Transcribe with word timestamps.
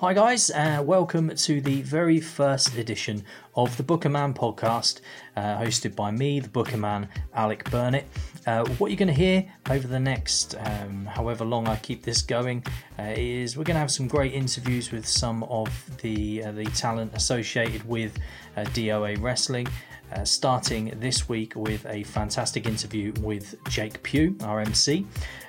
Hi, 0.00 0.12
guys, 0.12 0.50
uh, 0.50 0.82
welcome 0.84 1.34
to 1.34 1.60
the 1.62 1.80
very 1.80 2.20
first 2.20 2.76
edition 2.76 3.24
of 3.54 3.74
the 3.78 3.82
Booker 3.82 4.10
Man 4.10 4.34
podcast, 4.34 5.00
uh, 5.34 5.56
hosted 5.56 5.96
by 5.96 6.10
me, 6.10 6.38
the 6.38 6.50
Booker 6.50 6.76
Man, 6.76 7.08
Alec 7.32 7.70
Burnett. 7.70 8.06
Uh, 8.46 8.66
what 8.76 8.90
you're 8.90 8.98
going 8.98 9.08
to 9.08 9.14
hear 9.14 9.50
over 9.70 9.88
the 9.88 9.98
next 9.98 10.54
um, 10.58 11.06
however 11.06 11.46
long 11.46 11.66
I 11.66 11.76
keep 11.76 12.02
this 12.02 12.20
going 12.20 12.62
uh, 12.98 13.14
is 13.16 13.56
we're 13.56 13.64
going 13.64 13.76
to 13.76 13.80
have 13.80 13.90
some 13.90 14.06
great 14.06 14.34
interviews 14.34 14.92
with 14.92 15.08
some 15.08 15.44
of 15.44 15.70
the 16.02 16.44
uh, 16.44 16.52
the 16.52 16.66
talent 16.66 17.14
associated 17.14 17.88
with 17.88 18.18
uh, 18.54 18.64
DOA 18.64 19.18
Wrestling. 19.22 19.66
Uh, 20.12 20.24
starting 20.24 20.92
this 21.00 21.28
week 21.28 21.54
with 21.56 21.84
a 21.86 22.04
fantastic 22.04 22.66
interview 22.66 23.12
with 23.22 23.56
Jake 23.68 24.00
Pugh, 24.04 24.36
our 24.44 24.60
MC. 24.60 25.04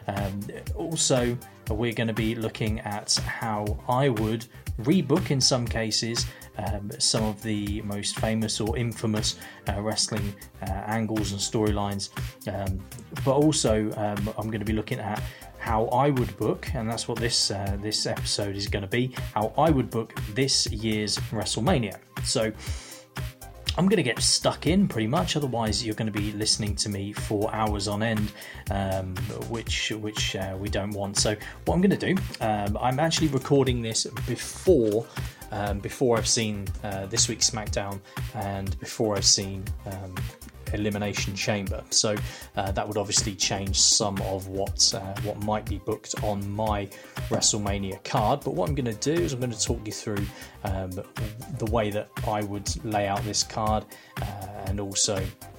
Um, 0.07 0.39
also, 0.75 1.37
we're 1.69 1.93
going 1.93 2.07
to 2.07 2.13
be 2.13 2.33
looking 2.33 2.79
at 2.79 3.13
how 3.15 3.77
I 3.87 4.09
would 4.09 4.45
rebook, 4.81 5.31
in 5.31 5.39
some 5.41 5.67
cases, 5.67 6.25
um, 6.57 6.89
some 6.97 7.23
of 7.23 7.41
the 7.43 7.81
most 7.83 8.17
famous 8.17 8.59
or 8.59 8.77
infamous 8.77 9.37
uh, 9.69 9.81
wrestling 9.81 10.33
uh, 10.63 10.71
angles 10.87 11.31
and 11.31 11.39
storylines. 11.39 12.09
Um, 12.47 12.79
but 13.23 13.35
also, 13.35 13.91
um, 13.95 14.33
I'm 14.37 14.47
going 14.47 14.59
to 14.59 14.65
be 14.65 14.73
looking 14.73 14.99
at 14.99 15.21
how 15.59 15.85
I 15.87 16.09
would 16.09 16.35
book, 16.37 16.73
and 16.73 16.89
that's 16.89 17.07
what 17.07 17.19
this 17.19 17.51
uh, 17.51 17.77
this 17.81 18.05
episode 18.05 18.55
is 18.55 18.67
going 18.67 18.83
to 18.83 18.89
be. 18.89 19.13
How 19.33 19.53
I 19.57 19.69
would 19.69 19.89
book 19.89 20.19
this 20.33 20.67
year's 20.67 21.17
WrestleMania. 21.31 21.97
So. 22.23 22.51
I'm 23.77 23.87
going 23.87 23.97
to 23.97 24.03
get 24.03 24.19
stuck 24.19 24.65
in 24.65 24.87
pretty 24.87 25.07
much. 25.07 25.35
Otherwise, 25.35 25.85
you're 25.85 25.95
going 25.95 26.11
to 26.11 26.19
be 26.19 26.31
listening 26.31 26.75
to 26.77 26.89
me 26.89 27.13
for 27.13 27.53
hours 27.53 27.87
on 27.87 28.01
end, 28.01 28.31
um, 28.71 29.15
which 29.49 29.91
which 29.91 30.35
uh, 30.35 30.55
we 30.59 30.69
don't 30.69 30.91
want. 30.91 31.17
So, 31.17 31.35
what 31.65 31.75
I'm 31.75 31.81
going 31.81 31.97
to 31.97 32.13
do, 32.13 32.21
um, 32.41 32.77
I'm 32.81 32.99
actually 32.99 33.27
recording 33.27 33.81
this 33.81 34.05
before 34.25 35.05
um, 35.51 35.79
before 35.79 36.17
I've 36.17 36.27
seen 36.27 36.67
uh, 36.83 37.05
this 37.05 37.27
week's 37.27 37.49
SmackDown 37.49 37.99
and 38.35 38.77
before 38.79 39.15
I've 39.15 39.25
seen 39.25 39.63
um, 39.85 40.15
Elimination 40.73 41.35
Chamber. 41.35 41.83
So 41.89 42.15
uh, 42.55 42.71
that 42.71 42.87
would 42.87 42.97
obviously 42.97 43.35
change 43.35 43.79
some 43.79 44.21
of 44.23 44.47
what 44.47 44.93
uh, 44.93 45.13
what 45.21 45.41
might 45.43 45.65
be 45.65 45.77
booked 45.79 46.15
on 46.23 46.49
my 46.51 46.87
WrestleMania 47.29 48.03
card. 48.03 48.41
But 48.43 48.53
what 48.53 48.69
I'm 48.69 48.75
going 48.75 48.85
to 48.85 48.93
do 48.93 49.13
is 49.13 49.33
I'm 49.33 49.39
going 49.39 49.51
to 49.51 49.63
talk 49.63 49.85
you 49.85 49.91
through 49.91 50.25
um, 50.63 50.91
the 50.91 51.69
way 51.71 51.89
that 51.91 52.09
I 52.27 52.41
would 52.43 52.69
lay 52.85 53.07
out 53.07 53.23
this 53.23 53.43
card 53.43 53.85
uh, 54.21 54.25
and 54.65 54.79
also 54.79 55.15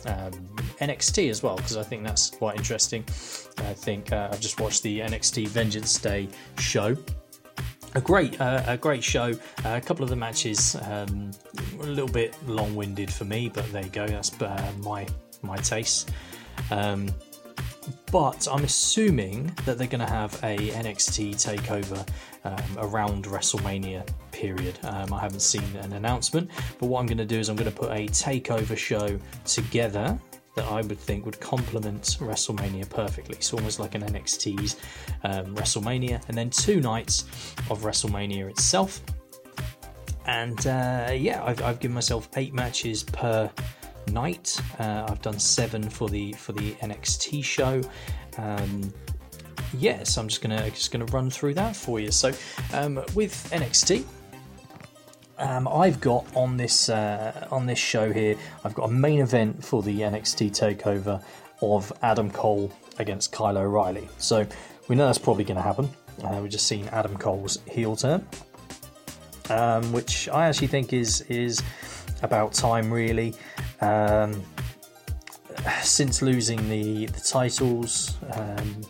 um, 0.06 0.32
NXT 0.80 1.30
as 1.30 1.42
well 1.42 1.56
because 1.56 1.76
I 1.76 1.82
think 1.82 2.04
that's 2.04 2.30
quite 2.30 2.56
interesting. 2.56 3.02
I 3.58 3.74
think 3.74 4.12
uh, 4.12 4.28
I've 4.32 4.40
just 4.40 4.60
watched 4.60 4.82
the 4.82 5.00
NXT 5.00 5.48
Vengeance 5.48 5.98
Day 5.98 6.28
show 6.58 6.96
a 7.94 8.00
great 8.00 8.40
uh, 8.40 8.62
a 8.66 8.76
great 8.76 9.02
show. 9.02 9.32
Uh, 9.64 9.76
a 9.76 9.80
couple 9.80 10.02
of 10.04 10.10
the 10.10 10.16
matches 10.16 10.76
um, 10.82 11.30
a 11.80 11.86
little 11.86 12.08
bit 12.08 12.34
long 12.46 12.74
winded 12.74 13.12
for 13.12 13.24
me, 13.24 13.48
but 13.48 13.70
there 13.72 13.84
you 13.84 13.90
go. 13.90 14.06
That's 14.06 14.40
uh, 14.40 14.72
my 14.78 15.06
my 15.42 15.56
taste. 15.56 16.10
Um, 16.70 17.08
but 18.12 18.46
I'm 18.50 18.64
assuming 18.64 19.52
that 19.64 19.78
they're 19.78 19.86
going 19.86 20.04
to 20.04 20.12
have 20.12 20.34
a 20.42 20.56
NXT 20.56 21.34
takeover 21.34 22.06
um, 22.44 22.78
around 22.78 23.24
WrestleMania 23.24 24.06
period. 24.32 24.78
Um, 24.84 25.12
I 25.12 25.20
haven't 25.20 25.40
seen 25.40 25.64
an 25.76 25.92
announcement, 25.92 26.50
but 26.78 26.86
what 26.86 27.00
I'm 27.00 27.06
going 27.06 27.18
to 27.18 27.26
do 27.26 27.38
is 27.38 27.48
I'm 27.48 27.56
going 27.56 27.70
to 27.70 27.76
put 27.76 27.90
a 27.90 28.06
takeover 28.08 28.76
show 28.76 29.18
together 29.44 30.18
that 30.58 30.66
I 30.72 30.80
would 30.82 30.98
think 30.98 31.24
would 31.24 31.38
complement 31.38 32.02
WrestleMania 32.20 32.90
perfectly. 32.90 33.36
So 33.40 33.56
almost 33.56 33.78
like 33.78 33.94
an 33.94 34.02
NXT's 34.02 34.74
um, 35.22 35.54
WrestleMania, 35.54 36.20
and 36.26 36.36
then 36.36 36.50
two 36.50 36.80
nights 36.80 37.22
of 37.70 37.82
WrestleMania 37.82 38.50
itself. 38.50 39.00
And 40.26 40.66
uh, 40.66 41.12
yeah, 41.14 41.44
I've, 41.44 41.62
I've, 41.62 41.78
given 41.78 41.94
myself 41.94 42.28
eight 42.36 42.52
matches 42.52 43.04
per 43.04 43.48
night. 44.08 44.60
Uh, 44.80 45.06
I've 45.08 45.22
done 45.22 45.38
seven 45.38 45.88
for 45.88 46.08
the 46.08 46.32
for 46.32 46.52
the 46.52 46.72
NXT 46.74 47.44
show. 47.44 47.80
Um, 48.36 48.92
yes, 49.72 49.98
yeah, 49.98 50.02
so 50.02 50.20
I'm 50.20 50.28
just 50.28 50.42
gonna 50.42 50.68
just 50.70 50.90
gonna 50.90 51.06
run 51.06 51.30
through 51.30 51.54
that 51.54 51.76
for 51.76 52.00
you. 52.00 52.10
So 52.10 52.32
um, 52.72 52.96
with 53.14 53.32
NXT, 53.52 54.04
um, 55.38 55.68
I've 55.68 56.00
got 56.00 56.24
on 56.34 56.56
this 56.56 56.88
uh, 56.88 57.46
on 57.50 57.66
this 57.66 57.78
show 57.78 58.12
here. 58.12 58.36
I've 58.64 58.74
got 58.74 58.84
a 58.84 58.92
main 58.92 59.20
event 59.20 59.64
for 59.64 59.82
the 59.82 60.00
NXT 60.00 60.50
Takeover 60.50 61.22
of 61.62 61.92
Adam 62.02 62.30
Cole 62.30 62.72
against 62.98 63.32
Kyle 63.32 63.56
O'Reilly. 63.56 64.08
So 64.18 64.46
we 64.88 64.96
know 64.96 65.06
that's 65.06 65.18
probably 65.18 65.44
going 65.44 65.56
to 65.56 65.62
happen. 65.62 65.88
Uh, 66.22 66.38
we've 66.42 66.50
just 66.50 66.66
seen 66.66 66.88
Adam 66.88 67.16
Cole's 67.16 67.58
heel 67.68 67.94
turn, 67.94 68.26
um, 69.50 69.92
which 69.92 70.28
I 70.28 70.48
actually 70.48 70.66
think 70.68 70.92
is 70.92 71.20
is 71.22 71.62
about 72.22 72.52
time, 72.52 72.92
really. 72.92 73.34
Um, 73.80 74.42
since 75.82 76.22
losing 76.22 76.68
the 76.68 77.06
the 77.06 77.20
titles, 77.20 78.16
um, 78.32 78.82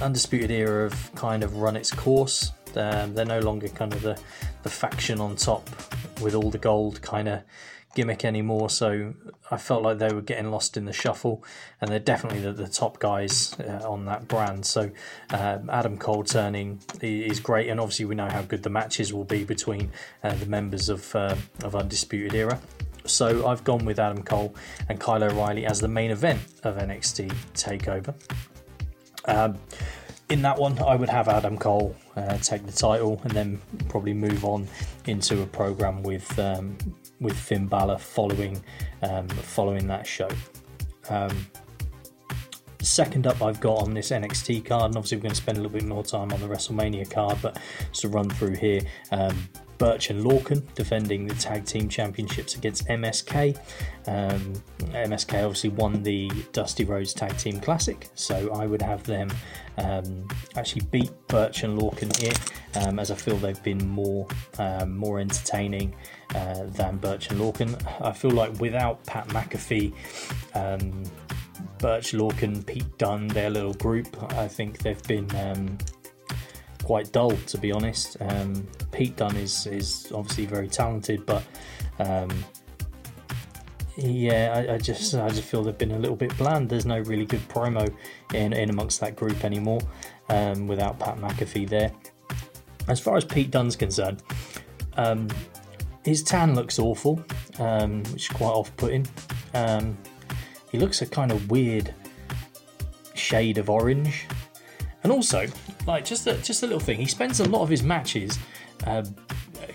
Undisputed 0.00 0.50
Era 0.50 0.90
have 0.90 1.14
kind 1.14 1.42
of 1.42 1.56
run 1.56 1.76
its 1.76 1.90
course. 1.90 2.52
Um, 2.76 3.14
they're 3.14 3.24
no 3.24 3.40
longer 3.40 3.68
kind 3.68 3.92
of 3.92 4.02
the 4.02 4.18
the 4.62 4.70
faction 4.70 5.20
on 5.20 5.36
top 5.36 5.68
with 6.20 6.34
all 6.34 6.50
the 6.50 6.58
gold 6.58 7.02
kind 7.02 7.28
of 7.28 7.42
gimmick 7.94 8.24
anymore. 8.24 8.70
So 8.70 9.14
I 9.50 9.56
felt 9.56 9.82
like 9.82 9.98
they 9.98 10.12
were 10.12 10.22
getting 10.22 10.50
lost 10.50 10.76
in 10.76 10.84
the 10.84 10.92
shuffle, 10.92 11.44
and 11.80 11.90
they're 11.90 11.98
definitely 11.98 12.40
the, 12.40 12.52
the 12.52 12.68
top 12.68 12.98
guys 12.98 13.54
uh, 13.60 13.88
on 13.88 14.04
that 14.06 14.28
brand. 14.28 14.64
So 14.64 14.90
um, 15.30 15.68
Adam 15.70 15.98
Cole 15.98 16.24
turning 16.24 16.80
is 17.00 17.40
great, 17.40 17.68
and 17.68 17.80
obviously 17.80 18.06
we 18.06 18.14
know 18.14 18.28
how 18.28 18.42
good 18.42 18.62
the 18.62 18.70
matches 18.70 19.12
will 19.12 19.24
be 19.24 19.44
between 19.44 19.90
uh, 20.22 20.34
the 20.34 20.46
members 20.46 20.88
of 20.88 21.14
uh, 21.14 21.36
of 21.64 21.74
Undisputed 21.76 22.34
Era. 22.34 22.60
So 23.04 23.48
I've 23.48 23.64
gone 23.64 23.84
with 23.84 23.98
Adam 23.98 24.22
Cole 24.22 24.54
and 24.88 25.00
Kyle 25.00 25.24
O'Reilly 25.24 25.66
as 25.66 25.80
the 25.80 25.88
main 25.88 26.12
event 26.12 26.40
of 26.62 26.76
NXT 26.76 27.34
Takeover. 27.52 28.14
Um, 29.24 29.58
in 30.28 30.42
that 30.42 30.58
one, 30.58 30.78
I 30.78 30.94
would 30.94 31.08
have 31.08 31.28
Adam 31.28 31.58
Cole 31.58 31.94
uh, 32.16 32.38
take 32.38 32.64
the 32.64 32.72
title 32.72 33.20
and 33.24 33.32
then 33.32 33.60
probably 33.88 34.14
move 34.14 34.44
on 34.44 34.66
into 35.06 35.42
a 35.42 35.46
program 35.46 36.02
with 36.02 36.38
um, 36.38 36.76
with 37.20 37.36
Finn 37.36 37.66
Balor 37.66 37.98
following 37.98 38.62
um, 39.02 39.28
following 39.28 39.86
that 39.88 40.06
show. 40.06 40.28
Um, 41.10 41.46
second 42.80 43.26
up, 43.26 43.42
I've 43.42 43.60
got 43.60 43.82
on 43.82 43.94
this 43.94 44.10
NXT 44.10 44.64
card, 44.64 44.86
and 44.86 44.96
obviously 44.96 45.18
we're 45.18 45.22
going 45.22 45.34
to 45.34 45.40
spend 45.40 45.58
a 45.58 45.60
little 45.60 45.78
bit 45.78 45.86
more 45.86 46.02
time 46.02 46.32
on 46.32 46.40
the 46.40 46.48
WrestleMania 46.48 47.10
card, 47.10 47.38
but 47.42 47.58
to 47.94 48.08
run 48.08 48.28
through 48.30 48.56
here. 48.56 48.80
Um, 49.10 49.48
Burch 49.78 50.10
and 50.10 50.22
Lorcan 50.22 50.62
defending 50.76 51.26
the 51.26 51.34
tag 51.34 51.64
team 51.64 51.88
championships 51.88 52.54
against 52.54 52.86
MSK. 52.86 53.58
Um, 54.06 54.52
MSK 54.92 55.44
obviously 55.44 55.70
won 55.70 56.04
the 56.04 56.30
Dusty 56.52 56.84
Rhodes 56.84 57.12
Tag 57.12 57.36
Team 57.36 57.58
Classic, 57.58 58.08
so 58.14 58.52
I 58.54 58.66
would 58.66 58.80
have 58.80 59.02
them 59.02 59.28
um, 59.78 60.28
actually 60.56 60.82
beat 60.90 61.10
Burch 61.28 61.62
and 61.62 61.78
Lorcan 61.78 62.14
here, 62.20 62.34
um, 62.76 62.98
as 62.98 63.10
I 63.10 63.14
feel 63.14 63.36
they've 63.36 63.62
been 63.62 63.88
more 63.88 64.26
um, 64.58 64.96
more 64.96 65.20
entertaining 65.20 65.94
uh, 66.34 66.64
than 66.64 66.98
Burch 66.98 67.30
and 67.30 67.40
Lorcan. 67.40 67.80
I 68.00 68.12
feel 68.12 68.32
like 68.32 68.58
without 68.60 69.04
Pat 69.06 69.28
McAfee. 69.28 69.92
Um, 70.54 71.04
Burch, 71.78 72.12
Lorcan, 72.12 72.64
Pete 72.64 72.96
Dunne, 72.98 73.28
their 73.28 73.50
little 73.50 73.74
group. 73.74 74.16
I 74.34 74.48
think 74.48 74.78
they've 74.78 75.02
been 75.04 75.28
um, 75.36 75.78
quite 76.84 77.12
dull, 77.12 77.32
to 77.32 77.58
be 77.58 77.72
honest. 77.72 78.16
Um, 78.20 78.66
Pete 78.92 79.16
Dunne 79.16 79.36
is 79.36 79.66
is 79.66 80.10
obviously 80.14 80.46
very 80.46 80.68
talented, 80.68 81.26
but 81.26 81.42
yeah, 83.96 84.66
I, 84.68 84.74
I, 84.74 84.78
just 84.78 85.14
I 85.14 85.28
just 85.28 85.42
feel 85.42 85.62
they've 85.62 85.76
been 85.76 85.92
a 85.92 85.98
little 85.98 86.16
bit 86.16 86.36
bland. 86.38 86.68
There's 86.68 86.86
no 86.86 87.00
really 87.00 87.26
good 87.26 87.46
promo 87.48 87.94
in, 88.32 88.52
in 88.52 88.70
amongst 88.70 89.00
that 89.00 89.16
group 89.16 89.44
anymore 89.44 89.80
um, 90.28 90.66
without 90.66 90.98
Pat 90.98 91.18
McAfee 91.18 91.68
there. 91.68 91.92
As 92.88 92.98
far 92.98 93.16
as 93.16 93.24
Pete 93.24 93.50
Dunne's 93.50 93.76
concerned, 93.76 94.22
um, 94.96 95.28
his 96.04 96.22
tan 96.22 96.54
looks 96.54 96.78
awful, 96.78 97.22
um, 97.58 98.02
which 98.04 98.22
is 98.22 98.28
quite 98.28 98.48
off-putting. 98.48 99.06
Um, 99.54 99.96
he 100.70 100.78
looks 100.78 101.02
a 101.02 101.06
kind 101.06 101.30
of 101.30 101.50
weird 101.50 101.94
shade 103.14 103.58
of 103.58 103.68
orange, 103.68 104.26
and 105.02 105.12
also 105.12 105.46
like 105.86 106.04
just 106.04 106.26
a, 106.26 106.34
just 106.38 106.62
a 106.62 106.66
little 106.66 106.80
thing. 106.80 106.98
He 106.98 107.06
spends 107.06 107.40
a 107.40 107.48
lot 107.48 107.62
of 107.62 107.68
his 107.68 107.82
matches 107.82 108.38
uh, 108.86 109.04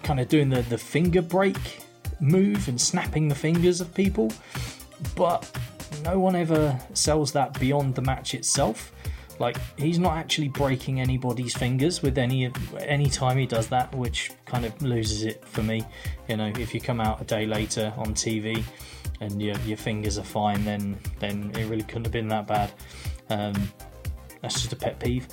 kind 0.04 0.20
of 0.20 0.28
doing 0.28 0.50
the, 0.50 0.64
the 0.64 0.78
finger 0.78 1.22
break 1.22 1.87
move 2.20 2.68
and 2.68 2.80
snapping 2.80 3.28
the 3.28 3.36
fingers 3.36 3.82
of 3.82 3.94
people, 3.94 4.32
but 5.16 5.50
no 6.04 6.20
one 6.20 6.36
ever 6.36 6.80
sells 6.94 7.32
that 7.34 7.60
beyond 7.60 7.96
the 7.96 8.02
match 8.02 8.34
itself. 8.34 8.92
Like 9.40 9.58
he's 9.78 10.00
not 10.00 10.18
actually 10.18 10.48
breaking 10.48 11.00
anybody's 11.00 11.56
fingers 11.56 12.02
with 12.02 12.18
any 12.18 12.52
any 12.80 13.10
time 13.10 13.38
he 13.38 13.46
does 13.46 13.68
that, 13.68 13.94
which 13.94 14.32
kind 14.46 14.66
of 14.66 14.82
loses 14.82 15.24
it 15.24 15.46
for 15.46 15.62
me. 15.62 15.86
You 16.28 16.38
know, 16.38 16.52
if 16.58 16.74
you 16.74 16.82
come 16.82 17.00
out 17.00 17.22
a 17.22 17.24
day 17.24 17.46
later 17.46 17.94
on 17.98 18.16
TV 18.16 18.64
and 19.20 19.42
your 19.42 19.56
your 19.60 19.78
fingers 19.78 20.18
are 20.18 20.24
fine, 20.24 20.64
then 20.66 20.98
then 21.20 21.52
it 21.56 21.66
really 21.66 21.84
couldn't 21.84 22.06
have 22.06 22.14
been 22.14 22.28
that 22.30 22.48
bad. 22.48 22.72
Um, 23.30 23.54
that's 24.42 24.56
just 24.56 24.74
a 24.74 24.76
pet 24.76 25.00
peeve. 25.00 25.28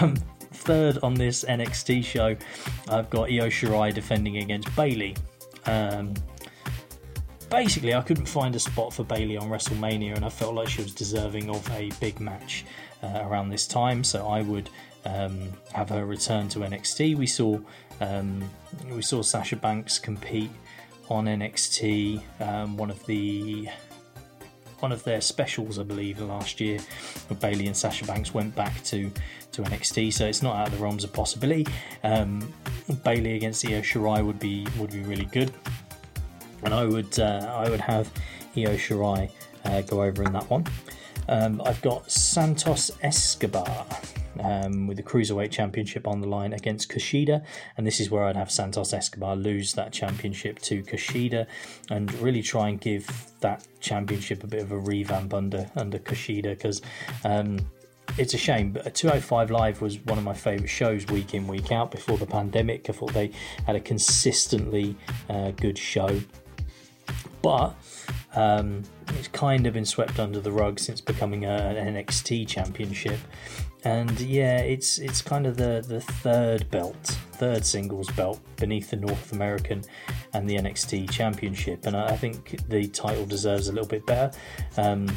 Um, 0.00 0.16
third 0.52 0.98
on 1.02 1.14
this 1.14 1.44
NXT 1.44 2.04
show, 2.04 2.36
I've 2.88 3.08
got 3.10 3.30
Io 3.30 3.48
Shirai 3.48 3.94
defending 3.94 4.38
against 4.38 4.74
Bayley. 4.76 5.14
Um, 5.68 6.14
basically, 7.50 7.94
I 7.94 8.00
couldn't 8.00 8.26
find 8.26 8.54
a 8.56 8.58
spot 8.58 8.92
for 8.92 9.04
Bayley 9.04 9.36
on 9.36 9.48
WrestleMania, 9.48 10.16
and 10.16 10.24
I 10.24 10.30
felt 10.30 10.54
like 10.54 10.68
she 10.68 10.82
was 10.82 10.94
deserving 10.94 11.50
of 11.50 11.70
a 11.72 11.90
big 12.00 12.20
match 12.20 12.64
uh, 13.02 13.20
around 13.22 13.50
this 13.50 13.66
time. 13.66 14.02
So 14.02 14.26
I 14.26 14.42
would 14.42 14.70
um, 15.04 15.52
have 15.72 15.90
her 15.90 16.06
return 16.06 16.48
to 16.50 16.60
NXT. 16.60 17.16
We 17.16 17.26
saw 17.26 17.58
um, 18.00 18.48
we 18.90 19.02
saw 19.02 19.22
Sasha 19.22 19.56
Banks 19.56 19.98
compete 19.98 20.50
on 21.08 21.26
NXT, 21.26 22.22
um, 22.40 22.76
one 22.76 22.90
of 22.90 23.04
the 23.06 23.68
one 24.80 24.92
of 24.92 25.02
their 25.04 25.20
specials, 25.20 25.78
I 25.78 25.82
believe, 25.82 26.20
last 26.20 26.60
year. 26.60 26.78
where 27.28 27.38
Bayley 27.38 27.66
and 27.66 27.76
Sasha 27.76 28.04
Banks 28.04 28.32
went 28.34 28.54
back 28.54 28.82
to 28.84 29.10
to 29.52 29.62
NXT, 29.62 30.12
so 30.12 30.26
it's 30.26 30.42
not 30.42 30.56
out 30.56 30.68
of 30.68 30.76
the 30.76 30.82
realms 30.82 31.04
of 31.04 31.12
possibility. 31.12 31.66
Um, 32.04 32.52
Bayley 33.02 33.34
against 33.34 33.66
Io 33.66 33.80
Shirai 33.80 34.24
would 34.24 34.38
be 34.38 34.66
would 34.78 34.90
be 34.90 35.00
really 35.00 35.26
good, 35.26 35.52
and 36.62 36.74
I 36.74 36.84
would 36.84 37.18
uh, 37.18 37.52
I 37.56 37.68
would 37.68 37.80
have 37.80 38.10
Io 38.56 38.76
Shirai 38.76 39.30
uh, 39.64 39.82
go 39.82 40.02
over 40.02 40.22
in 40.22 40.32
that 40.32 40.48
one. 40.50 40.66
Um, 41.28 41.60
I've 41.64 41.80
got 41.82 42.10
Santos 42.10 42.90
Escobar 43.02 43.86
um, 44.40 44.86
with 44.86 44.96
the 44.96 45.02
Cruiserweight 45.02 45.50
Championship 45.50 46.06
on 46.06 46.20
the 46.20 46.26
line 46.26 46.52
against 46.52 46.90
Kushida. 46.90 47.44
And 47.76 47.86
this 47.86 48.00
is 48.00 48.10
where 48.10 48.24
I'd 48.24 48.36
have 48.36 48.50
Santos 48.50 48.92
Escobar 48.92 49.36
lose 49.36 49.74
that 49.74 49.92
championship 49.92 50.58
to 50.60 50.82
Kushida 50.82 51.46
and 51.90 52.12
really 52.14 52.42
try 52.42 52.68
and 52.68 52.80
give 52.80 53.06
that 53.40 53.66
championship 53.80 54.44
a 54.44 54.46
bit 54.46 54.62
of 54.62 54.72
a 54.72 54.78
revamp 54.78 55.34
under, 55.34 55.70
under 55.76 55.98
Kushida 55.98 56.50
because. 56.50 56.82
Um, 57.24 57.58
it's 58.16 58.32
a 58.32 58.38
shame, 58.38 58.72
but 58.72 58.94
205 58.94 59.50
Live 59.50 59.82
was 59.82 59.98
one 59.98 60.16
of 60.16 60.24
my 60.24 60.32
favourite 60.32 60.70
shows 60.70 61.06
week 61.08 61.34
in, 61.34 61.46
week 61.46 61.70
out 61.70 61.90
before 61.90 62.16
the 62.16 62.26
pandemic. 62.26 62.88
I 62.88 62.92
thought 62.94 63.12
they 63.12 63.30
had 63.66 63.76
a 63.76 63.80
consistently 63.80 64.96
uh, 65.28 65.50
good 65.52 65.76
show. 65.76 66.18
But 67.42 67.74
um, 68.34 68.82
it's 69.14 69.28
kind 69.28 69.66
of 69.66 69.74
been 69.74 69.84
swept 69.84 70.18
under 70.18 70.40
the 70.40 70.50
rug 70.50 70.78
since 70.78 71.00
becoming 71.00 71.44
a, 71.44 71.50
an 71.50 71.94
NXT 71.94 72.48
championship 72.48 73.18
and 73.88 74.20
yeah, 74.20 74.58
it's 74.58 74.98
it's 74.98 75.22
kind 75.22 75.46
of 75.46 75.56
the 75.56 75.82
the 75.86 76.00
third 76.00 76.70
belt, 76.70 77.18
third 77.32 77.64
singles 77.64 78.10
belt 78.10 78.38
beneath 78.56 78.90
the 78.90 78.96
North 78.96 79.32
American 79.32 79.82
and 80.34 80.48
the 80.48 80.56
NXT 80.56 81.10
Championship, 81.10 81.86
and 81.86 81.96
I, 81.96 82.14
think 82.14 82.68
the 82.68 82.86
title 82.88 83.24
deserves 83.24 83.68
a 83.68 83.72
little 83.72 83.88
bit 83.88 84.04
better. 84.04 84.36
Um, 84.76 85.08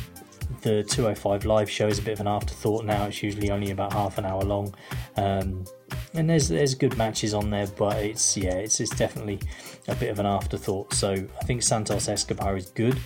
the 0.62 0.84
205 0.84 1.46
live 1.46 1.70
show 1.70 1.88
is 1.88 2.00
a 2.00 2.02
bit 2.02 2.14
of 2.14 2.22
an 2.22 2.28
afterthought 2.28 2.86
now. 2.86 3.06
It's 3.06 3.22
usually 3.22 3.52
only 3.52 3.72
about 3.72 3.92
half 3.92 4.18
an 4.18 4.26
hour 4.26 4.42
long, 4.42 4.74
um, 5.18 5.66
and 6.14 6.30
there's 6.30 6.48
there's 6.48 6.74
good 6.74 6.96
matches 6.98 7.34
on 7.34 7.50
there, 7.50 7.68
but 7.68 7.98
it's 7.98 8.38
yeah, 8.38 8.56
it's 8.56 8.80
it's 8.80 8.96
definitely 8.96 9.42
a 9.90 9.96
bit 9.96 10.12
of 10.12 10.20
an 10.20 10.26
afterthought. 10.26 10.94
So 10.94 11.12
I 11.12 11.44
think 11.44 11.62
Santos 11.62 12.08
Escobar 12.08 12.56
is 12.56 12.70
good. 12.70 12.98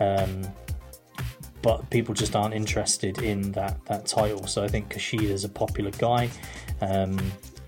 Um, 0.00 0.42
but 1.62 1.88
people 1.90 2.14
just 2.14 2.36
aren't 2.36 2.54
interested 2.54 3.22
in 3.22 3.52
that 3.52 3.84
that 3.86 4.06
title. 4.06 4.46
So 4.46 4.62
I 4.62 4.68
think 4.68 4.90
Kushida's 4.90 5.44
a 5.44 5.48
popular 5.48 5.90
guy, 5.92 6.30
um, 6.80 7.18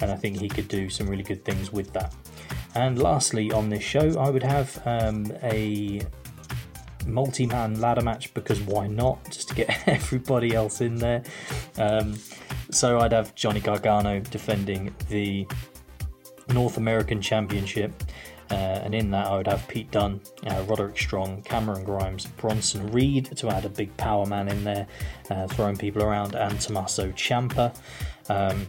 and 0.00 0.10
I 0.10 0.16
think 0.16 0.38
he 0.38 0.48
could 0.48 0.68
do 0.68 0.88
some 0.90 1.08
really 1.08 1.22
good 1.22 1.44
things 1.44 1.72
with 1.72 1.92
that. 1.92 2.14
And 2.74 3.02
lastly, 3.02 3.52
on 3.52 3.68
this 3.68 3.82
show, 3.82 4.18
I 4.18 4.30
would 4.30 4.42
have 4.42 4.80
um, 4.86 5.32
a 5.42 6.00
multi-man 7.06 7.80
ladder 7.80 8.02
match 8.02 8.32
because 8.34 8.60
why 8.60 8.86
not? 8.86 9.24
Just 9.30 9.48
to 9.48 9.54
get 9.54 9.82
everybody 9.88 10.54
else 10.54 10.80
in 10.80 10.96
there. 10.96 11.22
Um, 11.78 12.18
so 12.70 13.00
I'd 13.00 13.12
have 13.12 13.34
Johnny 13.34 13.60
Gargano 13.60 14.20
defending 14.20 14.94
the 15.08 15.46
North 16.52 16.76
American 16.76 17.20
Championship 17.20 17.92
uh, 18.50 18.54
and 18.54 18.94
in 18.94 19.10
that, 19.10 19.26
I 19.26 19.36
would 19.36 19.46
have 19.46 19.66
Pete 19.68 19.90
Dunne, 19.90 20.20
uh, 20.46 20.64
Roderick 20.66 20.98
Strong, 20.98 21.42
Cameron 21.42 21.84
Grimes, 21.84 22.26
Bronson 22.26 22.90
Reed 22.90 23.36
to 23.36 23.48
add 23.48 23.64
a 23.64 23.68
big 23.68 23.96
power 23.96 24.26
man 24.26 24.48
in 24.48 24.64
there, 24.64 24.86
uh, 25.30 25.46
throwing 25.46 25.76
people 25.76 26.02
around, 26.02 26.34
and 26.34 26.60
Tommaso 26.60 27.10
Ciampa. 27.12 27.74
Um, 28.28 28.66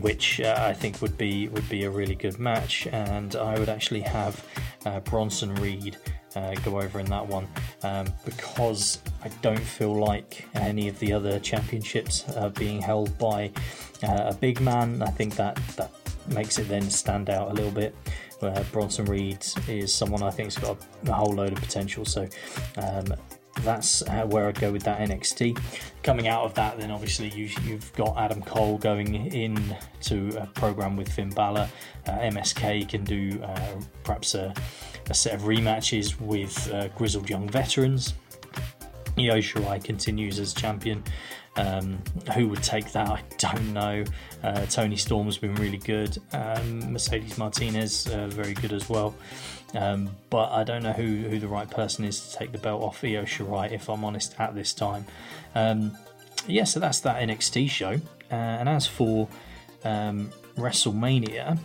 which 0.00 0.42
uh, 0.42 0.54
I 0.58 0.74
think 0.74 1.00
would 1.00 1.16
be 1.16 1.48
would 1.48 1.68
be 1.70 1.84
a 1.84 1.90
really 1.90 2.14
good 2.14 2.38
match, 2.38 2.86
and 2.88 3.34
I 3.34 3.58
would 3.58 3.70
actually 3.70 4.00
have 4.00 4.44
uh, 4.84 5.00
Bronson 5.00 5.54
Reed 5.54 5.96
uh, 6.34 6.54
go 6.56 6.80
over 6.80 7.00
in 7.00 7.06
that 7.06 7.26
one 7.26 7.48
um, 7.82 8.06
because 8.24 9.00
I 9.24 9.28
don't 9.40 9.58
feel 9.58 9.94
like 9.94 10.46
any 10.54 10.88
of 10.88 10.98
the 10.98 11.12
other 11.12 11.40
championships 11.40 12.28
are 12.36 12.50
being 12.50 12.82
held 12.82 13.16
by 13.18 13.50
uh, 14.02 14.26
a 14.26 14.34
big 14.34 14.60
man. 14.60 15.02
I 15.02 15.10
think 15.10 15.34
that 15.36 15.56
that 15.76 15.90
makes 16.28 16.58
it 16.58 16.68
then 16.68 16.90
stand 16.90 17.30
out 17.30 17.50
a 17.50 17.54
little 17.54 17.70
bit 17.70 17.94
where 18.40 18.64
Bronson 18.72 19.06
Reed 19.06 19.44
is 19.68 19.92
someone 19.92 20.22
I 20.22 20.30
think's 20.30 20.58
got 20.58 20.78
a, 21.06 21.12
whole 21.12 21.34
load 21.34 21.52
of 21.52 21.60
potential. 21.60 22.04
So 22.04 22.28
um, 22.76 23.14
that's 23.62 24.02
where 24.26 24.48
I'd 24.48 24.60
go 24.60 24.70
with 24.70 24.82
that 24.84 25.00
NXT. 25.00 25.58
Coming 26.02 26.28
out 26.28 26.44
of 26.44 26.54
that, 26.54 26.78
then 26.78 26.90
obviously 26.90 27.28
you, 27.30 27.48
have 27.48 27.92
got 27.94 28.16
Adam 28.16 28.42
Cole 28.42 28.78
going 28.78 29.14
in 29.32 29.76
to 30.02 30.36
a 30.38 30.46
program 30.46 30.96
with 30.96 31.10
Finn 31.10 31.30
Balor. 31.30 31.68
Uh, 32.06 32.12
MSK 32.12 32.88
can 32.88 33.04
do 33.04 33.40
uh, 33.42 33.80
perhaps 34.04 34.34
a, 34.34 34.52
a, 35.10 35.14
set 35.14 35.34
of 35.34 35.42
rematches 35.42 36.20
with 36.20 36.72
uh, 36.72 36.88
grizzled 36.88 37.28
young 37.28 37.48
veterans. 37.48 38.14
Io 39.18 39.40
continues 39.80 40.38
as 40.38 40.52
champion. 40.52 41.02
Um, 41.56 42.02
who 42.34 42.48
would 42.48 42.62
take 42.62 42.92
that? 42.92 43.08
I 43.08 43.22
don't 43.38 43.72
know. 43.72 44.04
Uh, 44.42 44.66
Toni 44.66 44.96
Storm's 44.96 45.38
been 45.38 45.54
really 45.54 45.78
good. 45.78 46.18
Um, 46.32 46.92
Mercedes 46.92 47.38
Martinez, 47.38 48.06
uh, 48.08 48.26
very 48.28 48.54
good 48.54 48.72
as 48.72 48.88
well. 48.88 49.14
Um, 49.74 50.10
but 50.30 50.50
I 50.52 50.64
don't 50.64 50.82
know 50.82 50.92
who, 50.92 51.28
who 51.28 51.38
the 51.38 51.48
right 51.48 51.68
person 51.68 52.04
is 52.04 52.20
to 52.28 52.38
take 52.38 52.52
the 52.52 52.58
belt 52.58 52.82
off 52.82 53.02
Io 53.02 53.24
Shirai, 53.24 53.72
if 53.72 53.88
I'm 53.88 54.04
honest, 54.04 54.34
at 54.38 54.54
this 54.54 54.72
time. 54.72 55.06
Um, 55.54 55.96
yeah, 56.46 56.64
so 56.64 56.78
that's 56.78 57.00
that 57.00 57.22
NXT 57.22 57.70
show. 57.70 58.00
Uh, 58.30 58.34
and 58.34 58.68
as 58.68 58.86
for 58.86 59.28
um, 59.84 60.30
WrestleMania, 60.56 61.58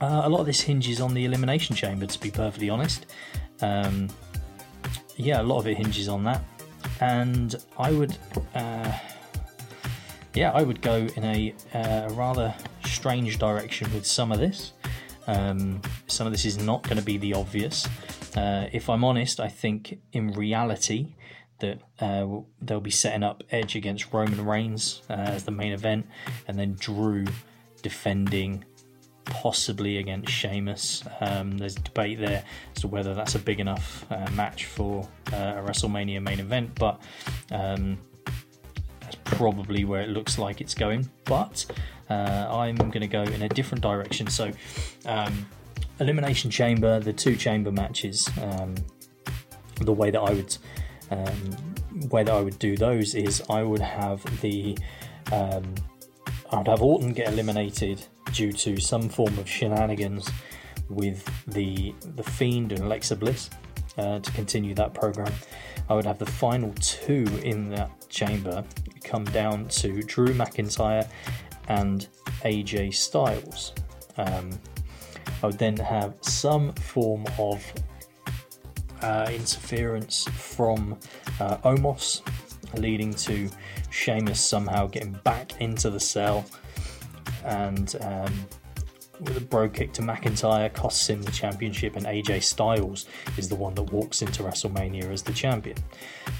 uh, 0.00 0.22
a 0.24 0.28
lot 0.28 0.40
of 0.40 0.46
this 0.46 0.60
hinges 0.60 1.00
on 1.00 1.14
the 1.14 1.24
Elimination 1.24 1.74
Chamber, 1.74 2.06
to 2.06 2.20
be 2.20 2.30
perfectly 2.30 2.68
honest. 2.68 3.06
Um, 3.60 4.08
yeah, 5.16 5.40
a 5.40 5.44
lot 5.44 5.58
of 5.58 5.66
it 5.66 5.76
hinges 5.76 6.08
on 6.08 6.24
that 6.24 6.42
and 7.00 7.54
I 7.78 7.92
would, 7.92 8.16
uh, 8.54 8.98
yeah, 10.34 10.52
I 10.52 10.62
would 10.62 10.80
go 10.82 11.06
in 11.16 11.24
a 11.24 11.54
uh, 11.72 12.08
rather 12.12 12.54
strange 12.84 13.38
direction 13.38 13.92
with 13.92 14.06
some 14.06 14.32
of 14.32 14.38
this. 14.38 14.72
Um, 15.26 15.80
some 16.06 16.26
of 16.26 16.32
this 16.32 16.44
is 16.44 16.58
not 16.58 16.82
going 16.82 16.98
to 16.98 17.04
be 17.04 17.16
the 17.16 17.34
obvious. 17.34 17.86
Uh, 18.36 18.68
if 18.72 18.90
I'm 18.90 19.04
honest, 19.04 19.40
I 19.40 19.48
think 19.48 20.00
in 20.12 20.32
reality 20.32 21.14
that 21.60 21.80
uh, 22.00 22.26
they'll 22.60 22.80
be 22.80 22.90
setting 22.90 23.22
up 23.22 23.42
Edge 23.50 23.76
against 23.76 24.12
Roman 24.12 24.44
Reigns 24.44 25.02
uh, 25.08 25.14
as 25.14 25.44
the 25.44 25.50
main 25.50 25.72
event, 25.72 26.06
and 26.48 26.58
then 26.58 26.74
Drew 26.74 27.24
defending 27.82 28.64
possibly 29.24 29.98
against 29.98 30.30
Sheamus. 30.30 31.02
Um, 31.20 31.58
there's 31.58 31.74
debate 31.74 32.18
there 32.18 32.44
as 32.74 32.82
to 32.82 32.88
whether 32.88 33.14
that's 33.14 33.34
a 33.34 33.38
big 33.38 33.60
enough 33.60 34.04
uh, 34.10 34.28
match 34.32 34.66
for 34.66 35.08
uh, 35.32 35.54
a 35.56 35.62
WrestleMania 35.62 36.22
main 36.22 36.40
event, 36.40 36.74
but 36.78 37.00
um, 37.50 37.98
that's 39.00 39.16
probably 39.24 39.84
where 39.84 40.02
it 40.02 40.10
looks 40.10 40.38
like 40.38 40.60
it's 40.60 40.74
going. 40.74 41.08
But 41.24 41.66
uh, 42.10 42.46
I'm 42.50 42.76
going 42.76 43.00
to 43.00 43.06
go 43.06 43.22
in 43.22 43.42
a 43.42 43.48
different 43.48 43.82
direction. 43.82 44.26
So, 44.28 44.50
um, 45.06 45.46
Elimination 46.00 46.50
Chamber, 46.50 47.00
the 47.00 47.12
two 47.12 47.36
chamber 47.36 47.70
matches, 47.70 48.28
um, 48.42 48.74
the 49.80 49.92
way 49.92 50.10
that 50.10 50.20
I 50.20 50.32
would. 50.32 50.56
Um, 51.10 51.74
way 52.10 52.24
that 52.24 52.34
I 52.34 52.40
would 52.40 52.58
do 52.58 52.76
those 52.76 53.14
is 53.14 53.40
I 53.48 53.62
would 53.62 53.80
have 53.80 54.24
the 54.40 54.76
um, 55.30 55.74
I'd 56.54 56.68
have 56.68 56.82
Orton 56.82 57.12
get 57.12 57.32
eliminated 57.32 58.06
due 58.32 58.52
to 58.52 58.78
some 58.80 59.08
form 59.08 59.36
of 59.38 59.48
shenanigans 59.48 60.30
with 60.88 61.28
the 61.46 61.92
the 62.14 62.22
Fiend 62.22 62.70
and 62.70 62.82
Alexa 62.82 63.16
Bliss 63.16 63.50
uh, 63.98 64.20
to 64.20 64.30
continue 64.32 64.74
that 64.74 64.94
program. 64.94 65.32
I 65.88 65.94
would 65.94 66.06
have 66.06 66.18
the 66.18 66.26
final 66.26 66.72
two 66.80 67.26
in 67.42 67.70
that 67.70 68.08
chamber 68.08 68.64
come 69.02 69.24
down 69.24 69.66
to 69.68 70.00
Drew 70.02 70.28
McIntyre 70.28 71.08
and 71.68 72.06
AJ 72.42 72.94
Styles. 72.94 73.72
Um, 74.16 74.50
I 75.42 75.46
would 75.46 75.58
then 75.58 75.76
have 75.76 76.14
some 76.20 76.72
form 76.74 77.24
of 77.36 77.64
uh, 79.02 79.26
interference 79.30 80.24
from 80.28 80.98
uh, 81.40 81.56
Omos 81.58 82.22
leading 82.78 83.12
to 83.14 83.50
Sheamus 83.90 84.40
somehow 84.40 84.86
getting 84.86 85.12
back 85.24 85.60
into 85.60 85.90
the 85.90 86.00
cell 86.00 86.44
and 87.44 87.94
um, 88.00 88.46
with 89.20 89.36
a 89.36 89.40
bro 89.40 89.68
kick 89.68 89.92
to 89.92 90.02
McIntyre 90.02 90.72
costs 90.72 91.08
him 91.08 91.22
the 91.22 91.30
championship, 91.30 91.96
and 91.96 92.06
AJ 92.06 92.42
Styles 92.42 93.06
is 93.36 93.48
the 93.48 93.54
one 93.54 93.74
that 93.74 93.84
walks 93.84 94.22
into 94.22 94.42
WrestleMania 94.42 95.04
as 95.04 95.22
the 95.22 95.32
champion. 95.32 95.76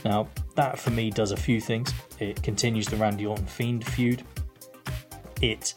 Now, 0.05 0.29
that 0.57 0.79
for 0.79 0.91
me 0.91 1.11
does 1.11 1.31
a 1.31 1.37
few 1.37 1.61
things. 1.61 1.93
It 2.19 2.43
continues 2.43 2.87
the 2.87 2.97
Randy 2.97 3.26
Orton 3.26 3.47
Fiend 3.47 3.87
feud. 3.87 4.25
It 5.41 5.75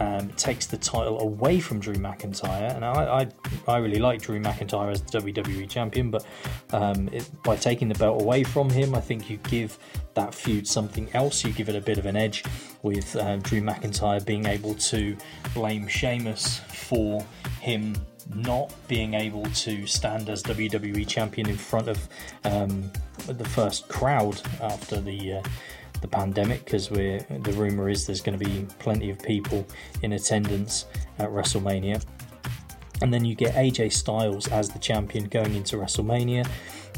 um, 0.00 0.28
takes 0.30 0.66
the 0.66 0.76
title 0.76 1.20
away 1.20 1.60
from 1.60 1.78
Drew 1.78 1.94
McIntyre, 1.94 2.74
and 2.74 2.84
I, 2.84 3.28
I, 3.68 3.72
I 3.72 3.78
really 3.78 3.98
like 3.98 4.22
Drew 4.22 4.40
McIntyre 4.40 4.90
as 4.90 5.02
the 5.02 5.18
WWE 5.18 5.68
champion, 5.68 6.10
but 6.10 6.24
um, 6.72 7.08
it, 7.12 7.30
by 7.42 7.56
taking 7.56 7.88
the 7.88 7.94
belt 7.94 8.20
away 8.20 8.44
from 8.44 8.70
him, 8.70 8.94
I 8.94 9.00
think 9.00 9.28
you 9.28 9.36
give 9.38 9.78
that 10.14 10.34
feud 10.34 10.66
something 10.66 11.08
else. 11.14 11.44
You 11.44 11.52
give 11.52 11.68
it 11.68 11.76
a 11.76 11.80
bit 11.80 11.98
of 11.98 12.06
an 12.06 12.16
edge 12.16 12.44
with 12.82 13.14
uh, 13.16 13.36
Drew 13.36 13.60
McIntyre 13.60 14.24
being 14.24 14.46
able 14.46 14.74
to 14.74 15.16
blame 15.54 15.86
Sheamus 15.86 16.58
for 16.58 17.24
him 17.60 17.94
not 18.34 18.72
being 18.88 19.14
able 19.14 19.44
to 19.44 19.86
stand 19.86 20.28
as 20.28 20.42
WWE 20.44 21.06
champion 21.06 21.48
in 21.48 21.56
front 21.56 21.88
of 21.88 22.08
um, 22.44 22.90
the 23.26 23.44
first 23.44 23.88
crowd 23.88 24.40
after 24.60 25.00
the. 25.00 25.34
Uh, 25.34 25.42
the 26.02 26.08
pandemic 26.08 26.64
because 26.64 26.90
we're 26.90 27.20
the 27.40 27.52
rumor 27.52 27.88
is 27.88 28.06
there's 28.06 28.20
going 28.20 28.38
to 28.38 28.44
be 28.44 28.66
plenty 28.78 29.10
of 29.10 29.18
people 29.20 29.66
in 30.02 30.12
attendance 30.12 30.86
at 31.18 31.30
WrestleMania. 31.30 32.04
And 33.00 33.12
then 33.12 33.24
you 33.24 33.34
get 33.34 33.54
AJ 33.54 33.92
Styles 33.92 34.46
as 34.48 34.68
the 34.68 34.78
champion 34.78 35.24
going 35.24 35.54
into 35.54 35.76
WrestleMania. 35.76 36.46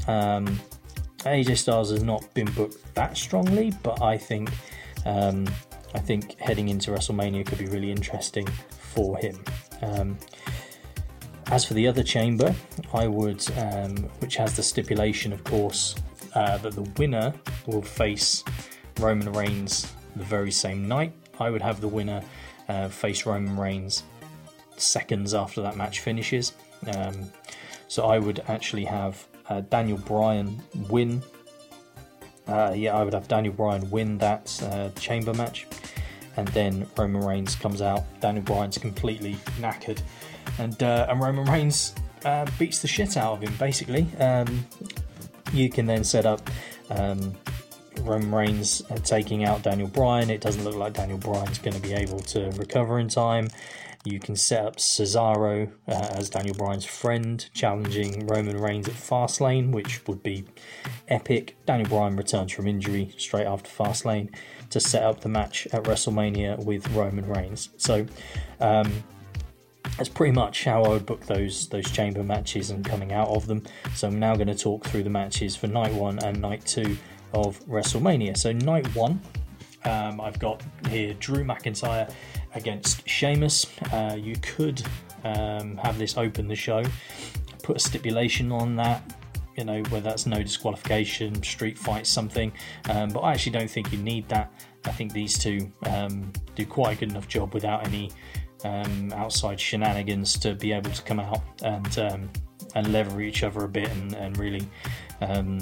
Um, 0.06 0.61
AJ 1.20 1.58
Styles 1.58 1.90
has 1.90 2.02
not 2.02 2.32
been 2.34 2.50
booked 2.52 2.94
that 2.94 3.16
strongly, 3.16 3.73
but 3.82 4.02
I 4.02 4.18
think 4.18 4.50
um, 5.06 5.46
I 5.94 6.00
think 6.00 6.38
heading 6.38 6.68
into 6.68 6.90
WrestleMania 6.90 7.46
could 7.46 7.58
be 7.58 7.66
really 7.66 7.90
interesting 7.90 8.46
for 8.68 9.16
him. 9.16 9.42
Um, 9.82 10.18
as 11.49 11.64
for 11.64 11.75
the 11.75 11.87
other 11.87 12.02
chamber, 12.02 12.54
I 12.92 13.06
would, 13.06 13.44
um, 13.58 13.96
which 14.18 14.37
has 14.37 14.56
the 14.56 14.62
stipulation, 14.62 15.32
of 15.32 15.44
course, 15.44 15.94
uh, 16.34 16.58
that 16.58 16.73
the 16.73 16.82
winner 16.99 17.32
will 17.66 17.82
face 17.82 18.42
Roman 18.99 19.33
Reigns 19.33 19.93
the 20.17 20.25
very 20.25 20.51
same 20.51 20.89
night. 20.89 21.13
I 21.41 21.51
would 21.51 21.63
have 21.63 21.81
the 21.81 21.89
winner 21.89 22.23
uh, 22.69 22.89
face 22.89 23.27
Roman 23.27 23.57
Reigns 23.57 24.05
seconds 24.77 25.35
after 25.35 25.63
that 25.63 25.77
match 25.77 26.01
finishes. 26.01 26.53
Um, 26.95 27.31
so 27.89 28.07
I 28.07 28.19
would 28.19 28.43
actually 28.49 28.85
have 28.85 29.27
uh, 29.49 29.61
Daniel 29.63 29.99
Bryan 29.99 30.63
win. 30.89 31.23
Uh, 32.47 32.73
yeah, 32.75 32.95
I 32.97 33.03
would 33.03 33.15
have 33.15 33.29
Daniel 33.29 33.55
Bryan 33.55 33.91
win 33.91 34.19
that 34.19 34.63
uh, 34.71 34.91
chamber 35.01 35.33
match, 35.35 35.67
and 36.37 36.47
then 36.49 36.87
Roman 36.97 37.25
Reigns 37.25 37.55
comes 37.55 37.81
out. 37.81 38.05
Daniel 38.21 38.45
Bryan's 38.45 38.79
completely 38.79 39.35
knackered, 39.59 40.03
and 40.59 40.83
uh, 40.83 41.07
and 41.09 41.21
Roman 41.21 41.47
Reigns 41.47 41.95
uh, 42.25 42.47
beats 42.59 42.81
the 42.81 42.89
shit 42.89 43.17
out 43.17 43.35
of 43.35 43.43
him. 43.43 43.55
Basically, 43.59 44.07
um, 44.19 44.67
you 45.53 45.71
can 45.71 45.87
then 45.87 46.05
set 46.05 46.27
up 46.27 46.51
um, 46.91 47.35
Roman 48.01 48.35
Reigns 48.35 48.83
taking 49.05 49.45
out 49.45 49.63
Daniel 49.63 49.89
Bryan. 49.89 50.31
It 50.31 50.41
doesn't 50.41 50.65
look 50.65 50.75
like 50.75 50.95
Daniel 50.95 51.19
Bryan's 51.19 51.59
going 51.59 51.75
to 51.75 51.81
be 51.81 51.93
able 51.93 52.21
to 52.21 52.51
recover 52.53 52.99
in 52.99 53.09
time. 53.09 53.49
You 54.05 54.21
can 54.21 54.37
set 54.37 54.67
up 54.67 54.77
Cesaro 54.77 55.73
uh, 55.89 55.93
as 55.93 56.29
Daniel 56.29 56.55
Bryan's 56.55 56.85
friend, 56.85 57.49
challenging 57.55 58.27
Roman 58.27 58.59
Reigns 58.59 58.87
at 58.87 58.95
Fastlane, 58.95 59.73
which 59.73 60.07
would 60.07 60.23
be 60.23 60.45
epic. 61.09 61.57
Daniel 61.65 61.89
Bryan 61.89 62.15
returns 62.15 62.53
from 62.53 62.67
injury 62.67 63.15
straight 63.17 63.47
after 63.47 63.71
Fastlane 63.71 64.35
to 64.69 64.79
set 64.79 65.03
up 65.03 65.21
the 65.21 65.31
match 65.31 65.67
at 65.73 65.85
WrestleMania 65.85 66.63
with 66.63 66.87
Roman 66.91 67.27
Reigns. 67.27 67.71
So, 67.79 68.07
um, 68.61 69.05
that's 69.97 70.09
pretty 70.09 70.33
much 70.33 70.65
how 70.65 70.83
I 70.83 70.89
would 70.89 71.07
book 71.07 71.27
those 71.27 71.69
those 71.69 71.91
chamber 71.91 72.23
matches 72.23 72.71
and 72.71 72.85
coming 72.85 73.13
out 73.13 73.29
of 73.29 73.47
them. 73.47 73.63
So 73.95 74.09
I'm 74.09 74.19
now 74.19 74.35
going 74.35 74.49
to 74.49 74.55
talk 74.55 74.85
through 74.85 75.05
the 75.05 75.11
matches 75.11 75.57
for 75.57 75.67
night 75.67 75.93
one 75.93 76.19
and 76.19 76.41
night 76.41 76.67
two 76.67 76.97
of 77.35 77.61
WrestleMania. 77.67 78.37
So 78.37 78.53
night 78.53 78.87
one, 78.95 79.21
um, 79.85 80.21
I've 80.21 80.38
got 80.38 80.62
here 80.88 81.14
Drew 81.14 81.45
McIntyre 81.45 82.11
against 82.55 83.07
Sheamus. 83.09 83.67
Uh, 83.93 84.17
you 84.19 84.37
could 84.37 84.83
um, 85.25 85.76
have 85.79 85.99
this 85.99 86.17
open 86.17 86.49
the 86.49 86.57
show, 86.57 86.83
put 87.62 87.76
a 87.76 87.81
stipulation 87.81 88.53
on 88.53 88.76
that. 88.76 89.14
You 89.57 89.64
know, 89.64 89.83
whether 89.85 90.00
that's 90.00 90.26
no 90.26 90.43
disqualification, 90.43 91.41
street 91.45 91.79
fight, 91.79 92.09
something. 92.09 92.53
Um, 92.91 93.11
but 93.11 93.21
I 93.21 93.33
actually 93.33 93.53
don't 93.53 93.71
think 93.71 93.93
you 93.93 93.99
need 93.99 94.29
that. 94.29 94.53
I 94.85 94.91
think 94.91 95.12
these 95.12 95.38
two 95.38 95.71
um, 95.87 96.33
do 96.57 96.67
quite 96.67 96.97
a 96.97 97.00
good 97.00 97.11
enough 97.11 97.29
job 97.29 97.55
without 97.55 97.87
any 97.87 98.11
um, 98.64 99.12
outside 99.12 99.61
shenanigans 99.61 100.37
to 100.38 100.55
be 100.55 100.73
able 100.73 100.91
to 100.91 101.03
come 101.03 101.21
out 101.21 101.43
and 101.62 101.99
um, 101.99 102.31
and 102.75 102.93
lever 102.93 103.21
each 103.21 103.43
other 103.43 103.64
a 103.64 103.69
bit 103.69 103.88
and, 103.91 104.14
and 104.14 104.37
really 104.38 104.67
um, 105.28 105.59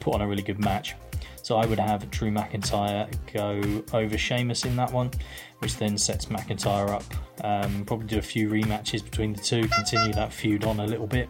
put 0.00 0.14
on 0.14 0.22
a 0.22 0.26
really 0.26 0.42
good 0.42 0.58
match. 0.58 0.94
So 1.42 1.56
I 1.56 1.66
would 1.66 1.80
have 1.80 2.08
Drew 2.10 2.30
McIntyre 2.30 3.08
go 3.32 3.82
over 3.96 4.16
Sheamus 4.16 4.64
in 4.64 4.76
that 4.76 4.92
one, 4.92 5.10
which 5.58 5.76
then 5.76 5.98
sets 5.98 6.26
McIntyre 6.26 6.88
up. 6.90 7.04
Um, 7.42 7.84
probably 7.84 8.06
do 8.06 8.18
a 8.18 8.22
few 8.22 8.48
rematches 8.48 9.04
between 9.04 9.32
the 9.32 9.40
two, 9.40 9.66
continue 9.68 10.12
that 10.12 10.32
feud 10.32 10.64
on 10.64 10.78
a 10.78 10.86
little 10.86 11.08
bit, 11.08 11.28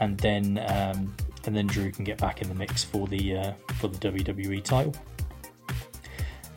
and 0.00 0.18
then 0.18 0.58
um, 0.68 1.14
and 1.46 1.56
then 1.56 1.66
Drew 1.66 1.90
can 1.90 2.04
get 2.04 2.18
back 2.18 2.42
in 2.42 2.48
the 2.48 2.54
mix 2.54 2.84
for 2.84 3.06
the 3.06 3.36
uh, 3.36 3.52
for 3.76 3.88
the 3.88 3.98
WWE 3.98 4.62
title. 4.62 4.94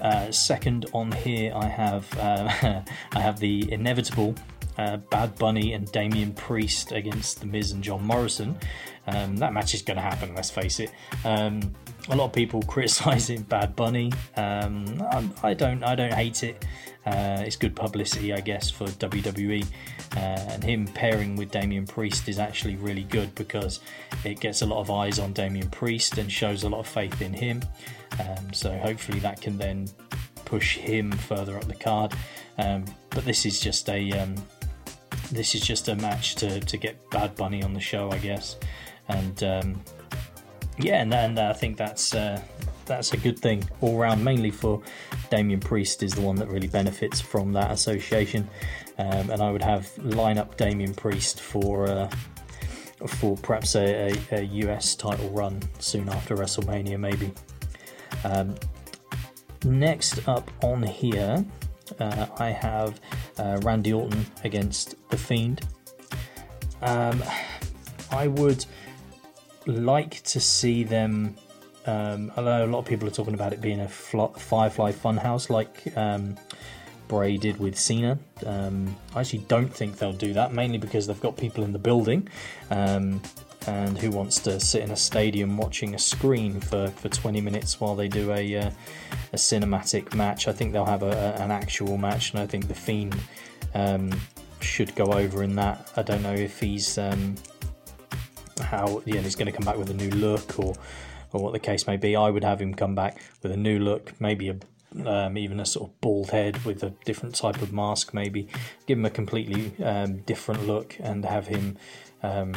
Uh, 0.01 0.31
second 0.31 0.87
on 0.93 1.11
here, 1.11 1.53
I 1.55 1.67
have 1.67 2.17
uh, 2.17 2.81
I 3.13 3.19
have 3.19 3.39
the 3.39 3.71
inevitable 3.71 4.35
uh, 4.77 4.97
Bad 4.97 5.37
Bunny 5.37 5.73
and 5.73 5.91
Damian 5.91 6.33
Priest 6.33 6.91
against 6.91 7.39
The 7.39 7.45
Miz 7.45 7.71
and 7.71 7.83
John 7.83 8.03
Morrison. 8.03 8.57
Um, 9.07 9.35
that 9.37 9.53
match 9.53 9.73
is 9.73 9.81
going 9.81 9.97
to 9.97 10.03
happen. 10.03 10.35
Let's 10.35 10.51
face 10.51 10.79
it. 10.79 10.91
Um, 11.25 11.73
a 12.09 12.15
lot 12.15 12.25
of 12.25 12.33
people 12.33 12.61
criticizing 12.67 13.43
Bad 13.43 13.75
Bunny. 13.75 14.11
Um, 14.37 15.01
I, 15.43 15.53
don't. 15.53 15.83
I 15.83 15.95
don't 15.95 16.13
hate 16.13 16.43
it. 16.43 16.65
Uh, 17.05 17.41
it's 17.45 17.55
good 17.55 17.75
publicity, 17.75 18.31
I 18.31 18.41
guess, 18.41 18.69
for 18.69 18.85
WWE. 18.85 19.65
Uh, 20.15 20.19
and 20.19 20.63
him 20.63 20.85
pairing 20.87 21.35
with 21.35 21.51
Damian 21.51 21.87
Priest 21.87 22.27
is 22.27 22.37
actually 22.37 22.75
really 22.75 23.03
good 23.03 23.33
because 23.35 23.79
it 24.23 24.39
gets 24.39 24.61
a 24.61 24.65
lot 24.65 24.81
of 24.81 24.91
eyes 24.91 25.17
on 25.17 25.33
Damian 25.33 25.69
Priest 25.69 26.17
and 26.17 26.31
shows 26.31 26.63
a 26.63 26.69
lot 26.69 26.79
of 26.79 26.87
faith 26.87 27.21
in 27.21 27.33
him. 27.33 27.61
Um, 28.19 28.53
so 28.53 28.77
hopefully 28.77 29.19
that 29.19 29.41
can 29.41 29.57
then 29.57 29.87
push 30.45 30.77
him 30.77 31.11
further 31.11 31.55
up 31.55 31.63
the 31.63 31.75
card. 31.75 32.13
Um, 32.57 32.85
but 33.09 33.25
this 33.25 33.45
is 33.45 33.59
just 33.59 33.89
a 33.89 34.11
um, 34.11 34.35
this 35.31 35.55
is 35.55 35.61
just 35.61 35.87
a 35.87 35.95
match 35.95 36.35
to, 36.35 36.59
to 36.59 36.77
get 36.77 37.09
Bad 37.09 37.35
Bunny 37.35 37.63
on 37.63 37.73
the 37.73 37.79
show, 37.79 38.11
I 38.11 38.17
guess. 38.17 38.57
And 39.07 39.43
um, 39.43 39.81
yeah, 40.77 41.01
and, 41.01 41.39
I 41.39 41.53
think 41.53 41.77
that's 41.77 42.13
uh, 42.13 42.41
that's 42.85 43.13
a 43.13 43.17
good 43.17 43.39
thing 43.39 43.67
all 43.81 43.97
round. 43.97 44.23
Mainly 44.23 44.51
for 44.51 44.81
Damian 45.29 45.59
Priest 45.59 46.03
is 46.03 46.13
the 46.13 46.21
one 46.21 46.35
that 46.37 46.49
really 46.49 46.67
benefits 46.67 47.21
from 47.21 47.53
that 47.53 47.71
association, 47.71 48.49
um, 48.97 49.29
and 49.29 49.41
I 49.41 49.51
would 49.51 49.63
have 49.63 49.89
line 49.97 50.37
up 50.37 50.57
Damian 50.57 50.93
Priest 50.93 51.39
for 51.39 51.87
uh, 51.87 52.09
for 53.07 53.35
perhaps 53.37 53.75
a, 53.75 54.11
a, 54.11 54.39
a, 54.39 54.41
US 54.41 54.95
title 54.95 55.29
run 55.31 55.61
soon 55.79 56.07
after 56.09 56.35
WrestleMania, 56.35 56.99
maybe. 56.99 57.31
Um, 58.23 58.55
next 59.63 60.27
up 60.27 60.51
on 60.63 60.83
here, 60.83 61.43
uh, 61.99 62.27
I 62.37 62.49
have 62.49 62.99
uh, 63.37 63.59
Randy 63.63 63.93
Orton 63.93 64.25
against 64.43 64.95
The 65.09 65.17
Fiend. 65.17 65.61
Um, 66.81 67.23
I 68.11 68.27
would 68.27 68.65
like 69.65 70.21
to 70.23 70.39
see 70.39 70.83
them. 70.83 71.35
Um, 71.85 72.31
although 72.37 72.63
a 72.63 72.67
lot 72.67 72.79
of 72.79 72.85
people 72.85 73.07
are 73.07 73.11
talking 73.11 73.33
about 73.33 73.53
it 73.53 73.61
being 73.61 73.79
a 73.79 73.87
Firefly 73.87 74.91
Funhouse 74.91 75.49
like 75.49 75.95
um, 75.97 76.37
Bray 77.07 77.37
did 77.37 77.59
with 77.59 77.77
Cena. 77.77 78.19
Um, 78.45 78.95
I 79.15 79.21
actually 79.21 79.45
don't 79.47 79.73
think 79.73 79.97
they'll 79.97 80.13
do 80.13 80.33
that, 80.33 80.53
mainly 80.53 80.77
because 80.77 81.07
they've 81.07 81.21
got 81.21 81.37
people 81.37 81.63
in 81.63 81.73
the 81.73 81.79
building. 81.79 82.29
Um, 82.69 83.21
and 83.67 83.97
who 83.97 84.09
wants 84.09 84.39
to 84.39 84.59
sit 84.59 84.83
in 84.83 84.91
a 84.91 84.97
stadium 84.97 85.57
watching 85.57 85.95
a 85.95 85.99
screen 85.99 86.59
for, 86.59 86.87
for 86.87 87.09
20 87.09 87.41
minutes 87.41 87.79
while 87.79 87.95
they 87.95 88.07
do 88.07 88.31
a, 88.31 88.57
uh, 88.57 88.71
a 89.33 89.35
cinematic 89.35 90.13
match? 90.15 90.47
I 90.47 90.51
think 90.51 90.73
they'll 90.73 90.85
have 90.85 91.03
a, 91.03 91.11
a, 91.11 91.43
an 91.43 91.51
actual 91.51 91.97
match, 91.97 92.31
and 92.31 92.39
I 92.39 92.47
think 92.47 92.67
The 92.67 92.75
Fiend 92.75 93.15
um, 93.73 94.11
should 94.61 94.95
go 94.95 95.05
over 95.05 95.43
in 95.43 95.55
that. 95.55 95.91
I 95.95 96.01
don't 96.03 96.23
know 96.23 96.33
if 96.33 96.59
he's 96.59 96.97
um, 96.97 97.35
how 98.61 99.01
you 99.05 99.15
know, 99.15 99.21
he's 99.21 99.35
going 99.35 99.47
to 99.47 99.51
come 99.51 99.65
back 99.65 99.77
with 99.77 99.89
a 99.89 99.93
new 99.93 100.09
look 100.11 100.59
or 100.59 100.75
or 101.33 101.41
what 101.41 101.53
the 101.53 101.59
case 101.59 101.87
may 101.87 101.97
be. 101.97 102.15
I 102.15 102.29
would 102.29 102.43
have 102.43 102.61
him 102.61 102.73
come 102.73 102.93
back 102.93 103.21
with 103.41 103.51
a 103.51 103.57
new 103.57 103.79
look, 103.79 104.13
maybe 104.19 104.49
a 104.49 104.57
um, 105.05 105.37
even 105.37 105.59
a 105.59 105.65
sort 105.65 105.89
of 105.89 106.01
bald 106.01 106.31
head 106.31 106.63
with 106.65 106.83
a 106.83 106.89
different 107.05 107.35
type 107.35 107.61
of 107.61 107.71
mask, 107.71 108.13
maybe 108.13 108.47
give 108.87 108.97
him 108.97 109.05
a 109.05 109.09
completely 109.09 109.71
um, 109.83 110.17
different 110.19 110.67
look 110.67 110.97
and 110.99 111.23
have 111.23 111.47
him 111.47 111.77
um, 112.23 112.53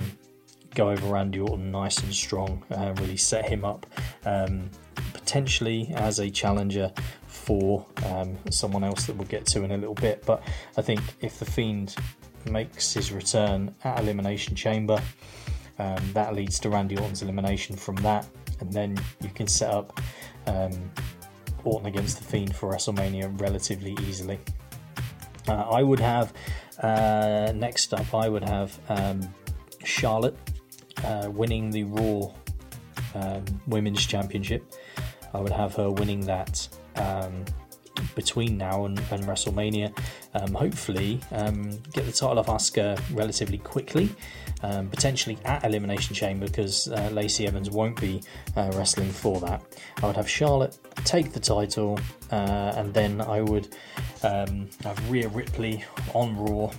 go 0.74 0.90
over 0.90 1.06
Randy 1.06 1.40
Orton 1.40 1.70
nice 1.70 1.98
and 1.98 2.14
strong, 2.14 2.62
uh, 2.70 2.94
really 2.98 3.16
set 3.16 3.48
him 3.48 3.64
up. 3.64 3.86
Um, 4.24 4.70
potentially 5.24 5.90
as 5.94 6.18
a 6.18 6.30
challenger 6.30 6.92
for 7.26 7.86
um, 8.06 8.36
someone 8.50 8.84
else 8.84 9.06
that 9.06 9.16
we'll 9.16 9.26
get 9.28 9.46
to 9.46 9.62
in 9.62 9.72
a 9.72 9.76
little 9.76 9.94
bit. 9.94 10.24
But 10.26 10.42
I 10.76 10.82
think 10.82 11.00
if 11.20 11.38
the 11.38 11.44
Fiend 11.44 11.96
makes 12.50 12.92
his 12.92 13.10
return 13.10 13.74
at 13.84 13.98
Elimination 14.00 14.54
Chamber, 14.54 15.00
um, 15.78 15.98
that 16.12 16.34
leads 16.34 16.60
to 16.60 16.68
Randy 16.68 16.96
Orton's 16.96 17.22
elimination 17.22 17.76
from 17.76 17.96
that, 17.96 18.26
and 18.60 18.72
then 18.72 18.96
you 19.22 19.30
can 19.30 19.46
set 19.48 19.70
up 19.70 20.00
um, 20.46 20.72
Orton 21.64 21.86
against 21.86 22.18
the 22.18 22.24
Fiend 22.24 22.54
for 22.54 22.70
WrestleMania 22.72 23.40
relatively 23.40 23.96
easily. 24.02 24.38
Uh, 25.48 25.54
I 25.70 25.82
would 25.82 26.00
have 26.00 26.32
uh, 26.82 27.52
next 27.54 27.92
up. 27.92 28.14
I 28.14 28.28
would 28.28 28.44
have 28.44 28.78
um, 28.88 29.34
Charlotte 29.84 30.36
uh, 31.02 31.30
winning 31.30 31.70
the 31.70 31.84
Raw 31.84 32.32
um, 33.14 33.44
Women's 33.66 34.04
Championship. 34.04 34.72
I 35.32 35.40
would 35.40 35.52
have 35.52 35.74
her 35.74 35.90
winning 35.90 36.20
that 36.26 36.68
um, 36.96 37.44
between 38.14 38.56
now 38.56 38.84
and, 38.84 38.98
and 39.10 39.24
WrestleMania. 39.24 39.96
Um, 40.34 40.54
hopefully, 40.54 41.20
um, 41.32 41.70
get 41.92 42.06
the 42.06 42.12
title 42.12 42.38
of 42.38 42.46
Asuka 42.46 43.00
relatively 43.12 43.58
quickly, 43.58 44.10
um, 44.62 44.88
potentially 44.88 45.38
at 45.44 45.64
Elimination 45.64 46.14
Chamber 46.14 46.46
because 46.46 46.88
uh, 46.88 47.10
Lacey 47.12 47.46
Evans 47.46 47.70
won't 47.70 48.00
be 48.00 48.22
uh, 48.56 48.70
wrestling 48.74 49.10
for 49.10 49.40
that. 49.40 49.62
I 50.02 50.06
would 50.06 50.16
have 50.16 50.28
Charlotte 50.28 50.78
take 51.04 51.32
the 51.32 51.40
title, 51.40 51.98
uh, 52.30 52.72
and 52.76 52.92
then 52.92 53.20
I 53.20 53.40
would 53.40 53.74
um, 54.22 54.68
have 54.82 55.10
Rhea 55.10 55.28
Ripley 55.28 55.84
on 56.14 56.36
Raw. 56.36 56.70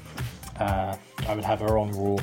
Uh, 0.60 0.96
I 1.28 1.36
would 1.36 1.44
have 1.44 1.60
her 1.60 1.78
on 1.78 1.92
Raw 1.92 2.18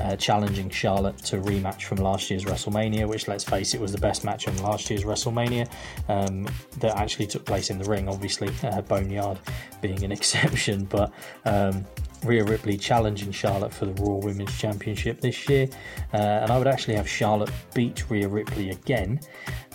uh, 0.00 0.16
challenging 0.16 0.70
Charlotte 0.70 1.18
to 1.18 1.38
rematch 1.38 1.84
from 1.84 1.98
last 1.98 2.30
year's 2.30 2.44
WrestleMania, 2.44 3.08
which, 3.08 3.28
let's 3.28 3.44
face 3.44 3.74
it, 3.74 3.80
was 3.80 3.92
the 3.92 3.98
best 3.98 4.24
match 4.24 4.48
on 4.48 4.56
last 4.58 4.90
year's 4.90 5.04
WrestleMania 5.04 5.68
um, 6.08 6.46
that 6.78 6.96
actually 6.96 7.26
took 7.26 7.44
place 7.44 7.70
in 7.70 7.78
the 7.78 7.84
ring, 7.84 8.08
obviously, 8.08 8.50
uh, 8.64 8.80
Boneyard 8.82 9.38
being 9.80 10.02
an 10.04 10.12
exception. 10.18 10.84
But 10.84 11.12
um, 11.44 11.86
Rhea 12.24 12.44
Ripley 12.44 12.76
challenging 12.76 13.30
Charlotte 13.30 13.72
for 13.72 13.86
the 13.86 13.92
Raw 14.02 14.16
Women's 14.16 14.56
Championship 14.58 15.20
this 15.20 15.48
year. 15.48 15.68
Uh, 16.12 16.16
and 16.16 16.50
I 16.50 16.58
would 16.58 16.66
actually 16.66 16.94
have 16.94 17.08
Charlotte 17.08 17.50
beat 17.74 18.08
Rhea 18.10 18.28
Ripley 18.28 18.70
again, 18.70 19.20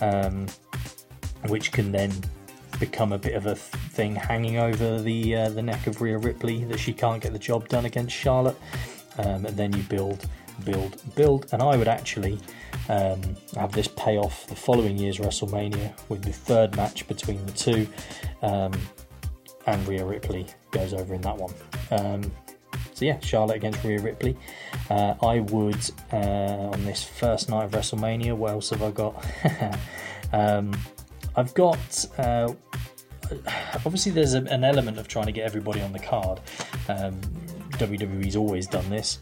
um, 0.00 0.46
which 1.48 1.72
can 1.72 1.92
then 1.92 2.12
become 2.78 3.12
a 3.12 3.18
bit 3.18 3.34
of 3.34 3.46
a 3.46 3.54
thing 3.54 4.14
hanging 4.14 4.56
over 4.56 5.00
the 5.00 5.36
uh, 5.36 5.48
the 5.50 5.62
neck 5.62 5.86
of 5.86 6.00
Rhea 6.00 6.18
Ripley 6.18 6.64
that 6.64 6.78
she 6.78 6.92
can't 6.92 7.22
get 7.22 7.32
the 7.32 7.38
job 7.38 7.68
done 7.68 7.84
against 7.84 8.14
Charlotte 8.14 8.56
um, 9.20 9.46
and 9.46 9.56
then 9.56 9.72
you 9.72 9.82
build, 9.84 10.26
build, 10.64 11.02
build. 11.14 11.46
And 11.52 11.62
I 11.62 11.76
would 11.76 11.88
actually 11.88 12.38
um, 12.88 13.20
have 13.56 13.72
this 13.72 13.88
pay 13.88 14.16
off 14.16 14.46
the 14.46 14.56
following 14.56 14.98
year's 14.98 15.18
WrestleMania 15.18 15.92
with 16.08 16.22
the 16.22 16.32
third 16.32 16.76
match 16.76 17.06
between 17.08 17.44
the 17.46 17.52
two, 17.52 17.88
um, 18.42 18.72
and 19.66 19.86
Rhea 19.86 20.04
Ripley 20.04 20.46
goes 20.70 20.94
over 20.94 21.14
in 21.14 21.20
that 21.22 21.36
one. 21.36 21.52
Um, 21.90 22.30
so 22.94 23.04
yeah, 23.04 23.18
Charlotte 23.20 23.56
against 23.56 23.82
Rhea 23.84 24.00
Ripley. 24.00 24.36
Uh, 24.90 25.14
I 25.22 25.40
would 25.40 25.90
uh, 26.12 26.16
on 26.72 26.84
this 26.84 27.04
first 27.04 27.48
night 27.48 27.64
of 27.64 27.70
WrestleMania. 27.72 28.36
What 28.36 28.50
else 28.50 28.70
have 28.70 28.82
I 28.82 28.90
got? 28.90 29.24
Um, 30.32 30.72
I've 31.36 31.54
got. 31.54 32.06
Uh, 32.18 32.52
obviously, 33.84 34.12
there's 34.12 34.34
an 34.34 34.64
element 34.64 34.98
of 34.98 35.08
trying 35.08 35.26
to 35.26 35.32
get 35.32 35.44
everybody 35.44 35.80
on 35.80 35.92
the 35.92 35.98
card. 35.98 36.40
Um, 36.88 37.20
WWE's 37.80 38.36
always 38.36 38.66
done 38.66 38.88
this. 38.90 39.18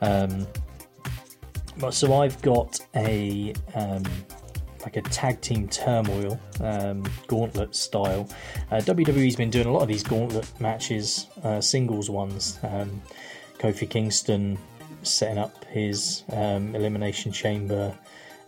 Um, 0.00 0.46
but 1.78 1.94
so 1.94 2.20
I've 2.20 2.40
got 2.42 2.78
a 2.94 3.54
um, 3.74 4.04
like 4.82 4.96
a 4.96 5.02
tag 5.02 5.40
team 5.40 5.68
turmoil 5.68 6.38
um, 6.60 7.04
gauntlet 7.26 7.74
style. 7.74 8.28
Uh, 8.70 8.76
WWE's 8.76 9.36
been 9.36 9.50
doing 9.50 9.66
a 9.66 9.72
lot 9.72 9.82
of 9.82 9.88
these 9.88 10.02
gauntlet 10.02 10.48
matches, 10.60 11.28
uh, 11.44 11.60
singles 11.60 12.10
ones. 12.10 12.58
Um, 12.62 13.00
Kofi 13.58 13.88
Kingston 13.88 14.58
setting 15.02 15.38
up 15.38 15.64
his 15.66 16.24
um, 16.32 16.74
elimination 16.74 17.32
chamber. 17.32 17.96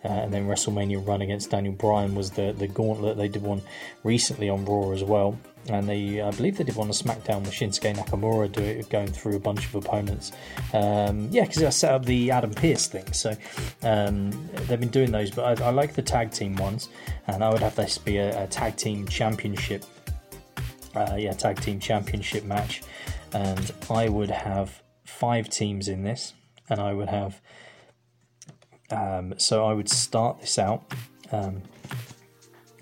Uh, 0.05 0.09
and 0.09 0.35
then 0.35 0.47
WrestleMania 0.47 1.07
run 1.07 1.23
against 1.23 1.51
Daniel 1.51 1.73
Bryan 1.73 2.15
was 2.15 2.31
the, 2.31 2.53
the 2.53 2.67
gauntlet. 2.67 3.17
They 3.17 3.29
did 3.29 3.43
one 3.43 3.63
recently 4.03 4.51
on 4.51 4.67
Raw 4.67 4.91
as 4.91 5.03
well 5.03 5.39
and 5.69 5.89
they 5.89 6.21
I 6.21 6.31
believe 6.31 6.59
they 6.59 6.65
did 6.65 6.77
one 6.77 6.89
on 6.89 6.95
SmackDown 6.95 7.41
with 7.41 7.53
Shinsuke 7.53 7.95
Nakamura 7.95 8.51
do 8.51 8.63
it, 8.63 8.89
going 8.89 9.09
through 9.09 9.37
a 9.37 9.41
bunch 9.41 9.67
of 9.67 9.75
opponents. 9.75 10.33
Um, 10.73 11.29
yeah, 11.31 11.45
because 11.45 11.63
I 11.63 11.71
set 11.71 11.93
up 11.93 12.05
the 12.05 12.31
Adam 12.31 12.53
Pearce 12.53 12.87
thing, 12.87 13.13
so 13.13 13.35
um, 13.83 14.31
they've 14.67 14.81
been 14.81 14.89
doing 14.89 15.11
those. 15.11 15.31
But 15.31 15.61
I, 15.61 15.67
I, 15.67 15.71
like 15.71 15.95
the 15.95 16.03
tag 16.03 16.31
team 16.31 16.57
ones, 16.57 16.89
and 17.27 17.43
I 17.43 17.51
would 17.51 17.63
have 17.63 17.77
this 17.77 17.99
be 17.99 18.19
a, 18.19 18.45
a 18.45 18.47
tag 18.47 18.77
team 18.77 19.07
championship. 19.09 19.85
Uh, 20.95 21.17
yeah, 21.19 21.33
tag 21.33 21.61
team 21.61 21.81
championship 21.81 22.45
match, 22.45 22.83
and 23.33 23.73
I 23.91 24.09
would 24.09 24.31
have 24.31 24.83
five 25.05 25.49
teams 25.49 25.89
in 25.89 26.05
this, 26.05 26.35
and 26.69 26.81
I 26.81 26.93
would 26.93 27.09
have. 27.09 27.41
Um, 28.91 29.35
so 29.39 29.65
I 29.65 29.73
would 29.73 29.89
start 29.89 30.41
this 30.41 30.59
out. 30.59 30.93
Um, 31.33 31.63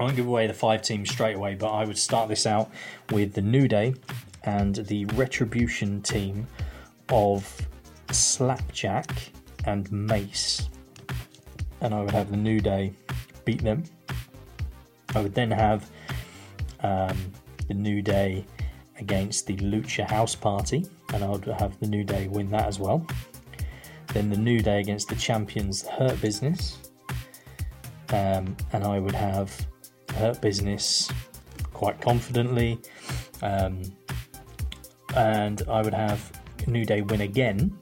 I 0.02 0.04
won't 0.06 0.16
give 0.16 0.26
away 0.26 0.48
the 0.48 0.52
five 0.52 0.82
teams 0.82 1.12
straight 1.12 1.36
away, 1.36 1.54
but 1.54 1.70
I 1.70 1.84
would 1.84 1.96
start 1.96 2.28
this 2.28 2.44
out 2.44 2.72
with 3.12 3.34
the 3.34 3.40
New 3.40 3.68
Day 3.68 3.94
and 4.42 4.74
the 4.74 5.04
Retribution 5.14 6.02
team 6.02 6.48
of 7.08 7.68
Slapjack 8.10 9.12
and 9.64 9.90
Mace. 9.92 10.68
And 11.80 11.94
I 11.94 12.00
would 12.00 12.10
have 12.10 12.32
the 12.32 12.36
New 12.36 12.60
Day 12.60 12.92
beat 13.44 13.62
them. 13.62 13.84
I 15.14 15.20
would 15.20 15.36
then 15.36 15.52
have 15.52 15.88
um, 16.80 17.16
the 17.68 17.74
New 17.74 18.02
Day 18.02 18.44
against 18.98 19.46
the 19.46 19.56
Lucha 19.58 20.10
House 20.10 20.34
Party, 20.34 20.84
and 21.14 21.22
I 21.22 21.28
would 21.28 21.44
have 21.44 21.78
the 21.78 21.86
New 21.86 22.02
Day 22.02 22.26
win 22.26 22.50
that 22.50 22.66
as 22.66 22.80
well. 22.80 23.06
Then 24.08 24.30
the 24.30 24.36
New 24.36 24.62
Day 24.62 24.80
against 24.80 25.10
the 25.10 25.14
champions 25.14 25.86
Hurt 25.86 26.20
Business, 26.20 26.90
um, 28.08 28.56
and 28.72 28.82
I 28.82 28.98
would 28.98 29.14
have 29.14 29.64
Hurt 30.16 30.40
Business 30.40 31.10
quite 31.72 32.00
confidently. 32.00 32.78
Um, 33.42 33.82
and 35.16 35.62
I 35.68 35.82
would 35.82 35.94
have 35.94 36.40
New 36.66 36.84
Day 36.84 37.02
win 37.02 37.22
again 37.22 37.76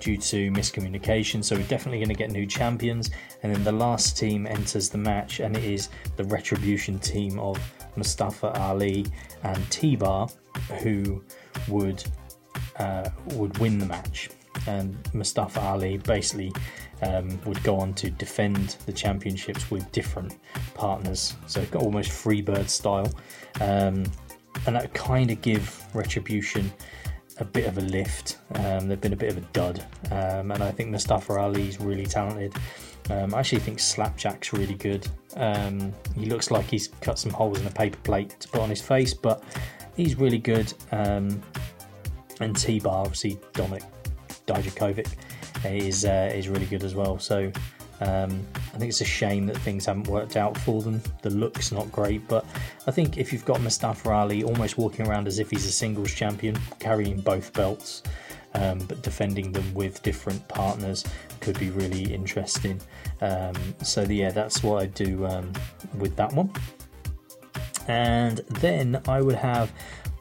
due 0.00 0.16
to 0.16 0.50
miscommunication. 0.50 1.44
So 1.44 1.56
we're 1.56 1.62
definitely 1.64 1.98
going 1.98 2.08
to 2.08 2.14
get 2.14 2.30
new 2.30 2.46
champions. 2.46 3.10
And 3.42 3.54
then 3.54 3.64
the 3.64 3.72
last 3.72 4.16
team 4.16 4.46
enters 4.46 4.88
the 4.88 4.98
match, 4.98 5.40
and 5.40 5.56
it 5.56 5.64
is 5.64 5.88
the 6.16 6.24
Retribution 6.24 6.98
team 6.98 7.38
of 7.38 7.58
Mustafa 7.96 8.58
Ali 8.60 9.06
and 9.42 9.70
T 9.70 9.96
Bar, 9.96 10.28
who 10.82 11.22
would 11.68 12.02
uh, 12.78 13.08
would 13.34 13.58
win 13.58 13.78
the 13.78 13.86
match. 13.86 14.30
And 14.66 14.96
Mustafa 15.14 15.60
Ali 15.60 15.98
basically 15.98 16.52
um, 17.02 17.40
would 17.44 17.62
go 17.62 17.76
on 17.76 17.94
to 17.94 18.10
defend 18.10 18.76
the 18.86 18.92
championships 18.92 19.70
with 19.70 19.90
different 19.92 20.38
partners. 20.74 21.34
So 21.46 21.64
almost 21.76 22.10
Freebird 22.10 22.68
style. 22.68 23.12
Um, 23.60 24.04
and 24.66 24.74
that 24.76 24.92
kind 24.94 25.30
of 25.30 25.40
give 25.42 25.84
Retribution 25.94 26.72
a 27.38 27.44
bit 27.44 27.66
of 27.66 27.78
a 27.78 27.82
lift. 27.82 28.38
Um, 28.54 28.88
they've 28.88 29.00
been 29.00 29.12
a 29.12 29.16
bit 29.16 29.30
of 29.30 29.38
a 29.38 29.46
dud. 29.52 29.84
Um, 30.10 30.50
and 30.50 30.62
I 30.62 30.70
think 30.70 30.90
Mustafa 30.90 31.34
Ali 31.34 31.68
is 31.68 31.80
really 31.80 32.06
talented. 32.06 32.54
Um, 33.10 33.34
I 33.34 33.38
actually 33.38 33.60
think 33.60 33.78
Slapjack's 33.78 34.52
really 34.52 34.74
good. 34.74 35.06
Um, 35.36 35.92
he 36.14 36.26
looks 36.26 36.50
like 36.50 36.66
he's 36.66 36.88
cut 37.00 37.18
some 37.18 37.32
holes 37.32 37.60
in 37.60 37.66
a 37.66 37.70
paper 37.70 37.98
plate 37.98 38.36
to 38.40 38.48
put 38.48 38.60
on 38.60 38.68
his 38.68 38.82
face, 38.82 39.14
but 39.14 39.42
he's 39.96 40.16
really 40.16 40.38
good. 40.38 40.72
and 40.90 42.56
T 42.56 42.80
Bar, 42.80 43.02
obviously, 43.02 43.36
Dominik 43.52 43.84
Dijakovic 44.46 45.14
is 45.64 46.04
uh, 46.04 46.30
is 46.34 46.48
really 46.48 46.66
good 46.66 46.84
as 46.84 46.94
well. 46.94 47.18
So 47.18 47.52
um, 48.00 48.46
I 48.74 48.78
think 48.78 48.90
it's 48.90 49.00
a 49.00 49.04
shame 49.04 49.46
that 49.46 49.56
things 49.58 49.86
haven't 49.86 50.06
worked 50.06 50.36
out 50.36 50.56
for 50.56 50.82
them. 50.82 51.02
The 51.22 51.30
look's 51.30 51.72
not 51.72 51.90
great, 51.90 52.26
but 52.28 52.44
I 52.86 52.90
think 52.90 53.18
if 53.18 53.32
you've 53.32 53.44
got 53.44 53.60
Mustafa 53.60 54.10
Ali 54.10 54.44
almost 54.44 54.78
walking 54.78 55.06
around 55.08 55.26
as 55.26 55.38
if 55.38 55.50
he's 55.50 55.66
a 55.66 55.72
singles 55.72 56.14
champion, 56.14 56.56
carrying 56.78 57.20
both 57.20 57.52
belts, 57.52 58.02
um, 58.54 58.78
but 58.78 59.02
defending 59.02 59.52
them 59.52 59.74
with 59.74 60.02
different 60.02 60.46
partners 60.48 61.04
could 61.40 61.58
be 61.58 61.70
really 61.70 62.14
interesting. 62.14 62.80
Um, 63.20 63.54
so 63.82 64.02
yeah, 64.02 64.30
that's 64.30 64.62
what 64.62 64.82
I 64.82 64.86
do 64.86 65.26
um, 65.26 65.52
with 65.96 66.14
that 66.16 66.32
one. 66.32 66.52
And 67.88 68.38
then 68.60 69.00
I 69.08 69.22
would 69.22 69.36
have 69.36 69.72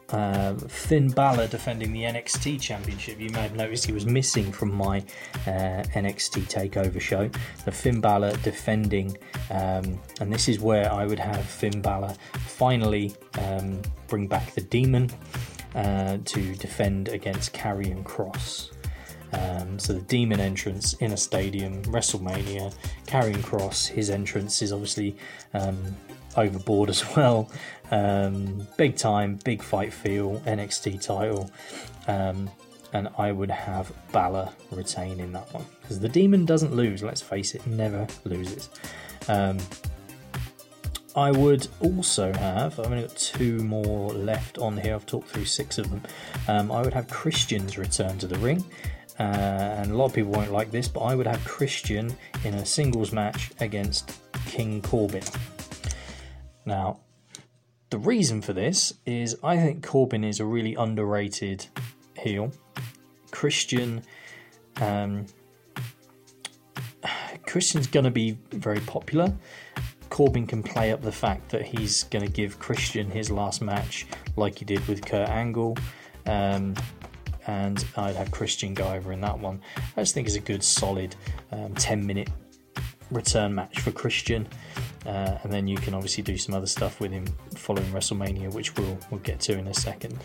uh, 0.09 0.53
Finn 0.55 1.09
Balor 1.09 1.47
defending 1.47 1.91
the 1.91 2.03
NXT 2.03 2.61
Championship. 2.61 3.19
You 3.19 3.29
may 3.31 3.41
have 3.41 3.55
noticed 3.55 3.85
he 3.85 3.91
was 3.91 4.05
missing 4.05 4.51
from 4.51 4.73
my 4.73 4.99
uh, 5.45 5.83
NXT 5.93 6.43
Takeover 6.51 7.01
show. 7.01 7.29
The 7.65 7.71
Finn 7.71 7.99
Balor 7.99 8.37
defending, 8.37 9.17
um, 9.51 9.99
and 10.21 10.31
this 10.31 10.47
is 10.47 10.59
where 10.59 10.91
I 10.91 11.05
would 11.05 11.19
have 11.19 11.45
Finn 11.45 11.81
Balor 11.81 12.15
finally 12.45 13.15
um, 13.39 13.81
bring 14.07 14.27
back 14.27 14.53
the 14.53 14.61
Demon 14.61 15.09
uh, 15.75 16.17
to 16.23 16.55
defend 16.55 17.09
against 17.09 17.53
Karrion 17.53 18.03
Kross. 18.03 18.71
Um, 19.33 19.77
so 19.77 19.93
the 19.93 20.01
demon 20.01 20.39
entrance 20.39 20.93
in 20.93 21.11
a 21.11 21.17
stadium, 21.17 21.81
WrestleMania, 21.83 22.73
Karrion 23.05 23.41
Kross. 23.41 23.87
His 23.87 24.09
entrance 24.09 24.61
is 24.61 24.71
obviously 24.71 25.17
um, 25.53 25.97
overboard 26.35 26.89
as 26.89 27.15
well. 27.15 27.51
Um, 27.91 28.67
big 28.77 28.95
time, 28.95 29.39
big 29.43 29.61
fight 29.61 29.93
feel, 29.93 30.39
NXT 30.41 31.01
title. 31.01 31.51
Um, 32.07 32.49
and 32.93 33.09
I 33.17 33.31
would 33.31 33.51
have 33.51 33.91
Balor 34.11 34.49
retain 34.71 35.19
in 35.19 35.33
that 35.33 35.53
one 35.53 35.65
because 35.81 35.99
the 35.99 36.09
Demon 36.09 36.45
doesn't 36.45 36.73
lose. 36.73 37.03
Let's 37.03 37.21
face 37.21 37.53
it, 37.53 37.65
never 37.67 38.07
loses. 38.23 38.69
Um, 39.27 39.57
I 41.15 41.31
would 41.31 41.67
also 41.81 42.31
have. 42.33 42.79
I've 42.79 42.85
only 42.85 43.01
got 43.01 43.15
two 43.17 43.57
more 43.59 44.11
left 44.11 44.59
on 44.59 44.77
here. 44.77 44.93
I've 44.93 45.05
talked 45.05 45.29
through 45.29 45.45
six 45.45 45.79
of 45.79 45.89
them. 45.89 46.03
Um, 46.47 46.71
I 46.71 46.81
would 46.81 46.93
have 46.93 47.07
Christian's 47.07 47.77
return 47.77 48.19
to 48.19 48.27
the 48.27 48.37
ring. 48.37 48.63
Uh, 49.19 49.23
and 49.23 49.91
a 49.91 49.95
lot 49.95 50.05
of 50.05 50.13
people 50.13 50.31
won't 50.31 50.51
like 50.51 50.69
this, 50.69 50.87
but 50.87 51.01
I 51.01 51.15
would 51.15 51.25
have 51.25 51.43
Christian 51.43 52.15
in 52.43 52.53
a 52.53 52.65
singles 52.65 53.11
match 53.11 53.51
against 53.59 54.13
King 54.45 54.79
Corbin. 54.83 55.23
Now, 56.65 56.99
the 57.89 57.97
reason 57.97 58.41
for 58.41 58.53
this 58.53 58.93
is 59.05 59.37
I 59.43 59.57
think 59.57 59.85
Corbin 59.85 60.23
is 60.23 60.39
a 60.39 60.45
really 60.45 60.75
underrated 60.75 61.67
heel. 62.17 62.51
Christian, 63.31 64.03
um, 64.81 65.25
Christian's 67.45 67.87
going 67.87 68.05
to 68.05 68.11
be 68.11 68.37
very 68.51 68.79
popular. 68.81 69.33
Corbin 70.09 70.47
can 70.47 70.63
play 70.63 70.91
up 70.91 71.01
the 71.01 71.11
fact 71.11 71.49
that 71.49 71.63
he's 71.63 72.03
going 72.03 72.25
to 72.25 72.31
give 72.31 72.59
Christian 72.59 73.09
his 73.09 73.29
last 73.29 73.61
match, 73.61 74.07
like 74.35 74.57
he 74.59 74.65
did 74.65 74.85
with 74.87 75.05
Kurt 75.05 75.29
Angle. 75.29 75.77
Um, 76.25 76.75
and 77.45 77.85
I'd 77.95 78.15
have 78.15 78.31
Christian 78.31 78.73
go 78.73 78.87
over 78.87 79.13
in 79.13 79.21
that 79.21 79.39
one. 79.39 79.61
I 79.95 80.01
just 80.01 80.13
think 80.13 80.27
it's 80.27 80.35
a 80.35 80.41
good, 80.41 80.63
solid 80.63 81.15
um, 81.51 81.73
10 81.75 82.05
minute 82.05 82.29
return 83.11 83.55
match 83.55 83.79
for 83.79 83.91
Christian. 83.91 84.47
Uh, 85.05 85.37
and 85.43 85.53
then 85.53 85.67
you 85.67 85.77
can 85.77 85.93
obviously 85.93 86.23
do 86.23 86.37
some 86.37 86.55
other 86.55 86.65
stuff 86.65 86.99
with 86.99 87.11
him 87.11 87.25
following 87.55 87.87
WrestleMania, 87.91 88.53
which 88.53 88.75
we'll, 88.75 88.97
we'll 89.09 89.21
get 89.21 89.39
to 89.41 89.57
in 89.57 89.67
a 89.67 89.73
second. 89.73 90.17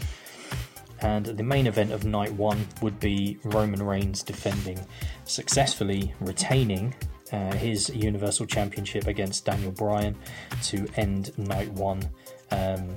And 1.01 1.27
the 1.27 1.43
main 1.43 1.67
event 1.67 1.93
of 1.93 2.05
night 2.05 2.33
one 2.33 2.67
would 2.81 3.01
be 3.01 3.39
Roman 3.45 3.83
Reigns 3.83 4.23
defending, 4.23 4.79
successfully 5.25 6.15
retaining 6.21 6.95
uh, 7.33 7.53
his 7.55 7.89
Universal 7.89 8.47
Championship 8.47 9.07
against 9.07 9.45
Daniel 9.45 9.73
Bryan 9.73 10.17
to 10.65 10.87
end 10.97 11.37
night 11.39 11.73
one. 11.73 12.03
Um, 12.51 12.97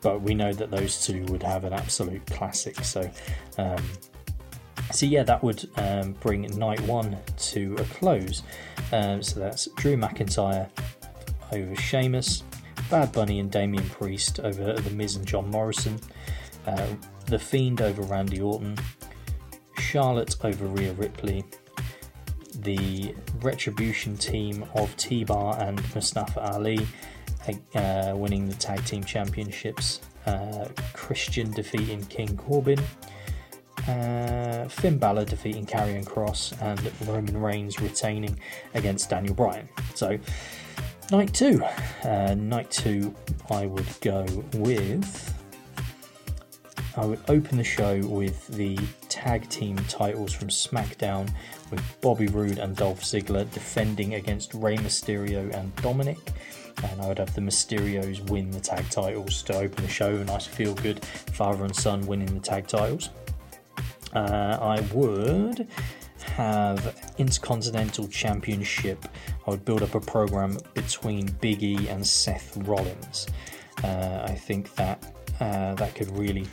but 0.00 0.22
we 0.22 0.34
know 0.34 0.52
that 0.52 0.70
those 0.70 1.04
two 1.04 1.24
would 1.26 1.42
have 1.42 1.64
an 1.64 1.72
absolute 1.72 2.24
classic. 2.26 2.76
So, 2.84 3.10
um, 3.58 3.82
so 4.92 5.06
yeah, 5.06 5.22
that 5.22 5.42
would 5.42 5.68
um, 5.76 6.12
bring 6.20 6.42
night 6.58 6.80
one 6.82 7.16
to 7.36 7.74
a 7.78 7.84
close. 7.84 8.42
Um, 8.92 9.22
so 9.22 9.40
that's 9.40 9.66
Drew 9.76 9.96
McIntyre 9.96 10.68
over 11.52 11.76
Sheamus, 11.76 12.42
Bad 12.90 13.12
Bunny 13.12 13.38
and 13.38 13.50
Damian 13.50 13.88
Priest 13.90 14.40
over 14.40 14.74
The 14.74 14.90
Miz 14.90 15.16
and 15.16 15.26
John 15.26 15.50
Morrison, 15.50 15.98
uh, 16.66 16.88
The 17.26 17.38
Fiend 17.38 17.80
over 17.80 18.02
Randy 18.02 18.40
Orton, 18.40 18.76
Charlotte 19.78 20.36
over 20.42 20.66
Rhea 20.66 20.92
Ripley, 20.94 21.44
the 22.54 23.14
Retribution 23.40 24.16
team 24.16 24.64
of 24.74 24.94
T 24.96 25.24
Bar 25.24 25.60
and 25.60 25.82
Mustafa 25.94 26.52
Ali 26.52 26.86
uh, 27.74 28.12
winning 28.14 28.48
the 28.48 28.54
tag 28.54 28.84
team 28.84 29.04
championships, 29.04 30.00
uh, 30.26 30.68
Christian 30.92 31.50
defeating 31.52 32.04
King 32.06 32.36
Corbin, 32.36 32.80
uh, 33.88 34.68
Finn 34.68 34.98
Balor 34.98 35.24
defeating 35.24 35.66
Karrion 35.66 36.04
Kross, 36.04 36.52
and 36.62 36.80
Roman 37.08 37.40
Reigns 37.40 37.80
retaining 37.80 38.38
against 38.74 39.10
Daniel 39.10 39.34
Bryan. 39.34 39.68
So, 39.94 40.18
night 41.10 41.32
two. 41.34 41.62
Uh, 42.04 42.34
night 42.34 42.70
two, 42.70 43.14
I 43.50 43.66
would 43.66 43.88
go 44.00 44.24
with. 44.54 45.34
I 46.96 47.04
would 47.04 47.20
open 47.28 47.58
the 47.58 47.64
show 47.64 47.98
with 48.06 48.48
the 48.48 48.76
tag 49.08 49.48
team 49.48 49.76
titles 49.88 50.32
from 50.32 50.48
SmackDown 50.48 51.30
with 51.70 52.00
Bobby 52.00 52.26
Roode 52.26 52.58
and 52.58 52.74
Dolph 52.74 53.02
Ziggler 53.02 53.48
defending 53.52 54.14
against 54.14 54.52
Rey 54.54 54.76
Mysterio 54.76 55.54
and 55.54 55.74
Dominic 55.76 56.32
and 56.82 57.00
I 57.00 57.08
would 57.08 57.18
have 57.18 57.34
the 57.34 57.40
Mysterios 57.40 58.28
win 58.30 58.50
the 58.50 58.60
tag 58.60 58.88
titles 58.90 59.42
to 59.44 59.56
open 59.56 59.84
the 59.84 59.90
show. 59.90 60.22
Nice 60.24 60.46
feel 60.46 60.74
good 60.74 61.04
father 61.04 61.64
and 61.64 61.74
son 61.74 62.06
winning 62.06 62.32
the 62.32 62.40
tag 62.40 62.66
titles. 62.66 63.10
Uh, 64.14 64.58
I 64.60 64.80
would 64.92 65.68
have 66.22 67.14
Intercontinental 67.18 68.08
Championship. 68.08 69.04
I 69.46 69.50
would 69.50 69.64
build 69.64 69.82
up 69.82 69.94
a 69.94 70.00
program 70.00 70.58
between 70.74 71.26
Big 71.40 71.62
E 71.62 71.88
and 71.88 72.06
Seth 72.06 72.56
Rollins. 72.58 73.26
Uh, 73.84 74.22
I 74.24 74.34
think 74.34 74.74
that 74.74 75.14
uh, 75.40 75.74
that 75.74 75.94
could 75.94 76.10
really 76.16 76.46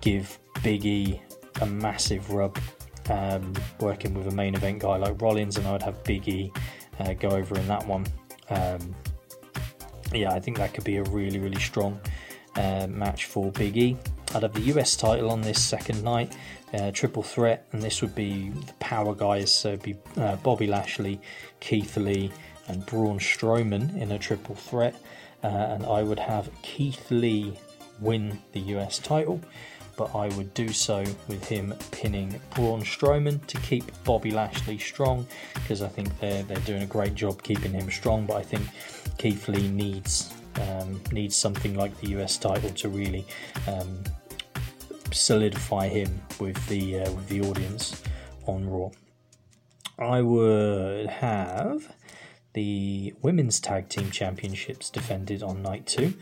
give 0.00 0.38
Big 0.62 0.84
E 0.86 1.20
a 1.60 1.66
massive 1.66 2.30
rub 2.30 2.58
um, 3.10 3.52
working 3.80 4.14
with 4.14 4.28
a 4.28 4.34
main 4.34 4.54
event 4.54 4.80
guy 4.80 4.96
like 4.96 5.20
Rollins, 5.20 5.56
and 5.56 5.66
I'd 5.66 5.82
have 5.82 6.02
Big 6.04 6.28
E 6.28 6.52
uh, 7.00 7.12
go 7.14 7.28
over 7.28 7.56
in 7.56 7.66
that 7.68 7.86
one. 7.86 8.06
Um, 8.50 8.94
yeah, 10.12 10.32
I 10.32 10.40
think 10.40 10.56
that 10.58 10.72
could 10.72 10.84
be 10.84 10.96
a 10.96 11.02
really, 11.04 11.38
really 11.38 11.60
strong 11.60 12.00
uh, 12.56 12.86
match 12.88 13.26
for 13.26 13.50
Big 13.52 13.76
E. 13.76 13.96
I'd 14.34 14.42
have 14.42 14.52
the 14.52 14.72
US 14.74 14.96
title 14.96 15.30
on 15.30 15.40
this 15.40 15.62
second 15.62 16.02
night, 16.02 16.36
uh, 16.74 16.90
triple 16.92 17.22
threat, 17.22 17.66
and 17.72 17.82
this 17.82 18.02
would 18.02 18.14
be 18.14 18.50
the 18.50 18.72
power 18.74 19.14
guys. 19.14 19.52
So 19.52 19.68
it'd 19.68 19.82
be 19.82 19.96
uh, 20.16 20.36
Bobby 20.36 20.66
Lashley, 20.66 21.20
Keith 21.60 21.96
Lee, 21.96 22.32
and 22.68 22.84
Braun 22.86 23.18
Strowman 23.18 23.96
in 24.00 24.12
a 24.12 24.18
triple 24.18 24.54
threat. 24.54 24.94
Uh, 25.44 25.48
and 25.48 25.86
I 25.86 26.02
would 26.02 26.18
have 26.18 26.50
Keith 26.62 27.10
Lee 27.10 27.56
win 28.00 28.40
the 28.52 28.60
US 28.60 28.98
title, 28.98 29.40
but 29.96 30.14
I 30.14 30.28
would 30.36 30.52
do 30.54 30.72
so 30.72 31.04
with 31.28 31.44
him 31.46 31.74
pinning 31.92 32.40
Braun 32.54 32.82
Strowman 32.82 33.46
to 33.46 33.58
keep 33.58 33.84
Bobby 34.04 34.30
Lashley 34.30 34.78
strong 34.78 35.26
because 35.54 35.82
I 35.82 35.88
think 35.88 36.18
they're 36.20 36.42
they're 36.42 36.58
doing 36.60 36.82
a 36.82 36.86
great 36.86 37.14
job 37.14 37.42
keeping 37.42 37.72
him 37.72 37.90
strong. 37.90 38.26
But 38.26 38.36
I 38.36 38.42
think 38.42 38.66
Keith 39.18 39.48
Lee 39.48 39.68
needs 39.68 40.32
um, 40.60 41.00
needs 41.12 41.36
something 41.36 41.74
like 41.76 41.96
the 42.00 42.08
US 42.18 42.38
title 42.38 42.70
to 42.70 42.88
really 42.88 43.26
um, 43.68 44.02
solidify 45.12 45.88
him 45.88 46.22
with 46.40 46.66
the 46.68 47.00
uh, 47.00 47.12
with 47.12 47.28
the 47.28 47.40
audience 47.42 48.02
on 48.46 48.68
Raw. 48.68 48.90
I 49.98 50.20
would 50.20 51.06
have 51.06 51.94
the 52.52 53.14
women's 53.22 53.60
tag 53.60 53.88
team 53.88 54.10
championships 54.10 54.90
defended 54.90 55.42
on 55.42 55.62
night 55.62 55.86
two, 55.86 56.14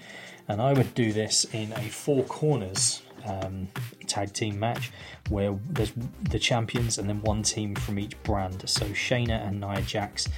and 0.49 0.61
I 0.61 0.73
would 0.73 0.95
do 0.95 1.13
this 1.13 1.45
in 1.53 1.73
a 1.73 1.89
four 1.89 2.25
corners 2.25 3.03
um, 3.27 3.69
tag 4.07 4.33
team 4.33 4.59
match 4.59 4.91
where 5.29 5.59
there's 5.71 5.93
the 6.23 6.39
champions 6.39 6.99
and 6.99 7.09
then 7.09 7.23
one 7.23 7.43
team 7.43 7.75
from 7.75 7.99
each 7.99 8.21
brand. 8.23 8.69
So 8.69 8.87
Shayna 8.87 9.47
and 9.47 9.61
Nia 9.61 9.83
Jax 9.83 10.29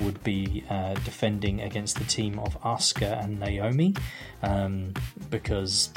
would 0.00 0.22
be 0.24 0.64
uh, 0.68 0.94
defending 0.94 1.60
against 1.60 1.98
the 1.98 2.04
team 2.04 2.38
of 2.40 2.60
Asuka 2.62 3.22
and 3.22 3.38
Naomi 3.38 3.94
um, 4.42 4.92
because 5.30 5.90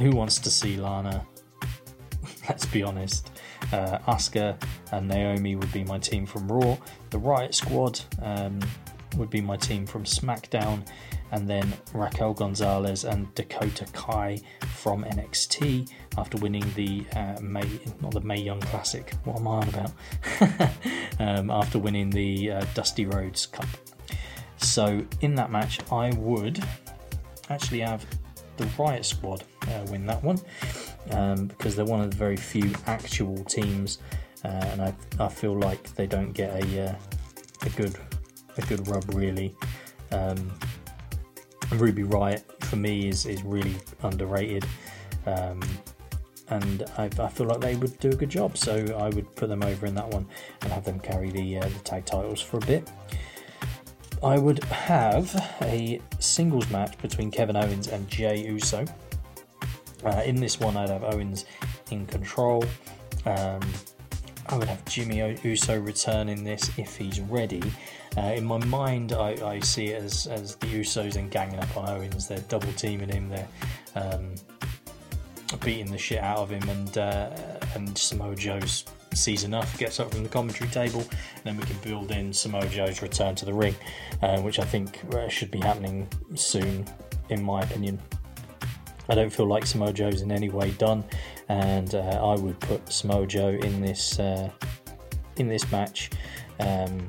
who 0.00 0.10
wants 0.12 0.38
to 0.38 0.50
see 0.50 0.76
Lana? 0.76 1.26
Let's 2.48 2.66
be 2.66 2.82
honest. 2.82 3.30
Uh, 3.72 3.98
Asuka 4.08 4.60
and 4.92 5.06
Naomi 5.06 5.54
would 5.56 5.70
be 5.72 5.84
my 5.84 5.98
team 5.98 6.26
from 6.26 6.50
Raw. 6.50 6.76
The 7.10 7.18
Riot 7.18 7.54
Squad 7.54 8.00
um, 8.22 8.60
would 9.16 9.30
be 9.30 9.40
my 9.40 9.56
team 9.56 9.86
from 9.86 10.04
SmackDown, 10.04 10.86
and 11.32 11.46
then 11.46 11.72
Raquel 11.92 12.32
Gonzalez 12.32 13.04
and 13.04 13.32
Dakota 13.34 13.84
Kai 13.92 14.40
from 14.76 15.04
NXT 15.04 15.90
after 16.16 16.38
winning 16.38 16.64
the 16.74 17.04
uh, 17.14 17.38
May, 17.40 17.68
not 18.00 18.12
the 18.12 18.20
Mae 18.22 18.40
Young 18.40 18.60
Classic. 18.60 19.12
What 19.24 19.38
am 19.38 19.48
I 19.48 19.50
on 19.50 19.68
about? 19.68 20.70
um, 21.20 21.50
after 21.50 21.78
winning 21.78 22.08
the 22.10 22.52
uh, 22.52 22.64
Dusty 22.74 23.04
Rhodes 23.04 23.46
Cup. 23.46 23.68
So 24.56 25.04
in 25.20 25.34
that 25.34 25.50
match, 25.50 25.80
I 25.92 26.10
would 26.14 26.64
actually 27.50 27.80
have 27.80 28.06
the 28.60 28.82
Riot 28.82 29.04
Squad 29.04 29.44
uh, 29.68 29.84
win 29.90 30.06
that 30.06 30.22
one 30.22 30.40
um, 31.12 31.46
because 31.46 31.76
they're 31.76 31.84
one 31.84 32.00
of 32.00 32.10
the 32.10 32.16
very 32.16 32.36
few 32.36 32.72
actual 32.86 33.36
teams, 33.44 33.98
uh, 34.44 34.48
and 34.48 34.82
I, 34.82 34.94
I 35.18 35.28
feel 35.28 35.58
like 35.58 35.94
they 35.94 36.06
don't 36.06 36.32
get 36.32 36.50
a 36.50 36.90
uh, 36.90 36.94
a 37.62 37.70
good 37.70 37.96
a 38.56 38.62
good 38.62 38.86
rub 38.88 39.04
really. 39.14 39.54
Um, 40.12 40.52
Ruby 41.72 42.02
Riot 42.02 42.44
for 42.64 42.76
me 42.76 43.08
is 43.08 43.26
is 43.26 43.42
really 43.42 43.76
underrated. 44.02 44.64
Um, 45.26 45.60
and 46.48 46.84
I, 46.98 47.04
I, 47.04 47.28
feel 47.28 47.46
like 47.46 47.60
they 47.60 47.76
would 47.76 47.96
do 48.00 48.08
a 48.08 48.14
good 48.14 48.28
job, 48.28 48.56
so 48.58 48.84
I 48.98 49.08
would 49.10 49.36
put 49.36 49.48
them 49.48 49.62
over 49.62 49.86
in 49.86 49.94
that 49.94 50.08
one 50.08 50.26
and 50.62 50.72
have 50.72 50.84
them 50.84 50.98
carry 50.98 51.30
the, 51.30 51.58
uh, 51.58 51.60
the 51.62 51.78
tag 51.84 52.06
titles 52.06 52.40
for 52.40 52.56
a 52.56 52.66
bit. 52.66 52.90
I 54.22 54.38
would 54.38 54.62
have 54.64 55.34
a 55.62 56.00
singles 56.18 56.68
match 56.70 56.98
between 56.98 57.30
Kevin 57.30 57.56
Owens 57.56 57.88
and 57.88 58.06
Jey 58.08 58.46
Uso. 58.46 58.84
Uh, 60.04 60.22
in 60.24 60.36
this 60.36 60.60
one, 60.60 60.76
I'd 60.76 60.90
have 60.90 61.04
Owens 61.04 61.46
in 61.90 62.04
control. 62.06 62.62
Um, 63.24 63.60
I 64.46 64.56
would 64.56 64.68
have 64.68 64.84
Jimmy 64.84 65.18
Uso 65.42 65.78
return 65.80 66.28
in 66.28 66.44
this 66.44 66.70
if 66.76 66.96
he's 66.96 67.20
ready. 67.20 67.62
Uh, 68.16 68.32
in 68.36 68.44
my 68.44 68.58
mind, 68.66 69.12
I, 69.12 69.36
I, 69.46 69.60
see 69.60 69.88
it 69.88 70.02
as, 70.02 70.26
as 70.26 70.56
the 70.56 70.66
Usos 70.66 71.16
and 71.16 71.30
ganging 71.30 71.60
up 71.60 71.76
on 71.76 71.88
Owens. 71.88 72.28
They're 72.28 72.40
double 72.40 72.72
teaming 72.72 73.08
him. 73.08 73.28
They're 73.28 73.48
um, 73.94 74.34
beating 75.64 75.90
the 75.90 75.98
shit 75.98 76.18
out 76.18 76.38
of 76.38 76.50
him, 76.50 76.68
and 76.68 76.98
uh, 76.98 77.30
and 77.74 77.96
Samoa 77.96 78.34
Joe's 78.34 78.84
sees 79.14 79.44
enough, 79.44 79.76
gets 79.78 80.00
up 80.00 80.12
from 80.12 80.22
the 80.22 80.28
commentary 80.28 80.70
table, 80.70 81.00
and 81.00 81.44
then 81.44 81.56
we 81.56 81.64
can 81.64 81.76
build 81.78 82.10
in 82.10 82.32
Samoa 82.32 82.66
Joe's 82.68 83.02
return 83.02 83.34
to 83.36 83.44
the 83.44 83.52
ring, 83.52 83.74
uh, 84.22 84.40
which 84.40 84.58
I 84.58 84.64
think 84.64 85.00
uh, 85.14 85.28
should 85.28 85.50
be 85.50 85.60
happening 85.60 86.08
soon, 86.34 86.86
in 87.28 87.42
my 87.42 87.62
opinion. 87.62 88.00
I 89.08 89.14
don't 89.14 89.30
feel 89.30 89.46
like 89.46 89.66
Samoa 89.66 89.92
Joe's 89.92 90.22
in 90.22 90.30
any 90.30 90.50
way 90.50 90.70
done, 90.72 91.04
and 91.48 91.94
uh, 91.94 91.98
I 91.98 92.34
would 92.40 92.58
put 92.60 92.92
Samoa 92.92 93.26
Joe 93.26 93.48
in 93.48 93.80
this 93.80 94.20
uh, 94.20 94.50
in 95.36 95.48
this 95.48 95.70
match. 95.72 96.10
Um, 96.60 97.08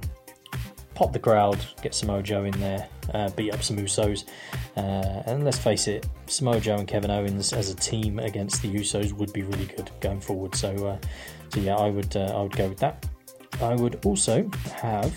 pop 0.96 1.14
the 1.14 1.20
crowd, 1.20 1.64
get 1.82 1.94
Samoa 1.94 2.24
Joe 2.24 2.44
in 2.44 2.60
there, 2.60 2.88
uh, 3.14 3.30
beat 3.32 3.54
up 3.54 3.64
some 3.64 3.78
Usos, 3.78 4.26
uh, 4.78 5.24
and 5.26 5.44
let's 5.44 5.58
face 5.58 5.88
it, 5.88 6.08
Samoa 6.28 6.60
Joe 6.60 6.76
and 6.76 6.88
Kevin 6.88 7.12
Owens 7.12 7.54
as 7.54 7.70
a 7.70 7.76
team 7.76 8.20
against 8.20 8.62
the 8.62 8.74
Usos 8.74 9.14
would 9.14 9.34
be 9.34 9.44
really 9.44 9.66
good 9.66 9.90
going 10.00 10.22
forward. 10.22 10.56
So, 10.56 10.70
uh, 10.88 10.98
so 11.54 11.60
yeah, 11.60 11.76
I 11.76 11.90
would 11.90 12.16
uh, 12.16 12.34
I 12.36 12.42
would 12.44 12.56
go 12.56 12.70
with 12.70 12.80
that. 12.80 13.06
I 13.62 13.76
would 13.76 14.04
also 14.06 14.50
have 14.74 15.14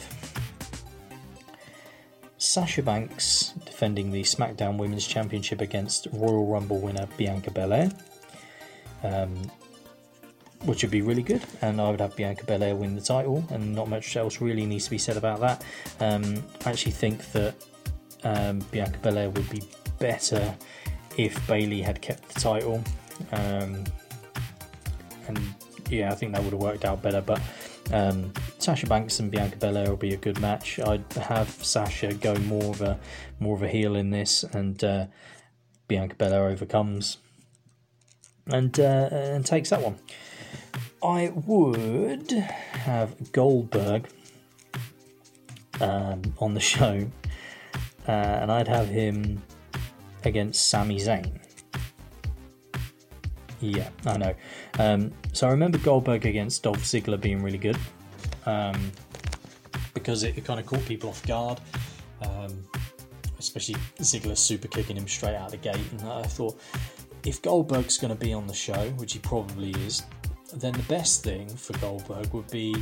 Sasha 2.39 2.83
Banks 2.83 3.55
defending 3.65 4.11
the 4.11 4.23
SmackDown 4.23 4.77
Women's 4.77 5.07
Championship 5.07 5.61
against 5.61 6.09
Royal 6.13 6.47
Rumble 6.47 6.81
winner 6.81 7.07
Bianca 7.17 7.51
Belair. 7.51 7.91
Um, 9.03 9.51
which 10.65 10.83
would 10.83 10.91
be 10.91 11.03
really 11.03 11.23
good. 11.23 11.43
And 11.63 11.81
I 11.81 11.91
would 11.91 12.01
have 12.01 12.17
Bianca 12.17 12.45
Belair 12.45 12.75
win 12.75 12.95
the 12.95 13.01
title, 13.01 13.45
and 13.51 13.75
not 13.75 13.89
much 13.89 14.17
else 14.17 14.41
really 14.41 14.67
needs 14.67 14.85
to 14.85 14.91
be 14.91 14.99
said 14.99 15.17
about 15.17 15.41
that. 15.41 15.65
Um, 16.01 16.43
I 16.65 16.71
actually 16.71 16.93
think 16.93 17.31
that 17.33 17.55
um, 18.25 18.61
Bianca 18.71 18.99
Belair 19.01 19.31
would 19.31 19.49
be 19.51 19.63
better 19.99 20.55
if 21.17 21.47
Bayley 21.47 21.83
had 21.83 22.01
kept 22.01 22.29
the 22.35 22.41
title. 22.41 22.83
Um, 23.33 23.85
and 25.29 25.55
yeah, 25.91 26.11
I 26.11 26.15
think 26.15 26.33
that 26.33 26.43
would 26.43 26.53
have 26.53 26.63
worked 26.63 26.85
out 26.85 27.03
better. 27.03 27.21
But 27.21 27.41
um, 27.93 28.33
Sasha 28.59 28.87
Banks 28.87 29.21
and 29.21 29.31
Bianca 29.31 29.57
Belair 29.57 29.89
will 29.89 29.97
be 29.97 30.15
a 30.15 30.19
good 30.19 30.41
match. 30.41 30.79
I'd 30.81 31.13
have 31.15 31.49
Sasha 31.49 32.15
go 32.15 32.35
more 32.37 32.71
of 32.71 32.83
a 32.83 32.99
more 33.41 33.57
of 33.57 33.63
a 33.63 33.69
heel 33.69 33.97
in 33.97 34.11
this, 34.11 34.45
and 34.45 34.83
uh, 34.83 35.07
Bianca 35.89 36.15
Belair 36.17 36.49
overcomes 36.49 37.19
and 38.47 38.79
uh, 38.79 39.09
and 39.11 39.45
takes 39.45 39.71
that 39.71 39.83
one. 39.83 39.97
I 41.03 41.33
would 41.47 42.31
have 42.31 43.33
Goldberg 43.33 44.09
um, 45.81 46.23
on 46.39 46.55
the 46.55 46.61
show, 46.75 47.07
uh, 48.09 48.11
and 48.11 48.51
I'd 48.51 48.69
have 48.69 48.89
him 48.89 49.43
against 50.25 50.69
Sami 50.69 50.99
Zayn. 50.99 51.44
Yeah, 53.61 53.89
I 54.07 54.17
know. 54.17 54.35
Um, 54.79 55.13
so 55.33 55.47
I 55.47 55.51
remember 55.51 55.79
Goldberg 55.79 56.27
against 56.27 56.63
Dolph 56.63 56.83
Ziggler 56.83 57.21
being 57.21 57.43
really 57.43 57.59
good 57.59 57.79
um, 58.47 58.93
because 59.95 60.23
it, 60.23 60.37
it 60.37 60.45
kind 60.45 60.61
of 60.61 60.67
caught 60.67 60.85
people 60.87 61.11
off 61.11 61.25
guard, 61.27 61.61
um, 62.23 62.63
especially 63.39 63.77
Ziggler 63.99 64.37
super 64.37 64.69
kicking 64.69 64.97
him 64.97 65.09
straight 65.09 65.35
out 65.35 65.47
of 65.47 65.51
the 65.53 65.57
gate. 65.57 65.81
And 65.93 66.03
I 66.03 66.23
thought 66.23 66.61
if 67.25 67.41
Goldberg's 67.41 67.99
going 67.99 68.15
to 68.15 68.21
be 68.21 68.33
on 68.33 68.47
the 68.47 68.55
show, 68.55 68.91
which 68.97 69.15
he 69.15 69.19
probably 69.19 69.71
is, 69.87 70.03
then 70.57 70.73
the 70.73 70.83
best 70.83 71.25
thing 71.25 71.49
for 71.49 71.77
Goldberg 71.79 72.33
would 72.33 72.51
be 72.51 72.77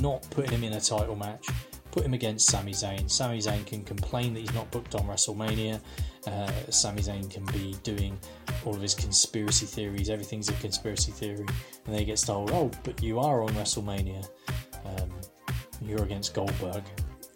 not 0.00 0.26
putting 0.30 0.52
him 0.52 0.64
in 0.64 0.74
a 0.74 0.80
title 0.80 1.16
match, 1.16 1.46
put 1.90 2.04
him 2.04 2.14
against 2.14 2.46
Sami 2.46 2.72
Zayn. 2.72 3.10
Sami 3.10 3.38
Zayn 3.38 3.66
can 3.66 3.82
complain 3.82 4.34
that 4.34 4.40
he's 4.40 4.54
not 4.54 4.70
booked 4.70 4.94
on 4.94 5.02
WrestleMania. 5.02 5.80
Uh, 6.28 6.70
Sami 6.70 7.00
Zayn 7.00 7.30
can 7.30 7.44
be 7.46 7.74
doing 7.82 8.18
all 8.66 8.74
of 8.74 8.82
his 8.82 8.94
conspiracy 8.94 9.64
theories, 9.64 10.10
everything's 10.10 10.50
a 10.50 10.52
conspiracy 10.54 11.10
theory, 11.10 11.38
and 11.38 11.86
then 11.86 11.98
he 11.98 12.04
gets 12.04 12.22
told, 12.22 12.50
oh, 12.50 12.70
but 12.84 13.02
you 13.02 13.18
are 13.18 13.42
on 13.42 13.48
WrestleMania. 13.50 14.28
Um, 14.84 15.10
you're 15.80 16.02
against 16.02 16.34
Goldberg. 16.34 16.82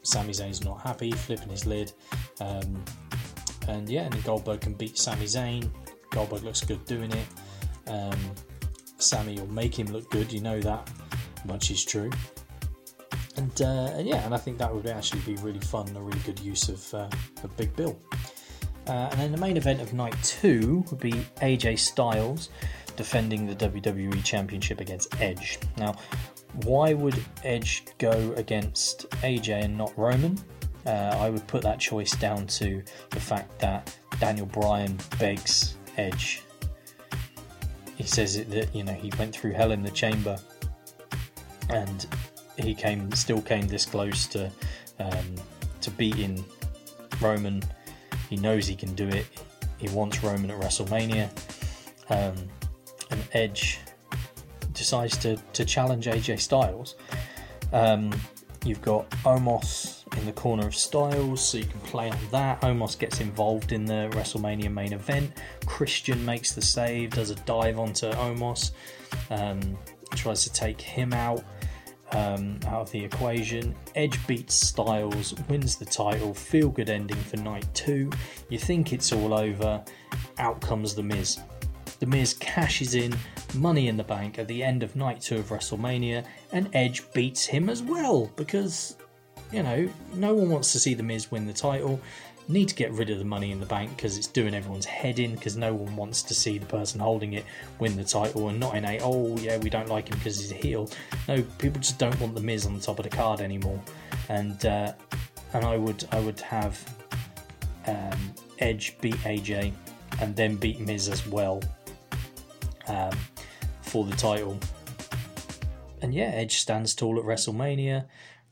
Sami 0.03 0.33
Zayn's 0.33 0.63
not 0.63 0.81
happy, 0.83 1.11
flipping 1.13 1.49
his 1.49 1.65
lid. 1.65 1.93
Um, 2.41 2.85
and 3.69 3.89
yeah, 3.89 4.03
and 4.03 4.25
Goldberg 4.25 4.61
can 4.61 4.75
beat 4.75 4.99
Sami 4.99 5.25
Zayn. 5.25 5.71
Goldberg 6.11 6.43
looks 6.43 6.61
good 6.61 6.85
doing 6.85 7.13
it. 7.13 7.27
Um, 7.87 8.19
Sami 8.99 9.41
will 9.41 9.47
make 9.53 9.79
him 9.79 9.87
look 9.87 10.11
good. 10.11 10.31
You 10.31 10.41
know 10.41 10.61
that 10.61 10.91
much 11.47 11.71
is 11.71 11.83
true. 11.85 12.11
And, 13.37 13.63
uh, 13.63 13.93
and 13.95 14.07
yeah, 14.07 14.25
and 14.27 14.35
I 14.35 14.39
think 14.39 14.59
that 14.59 14.75
would 14.75 14.87
actually 14.87 15.23
be 15.23 15.37
really 15.37 15.61
fun, 15.61 15.89
a 15.97 16.03
really 16.03 16.21
good 16.21 16.41
use 16.41 16.69
of, 16.69 16.95
uh, 16.95 17.09
Big 17.57 17.75
Bill. 17.75 17.99
Uh, 18.87 19.09
and 19.13 19.21
then 19.21 19.33
the 19.33 19.39
main 19.39 19.57
event 19.57 19.81
of 19.81 19.93
night 19.93 20.17
two 20.23 20.85
would 20.91 21.01
be 21.01 21.13
AJ 21.41 21.79
Styles 21.79 22.49
defending 22.97 23.47
the 23.47 23.55
WWE 23.55 24.23
Championship 24.25 24.81
against 24.81 25.21
Edge. 25.21 25.59
Now, 25.77 25.95
why 26.65 26.93
would 26.93 27.19
Edge 27.45 27.85
go 27.99 28.35
against 28.37 29.09
AJ 29.23 29.65
and 29.65 29.79
not 29.79 29.97
Roman? 29.97 30.39
Uh, 30.85 31.17
I 31.19 31.31
would 31.31 31.47
put 31.47 31.63
that 31.63 31.79
choice 31.79 32.13
down 32.17 32.47
to 32.49 32.83
the 33.11 33.21
fact 33.21 33.59
that 33.61 33.97
Daniel 34.19 34.47
Bryan 34.47 34.99
begs 35.19 35.77
Edge 35.97 36.43
he 38.03 38.09
says 38.09 38.45
that 38.45 38.75
you 38.75 38.83
know 38.83 38.93
he 38.93 39.13
went 39.19 39.35
through 39.35 39.53
hell 39.53 39.71
in 39.71 39.83
the 39.83 39.91
chamber, 39.91 40.39
and 41.69 42.07
he 42.59 42.75
came 42.75 43.11
still 43.13 43.41
came 43.41 43.69
this 43.69 43.87
close 43.87 44.27
to 44.29 44.51
um, 44.99 45.35
to 45.81 45.91
beating 45.93 46.45
Roman. 47.21 47.63
He 48.33 48.39
knows 48.39 48.67
he 48.67 48.75
can 48.75 48.95
do 48.95 49.07
it. 49.09 49.27
He 49.77 49.91
wants 49.91 50.25
Roman 50.25 50.51
at 50.51 50.59
WrestleMania, 50.59 51.29
um, 52.09 52.35
and 53.11 53.23
Edge 53.35 53.79
decides 54.73 55.19
to 55.19 55.37
to 55.53 55.67
challenge 55.67 56.07
AJ 56.07 56.41
Styles. 56.41 56.95
Um, 57.75 58.11
you've 58.65 58.81
got 58.81 59.11
Omos 59.27 60.07
in 60.17 60.25
the 60.25 60.33
corner 60.33 60.67
of 60.67 60.75
Styles, 60.75 61.47
so 61.47 61.59
you 61.59 61.67
can 61.67 61.81
play 61.81 62.09
on 62.09 62.17
that. 62.31 62.63
Omos 62.63 62.99
gets 62.99 63.21
involved 63.21 63.71
in 63.71 63.85
the 63.85 64.09
WrestleMania 64.13 64.73
main 64.73 64.95
event. 64.95 65.31
Christian 65.67 66.25
makes 66.25 66.53
the 66.53 66.63
save, 66.63 67.11
does 67.11 67.29
a 67.29 67.35
dive 67.35 67.79
onto 67.79 68.11
Omos, 68.13 68.71
um, 69.29 69.77
tries 70.15 70.43
to 70.45 70.53
take 70.55 70.81
him 70.81 71.13
out. 71.13 71.45
Um, 72.15 72.61
out 72.67 72.83
of 72.83 72.91
the 72.91 73.03
equation. 73.03 73.75
Edge 73.95 74.27
beats 74.27 74.55
Styles, 74.55 75.35
wins 75.49 75.77
the 75.77 75.87
title, 75.87 76.35
feel 76.35 76.69
good 76.69 76.91
ending 76.91 77.17
for 77.17 77.39
night 77.39 77.67
two. 77.73 78.11
You 78.51 78.59
think 78.59 78.93
it's 78.93 79.13
all 79.13 79.33
over, 79.33 79.83
out 80.39 80.61
comes 80.61 80.95
The 80.95 81.03
Miz. 81.03 81.41
The 82.01 82.07
Miz 82.07 82.35
cashes 82.35 82.95
in 82.95 83.17
Money 83.55 83.89
in 83.89 83.97
the 83.97 84.05
Bank 84.05 84.39
at 84.39 84.47
the 84.47 84.63
end 84.63 84.83
of 84.83 84.95
night 84.95 85.23
two 85.23 85.39
of 85.39 85.49
WrestleMania, 85.49 86.27
and 86.53 86.69
Edge 86.75 87.03
beats 87.15 87.47
him 87.47 87.71
as 87.71 87.83
well 87.83 88.31
because 88.37 88.97
you 89.53 89.63
know, 89.63 89.89
no 90.15 90.35
one 90.35 90.49
wants 90.49 90.73
to 90.73 90.81
see 90.81 90.95
The 90.95 91.03
Miz 91.03 91.31
win 91.31 91.47
the 91.47 91.53
title. 91.53 92.01
Need 92.53 92.69
to 92.69 92.75
get 92.75 92.93
rid 92.93 93.09
of 93.09 93.19
the 93.19 93.25
money 93.25 93.51
in 93.51 93.61
the 93.61 93.67
bank 93.67 93.97
because 93.97 94.19
it's 94.19 94.27
doing 94.27 94.55
everyone's 94.55 94.85
head 94.85 95.19
in 95.19 95.35
because 95.35 95.57
no 95.57 95.73
one 95.73 95.97
wants 95.97 96.23
to 96.25 96.35
see 96.35 96.59
the 96.59 96.67
person 96.67 97.01
holding 97.01 97.33
it 97.33 97.47
win 97.79 97.97
the 97.97 98.05
title 98.05 98.49
and 98.51 98.61
not 98.61 98.77
in 98.77 98.85
a, 98.85 98.99
oh 99.03 99.35
yeah, 99.39 99.57
we 99.57 99.71
don't 99.71 99.89
like 99.89 100.09
him 100.09 100.19
because 100.19 100.39
he's 100.39 100.53
a 100.53 100.57
heel. 100.57 100.91
No, 101.29 101.43
people 101.57 101.81
just 101.81 101.99
don't 101.99 102.19
want 102.21 102.35
The 102.35 102.43
Miz 102.43 102.67
on 102.67 102.75
the 102.75 102.81
top 102.81 102.99
of 102.99 103.05
the 103.05 103.17
card 103.17 103.41
anymore. 103.41 103.81
And, 104.29 104.67
uh, 104.67 104.93
and 105.55 105.65
I 105.65 105.79
would, 105.79 106.05
I 106.13 106.21
would 106.21 106.41
have 106.41 106.79
um, 107.87 108.35
Edge 108.59 108.99
beat 109.01 109.17
AJ 109.17 109.73
and 110.21 110.37
then 110.37 110.57
beat 110.57 110.79
Miz 110.79 111.09
as 111.09 111.27
well 111.27 111.63
um, 112.87 113.17
for 113.81 114.05
the 114.05 114.15
title. 114.15 114.59
And 116.03 116.13
yeah, 116.13 116.33
Edge 116.35 116.59
stands 116.59 116.95
tall 116.95 117.19
at 117.19 117.25
WrestleMania 117.25 118.05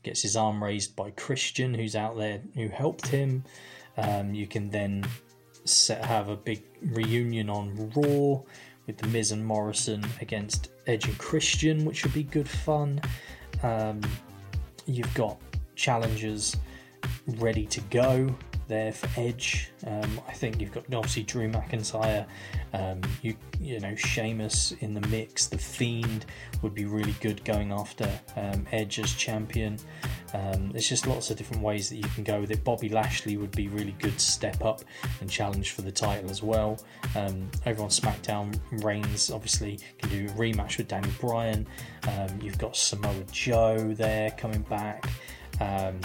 gets 0.03 0.21
his 0.21 0.35
arm 0.35 0.63
raised 0.63 0.95
by 0.95 1.11
Christian, 1.11 1.73
who's 1.73 1.95
out 1.95 2.17
there 2.17 2.41
who 2.55 2.67
helped 2.67 3.07
him. 3.07 3.43
Um, 3.97 4.33
you 4.33 4.47
can 4.47 4.69
then 4.69 5.05
set, 5.65 6.03
have 6.05 6.29
a 6.29 6.35
big 6.35 6.63
reunion 6.81 7.49
on 7.49 7.91
Raw 7.95 8.41
with 8.87 8.97
the 8.97 9.07
Miz 9.07 9.31
and 9.31 9.45
Morrison 9.45 10.05
against 10.21 10.69
Edge 10.87 11.05
and 11.05 11.17
Christian, 11.17 11.85
which 11.85 12.03
would 12.03 12.13
be 12.13 12.23
good 12.23 12.49
fun. 12.49 13.01
Um, 13.63 14.01
you've 14.85 15.13
got 15.13 15.39
challengers 15.75 16.55
ready 17.37 17.65
to 17.67 17.81
go 17.81 18.35
there 18.71 18.93
for 18.93 19.09
Edge. 19.19 19.69
Um, 19.85 20.21
I 20.29 20.31
think 20.31 20.61
you've 20.61 20.71
got 20.71 20.85
obviously 20.93 21.23
Drew 21.23 21.51
McIntyre, 21.51 22.25
um, 22.73 23.01
you 23.21 23.35
you 23.59 23.81
know 23.81 23.95
Sheamus 23.95 24.71
in 24.79 24.93
the 24.93 25.05
mix. 25.09 25.47
The 25.47 25.57
Fiend 25.57 26.25
would 26.61 26.73
be 26.73 26.85
really 26.85 27.13
good 27.19 27.43
going 27.43 27.73
after 27.73 28.09
um, 28.37 28.65
Edge 28.71 28.97
as 28.99 29.11
champion. 29.11 29.77
Um, 30.33 30.71
there's 30.71 30.87
just 30.87 31.05
lots 31.05 31.29
of 31.29 31.37
different 31.37 31.61
ways 31.61 31.89
that 31.89 31.97
you 31.97 32.07
can 32.15 32.23
go 32.23 32.39
with 32.39 32.49
it. 32.49 32.63
Bobby 32.63 32.87
Lashley 32.87 33.35
would 33.35 33.51
be 33.51 33.67
really 33.67 33.95
good 33.99 34.19
step 34.19 34.63
up 34.63 34.81
and 35.19 35.29
challenge 35.29 35.71
for 35.71 35.81
the 35.81 35.91
title 35.91 36.31
as 36.31 36.41
well. 36.41 36.79
Um, 37.15 37.51
over 37.65 37.83
on 37.83 37.89
SmackDown, 37.89 38.57
Reigns 38.83 39.29
obviously 39.29 39.79
can 39.97 40.09
do 40.09 40.31
a 40.31 40.35
rematch 40.37 40.77
with 40.77 40.87
Daniel 40.87 41.13
Bryan. 41.19 41.67
Um, 42.07 42.39
you've 42.41 42.57
got 42.57 42.77
Samoa 42.77 43.25
Joe 43.33 43.93
there 43.93 44.31
coming 44.31 44.61
back. 44.61 45.09
Um, 45.59 45.99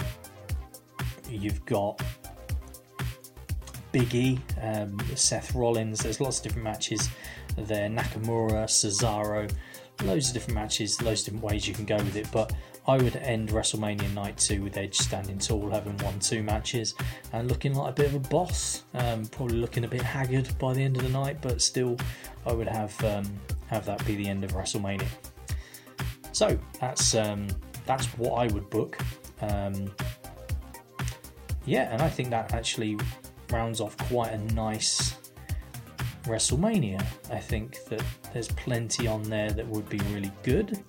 you've 1.29 1.65
got 1.65 2.01
Big 3.97 4.13
E, 4.13 4.39
um, 4.61 4.95
Seth 5.15 5.55
Rollins. 5.55 6.01
There's 6.01 6.21
lots 6.21 6.37
of 6.37 6.43
different 6.43 6.65
matches 6.65 7.09
there. 7.57 7.89
Nakamura, 7.89 8.65
Cesaro, 8.65 9.51
loads 10.03 10.27
of 10.27 10.35
different 10.35 10.53
matches, 10.53 11.01
loads 11.01 11.21
of 11.21 11.25
different 11.33 11.43
ways 11.43 11.67
you 11.67 11.73
can 11.73 11.85
go 11.85 11.95
with 11.95 12.15
it. 12.15 12.27
But 12.31 12.53
I 12.87 12.97
would 12.97 13.15
end 13.15 13.49
WrestleMania 13.49 14.13
Night 14.13 14.37
2 14.37 14.61
with 14.61 14.77
Edge 14.77 14.95
standing 14.95 15.39
tall, 15.39 15.71
having 15.71 15.97
won 15.97 16.19
two 16.19 16.43
matches, 16.43 16.93
and 17.33 17.49
looking 17.49 17.73
like 17.73 17.89
a 17.89 17.93
bit 17.93 18.05
of 18.05 18.13
a 18.13 18.19
boss. 18.19 18.83
Um, 18.93 19.25
probably 19.25 19.57
looking 19.57 19.83
a 19.83 19.87
bit 19.87 20.03
haggard 20.03 20.47
by 20.59 20.73
the 20.73 20.83
end 20.83 20.97
of 20.97 21.01
the 21.01 21.09
night, 21.09 21.41
but 21.41 21.59
still, 21.59 21.97
I 22.45 22.53
would 22.53 22.67
have 22.67 23.03
um, 23.03 23.25
have 23.65 23.83
that 23.87 24.05
be 24.05 24.15
the 24.15 24.27
end 24.27 24.43
of 24.43 24.51
WrestleMania. 24.51 25.07
So 26.33 26.55
that's 26.79 27.15
um, 27.15 27.47
that's 27.87 28.05
what 28.19 28.33
I 28.33 28.53
would 28.53 28.69
book. 28.69 28.99
Um, 29.41 29.91
yeah, 31.65 31.91
and 31.91 31.99
I 31.99 32.09
think 32.09 32.29
that 32.29 32.53
actually 32.53 32.95
rounds 33.51 33.81
off 33.81 33.97
quite 33.97 34.31
a 34.31 34.53
nice 34.53 35.15
WrestleMania. 36.23 37.03
I 37.31 37.39
think 37.39 37.83
that 37.85 38.03
there's 38.33 38.49
plenty 38.49 39.07
on 39.07 39.23
there 39.23 39.51
that 39.51 39.67
would 39.67 39.87
be 39.89 39.99
really 40.13 40.31
good. 40.43 40.83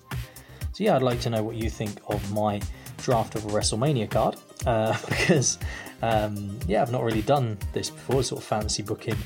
So 0.73 0.83
yeah, 0.83 0.95
I'd 0.95 1.01
like 1.01 1.21
to 1.21 1.29
know 1.29 1.43
what 1.43 1.55
you 1.55 1.69
think 1.69 1.99
of 2.07 2.31
my 2.31 2.61
draft 2.97 3.35
of 3.35 3.45
a 3.45 3.49
WrestleMania 3.49 4.09
card 4.09 4.35
uh, 4.65 4.97
because 5.09 5.57
um, 6.01 6.57
yeah, 6.67 6.81
I've 6.81 6.91
not 6.91 7.03
really 7.03 7.21
done 7.21 7.57
this 7.73 7.89
before, 7.89 8.23
sort 8.23 8.41
of 8.41 8.47
fancy 8.47 8.83
booking 8.83 9.17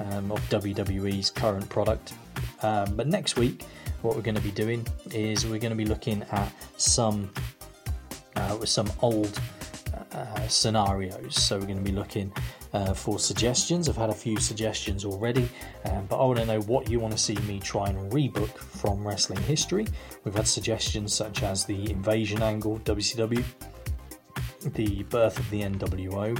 um, 0.00 0.30
of 0.32 0.40
WWE's 0.48 1.30
current 1.30 1.68
product. 1.68 2.14
Um, 2.62 2.96
but 2.96 3.06
next 3.06 3.36
week, 3.36 3.64
what 4.02 4.16
we're 4.16 4.22
going 4.22 4.34
to 4.34 4.40
be 4.40 4.50
doing 4.50 4.86
is 5.10 5.46
we're 5.46 5.58
going 5.58 5.70
to 5.70 5.76
be 5.76 5.86
looking 5.86 6.22
at 6.30 6.52
some 6.76 7.30
uh, 8.36 8.64
some 8.64 8.90
old 9.00 9.40
uh, 10.12 10.48
scenarios. 10.48 11.36
So 11.36 11.58
we're 11.58 11.66
going 11.66 11.84
to 11.84 11.90
be 11.90 11.96
looking 11.96 12.32
uh, 12.74 12.92
for 12.92 13.18
suggestions. 13.18 13.88
I've 13.88 13.96
had 13.96 14.10
a 14.10 14.14
few 14.14 14.38
suggestions 14.38 15.04
already, 15.04 15.48
um, 15.86 16.06
but 16.06 16.16
I 16.20 16.24
want 16.24 16.40
to 16.40 16.46
know 16.46 16.60
what 16.62 16.90
you 16.90 17.00
want 17.00 17.12
to 17.12 17.18
see 17.18 17.36
me 17.46 17.60
try 17.60 17.88
and 17.88 18.12
rebook 18.12 18.58
from 18.58 19.06
wrestling 19.06 19.40
history. 19.42 19.86
We've 20.24 20.34
had 20.34 20.46
suggestions 20.46 21.14
such 21.14 21.42
as 21.42 21.64
the 21.64 21.90
invasion 21.90 22.42
angle, 22.42 22.80
WCW, 22.80 23.44
the 24.74 25.04
birth 25.04 25.38
of 25.38 25.48
the 25.50 25.62
NWO, 25.62 26.38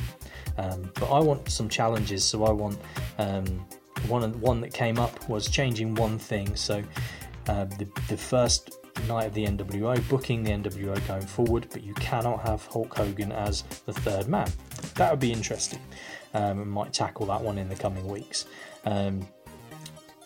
um, 0.58 0.90
but 0.94 1.10
I 1.10 1.20
want 1.20 1.48
some 1.48 1.68
challenges. 1.68 2.24
So 2.24 2.44
I 2.44 2.50
want 2.50 2.78
um, 3.18 3.64
one 4.08 4.38
one 4.40 4.60
that 4.60 4.74
came 4.74 4.98
up 4.98 5.28
was 5.28 5.48
changing 5.48 5.94
one 5.94 6.18
thing. 6.18 6.56
So 6.56 6.82
uh, 7.48 7.64
the 7.64 7.86
the 8.08 8.16
first 8.16 8.83
night 9.02 9.26
of 9.26 9.34
the 9.34 9.46
NWO, 9.46 10.08
booking 10.08 10.42
the 10.42 10.50
NWO 10.50 11.06
going 11.06 11.26
forward, 11.26 11.66
but 11.70 11.82
you 11.82 11.94
cannot 11.94 12.46
have 12.46 12.64
Hulk 12.66 12.94
Hogan 12.96 13.32
as 13.32 13.62
the 13.86 13.92
third 13.92 14.28
man. 14.28 14.50
That 14.94 15.10
would 15.10 15.20
be 15.20 15.32
interesting. 15.32 15.80
Um, 16.32 16.68
might 16.68 16.92
tackle 16.92 17.26
that 17.26 17.40
one 17.40 17.58
in 17.58 17.68
the 17.68 17.76
coming 17.76 18.06
weeks. 18.08 18.46
Um, 18.84 19.26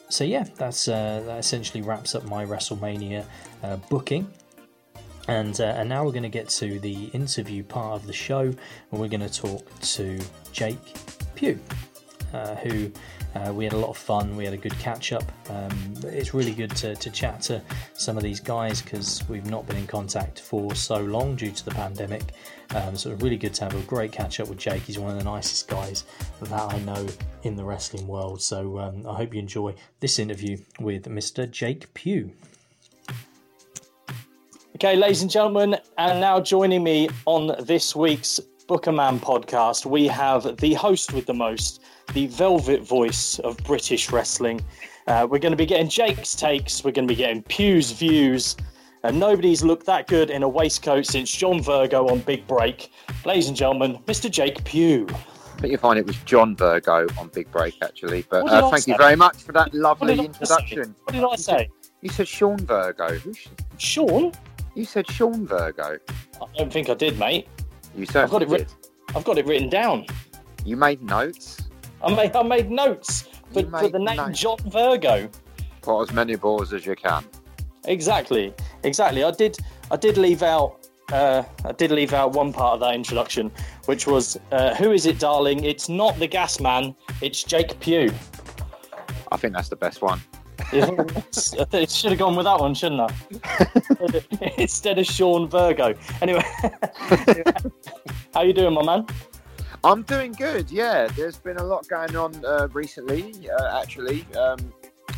so 0.09 0.25
yeah, 0.25 0.45
that's 0.57 0.89
uh, 0.89 1.23
that 1.27 1.39
essentially 1.39 1.83
wraps 1.83 2.15
up 2.15 2.25
my 2.25 2.45
WrestleMania 2.45 3.25
uh, 3.63 3.77
booking. 3.89 4.31
And, 5.29 5.61
uh, 5.61 5.65
and 5.65 5.91
now 5.91 6.05
we're 6.05 6.13
going 6.13 6.23
to 6.23 6.31
get 6.31 6.49
to 6.49 6.81
the 6.81 7.05
interview 7.07 7.63
part 7.63 8.01
of 8.01 8.07
the 8.07 8.15
show, 8.15 8.41
and 8.41 8.57
we're 8.91 9.09
going 9.09 9.21
to 9.21 9.33
talk 9.33 9.79
to 9.81 10.19
Jake 10.53 10.79
Pugh, 11.35 11.61
uh, 12.33 12.55
who 12.57 12.91
uh, 13.35 13.53
we 13.53 13.65
had 13.65 13.73
a 13.73 13.77
lot 13.77 13.91
of 13.91 13.97
fun. 13.97 14.37
We 14.37 14.45
had 14.45 14.55
a 14.55 14.59
good 14.59 14.79
catch 14.79 15.13
up. 15.13 15.25
Um, 15.51 15.95
it's 16.05 16.35
really 16.35 16.53
good 16.53 16.75
to, 16.77 16.95
to 16.97 17.11
chat 17.11 17.41
to 17.43 17.63
some 17.95 18.17
of 18.17 18.23
these 18.23 18.41
guys 18.41 18.83
because 18.83 19.27
we've 19.29 19.49
not 19.49 19.67
been 19.67 19.77
in 19.77 19.87
contact 19.87 20.41
for 20.41 20.75
so 20.75 20.99
long 20.99 21.37
due 21.37 21.51
to 21.51 21.65
the 21.65 21.71
pandemic. 21.71 22.23
Um, 22.75 22.97
so 22.97 23.13
really 23.15 23.37
good 23.37 23.55
to 23.55 23.65
have 23.65 23.75
a 23.75 23.81
great 23.83 24.13
catch 24.13 24.41
up 24.41 24.49
with 24.49 24.59
Jake. 24.59 24.83
He's 24.83 24.99
one 24.99 25.11
of 25.11 25.19
the 25.19 25.25
nicest 25.25 25.69
guys 25.69 26.05
that 26.41 26.53
I 26.53 26.79
know 26.81 27.07
in 27.43 27.57
the 27.57 27.65
wrestling 27.65 28.07
world. 28.07 28.43
So 28.43 28.79
um, 28.79 29.07
I 29.07 29.15
hope 29.15 29.33
you 29.33 29.41
enjoy 29.41 29.75
this 30.01 30.19
interview 30.19 30.59
with 30.81 31.05
Mr. 31.05 31.51
Jake 31.51 31.93
Pugh. 31.95 32.33
Okay, 34.77 34.95
ladies 34.95 35.23
and 35.23 35.31
gentlemen, 35.31 35.77
and 35.97 36.21
now 36.21 36.41
joining 36.41 36.85
me 36.85 37.09
on 37.27 37.57
this 37.65 37.97
week's 37.97 38.39
Booker 38.69 38.93
Man 38.93 39.19
podcast, 39.19 39.87
we 39.87 40.07
have 40.07 40.57
the 40.59 40.75
host 40.75 41.13
with 41.13 41.27
the 41.27 41.35
most, 41.35 41.83
the 42.13 42.27
velvet 42.29 42.83
voice 42.83 43.39
of 43.41 43.57
British 43.59 44.11
wrestling. 44.11 44.61
Uh, 45.07 45.27
we're 45.31 45.39
going 45.39 45.53
to 45.53 45.57
be 45.57 45.67
getting 45.67 45.89
Jake's 45.89 46.35
takes, 46.35 46.85
we're 46.85 46.93
going 46.93 47.09
to 47.09 47.13
be 47.13 47.17
getting 47.17 47.43
Pugh's 47.45 47.93
views, 47.93 48.57
and 49.05 49.19
nobody's 49.19 49.63
looked 49.63 49.87
that 49.87 50.07
good 50.07 50.31
in 50.31 50.43
a 50.43 50.49
waistcoat 50.49 51.07
since 51.07 51.31
John 51.31 51.63
Virgo 51.63 52.09
on 52.09 52.21
Big 52.21 52.47
Break. 52.47 52.93
Ladies 53.25 53.49
and 53.49 53.57
gentlemen, 53.57 53.99
Mr. 54.07 54.31
Jake 54.31 54.63
Pugh. 54.65 55.07
I 55.11 55.61
think 55.61 55.73
you 55.73 55.79
find 55.79 55.99
it 55.99 56.07
was 56.07 56.17
John 56.19 56.55
Virgo 56.55 57.07
on 57.19 57.29
Big 57.29 57.51
Break, 57.51 57.77
actually. 57.83 58.23
But 58.31 58.49
uh, 58.49 58.71
thank 58.71 58.85
say? 58.85 58.93
you 58.93 58.99
very 58.99 59.17
much 59.17 59.37
for 59.39 59.53
that 59.53 59.75
lovely 59.75 60.17
what 60.17 60.27
introduction. 60.27 60.95
What 61.05 61.13
did 61.13 61.25
I 61.25 61.37
say? 61.37 61.71
You 62.01 62.11
said 62.11 62.29
Sean 62.29 62.59
Virgo. 62.59 63.19
Sean? 63.77 64.33
You 64.75 64.85
said 64.85 65.11
Sean 65.11 65.47
Virgo. 65.47 65.99
I 66.41 66.47
don't 66.57 66.73
think 66.73 66.89
I 66.89 66.95
did, 66.95 67.19
mate. 67.19 67.49
You 67.97 68.07
certainly 68.07 68.23
I've 68.23 68.31
got 68.31 68.43
it 68.43 68.69
did. 68.69 68.73
I've 69.17 69.25
got 69.25 69.39
it 69.39 69.47
written 69.47 69.69
down. 69.69 70.07
You 70.65 70.77
made 70.77 71.03
notes. 71.03 71.68
I 72.03 72.15
made 72.15 72.37
I 72.37 72.43
made 72.43 72.71
notes 72.71 73.23
for, 73.53 73.63
for 73.63 73.89
the 73.89 73.99
name 73.99 74.17
notes. 74.17 74.41
John 74.41 74.59
Virgo. 74.67 75.29
Put 75.83 76.03
as 76.03 76.13
many 76.13 76.37
balls 76.37 76.73
as 76.73 76.87
you 76.87 76.97
can. 76.97 77.25
Exactly, 77.85 78.55
exactly. 78.83 79.25
I 79.25 79.31
did 79.31 79.59
I 79.91 79.97
did 79.97 80.17
leave 80.17 80.43
out 80.43 80.87
uh, 81.13 81.43
I 81.65 81.73
did 81.73 81.91
leave 81.91 82.13
out 82.13 82.33
one 82.33 82.53
part 82.53 82.75
of 82.75 82.81
that 82.81 82.95
introduction, 82.95 83.51
which 83.87 84.07
was 84.07 84.39
uh, 84.53 84.75
"Who 84.75 84.93
is 84.93 85.07
it, 85.07 85.19
darling? 85.19 85.65
It's 85.65 85.89
not 85.89 86.19
the 86.19 86.27
gas 86.27 86.61
man. 86.61 86.95
It's 87.23 87.43
Jake 87.43 87.79
Pugh." 87.81 88.13
I 89.33 89.37
think 89.37 89.55
that's 89.55 89.69
the 89.69 89.77
best 89.77 90.03
one. 90.03 90.21
it 90.73 91.91
should 91.91 92.11
have 92.11 92.19
gone 92.19 92.37
with 92.37 92.45
that 92.45 92.59
one, 92.59 92.75
shouldn't 92.75 93.01
I? 93.01 94.53
Instead 94.59 94.99
of 94.99 95.07
Sean 95.07 95.49
Virgo. 95.49 95.95
Anyway, 96.21 96.43
how 98.35 98.43
you 98.43 98.53
doing, 98.53 98.75
my 98.75 98.83
man? 98.83 99.07
I'm 99.85 100.03
doing 100.03 100.33
good. 100.33 100.71
Yeah, 100.71 101.07
there's 101.09 101.39
been 101.39 101.57
a 101.59 101.65
lot 101.65 101.87
going 101.89 102.17
on 102.17 102.45
uh, 102.45 102.69
recently. 102.73 103.49
Uh, 103.49 103.81
actually, 103.81 104.27
um, 104.35 104.73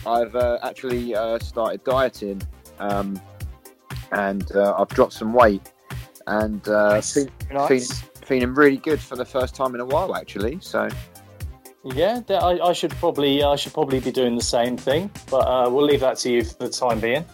I've 0.07 0.35
uh, 0.37 0.59
actually 0.63 1.15
uh, 1.15 1.39
started 1.39 1.83
dieting, 1.85 2.43
um, 2.79 3.21
and 4.13 4.51
uh, 4.55 4.75
I've 4.79 4.89
dropped 4.89 5.15
some 5.15 5.33
weight, 5.33 5.73
and 6.27 6.67
uh, 6.69 6.95
nice. 6.95 7.15
Fe- 7.15 7.31
nice. 7.53 7.69
Feeling, 7.69 8.15
feeling 8.25 8.55
really 8.55 8.77
good 8.77 9.01
for 9.01 9.17
the 9.17 9.25
first 9.25 9.55
time 9.55 9.75
in 9.75 9.81
a 9.81 9.87
while. 9.87 10.15
Actually, 10.15 10.59
so 10.61 10.89
yeah, 11.85 12.21
I, 12.29 12.59
I, 12.61 12.73
should 12.73 12.93
probably 12.93 13.43
I 13.43 13.57
should 13.57 13.73
probably 13.73 14.01
be 14.01 14.13
doing 14.13 14.37
the 14.37 14.45
same 14.45 14.77
thing, 14.77 15.11
but 15.31 15.39
uh, 15.39 15.71
we'll 15.71 15.87
leave 15.87 16.01
that 16.01 16.19
to 16.19 16.31
you 16.31 16.45
for 16.45 16.67
the 16.67 16.71
time 16.71 17.01
being. 17.01 17.25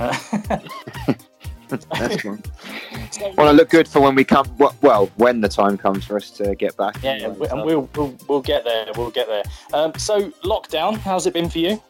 That's 1.92 2.22
cool. 2.22 2.38
well, 3.36 3.48
I 3.48 3.52
look 3.52 3.70
good 3.70 3.88
for 3.88 4.00
when 4.00 4.14
we 4.14 4.24
come. 4.24 4.46
Well, 4.80 5.10
when 5.16 5.40
the 5.40 5.48
time 5.48 5.76
comes 5.76 6.04
for 6.04 6.16
us 6.16 6.30
to 6.32 6.54
get 6.54 6.76
back. 6.76 7.02
Yeah, 7.02 7.12
and, 7.12 7.40
and 7.42 7.64
we'll, 7.64 7.88
we'll, 7.94 8.16
we'll 8.28 8.42
get 8.42 8.64
there. 8.64 8.86
We'll 8.96 9.10
get 9.10 9.26
there. 9.26 9.44
Um, 9.72 9.92
so, 9.96 10.30
lockdown, 10.44 10.96
how's 10.96 11.26
it 11.26 11.34
been 11.34 11.48
for 11.48 11.58
you? 11.58 11.82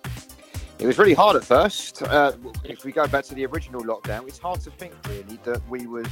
It 0.79 0.87
was 0.87 0.99
really 0.99 1.14
hard 1.14 1.37
at 1.37 1.44
first. 1.44 2.03
Uh, 2.03 2.33
if 2.64 2.85
we 2.85 2.92
go 2.92 3.07
back 3.07 3.25
to 3.27 3.35
the 3.35 3.47
original 3.47 3.83
lockdown, 3.83 4.27
it's 4.27 4.38
hard 4.38 4.61
to 4.62 4.70
think 4.70 4.92
really 5.09 5.38
that 5.44 5.66
we 5.68 5.87
was 5.87 6.07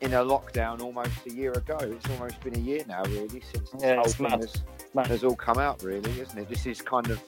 in 0.00 0.14
a 0.14 0.24
lockdown 0.24 0.80
almost 0.80 1.26
a 1.26 1.32
year 1.32 1.52
ago. 1.52 1.76
It's 1.80 2.08
almost 2.10 2.40
been 2.40 2.56
a 2.56 2.60
year 2.60 2.84
now, 2.86 3.02
really, 3.04 3.42
since 3.52 3.70
this 3.70 3.82
yeah, 3.82 3.96
whole 3.96 4.04
thing 4.04 4.30
has, 4.30 4.62
has, 5.06 5.24
all 5.24 5.34
come 5.34 5.58
out, 5.58 5.82
really, 5.82 6.20
isn't 6.20 6.38
it? 6.38 6.48
This 6.48 6.66
is 6.66 6.80
kind 6.80 7.10
of 7.10 7.22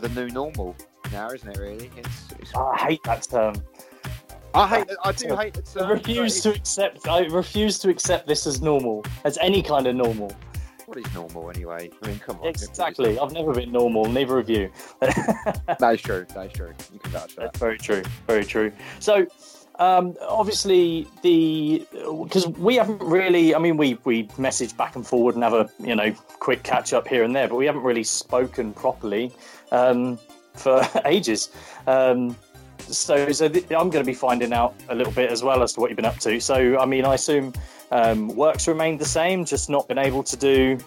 the 0.00 0.08
new 0.10 0.28
normal 0.28 0.76
now, 1.10 1.30
isn't 1.30 1.48
it? 1.48 1.58
Really, 1.58 1.90
it's. 1.96 2.32
it's... 2.38 2.52
Oh, 2.54 2.66
I 2.66 2.78
hate 2.78 3.02
that 3.04 3.22
term. 3.22 3.54
I 4.54 4.68
hate. 4.68 4.90
I 5.04 5.12
do 5.12 5.36
hate 5.36 5.54
the 5.54 5.62
term. 5.62 5.86
I 5.86 5.92
refuse 5.92 6.40
to 6.42 6.50
accept. 6.50 7.08
I 7.08 7.26
refuse 7.26 7.78
to 7.80 7.88
accept 7.90 8.28
this 8.28 8.46
as 8.46 8.62
normal, 8.62 9.04
as 9.24 9.36
any 9.38 9.62
kind 9.62 9.86
of 9.86 9.96
normal. 9.96 10.32
What 10.86 10.98
is 10.98 11.14
normal 11.14 11.50
anyway? 11.50 11.90
I 12.02 12.06
mean, 12.06 12.18
come 12.18 12.38
on. 12.40 12.46
Exactly. 12.46 13.18
I've 13.18 13.32
never 13.32 13.52
been 13.52 13.72
normal. 13.72 14.04
Neither 14.04 14.38
of 14.38 14.48
you. 14.48 14.70
that 15.00 15.90
is 15.94 16.02
true. 16.02 16.26
That 16.34 16.46
is 16.46 16.52
true. 16.52 16.72
You 16.92 17.00
can 17.00 17.10
vouch 17.10 17.32
for 17.32 17.40
that. 17.40 17.52
That's 17.52 17.58
very 17.58 17.78
true. 17.78 18.02
Very 18.26 18.44
true. 18.44 18.70
So, 19.00 19.26
um, 19.80 20.14
obviously 20.20 21.08
the 21.22 21.86
because 22.22 22.46
we 22.46 22.76
haven't 22.76 23.02
really. 23.02 23.54
I 23.54 23.58
mean, 23.58 23.76
we 23.76 23.98
we 24.04 24.28
message 24.38 24.76
back 24.76 24.94
and 24.94 25.06
forward 25.06 25.34
and 25.34 25.42
have 25.42 25.54
a 25.54 25.68
you 25.80 25.96
know 25.96 26.12
quick 26.38 26.62
catch 26.62 26.92
up 26.92 27.08
here 27.08 27.24
and 27.24 27.34
there, 27.34 27.48
but 27.48 27.56
we 27.56 27.66
haven't 27.66 27.82
really 27.82 28.04
spoken 28.04 28.72
properly 28.72 29.32
um, 29.72 30.18
for 30.52 30.86
ages. 31.06 31.50
Um, 31.86 32.36
so, 32.78 33.30
so 33.32 33.48
th- 33.48 33.64
I'm 33.64 33.90
going 33.90 34.04
to 34.04 34.04
be 34.04 34.14
finding 34.14 34.52
out 34.52 34.74
a 34.88 34.94
little 34.94 35.12
bit 35.12 35.30
as 35.30 35.42
well 35.42 35.62
as 35.62 35.72
to 35.74 35.80
what 35.80 35.90
you've 35.90 35.96
been 35.96 36.04
up 36.04 36.18
to. 36.18 36.40
So, 36.40 36.78
I 36.78 36.86
mean, 36.86 37.04
I 37.04 37.14
assume 37.14 37.52
um, 37.90 38.28
work's 38.28 38.68
remained 38.68 39.00
the 39.00 39.06
same, 39.06 39.44
just 39.44 39.70
not 39.70 39.88
been 39.88 39.98
able 39.98 40.22
to 40.22 40.36
do 40.36 40.78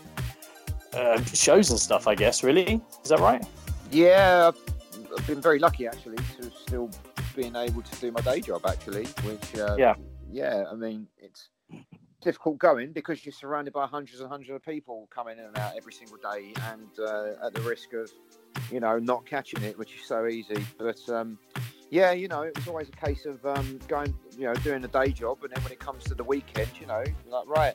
uh, 0.94 1.22
shows 1.26 1.70
and 1.70 1.80
stuff. 1.80 2.08
I 2.08 2.16
guess, 2.16 2.44
really, 2.44 2.82
is 3.04 3.10
that 3.10 3.20
right? 3.20 3.44
Yeah, 3.92 4.52
I've, 4.52 5.28
been 5.28 5.42
very 5.42 5.60
lucky 5.60 5.88
actually 5.88 6.18
to 6.40 6.52
still 6.52 6.90
being 7.36 7.56
able 7.56 7.82
to 7.82 7.96
do 8.00 8.12
my 8.12 8.22
day 8.22 8.42
job 8.42 8.66
actually, 8.66 9.06
which 9.06 9.58
uh, 9.58 9.76
Yeah. 9.78 9.96
yeah. 10.30 10.66
I 10.70 10.76
mean, 10.76 11.08
it's 11.18 11.50
difficult 12.22 12.58
going 12.58 12.92
because 12.92 13.26
you're 13.26 13.34
surrounded 13.34 13.74
by 13.74 13.88
hundreds 13.88 14.20
and 14.20 14.30
hundreds 14.30 14.52
of 14.52 14.64
people 14.64 15.08
coming 15.14 15.38
in 15.38 15.46
and 15.46 15.58
out 15.58 15.74
every 15.78 15.94
single 15.94 16.18
day, 16.18 16.54
and 16.72 16.90
uh, 17.00 17.46
at 17.46 17.54
the 17.54 17.62
risk 17.62 17.94
of 17.94 18.12
you 18.72 18.80
know 18.80 19.00
not 19.00 19.26
catching 19.26 19.64
it, 19.64 19.78
which 19.78 19.96
is 19.96 20.06
so 20.08 20.28
easy. 20.28 20.66
But 20.78 21.00
um, 21.10 21.38
yeah, 21.90 22.12
you 22.12 22.28
know, 22.28 22.42
it 22.42 22.56
was 22.56 22.68
always 22.68 22.90
a 22.90 23.06
case 23.06 23.26
of 23.26 23.46
um, 23.46 23.80
going, 23.88 24.14
you 24.38 24.46
know, 24.46 24.54
doing 24.56 24.84
a 24.84 24.88
day 24.88 25.12
job, 25.12 25.40
and 25.44 25.52
then 25.54 25.64
when 25.64 25.72
it 25.72 25.80
comes 25.80 26.04
to 26.06 26.16
the 26.16 26.24
weekend, 26.24 26.70
you 26.80 26.86
know, 26.88 27.04
you're 27.26 27.34
like 27.34 27.48
right, 27.48 27.74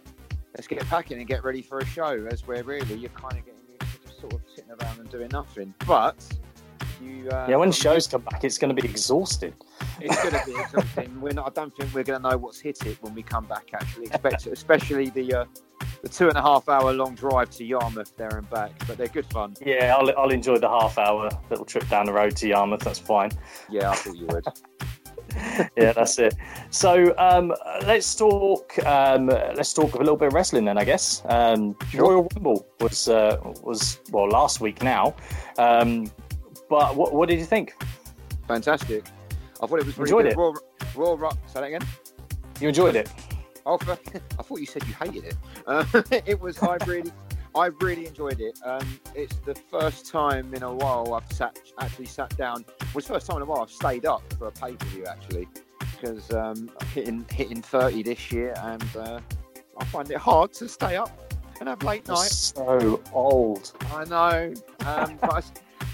let's 0.57 0.67
get 0.67 0.81
packing 0.89 1.19
and 1.19 1.27
get 1.27 1.45
ready 1.45 1.63
for 1.63 1.79
a 1.79 1.87
show. 1.87 2.27
As 2.31 2.47
where 2.47 2.63
really 2.65 2.95
you're 2.95 3.11
kind 3.11 3.39
of 3.39 3.45
getting 3.45 3.61
used 3.69 3.81
to 3.81 4.09
just 4.09 4.21
sort 4.21 4.35
of 4.35 4.41
sitting 4.55 4.71
around 4.71 4.99
and 5.01 5.11
doing 5.11 5.29
nothing. 5.33 5.75
But 5.87 6.17
you, 7.03 7.29
uh, 7.31 7.47
Yeah, 7.49 7.57
when 7.57 7.73
shows 7.73 8.07
come 8.07 8.23
back, 8.23 8.45
it's 8.45 8.59
going 8.59 8.75
to 8.75 8.81
be 8.81 8.89
exhausting. 8.89 9.55
it's 10.01 10.23
going 10.23 10.35
to 10.35 10.43
be 10.47 10.61
exhausting. 10.61 11.21
We're 11.21 11.33
not. 11.33 11.47
I 11.47 11.51
don't 11.61 11.75
think 11.77 11.95
we're 11.95 12.05
going 12.05 12.23
to 12.23 12.31
know 12.31 12.37
what's 12.37 12.61
hit 12.61 12.85
it 12.87 12.99
when 13.03 13.15
we 13.15 13.23
come 13.23 13.47
back. 13.47 13.71
Actually, 13.73 14.09
especially 14.53 15.11
the 15.11 15.35
uh, 15.35 15.45
the 16.03 16.09
two 16.09 16.29
and 16.29 16.37
a 16.37 16.43
half 16.43 16.69
hour 16.69 16.93
long 16.93 17.15
drive 17.15 17.51
to 17.51 17.65
Yarmouth 17.65 18.17
there 18.17 18.37
and 18.37 18.49
back. 18.51 18.73
But 18.87 18.99
they're 18.99 19.07
good 19.09 19.27
fun. 19.27 19.55
Yeah, 19.65 19.97
I'll, 19.99 20.11
I'll 20.19 20.31
enjoy 20.31 20.59
the 20.59 20.69
half 20.69 20.99
hour 20.99 21.31
little 21.49 21.65
trip 21.65 21.89
down 21.89 22.07
the 22.07 22.13
road 22.13 22.37
to 22.37 22.49
Yarmouth. 22.49 22.81
That's 22.81 22.99
fine. 22.99 23.31
Yeah, 23.71 23.91
I 23.91 23.95
thought 23.95 24.17
you 24.17 24.27
would. 24.27 24.45
yeah, 25.77 25.93
that's 25.93 26.19
it. 26.19 26.35
So 26.71 27.15
um, 27.19 27.55
let's 27.87 28.15
talk. 28.15 28.77
Um, 28.85 29.27
let's 29.29 29.73
talk 29.73 29.95
a 29.95 29.99
little 29.99 30.17
bit 30.17 30.29
of 30.29 30.35
wrestling 30.35 30.65
then, 30.65 30.77
I 30.77 30.85
guess. 30.85 31.23
Um, 31.27 31.77
Sure. 31.91 32.03
Royal 32.03 32.29
Rumble 32.35 32.67
was 32.81 33.09
uh, 33.09 33.39
was 33.63 34.01
well 34.11 34.29
last 34.29 34.61
week 34.61 34.83
now. 34.83 35.15
Um, 35.57 36.11
but 36.69 36.97
what, 36.97 37.15
what 37.15 37.29
did 37.29 37.39
you 37.39 37.45
think? 37.45 37.75
Fantastic. 38.49 39.05
I 39.63 39.67
thought 39.67 39.79
it 39.79 39.87
was 39.87 39.97
really 39.97 40.11
Enjoyed 40.11 40.25
good. 40.25 40.57
it? 40.57 40.97
Raw, 40.97 41.15
Raw, 41.15 41.31
say 41.47 41.61
that 41.61 41.65
again. 41.65 41.83
You 42.61 42.69
enjoyed 42.69 42.97
it? 42.97 43.09
Oh, 43.67 43.79
I 43.89 44.43
thought 44.43 44.61
you 44.61 44.67
said 44.67 44.87
you 44.87 44.95
hated 44.95 45.25
it. 45.25 45.37
Uh, 45.67 45.85
it 46.27 46.41
was. 46.41 46.59
I 46.63 46.77
really, 46.87 47.13
I 47.55 47.67
really 47.67 48.07
enjoyed 48.07 48.41
it. 48.41 48.59
Um, 48.65 49.01
it's 49.15 49.37
the 49.37 49.55
first 49.55 50.07
time 50.07 50.53
in 50.55 50.63
a 50.63 50.75
while 50.75 51.15
I've 51.15 51.31
sat 51.33 51.59
actually 51.79 52.07
sat 52.07 52.37
down. 52.37 52.65
It 52.81 52.95
was 52.95 53.07
the 53.07 53.15
first 53.15 53.27
time 53.27 53.37
in 53.37 53.43
a 53.43 53.47
while 53.47 53.63
I've 53.63 53.71
stayed 53.71 54.07
up 54.07 54.23
for 54.39 54.49
a 54.49 54.53
pay 54.53 54.73
per 54.75 54.87
view 54.87 55.07
actually, 55.07 55.49
because 55.79 56.33
um, 56.33 56.71
I'm 56.81 56.87
hitting 56.89 57.27
hitting 57.31 57.63
thirty 57.63 58.03
this 58.03 58.33
year, 58.33 58.55
and 58.59 58.97
uh, 58.97 59.21
I 59.79 59.85
find 59.87 60.11
it 60.11 60.19
hard 60.19 60.53
to 60.55 60.69
stay 60.69 60.97
up 60.97 61.11
and 61.61 61.69
have 61.69 61.83
late 61.85 62.07
You're 62.09 62.17
night. 62.17 62.31
so 62.31 63.01
old. 63.13 63.73
I 63.93 64.05
know, 64.07 64.55
um, 64.87 65.19
but 65.21 65.33
I, 65.33 65.43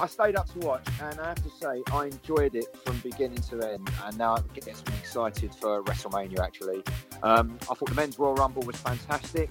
I 0.00 0.06
stayed 0.06 0.36
up 0.36 0.48
to 0.52 0.58
watch, 0.60 0.86
and 1.02 1.18
I 1.20 1.28
have 1.28 1.42
to 1.42 1.50
say 1.50 1.82
I 1.92 2.06
enjoyed 2.06 2.54
it 2.54 2.76
from 2.84 2.98
beginning 2.98 3.42
to 3.50 3.60
end, 3.68 3.90
and 4.04 4.16
now 4.16 4.36
it 4.36 4.54
gets 4.54 4.86
me 4.86 4.92
excited 4.96 5.52
for 5.52 5.82
WrestleMania. 5.82 6.38
Actually, 6.38 6.84
um, 7.24 7.58
I 7.62 7.74
thought 7.74 7.88
the 7.88 7.96
men's 7.96 8.16
Royal 8.16 8.36
Rumble 8.36 8.62
was 8.62 8.76
fantastic. 8.76 9.50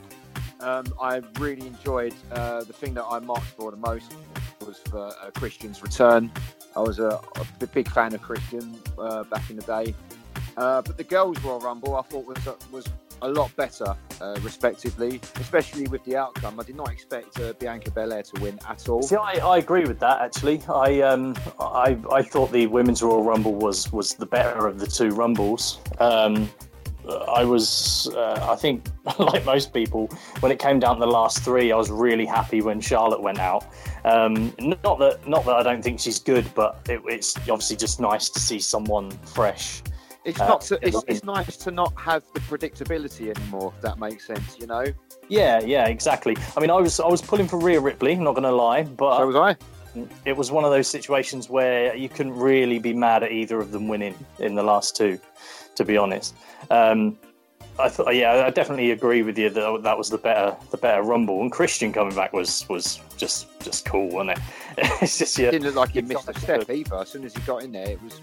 Um, 0.62 0.86
I 1.02 1.22
really 1.40 1.68
enjoyed 1.68 2.14
uh, 2.32 2.64
the 2.64 2.72
thing 2.72 2.94
that 2.94 3.04
I 3.04 3.20
marked 3.20 3.48
for 3.48 3.72
the 3.72 3.78
most 3.78 4.14
was 4.66 4.78
for 4.78 5.08
uh, 5.08 5.32
Christian's 5.36 5.84
return. 5.84 6.32
I 6.76 6.80
was 6.80 7.00
a 7.00 7.20
big 7.74 7.90
fan 7.90 8.16
of 8.16 8.22
Christian 8.22 8.80
uh, 8.98 9.24
back 9.26 9.50
in 9.50 9.58
the 9.58 9.64
day, 9.64 9.96
uh, 10.56 10.82
but 10.82 10.96
the 10.96 11.04
girls 11.04 11.40
Royal 11.44 11.60
Rumble 11.60 11.96
I 11.96 12.04
thought 12.04 12.26
was 12.26 12.48
uh, 12.48 12.56
was 12.72 12.88
a 13.22 13.30
lot 13.30 13.56
better, 13.56 13.96
uh, 14.22 14.38
respectively, 14.42 15.20
especially 15.36 15.88
with 15.88 16.04
the 16.04 16.16
outcome. 16.16 16.60
I 16.60 16.64
did 16.64 16.76
not 16.76 16.92
expect 16.92 17.40
uh, 17.40 17.54
Bianca 17.54 17.92
Belair 17.92 18.24
to 18.24 18.42
win 18.42 18.60
at 18.68 18.88
all. 18.90 19.04
See, 19.04 19.16
I, 19.16 19.34
I 19.34 19.58
agree 19.58 19.86
with 19.86 20.00
that. 20.00 20.22
Actually, 20.22 20.62
I 20.70 21.02
um 21.02 21.36
I, 21.60 21.98
I 22.12 22.22
thought 22.22 22.52
the 22.52 22.68
women's 22.68 23.02
Royal 23.02 23.24
Rumble 23.24 23.56
was 23.56 23.92
was 23.92 24.14
the 24.14 24.26
better 24.26 24.68
of 24.68 24.80
the 24.80 24.88
two 24.88 25.10
rumbles. 25.10 25.80
Um, 26.00 26.50
I 27.30 27.44
was 27.44 28.10
uh, 28.16 28.48
I 28.52 28.56
think 28.56 28.88
like 29.20 29.46
most 29.46 29.74
people 29.74 30.08
when 30.40 30.52
it 30.52 30.60
came 30.60 30.80
down 30.80 30.96
to 30.96 31.00
the 31.00 31.12
last 31.12 31.44
three, 31.44 31.72
I 31.72 31.78
was 31.78 31.90
really 31.90 32.26
happy 32.26 32.62
when 32.62 32.82
Charlotte 32.82 33.22
went 33.22 33.40
out. 33.40 33.66
Um, 34.04 34.54
not 34.60 35.00
that 35.00 35.28
not 35.28 35.46
that 35.46 35.56
I 35.56 35.64
don't 35.64 35.82
think 35.82 36.00
she's 36.00 36.20
good, 36.20 36.50
but 36.54 36.80
it, 36.90 37.02
it's 37.06 37.38
obviously 37.38 37.78
just 37.78 38.00
nice 38.00 38.30
to 38.30 38.40
see 38.40 38.60
someone 38.60 39.12
fresh. 39.12 39.82
It's 40.28 40.40
Uh, 40.40 40.48
not. 40.48 40.62
To, 40.62 40.78
it's, 40.82 41.04
it's 41.08 41.24
nice 41.24 41.58
to 41.58 41.72
not 41.72 41.94
have 41.98 42.24
the 42.34 42.42
predictability 42.42 43.36
anymore. 43.36 43.74
If 43.76 43.82
that 43.82 43.98
makes 43.98 44.28
sense, 44.28 44.58
you 44.60 44.68
know. 44.68 44.86
Yeah, 45.30 45.60
yeah, 45.62 45.88
exactly. 45.88 46.36
I 46.56 46.60
mean, 46.60 46.70
I 46.70 46.76
was 46.76 47.00
I 47.00 47.08
was 47.08 47.22
pulling 47.22 47.48
for 47.48 47.58
Rhea 47.60 47.80
Ripley, 47.80 48.14
not 48.16 48.34
going 48.34 48.44
to 48.44 48.52
lie, 48.52 48.84
but 48.84 49.18
So 49.18 49.28
was 49.28 49.36
I. 49.36 49.56
it 50.26 50.36
was 50.38 50.52
one 50.52 50.64
of 50.66 50.72
those 50.72 50.88
situations 50.88 51.50
where 51.50 51.96
you 51.96 52.10
couldn't 52.10 52.36
really 52.36 52.78
be 52.78 52.94
mad 52.94 53.24
at 53.24 53.32
either 53.32 53.60
of 53.60 53.72
them 53.72 53.88
winning 53.88 54.16
in 54.40 54.54
the 54.56 54.64
last 54.64 54.96
two, 54.96 55.20
to 55.76 55.84
be 55.86 55.98
honest. 55.98 56.36
Um, 56.70 57.18
I 57.80 57.90
thought, 57.90 58.16
yeah, 58.16 58.44
I 58.46 58.50
definitely 58.50 58.90
agree 58.92 59.22
with 59.22 59.38
you 59.38 59.50
that 59.52 59.82
that 59.84 59.98
was 59.98 60.10
the 60.10 60.18
better 60.18 60.56
the 60.72 60.78
better 60.78 61.04
rumble, 61.04 61.42
and 61.42 61.52
Christian 61.52 61.94
coming 61.94 62.16
back 62.16 62.34
was 62.34 62.68
was 62.70 63.00
just 63.18 63.48
just 63.62 63.86
cool, 63.86 64.10
wasn't 64.10 64.32
it? 64.32 64.40
it's 65.02 65.18
just 65.20 65.38
yeah, 65.38 65.52
Didn't 65.52 65.68
look 65.68 65.76
like 65.76 65.90
he 65.92 66.02
missed 66.02 66.28
a 66.28 66.40
step 66.40 66.70
either. 66.70 66.96
As 66.98 67.10
soon 67.10 67.24
as 67.24 67.34
he 67.36 67.42
got 67.42 67.64
in 67.64 67.72
there, 67.72 67.88
it 67.92 68.02
was 68.02 68.20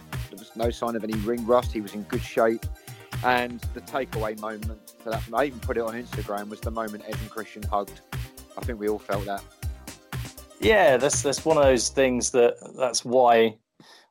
no 0.56 0.70
sign 0.70 0.96
of 0.96 1.04
any 1.04 1.14
ring 1.20 1.46
rust. 1.46 1.72
He 1.72 1.80
was 1.80 1.94
in 1.94 2.02
good 2.04 2.22
shape. 2.22 2.64
And 3.24 3.60
the 3.74 3.80
takeaway 3.80 4.38
moment 4.40 4.94
for 5.02 5.10
that, 5.10 5.22
I 5.32 5.44
even 5.44 5.60
put 5.60 5.76
it 5.76 5.82
on 5.82 5.94
Instagram, 5.94 6.48
was 6.48 6.60
the 6.60 6.70
moment 6.70 7.04
Ed 7.06 7.16
and 7.20 7.30
Christian 7.30 7.62
hugged. 7.62 8.00
I 8.58 8.60
think 8.60 8.78
we 8.78 8.88
all 8.88 8.98
felt 8.98 9.24
that. 9.24 9.42
yeah. 10.60 10.96
That's 10.96 11.22
that's 11.22 11.44
one 11.44 11.56
of 11.56 11.64
those 11.64 11.88
things 11.88 12.30
that 12.30 12.56
that's 12.76 13.04
why 13.04 13.56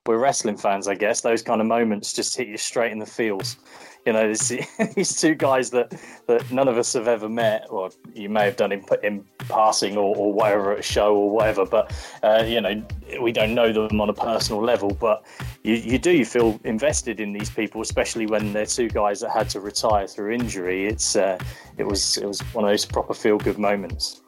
we're 0.06 0.18
wrestling 0.18 0.58
fans, 0.58 0.88
I 0.88 0.96
guess. 0.96 1.22
Those 1.22 1.42
kind 1.42 1.62
of 1.62 1.68
moments 1.68 2.14
just 2.14 2.36
hit 2.36 2.48
you 2.48 2.58
straight 2.58 2.92
in 2.92 3.00
the 3.00 3.06
feels. 3.06 3.58
You 4.06 4.14
know, 4.14 4.28
these 4.96 5.22
two 5.22 5.36
guys 5.36 5.70
that, 5.72 5.94
that 6.28 6.52
none 6.52 6.68
of 6.68 6.78
us 6.78 6.94
have 6.94 7.08
ever 7.08 7.30
met, 7.30 7.68
or 7.70 7.90
you 8.14 8.30
may 8.30 8.46
have 8.46 8.58
done 8.58 8.72
in, 8.72 8.86
in 9.02 9.24
passing 9.48 9.98
or, 9.98 10.16
or 10.16 10.34
whatever 10.34 10.74
at 10.74 10.80
a 10.80 10.82
show 10.82 11.16
or 11.16 11.30
whatever, 11.30 11.66
but, 11.66 11.94
uh, 12.22 12.44
you 12.46 12.60
know, 12.60 12.84
we 13.22 13.32
don't 13.32 13.54
know 13.54 13.72
them 13.72 14.02
on 14.02 14.10
a 14.10 14.14
personal 14.14 14.62
level, 14.62 14.90
but 14.90 15.26
you, 15.64 15.76
you 15.76 15.98
do, 15.98 16.12
you 16.12 16.26
feel 16.26 16.60
invested 16.64 17.20
in 17.20 17.32
these 17.32 17.50
people, 17.50 17.82
especially 17.82 18.26
when 18.26 18.52
they're 18.52 18.66
two 18.66 18.90
guys 18.90 19.22
that 19.22 19.32
had 19.32 19.50
to 19.52 19.60
retire 19.60 20.08
through 20.08 20.34
injury. 20.34 20.86
It's, 20.86 21.16
uh, 21.16 21.38
it 21.78 21.84
was, 21.84 22.18
it 22.18 22.26
was 22.26 22.42
one 22.54 22.66
of 22.66 22.70
those 22.70 22.86
proper 22.86 23.14
feel 23.14 23.38
good 23.38 23.58
moments. 23.58 24.22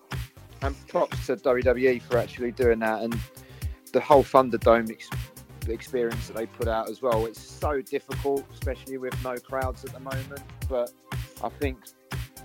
And 0.61 0.75
props 0.87 1.27
to 1.27 1.35
WWE 1.35 2.01
for 2.01 2.17
actually 2.17 2.51
doing 2.51 2.79
that 2.79 3.01
and 3.01 3.19
the 3.95 4.01
whole 4.01 4.23
Thunderdome 4.23 4.91
ex- 4.91 5.09
experience 5.73 6.27
that 6.27 6.35
they 6.35 6.45
put 6.45 6.67
out 6.67 6.89
as 6.89 7.01
well. 7.01 7.25
It's 7.25 7.41
so 7.41 7.81
difficult, 7.81 8.45
especially 8.53 8.97
with 8.97 9.21
no 9.23 9.35
crowds 9.35 9.83
at 9.83 9.93
the 9.93 9.99
moment. 9.99 10.43
But 10.69 10.91
I 11.43 11.49
think 11.49 11.77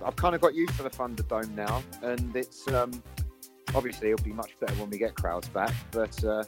I've 0.05 0.15
kind 0.15 0.35
of 0.35 0.41
got 0.41 0.55
used 0.55 0.75
to 0.77 0.83
the 0.83 0.89
Thunderdome 0.89 1.53
now, 1.55 1.83
and 2.01 2.35
it's 2.35 2.67
um, 2.69 2.91
obviously 3.75 4.11
it'll 4.11 4.23
be 4.23 4.33
much 4.33 4.59
better 4.59 4.73
when 4.75 4.89
we 4.89 4.97
get 4.97 5.15
crowds 5.15 5.47
back. 5.49 5.73
But 5.91 6.23
uh, 6.23 6.43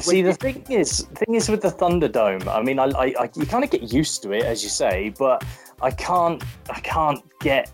See, 0.00 0.22
the 0.22 0.34
thing 0.34 0.64
is, 0.70 1.00
thing 1.14 1.34
is 1.34 1.48
with 1.48 1.62
the 1.62 1.70
Thunderdome. 1.70 2.46
I 2.46 2.62
mean, 2.62 2.78
I, 2.78 2.84
I, 2.84 3.14
I 3.18 3.30
you 3.34 3.44
kind 3.44 3.64
of 3.64 3.70
get 3.70 3.92
used 3.92 4.22
to 4.22 4.32
it, 4.32 4.44
as 4.44 4.62
you 4.62 4.68
say, 4.68 5.12
but 5.18 5.44
I 5.82 5.90
can't, 5.90 6.42
I 6.70 6.78
can't 6.80 7.20
get 7.40 7.72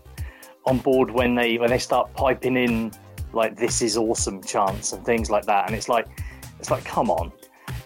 on 0.65 0.79
board 0.79 1.11
when 1.11 1.35
they 1.35 1.57
when 1.57 1.69
they 1.69 1.77
start 1.77 2.11
piping 2.13 2.57
in 2.57 2.91
like 3.33 3.55
"this 3.55 3.83
is 3.83 3.97
awesome" 3.97 4.41
chants 4.41 4.93
and 4.93 5.05
things 5.05 5.29
like 5.29 5.45
that, 5.45 5.67
and 5.67 5.75
it's 5.75 5.89
like, 5.89 6.07
it's 6.59 6.71
like, 6.71 6.83
come 6.85 7.11
on, 7.11 7.31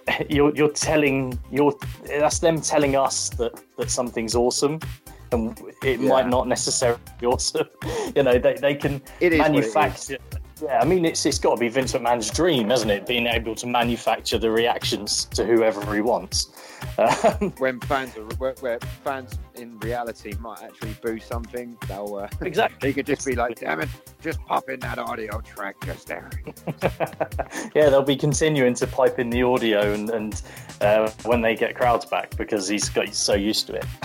you're 0.29 0.53
you're 0.55 0.71
telling 0.71 1.37
you're 1.51 1.73
that's 2.07 2.39
them 2.39 2.61
telling 2.61 2.95
us 2.95 3.29
that 3.29 3.59
that 3.77 3.89
something's 3.89 4.35
awesome. 4.35 4.79
And 5.31 5.59
it 5.83 5.99
Yeah. 5.99 6.09
might 6.09 6.27
not 6.27 6.47
necessarily 6.47 6.99
be 7.19 7.25
awesome. 7.33 7.67
you 8.15 8.23
know, 8.23 8.37
they, 8.37 8.53
they 8.53 8.75
can 8.75 9.01
it 9.19 9.33
is 9.33 9.39
what 9.39 9.49
it 9.49 9.65
is. 9.65 9.73
manufacture. 9.75 10.17
Yeah, 10.63 10.79
I 10.79 10.85
mean, 10.85 11.03
it's 11.03 11.25
it's 11.25 11.39
got 11.39 11.55
to 11.55 11.59
be 11.59 11.67
Vince 11.67 11.91
McMahon's 11.93 12.29
dream, 12.29 12.69
hasn't 12.69 12.89
it? 12.91 13.05
Being 13.05 13.27
able 13.27 13.55
to 13.55 13.67
manufacture 13.67 14.37
the 14.37 14.49
reactions 14.49 15.25
to 15.25 15.45
whoever 15.45 15.93
he 15.93 16.01
wants. 16.01 16.51
Um, 16.97 17.51
when 17.57 17.79
fans 17.81 18.15
are 18.15 18.23
where, 18.37 18.53
where 18.59 18.79
fans 19.03 19.37
in 19.57 19.77
reality 19.79 20.33
might 20.39 20.61
actually 20.61 20.95
boo 21.01 21.19
something, 21.19 21.77
they'll 21.87 22.15
uh, 22.15 22.27
exactly. 22.41 22.89
they 22.89 22.93
could 22.93 23.05
just 23.05 23.25
be 23.25 23.35
like, 23.35 23.59
"Damn 23.59 23.81
it, 23.81 23.89
just 24.21 24.39
pop 24.45 24.69
in 24.69 24.79
that 24.81 24.99
audio 24.99 25.41
track 25.41 25.75
just 25.85 26.07
there." 26.07 26.29
yeah, 27.75 27.89
they'll 27.89 28.03
be 28.03 28.15
continuing 28.15 28.73
to 28.75 28.87
pipe 28.87 29.19
in 29.19 29.29
the 29.29 29.43
audio 29.43 29.93
and, 29.93 30.09
and 30.09 30.41
uh, 30.81 31.09
when 31.23 31.41
they 31.41 31.55
get 31.55 31.75
crowds 31.75 32.05
back 32.05 32.35
because 32.37 32.67
he's 32.67 32.89
got 32.89 33.07
he's 33.07 33.17
so 33.17 33.33
used 33.33 33.67
to 33.67 33.75
it. 33.75 33.85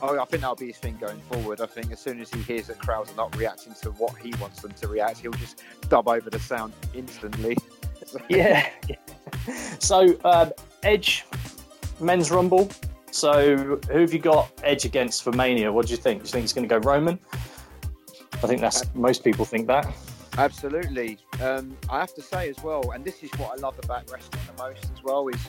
Oh, 0.00 0.18
I 0.18 0.24
think 0.24 0.40
that'll 0.40 0.56
be 0.56 0.68
his 0.68 0.78
thing 0.78 0.96
going 0.98 1.20
forward. 1.30 1.60
I 1.60 1.66
think 1.66 1.92
as 1.92 2.00
soon 2.00 2.20
as 2.20 2.30
he 2.30 2.40
hears 2.40 2.68
that 2.68 2.78
crowds 2.78 3.12
are 3.12 3.16
not 3.16 3.36
reacting 3.36 3.74
to 3.82 3.90
what 3.92 4.16
he 4.16 4.32
wants 4.40 4.62
them 4.62 4.72
to 4.72 4.88
react, 4.88 5.18
he'll 5.18 5.32
just 5.32 5.62
dub 5.88 6.08
over 6.08 6.30
the 6.30 6.38
sound 6.38 6.72
instantly. 6.94 7.56
yeah. 8.28 8.70
So 9.80 10.16
um, 10.24 10.52
Edge 10.82 11.26
men's 12.00 12.30
rumble. 12.30 12.70
So 13.10 13.56
who 13.56 13.98
have 13.98 14.12
you 14.12 14.18
got 14.18 14.52
Edge 14.62 14.84
against 14.84 15.22
for 15.22 15.32
Mania? 15.32 15.72
What 15.72 15.86
do 15.86 15.92
you 15.92 15.96
think? 15.96 16.22
Do 16.22 16.26
you 16.26 16.32
think 16.32 16.42
he's 16.42 16.52
going 16.52 16.68
to 16.68 16.80
go 16.80 16.80
Roman? 16.86 17.18
I 18.34 18.46
think 18.46 18.60
that's 18.60 18.84
most 18.94 19.24
people 19.24 19.44
think 19.44 19.66
that. 19.68 19.86
Absolutely. 20.36 21.18
Um, 21.40 21.76
I 21.88 21.98
have 21.98 22.12
to 22.14 22.22
say 22.22 22.50
as 22.50 22.62
well, 22.62 22.90
and 22.90 23.04
this 23.04 23.22
is 23.22 23.30
what 23.38 23.52
I 23.52 23.60
love 23.60 23.78
about 23.82 24.10
wrestling 24.10 24.42
the 24.54 24.62
most 24.62 24.90
as 24.92 25.02
well, 25.02 25.28
is 25.28 25.40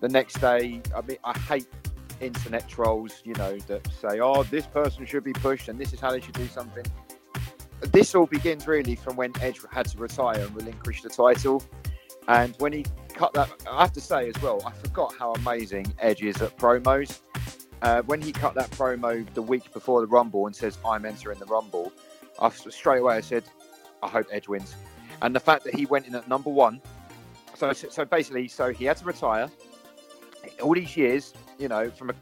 the 0.00 0.08
next 0.08 0.40
day. 0.40 0.80
I 0.94 1.00
mean, 1.00 1.18
I 1.24 1.36
hate 1.36 1.66
internet 2.20 2.68
trolls, 2.68 3.20
you 3.24 3.34
know, 3.34 3.58
that 3.66 3.88
say, 4.00 4.20
"Oh, 4.20 4.44
this 4.44 4.66
person 4.66 5.06
should 5.06 5.24
be 5.24 5.32
pushed, 5.32 5.68
and 5.68 5.78
this 5.78 5.92
is 5.92 5.98
how 6.00 6.12
they 6.12 6.20
should 6.20 6.34
do 6.34 6.46
something." 6.46 6.84
This 7.80 8.14
all 8.14 8.26
begins 8.26 8.66
really 8.66 8.96
from 8.96 9.16
when 9.16 9.32
Edge 9.40 9.60
had 9.70 9.86
to 9.86 9.98
retire 9.98 10.40
and 10.40 10.54
relinquish 10.54 11.02
the 11.02 11.08
title, 11.08 11.62
and 12.28 12.54
when 12.58 12.72
he 12.72 12.84
cut 13.14 13.32
that. 13.34 13.50
I 13.68 13.80
have 13.80 13.92
to 13.94 14.00
say 14.00 14.28
as 14.28 14.40
well, 14.42 14.62
I 14.64 14.70
forgot 14.70 15.12
how 15.18 15.32
amazing 15.32 15.92
Edge 15.98 16.22
is 16.22 16.40
at 16.40 16.56
promos. 16.56 17.20
Uh, 17.82 18.02
when 18.02 18.20
he 18.20 18.32
cut 18.32 18.54
that 18.54 18.70
promo 18.70 19.26
the 19.34 19.42
week 19.42 19.72
before 19.72 20.00
the 20.00 20.06
Rumble 20.06 20.46
and 20.46 20.54
says, 20.54 20.78
"I'm 20.86 21.04
entering 21.04 21.38
the 21.38 21.46
Rumble," 21.46 21.92
I 22.40 22.48
straight 22.50 23.00
away 23.00 23.16
I 23.16 23.20
said, 23.20 23.44
"I 24.02 24.08
hope 24.08 24.26
Edge 24.30 24.48
wins," 24.48 24.74
and 25.22 25.34
the 25.34 25.40
fact 25.40 25.64
that 25.64 25.74
he 25.74 25.86
went 25.86 26.06
in 26.06 26.14
at 26.14 26.28
number 26.28 26.50
one. 26.50 26.80
So, 27.56 27.72
so 27.72 28.04
basically, 28.04 28.46
so 28.46 28.72
he 28.72 28.84
had 28.84 28.96
to 28.98 29.04
retire 29.04 29.50
all 30.62 30.74
these 30.74 30.96
years, 30.96 31.34
you 31.58 31.68
know, 31.68 31.90
from 31.90 32.10
a 32.10 32.14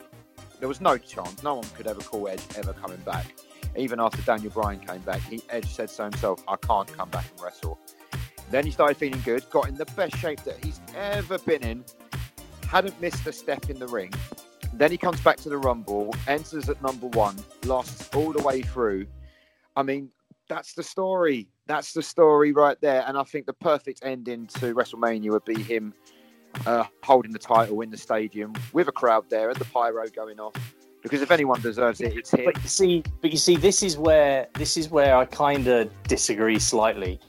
there 0.61 0.69
was 0.69 0.81
no 0.81 0.97
chance, 0.97 1.43
no 1.43 1.57
one 1.57 1.67
could 1.77 1.87
ever 1.87 2.01
call 2.01 2.29
Edge 2.29 2.43
ever 2.57 2.73
coming 2.73 2.97
back. 2.99 3.35
Even 3.77 4.01
after 4.01 4.23
Daniel 4.23 4.51
Bryan 4.51 4.81
came 4.81 5.01
back, 5.01 5.21
he 5.23 5.43
Edge 5.51 5.67
said 5.67 5.91
so 5.91 6.05
himself, 6.05 6.43
"I 6.49 6.57
can't 6.57 6.91
come 6.91 7.11
back 7.11 7.27
and 7.31 7.43
wrestle." 7.43 7.79
Then 8.51 8.65
he 8.65 8.71
started 8.71 8.97
feeling 8.97 9.21
good, 9.23 9.49
got 9.51 9.69
in 9.69 9.75
the 9.75 9.87
best 9.87 10.17
shape 10.17 10.43
that 10.45 10.65
he's 10.65 10.81
ever 10.97 11.39
been 11.39 11.63
in, 11.63 11.85
hadn't 12.69 13.01
missed 13.01 13.27
a 13.27 13.33
step 13.33 13.69
in 13.71 13.79
the 13.79 13.89
ring. 13.89 14.13
Then 14.73 14.91
he 14.91 14.99
comes 14.99 15.21
back 15.21 15.39
to 15.39 15.49
the 15.49 15.57
Rumble, 15.57 16.15
enters 16.27 16.69
at 16.69 16.81
number 16.83 17.07
one, 17.09 17.37
lasts 17.65 18.09
all 18.15 18.33
the 18.33 18.43
way 18.43 18.63
through. 18.63 19.07
I 19.75 19.83
mean, 19.83 20.11
that's 20.49 20.75
the 20.75 20.83
story. 20.83 21.49
That's 21.67 21.93
the 21.93 22.03
story 22.03 22.53
right 22.53 22.81
there. 22.81 23.05
And 23.07 23.17
I 23.19 23.25
think 23.25 23.47
the 23.47 23.53
perfect 23.53 24.01
ending 24.03 24.47
to 24.47 24.75
WrestleMania 24.75 25.31
would 25.31 25.45
be 25.45 25.61
him 25.61 25.95
uh, 26.67 26.85
holding 27.03 27.33
the 27.33 27.39
title 27.39 27.81
in 27.81 27.91
the 27.91 27.97
stadium 27.97 28.55
with 28.73 28.89
a 28.89 28.93
crowd 28.93 29.29
there 29.29 29.51
and 29.51 29.59
the 29.59 29.65
pyro 29.67 30.07
going 30.09 30.41
off. 30.41 30.55
Because 31.07 31.23
if 31.23 31.31
anyone 31.31 31.61
deserves 31.61 32.01
it, 32.01 32.17
it's 32.17 32.33
him. 32.33 32.47
But 32.47 32.61
you 32.61 32.69
see, 32.69 33.05
but 33.21 33.31
you 33.31 33.39
see, 33.39 33.57
this 33.57 33.85
is 33.85 33.97
where 33.97 34.49
this 34.55 34.77
is 34.77 34.91
where 34.91 35.17
I 35.17 35.25
kind 35.25 35.69
of 35.69 35.89
disagree 36.09 36.59
slightly, 36.59 37.21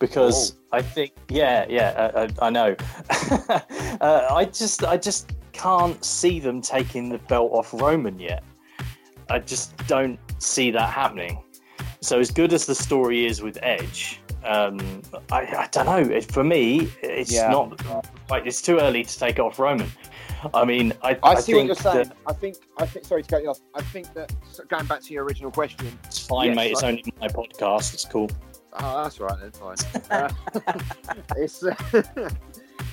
because 0.00 0.52
oh. 0.52 0.78
I 0.78 0.82
think, 0.82 1.12
yeah, 1.28 1.64
yeah, 1.68 1.90
uh, 1.90 2.28
I, 2.40 2.46
I 2.46 2.50
know. 2.50 2.74
uh, 4.00 4.26
I 4.32 4.46
just, 4.46 4.82
I 4.82 4.96
just 4.96 5.32
can't 5.52 6.04
see 6.04 6.40
them 6.40 6.60
taking 6.60 7.08
the 7.08 7.18
belt 7.18 7.52
off 7.52 7.72
Roman 7.72 8.18
yet. 8.18 8.42
I 9.28 9.38
just 9.38 9.76
don't 9.86 10.18
see 10.38 10.72
that 10.72 10.90
happening. 10.90 11.40
So 12.00 12.18
as 12.18 12.32
good 12.32 12.52
as 12.52 12.66
the 12.66 12.74
story 12.74 13.26
is 13.26 13.42
with 13.42 13.58
Edge, 13.62 14.20
um, 14.44 15.02
I, 15.30 15.42
I, 15.42 15.68
don't 15.70 15.86
know. 15.86 16.20
For 16.22 16.42
me, 16.42 16.90
it's 17.00 17.32
yeah. 17.32 17.50
not 17.50 17.80
like 18.28 18.44
it's 18.44 18.60
too 18.60 18.78
early 18.78 19.04
to 19.04 19.18
take 19.18 19.38
off 19.38 19.60
Roman. 19.60 19.88
I 20.54 20.64
mean, 20.64 20.92
I, 21.02 21.18
I, 21.22 21.30
I 21.30 21.34
see 21.36 21.54
what 21.54 21.66
you're 21.66 21.74
saying. 21.74 22.08
That, 22.08 22.16
I 22.26 22.32
think, 22.32 22.56
I 22.78 22.86
think. 22.86 23.04
Sorry 23.04 23.22
to 23.22 23.28
cut 23.28 23.42
you 23.42 23.50
off. 23.50 23.60
I 23.74 23.82
think 23.82 24.12
that 24.14 24.32
going 24.68 24.86
back 24.86 25.02
to 25.02 25.14
your 25.14 25.24
original 25.24 25.50
question. 25.50 25.98
It's 26.04 26.26
fine, 26.26 26.48
yes, 26.48 26.56
mate. 26.56 26.72
It's 26.72 26.82
only 26.82 27.04
my 27.20 27.28
podcast. 27.28 27.94
It's 27.94 28.04
cool. 28.04 28.30
Oh, 28.74 29.02
that's 29.02 29.20
right 29.20 29.38
then. 29.40 29.52
Fine. 29.52 29.76
uh, 30.10 30.32
it's. 31.36 31.64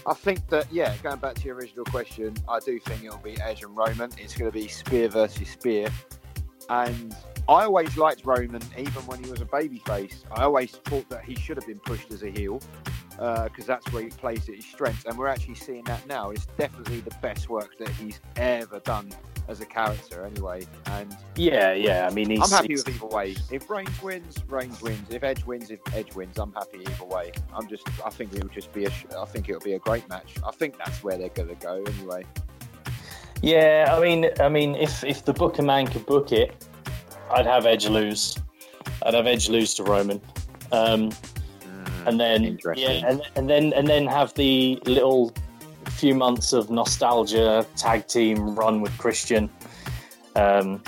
I 0.05 0.13
think 0.13 0.47
that 0.49 0.71
yeah, 0.71 0.95
going 1.03 1.17
back 1.17 1.35
to 1.35 1.45
your 1.45 1.55
original 1.55 1.85
question, 1.85 2.33
I 2.47 2.59
do 2.59 2.79
think 2.79 3.03
it'll 3.03 3.17
be 3.17 3.39
Edge 3.41 3.63
and 3.63 3.75
Roman. 3.75 4.09
It's 4.17 4.35
going 4.35 4.49
to 4.49 4.57
be 4.57 4.67
spear 4.67 5.09
versus 5.09 5.49
spear, 5.49 5.89
and 6.69 7.15
I 7.49 7.63
always 7.63 7.97
liked 7.97 8.25
Roman, 8.25 8.61
even 8.77 9.05
when 9.05 9.23
he 9.23 9.29
was 9.29 9.41
a 9.41 9.45
babyface. 9.45 10.23
I 10.31 10.43
always 10.43 10.71
thought 10.71 11.09
that 11.09 11.23
he 11.23 11.35
should 11.35 11.57
have 11.57 11.67
been 11.67 11.79
pushed 11.79 12.11
as 12.11 12.23
a 12.23 12.29
heel 12.29 12.61
because 13.18 13.63
uh, 13.63 13.68
that's 13.68 13.91
where 13.91 14.03
he 14.03 14.09
plays 14.09 14.47
at 14.47 14.55
his 14.55 14.65
strengths, 14.65 15.05
and 15.05 15.18
we're 15.18 15.28
actually 15.28 15.55
seeing 15.55 15.84
that 15.86 16.05
now. 16.07 16.30
It's 16.30 16.45
definitely 16.57 16.99
the 17.01 17.15
best 17.22 17.49
work 17.49 17.78
that 17.80 17.89
he's 17.89 18.20
ever 18.36 18.80
done 18.82 19.11
as 19.47 19.59
a 19.61 19.65
character, 19.65 20.24
anyway. 20.24 20.65
And 20.88 21.15
yeah, 21.36 21.74
yeah. 21.74 22.07
I 22.09 22.13
mean, 22.13 22.32
I'm 22.41 22.49
happy 22.49 22.76
with 22.76 22.88
either 22.88 23.05
way. 23.07 23.36
If 23.51 23.70
Reigns 23.70 24.01
wins, 24.03 24.36
Reigns 24.47 24.82
wins. 24.82 25.09
If 25.09 25.24
Edge 25.24 25.45
wins, 25.45 25.72
if 25.72 25.80
Edge 25.95 26.13
wins, 26.13 26.38
I'm 26.38 26.53
happy 26.53 26.80
either 26.80 27.05
way. 27.05 27.32
I'm 27.53 27.68
just, 27.68 27.88
I 28.05 28.09
think 28.09 28.34
it'll 28.34 28.49
just 28.49 28.72
be 28.72 28.86
a, 28.86 28.91
I 29.18 29.26
think 29.26 29.49
it'll 29.49 29.61
be 29.61 29.74
a 29.74 29.80
great 29.80 30.07
match. 30.09 30.36
I 30.45 30.51
think 30.51 30.78
that's 30.78 31.03
where 31.03 31.18
they're 31.18 31.30
going 31.30 31.49
to 31.49 31.55
go 31.55 31.84
anyway. 31.84 32.24
Yeah, 33.41 33.93
I 33.95 33.99
mean, 34.01 34.30
I 34.39 34.49
mean, 34.49 34.76
if 34.76 35.03
if 35.03 35.24
the 35.26 35.34
Booker 35.34 35.61
man 35.61 35.88
could 35.88 36.05
book 36.05 36.32
it, 36.32 36.68
I'd 37.32 37.45
have 37.45 37.65
Edge 37.65 37.88
lose. 37.88 38.38
I'd 39.03 39.13
have 39.13 39.28
Edge 39.28 39.49
lose 39.49 39.74
to 39.76 39.84
Roman, 39.84 40.20
um, 40.72 41.11
and 42.08 42.20
then 42.20 42.58
yeah, 42.76 43.08
and, 43.08 43.22
and 43.36 43.49
then 43.49 43.74
and 43.74 43.88
then 43.88 44.08
have 44.08 44.34
the 44.34 44.80
little 44.86 45.34
few 45.86 46.16
months 46.16 46.53
of 46.53 46.70
nostalgia 46.70 47.66
tag 47.76 48.08
team 48.08 48.55
run 48.55 48.82
with 48.82 48.97
Christian 48.97 49.49
um, 50.36 50.82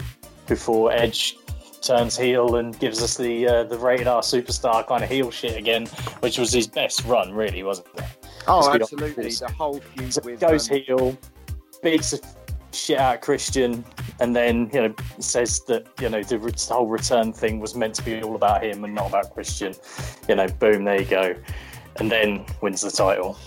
before 0.48 0.92
Edge 0.92 1.38
turns 1.82 2.18
heel 2.18 2.58
and 2.58 2.78
gives 2.80 3.02
us 3.02 3.18
the 3.18 3.48
uh, 3.48 3.64
the 3.66 3.78
rated 3.78 4.08
R 4.08 4.22
superstar 4.22 4.86
kind 4.88 5.04
of 5.04 5.10
heel 5.10 5.32
shit 5.32 5.58
again, 5.58 5.86
which 6.22 6.38
was 6.38 6.52
his 6.52 6.68
best 6.68 7.04
run, 7.06 7.34
really, 7.34 7.64
wasn't 7.64 7.88
it? 7.98 8.06
Oh, 8.48 8.74
absolutely. 8.74 9.30
The 9.30 9.52
whole 9.58 9.80
feud 9.80 10.14
so 10.14 10.22
with 10.24 10.40
goes 10.40 10.70
um... 10.72 10.78
heel, 10.78 11.18
beats 11.84 12.14
shit 12.72 12.98
out 12.98 13.22
Christian, 13.22 13.84
and 14.20 14.36
then 14.36 14.70
you 14.74 14.82
know 14.82 14.96
says 15.20 15.62
that 15.62 15.88
you 16.02 16.10
know 16.10 16.24
the 16.24 16.38
whole 16.70 16.88
return 16.88 17.34
thing 17.34 17.60
was 17.60 17.76
meant 17.76 17.96
to 17.96 18.04
be 18.04 18.22
all 18.22 18.36
about 18.36 18.64
him 18.64 18.84
and 18.84 18.94
not 18.94 19.10
about 19.10 19.34
Christian. 19.34 19.74
You 20.28 20.36
know, 20.36 20.48
boom, 20.48 20.84
there 20.84 21.02
you 21.02 21.08
go, 21.08 21.36
and 21.98 22.12
then 22.12 22.46
wins 22.62 22.82
the 22.82 22.92
title. 22.92 23.38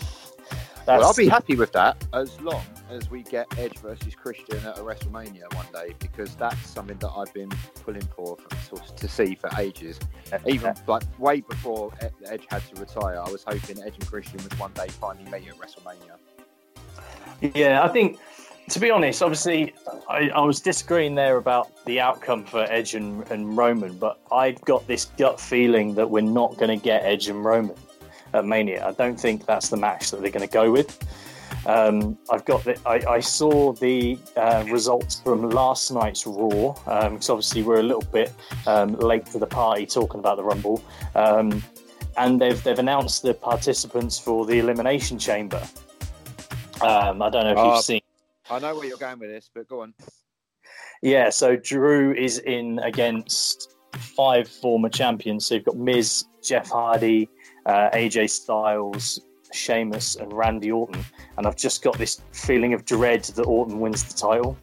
That's... 0.85 0.99
Well, 0.99 1.09
I'll 1.09 1.15
be 1.15 1.29
happy 1.29 1.55
with 1.55 1.73
that 1.73 2.05
as 2.13 2.41
long 2.41 2.65
as 2.91 3.09
we 3.09 3.23
get 3.23 3.47
Edge 3.57 3.79
versus 3.79 4.17
Christian 4.17 4.59
at 4.67 4.79
a 4.79 4.83
WrestleMania 4.83 5.53
one 5.55 5.67
day 5.73 5.95
because 6.01 6.35
that's 6.35 6.67
something 6.69 6.99
that 6.99 7.11
I've 7.11 7.33
been 7.33 7.51
pulling 7.85 8.07
for, 8.17 8.37
for 8.37 8.77
to 8.77 9.09
see 9.09 9.37
for 9.37 9.49
ages. 9.59 10.01
Even 10.45 10.75
like 10.89 11.05
way 11.21 11.41
before 11.41 11.93
Edge 12.27 12.47
had 12.51 12.63
to 12.75 12.81
retire, 12.81 13.21
I 13.25 13.31
was 13.31 13.45
hoping 13.47 13.81
Edge 13.81 13.95
and 13.95 14.07
Christian 14.07 14.43
would 14.43 14.59
one 14.59 14.73
day 14.73 14.89
finally 14.89 15.25
meet 15.31 15.49
at 15.49 15.57
WrestleMania. 15.57 16.19
Yeah, 17.55 17.83
I 17.83 17.89
think 17.89 18.19
to 18.69 18.81
be 18.81 18.91
honest, 18.91 19.23
obviously, 19.23 19.75
I, 20.09 20.29
I, 20.31 20.41
was 20.41 20.61
disagreeing 20.61 21.15
there 21.15 21.37
about 21.37 21.85
the 21.85 22.01
outcome 22.01 22.45
for 22.45 22.61
Edge 22.71 22.95
and, 22.95 23.29
and 23.31 23.57
Roman, 23.57 23.97
but 23.99 24.21
I've 24.31 24.61
got 24.63 24.87
this 24.87 25.07
gut 25.19 25.41
feeling 25.41 25.95
that 25.97 26.09
we're 26.09 26.21
not 26.21 26.57
going 26.57 26.79
to 26.79 26.83
get 26.83 27.05
Edge 27.05 27.29
and 27.29 27.45
Roman 27.45 27.77
at 28.33 28.45
Mania. 28.45 28.87
I 28.87 28.93
don't 28.93 29.19
think 29.19 29.47
that's 29.47 29.69
the 29.69 29.77
match 29.77 30.11
that 30.11 30.23
they're 30.23 30.31
going 30.31 30.47
to 30.47 30.53
go 30.53 30.71
with. 30.71 30.99
Um, 31.67 32.19
I've 32.31 32.45
got 32.45 32.65
the, 32.65 32.79
I, 32.87 33.15
I 33.15 33.21
saw 33.21 33.73
the 33.73 34.19
uh, 34.37 34.65
results 34.69 35.21
from 35.21 35.51
last 35.51 35.91
night's 35.93 36.27
Raw 36.27 36.73
because 36.73 37.31
um, 37.31 37.35
obviously 37.35 37.63
we're 37.63 37.81
a 37.81 37.85
little 37.85 38.05
bit 38.13 38.33
um, 38.67 38.95
late 38.95 39.27
to 39.27 39.39
the 39.39 39.47
party 39.47 39.87
talking 39.87 40.19
about 40.19 40.39
the 40.39 40.45
Rumble, 40.45 40.83
um, 41.15 41.63
and 42.17 42.41
they've 42.41 42.61
they've 42.65 42.79
announced 42.79 43.23
the 43.23 43.35
participants 43.35 44.19
for 44.19 44.45
the 44.45 44.59
Elimination 44.59 45.19
Chamber. 45.19 45.63
Um, 46.81 47.23
I 47.23 47.31
don't 47.31 47.45
know 47.45 47.53
if 47.53 47.59
uh, 47.59 47.75
you've 47.75 47.85
seen 47.85 48.01
I 48.53 48.59
know 48.59 48.75
where 48.77 48.87
you're 48.87 48.99
going 48.99 49.19
with 49.19 49.31
this, 49.31 49.51
but 49.55 49.67
go 49.67 49.81
on. 49.81 49.95
Yeah, 51.03 51.31
so 51.31 51.57
Drew 51.57 52.13
is 52.15 52.39
in 52.39 52.79
against 52.81 53.75
five 53.97 54.47
former 54.47 54.91
champions. 54.91 55.47
So 55.47 55.55
you've 55.55 55.65
got 55.65 55.77
Miz, 55.77 56.27
Jeff 56.43 56.69
Hardy, 56.69 57.31
uh, 57.65 57.89
AJ 57.95 58.29
Styles, 58.29 59.21
Sheamus, 59.53 60.17
and 60.17 60.33
Randy 60.33 60.71
Orton. 60.71 61.03
And 61.39 61.47
I've 61.47 61.57
just 61.57 61.83
got 61.83 61.97
this 61.97 62.21
feeling 62.33 62.75
of 62.75 62.85
dread 62.85 63.25
that 63.25 63.45
Orton 63.45 63.81
wins 63.81 64.05
the 64.05 64.19
title. 64.19 64.59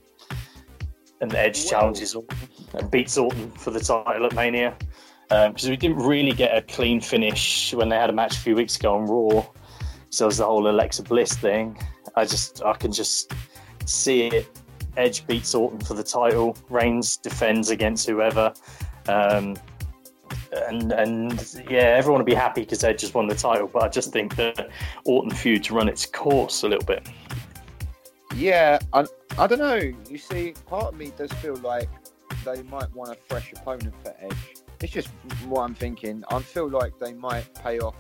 And 1.22 1.34
Edge 1.34 1.64
Whoa. 1.64 1.70
challenges 1.70 2.14
Orton 2.16 2.38
and 2.76 2.92
beats 2.92 3.18
Orton 3.18 3.52
for 3.52 3.72
the 3.72 3.80
title 3.80 4.26
at 4.28 4.36
Mania. 4.36 4.78
Because 5.30 5.66
um, 5.66 5.70
we 5.70 5.78
didn't 5.78 5.98
really 5.98 6.32
get 6.32 6.56
a 6.56 6.62
clean 6.62 7.02
finish 7.02 7.74
when 7.74 7.90
they 7.90 7.96
had 7.96 8.12
a 8.12 8.14
match 8.14 8.38
a 8.38 8.40
few 8.40 8.56
weeks 8.56 8.78
ago 8.78 8.96
on 8.96 9.06
Raw. 9.06 9.46
So 10.12 10.26
it 10.26 10.28
was 10.28 10.38
the 10.38 10.46
whole 10.46 10.68
Alexa 10.68 11.04
Bliss 11.04 11.34
thing. 11.34 11.78
I 12.16 12.26
just, 12.26 12.64
I 12.64 12.74
can 12.74 12.92
just 12.92 13.32
see 13.90 14.28
it. 14.28 14.60
Edge 14.98 15.26
beats 15.28 15.54
Orton 15.56 15.80
for 15.80 15.94
the 15.94 16.04
title. 16.04 16.58
Reigns 16.70 17.18
defends 17.18 17.70
against 17.70 18.08
whoever. 18.08 18.54
Um, 19.08 19.56
and 20.68 20.92
and 20.92 21.56
yeah, 21.70 21.96
everyone 21.98 22.22
will 22.22 22.26
be 22.26 22.34
happy 22.34 22.62
because 22.62 22.84
Edge 22.84 23.00
just 23.02 23.14
won 23.14 23.28
the 23.28 23.36
title. 23.36 23.70
But 23.72 23.84
I 23.84 23.90
just 23.90 24.12
think 24.12 24.36
that 24.36 24.70
Orton 25.06 25.32
feud 25.32 25.64
to 25.66 25.74
run 25.74 25.88
its 25.88 26.06
course 26.06 26.64
a 26.64 26.68
little 26.68 26.86
bit. 26.86 27.08
Yeah, 28.36 28.80
I, 28.94 29.06
I 29.38 29.48
don't 29.48 29.60
know. 29.60 29.82
You 30.10 30.18
see, 30.18 30.54
part 30.66 30.94
of 30.94 30.96
me 30.96 31.12
does 31.18 31.32
feel 31.34 31.56
like 31.58 31.90
they 32.46 32.62
might 32.64 32.94
want 32.94 33.12
a 33.12 33.16
fresh 33.28 33.52
opponent 33.54 33.94
for 34.04 34.14
Edge. 34.20 34.56
It's 34.82 34.94
just 34.94 35.10
what 35.46 35.62
I'm 35.62 35.76
thinking. 35.76 36.24
I 36.30 36.40
feel 36.40 36.70
like 36.70 36.94
they 37.00 37.14
might 37.14 37.54
pay 37.56 37.80
off 37.80 37.96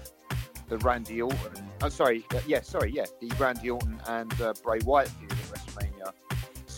the 0.69 0.77
Randy 0.77 1.21
Orton. 1.21 1.57
I'm 1.57 1.65
oh, 1.83 1.89
sorry, 1.89 2.25
uh, 2.33 2.39
yeah, 2.47 2.61
sorry, 2.61 2.91
yeah, 2.91 3.05
the 3.19 3.31
Randy 3.37 3.69
Orton 3.69 3.99
and 4.07 4.41
uh, 4.41 4.53
Bray 4.63 4.79
Wyatt 4.85 5.09
feud. 5.09 5.38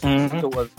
Mhm. 0.01 0.41
sort 0.41 0.55
of 0.57 0.71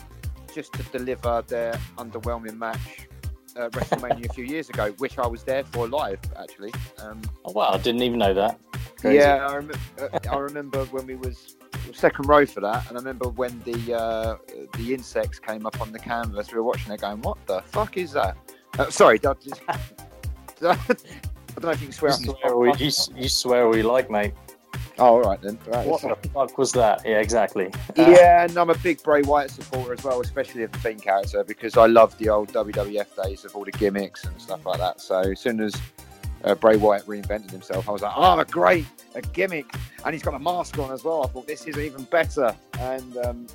just 0.55 0.73
to 0.75 0.83
deliver 0.85 1.43
their 1.49 1.73
underwhelming 1.99 2.57
match 2.59 3.09
at 3.57 3.70
WrestleMania 3.73 4.29
a 4.29 4.33
few 4.33 4.45
years 4.45 4.68
ago, 4.70 4.93
which 4.99 5.18
I 5.18 5.27
was 5.27 5.43
there 5.43 5.64
for 5.64 5.87
live 5.89 6.20
actually. 6.39 6.73
Um, 6.99 7.20
Oh, 7.45 7.53
wow, 7.53 7.70
I 7.73 7.79
didn't 7.79 8.03
even 8.03 8.18
know 8.18 8.35
that. 8.35 8.59
Crazy. 9.01 9.18
yeah, 9.18 9.47
I, 9.47 9.57
rem- 9.57 9.70
uh, 10.01 10.18
I 10.31 10.37
remember 10.39 10.85
when 10.87 11.07
we 11.07 11.16
was 11.16 11.57
second 11.93 12.29
row 12.29 12.47
for 12.47 12.61
that, 12.61 12.89
and 12.89 12.97
I 12.97 13.01
remember 13.01 13.29
when 13.31 13.61
the 13.64 13.95
uh, 13.95 14.37
the 14.77 14.95
insects 14.95 15.39
came 15.39 15.66
up 15.66 15.81
on 15.81 15.91
the 15.93 15.99
canvas. 15.99 16.53
We 16.53 16.59
were 16.59 16.62
watching 16.64 16.93
it, 16.93 17.01
going, 17.01 17.20
"What 17.23 17.39
the 17.47 17.61
fuck 17.62 17.97
is 17.97 18.12
that?" 18.12 18.37
Uh, 18.79 18.91
sorry, 18.91 19.18
I 19.27 19.35
just- 19.35 19.61
I 20.62 20.77
don't 21.61 21.64
know 21.64 21.70
if 21.70 21.81
you 21.81 21.89
can 21.89 21.93
swear. 21.93 22.12
You 22.12 22.35
swear, 22.41 22.55
all 22.55 22.77
you, 22.77 22.91
you 23.16 23.29
swear 23.29 23.66
all 23.66 23.77
you 23.77 23.83
like, 23.83 24.09
mate. 24.11 24.33
Oh, 24.99 25.07
all 25.07 25.23
right 25.23 25.41
then. 25.41 25.59
Right, 25.66 25.87
What 25.87 26.03
the 26.03 26.29
fuck 26.29 26.59
was 26.59 26.73
that? 26.73 27.03
Yeah, 27.05 27.18
exactly. 27.18 27.73
Uh, 27.99 28.11
Yeah, 28.11 28.45
and 28.45 28.57
I'm 28.57 28.70
a 28.70 28.79
big 28.79 29.03
Bray 29.03 29.23
Wyatt 29.23 29.51
supporter 29.51 29.93
as 29.95 30.05
well, 30.05 30.20
especially 30.20 30.62
of 30.62 30.73
the 30.73 30.79
Fiend 30.79 31.03
character, 31.03 31.43
because 31.45 31.77
I 31.77 31.87
love 31.87 32.16
the 32.18 32.29
old 32.29 32.53
WWF 32.53 33.23
days 33.25 33.45
of 33.45 33.57
all 33.57 33.64
the 33.64 33.73
gimmicks 33.73 34.25
and 34.25 34.41
stuff 34.41 34.64
like 34.66 34.79
that. 34.79 35.01
So 35.01 35.18
as 35.20 35.41
soon 35.41 35.61
as 35.61 35.75
uh, 36.45 36.55
Bray 36.55 36.77
Wyatt 36.77 37.07
reinvented 37.07 37.51
himself, 37.51 37.89
I 37.89 37.93
was 37.93 38.03
like, 38.03 38.12
oh, 38.16 38.43
great, 38.45 38.87
a 39.14 39.23
gimmick. 39.23 39.66
And 40.05 40.14
he's 40.14 40.23
got 40.23 40.35
a 40.35 40.39
mask 40.39 40.79
on 40.79 40.91
as 40.93 41.05
well. 41.05 41.25
I 41.25 41.29
thought 41.29 41.47
this 41.47 41.64
is 41.66 41.79
even 41.79 42.05
better. 42.05 42.55
And 42.79 43.16
um, 43.18 43.47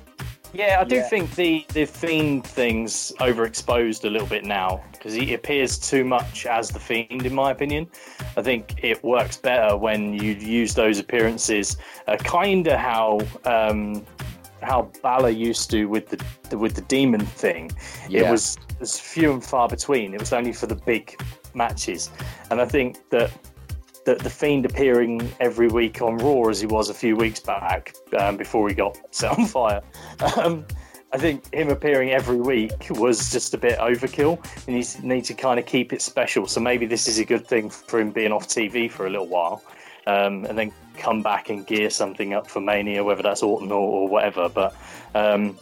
Yeah, 0.52 0.78
I 0.80 0.84
do 0.84 0.96
Yeah. 0.96 1.08
think 1.08 1.34
the 1.34 1.64
the 1.74 1.84
fiend 1.84 2.46
thing's 2.46 3.12
overexposed 3.20 4.04
a 4.04 4.10
little 4.10 4.26
bit 4.26 4.44
now 4.44 4.82
because 4.92 5.12
he 5.12 5.34
appears 5.34 5.78
too 5.78 6.04
much 6.04 6.46
as 6.46 6.70
the 6.70 6.80
fiend, 6.80 7.26
in 7.26 7.34
my 7.34 7.50
opinion. 7.50 7.86
I 8.36 8.42
think 8.42 8.76
it 8.82 9.02
works 9.04 9.36
better 9.36 9.76
when 9.76 10.14
you 10.14 10.32
use 10.32 10.74
those 10.74 10.98
appearances, 10.98 11.76
uh, 12.06 12.16
kind 12.16 12.66
of 12.66 12.78
how 12.78 13.20
um, 13.44 14.04
how 14.62 14.90
Balor 15.02 15.30
used 15.30 15.70
to 15.70 15.84
with 15.86 16.08
the 16.08 16.56
with 16.56 16.74
the 16.74 16.82
demon 16.82 17.20
thing. 17.24 17.70
It 18.10 18.28
was 18.30 18.56
it 18.70 18.80
was 18.80 18.98
few 18.98 19.32
and 19.32 19.44
far 19.44 19.68
between. 19.68 20.14
It 20.14 20.20
was 20.20 20.32
only 20.32 20.52
for 20.52 20.66
the 20.66 20.76
big 20.76 21.20
matches, 21.54 22.10
and 22.50 22.60
I 22.60 22.64
think 22.64 23.08
that. 23.10 23.30
That 24.08 24.20
the 24.20 24.30
Fiend 24.30 24.64
appearing 24.64 25.30
every 25.38 25.68
week 25.68 26.00
on 26.00 26.16
Raw 26.16 26.48
as 26.48 26.58
he 26.62 26.66
was 26.66 26.88
a 26.88 26.94
few 26.94 27.14
weeks 27.14 27.40
back 27.40 27.94
um, 28.18 28.38
before 28.38 28.66
he 28.66 28.74
got 28.74 28.96
set 29.14 29.38
on 29.38 29.44
fire. 29.44 29.82
Um, 30.38 30.64
I 31.12 31.18
think 31.18 31.52
him 31.52 31.68
appearing 31.68 32.10
every 32.10 32.40
week 32.40 32.86
was 32.88 33.30
just 33.30 33.52
a 33.52 33.58
bit 33.58 33.78
overkill, 33.78 34.42
and 34.66 34.76
you 34.76 35.06
need 35.06 35.26
to 35.26 35.34
kind 35.34 35.60
of 35.60 35.66
keep 35.66 35.92
it 35.92 36.00
special. 36.00 36.46
So 36.46 36.58
maybe 36.58 36.86
this 36.86 37.06
is 37.06 37.18
a 37.18 37.24
good 37.24 37.46
thing 37.46 37.68
for 37.68 38.00
him 38.00 38.10
being 38.10 38.32
off 38.32 38.48
TV 38.48 38.90
for 38.90 39.06
a 39.06 39.10
little 39.10 39.26
while, 39.26 39.62
um, 40.06 40.46
and 40.46 40.56
then 40.56 40.72
come 40.96 41.22
back 41.22 41.50
and 41.50 41.66
gear 41.66 41.90
something 41.90 42.32
up 42.32 42.48
for 42.48 42.62
Mania, 42.62 43.04
whether 43.04 43.22
that's 43.22 43.42
Orton 43.42 43.70
or, 43.70 43.74
or 43.92 44.08
whatever. 44.08 44.48
But 44.48 44.74
um, 45.14 45.58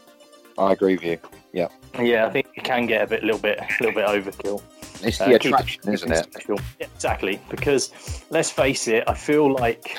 I 0.56 0.70
agree 0.70 0.94
with 0.94 1.04
you. 1.04 1.18
yeah, 1.52 1.68
Yeah, 2.00 2.26
I 2.26 2.30
think 2.30 2.46
it 2.54 2.62
can 2.62 2.86
get 2.86 3.02
a 3.02 3.06
bit, 3.08 3.24
little 3.24 3.40
bit, 3.40 3.58
a 3.58 3.82
little 3.82 4.00
bit 4.00 4.06
overkill. 4.06 4.62
It's 5.02 5.20
Uh, 5.20 5.26
the 5.26 5.38
keep 5.38 5.52
attraction, 5.52 5.92
isn't 5.92 6.12
it? 6.12 6.24
special. 6.32 6.58
Exactly. 6.80 7.40
Because 7.50 7.92
let's 8.30 8.50
face 8.50 8.88
it, 8.88 9.04
I 9.06 9.14
feel 9.14 9.52
like 9.52 9.98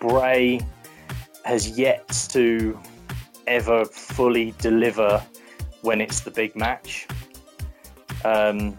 Bray 0.00 0.60
has 1.44 1.78
yet 1.78 2.06
to 2.30 2.78
ever 3.46 3.84
fully 3.84 4.54
deliver 4.58 5.24
when 5.82 6.00
it's 6.00 6.20
the 6.20 6.30
big 6.30 6.54
match. 6.56 7.06
Um, 8.24 8.76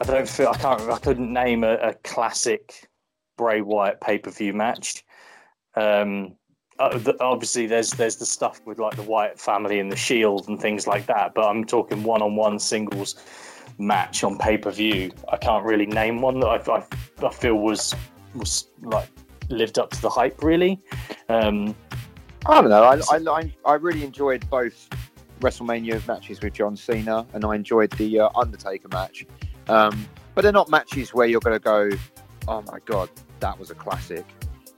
I 0.00 0.04
don't 0.04 0.28
feel 0.28 0.48
I 0.48 0.56
can't. 0.56 0.80
I 0.82 0.98
couldn't 0.98 1.32
name 1.32 1.64
a, 1.64 1.74
a 1.74 1.94
classic 2.04 2.88
Bray 3.36 3.60
Wyatt 3.60 4.00
pay 4.00 4.18
per 4.18 4.30
view 4.30 4.52
match. 4.52 5.04
Um, 5.74 6.36
uh, 6.78 6.96
the, 6.98 7.16
obviously, 7.20 7.66
there's 7.66 7.90
there's 7.92 8.16
the 8.16 8.26
stuff 8.26 8.60
with 8.64 8.78
like 8.78 8.96
the 8.96 9.02
Wyatt 9.02 9.38
family 9.38 9.78
and 9.78 9.92
the 9.92 9.96
Shield 9.96 10.48
and 10.48 10.60
things 10.60 10.86
like 10.86 11.06
that. 11.06 11.34
But 11.34 11.48
I'm 11.48 11.64
talking 11.64 12.02
one 12.02 12.22
on 12.22 12.34
one 12.36 12.58
singles 12.58 13.16
match 13.78 14.24
on 14.24 14.38
pay 14.38 14.58
per 14.58 14.70
view. 14.70 15.12
I 15.30 15.36
can't 15.36 15.64
really 15.64 15.86
name 15.86 16.20
one 16.20 16.40
that 16.40 16.46
I, 16.46 16.76
I, 16.76 17.26
I 17.26 17.32
feel 17.32 17.56
was 17.56 17.94
was 18.34 18.68
like 18.82 19.08
lived 19.48 19.78
up 19.78 19.90
to 19.90 20.02
the 20.02 20.10
hype. 20.10 20.42
Really, 20.42 20.80
um, 21.28 21.74
I 22.46 22.60
don't 22.60 22.70
know. 22.70 22.82
I, 22.82 22.96
I, 23.10 23.40
I, 23.40 23.54
I 23.64 23.74
really 23.74 24.04
enjoyed 24.04 24.48
both 24.50 24.88
WrestleMania 25.40 26.06
matches 26.06 26.40
with 26.40 26.54
John 26.54 26.76
Cena, 26.76 27.26
and 27.32 27.44
I 27.44 27.54
enjoyed 27.54 27.90
the 27.92 28.20
uh, 28.20 28.28
Undertaker 28.34 28.88
match. 28.88 29.26
Um, 29.68 30.08
but 30.34 30.42
they're 30.42 30.52
not 30.52 30.70
matches 30.70 31.12
where 31.12 31.26
you're 31.26 31.40
going 31.40 31.58
to 31.58 31.62
go, 31.62 31.90
"Oh 32.48 32.62
my 32.62 32.78
god, 32.84 33.10
that 33.40 33.58
was 33.58 33.70
a 33.70 33.74
classic." 33.74 34.24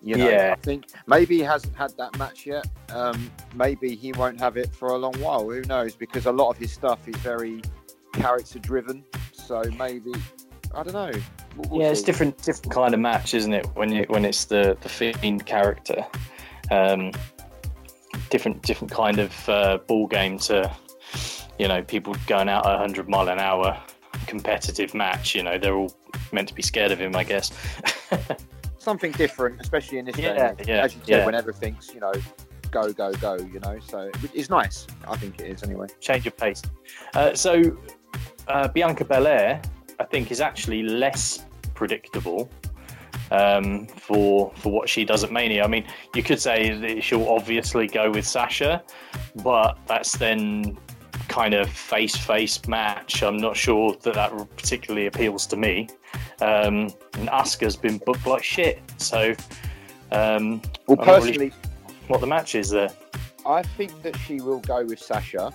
You 0.03 0.17
know, 0.17 0.29
Yeah. 0.29 0.55
I 0.57 0.61
think 0.61 0.89
maybe 1.07 1.39
he 1.39 1.43
hasn't 1.43 1.75
had 1.75 1.97
that 1.97 2.19
match 2.19 2.45
yet. 2.45 2.67
Um, 2.91 3.31
maybe 3.55 3.95
he 3.95 4.13
won't 4.13 4.39
have 4.39 4.59
it 4.59 4.75
for 4.75 4.89
a 4.89 4.97
long 4.97 5.15
while. 5.15 5.49
Who 5.49 5.63
knows? 5.63 5.97
Because 5.97 6.27
a 6.27 6.33
lot 6.33 6.51
of 6.51 6.59
his 6.59 6.73
stuff 6.73 7.09
is 7.09 7.17
very 7.17 7.63
character 8.15 8.59
driven. 8.59 9.05
So 9.33 9.63
maybe 9.79 10.13
I 10.75 10.83
don't 10.83 10.93
know. 10.95 11.13
We'll- 11.57 11.83
yeah, 11.83 11.91
it's 11.91 12.03
different 12.03 12.37
different 12.43 12.73
kind 12.73 12.95
of 12.95 13.01
match, 13.01 13.35
isn't 13.35 13.53
it? 13.53 13.67
When 13.75 13.91
you 13.93 14.05
when 14.09 14.25
it's 14.25 14.45
the 14.47 14.77
the 14.81 14.89
fiend 14.89 15.47
character, 15.47 16.05
um, 16.71 17.13
different 18.31 18.63
different 18.63 18.91
kind 18.93 19.19
of 19.19 19.49
uh, 19.49 19.79
ball 19.87 20.07
game 20.07 20.39
to 20.41 20.71
you 21.59 21.69
know 21.69 21.83
people 21.83 22.15
going 22.27 22.49
out 22.49 22.67
at 22.67 22.73
100 22.73 23.09
mile 23.09 23.29
an 23.29 23.39
hour 23.39 23.81
competitive 24.27 24.95
match. 24.95 25.35
You 25.35 25.43
know, 25.43 25.59
they're 25.59 25.77
all 25.77 25.95
meant 26.33 26.49
to 26.49 26.55
be 26.55 26.63
scared 26.63 26.91
of 26.93 26.99
him, 26.99 27.15
I 27.15 27.25
guess. 27.25 27.53
something 28.79 29.13
different, 29.13 29.61
especially 29.61 29.99
in 29.99 30.05
this 30.05 30.17
day. 30.17 30.23
Yeah, 30.23 30.55
age. 30.59 30.69
yeah, 30.69 30.85
As 30.85 30.95
you 30.95 31.01
said, 31.01 31.09
yeah. 31.09 31.27
when 31.27 31.35
everything's 31.35 31.93
you 31.95 32.01
know 32.01 32.13
go 32.71 32.93
go 32.93 33.13
go, 33.15 33.37
you 33.37 33.61
know. 33.61 33.79
So 33.87 34.11
it's 34.35 34.51
nice. 34.51 34.87
I 35.09 35.17
think 35.17 35.41
it 35.41 35.51
is 35.51 35.63
anyway. 35.63 35.87
change 36.01 36.27
of 36.27 36.37
pace. 36.37 36.63
Uh, 37.15 37.35
so 37.35 37.77
uh, 38.49 38.69
Bianca 38.69 39.05
Belair, 39.05 39.61
I 39.99 40.05
think, 40.05 40.31
is 40.31 40.41
actually 40.41 40.83
less 40.83 41.45
predictable 41.75 42.51
um, 43.31 43.87
for 43.87 44.53
for 44.57 44.73
what 44.73 44.89
she 44.89 45.05
does 45.05 45.25
at 45.25 45.33
Mania. 45.33 45.65
I 45.65 45.67
mean, 45.67 45.87
you 46.15 46.23
could 46.23 46.41
say 46.41 46.77
that 46.79 47.03
she'll 47.03 47.29
obviously 47.29 47.87
go 47.87 48.11
with 48.11 48.27
Sasha, 48.27 48.83
but 49.37 49.79
that's 49.87 50.17
then 50.17 50.77
kind 51.29 51.55
of 51.55 51.69
face 51.69 52.17
face 52.17 52.67
match. 52.69 53.23
I'm 53.23 53.39
not 53.39 53.57
sure 53.57 53.97
that 54.03 54.15
that 54.15 54.31
particularly 54.57 55.07
appeals 55.07 55.47
to 55.49 55.57
me. 55.57 55.89
Um, 56.41 56.91
and 57.15 57.29
Asuka's 57.29 57.77
been 57.77 57.99
booked 57.99 58.27
like 58.27 58.45
shit, 58.45 58.83
so. 58.99 59.35
Um, 60.13 60.61
Well, 60.87 61.01
I'm 61.01 61.07
not 61.07 61.23
really 61.23 61.51
personally, 61.51 61.53
what 62.09 62.21
the 62.21 62.27
match 62.27 62.55
is 62.55 62.71
there? 62.71 62.91
I 63.47 63.63
think 63.63 64.03
that 64.03 64.17
she 64.19 64.41
will 64.41 64.61
go 64.61 64.85
with 64.85 65.01
Sasha 65.01 65.53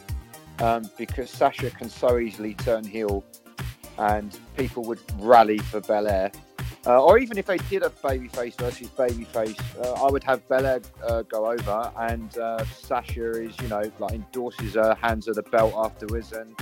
um, 0.59 0.89
because 0.97 1.29
Sasha 1.29 1.69
can 1.71 1.89
so 1.89 2.17
easily 2.17 2.53
turn 2.53 2.83
heel, 2.83 3.23
and 3.97 4.37
people 4.57 4.83
would 4.83 4.99
rally 5.19 5.59
for 5.59 5.81
Belair. 5.81 6.31
Uh, 6.85 7.03
or 7.03 7.17
even 7.17 7.37
if 7.37 7.45
they 7.45 7.57
did 7.57 7.83
a 7.83 7.89
babyface 7.89 8.57
versus 8.57 8.87
babyface, 8.87 9.59
uh, 9.83 10.05
I 10.05 10.09
would 10.09 10.23
have 10.23 10.47
Belair 10.47 10.81
uh, 11.05 11.23
go 11.23 11.51
over, 11.51 11.91
and 11.97 12.37
uh, 12.37 12.63
Sasha 12.65 13.31
is, 13.31 13.53
you 13.61 13.67
know, 13.67 13.91
like 13.99 14.13
endorses 14.13 14.75
her, 14.75 14.95
hands 14.95 15.27
her 15.27 15.33
the 15.33 15.43
belt 15.43 15.73
afterwards. 15.75 16.31
And 16.31 16.55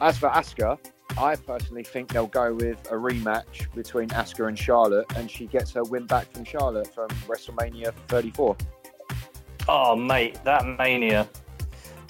as 0.00 0.18
for 0.18 0.28
Asuka, 0.30 0.78
I 1.16 1.36
personally 1.36 1.84
think 1.84 2.12
they'll 2.12 2.26
go 2.26 2.54
with 2.54 2.78
a 2.90 2.94
rematch 2.94 3.72
between 3.74 4.08
Asuka 4.10 4.48
and 4.48 4.58
Charlotte, 4.58 5.06
and 5.16 5.30
she 5.30 5.46
gets 5.46 5.72
her 5.72 5.84
win 5.84 6.06
back 6.06 6.32
from 6.32 6.44
Charlotte 6.44 6.92
from 6.92 7.08
WrestleMania 7.28 7.92
34. 8.08 8.56
Oh 9.68 9.94
mate, 9.94 10.38
that 10.44 10.66
Mania, 10.78 11.28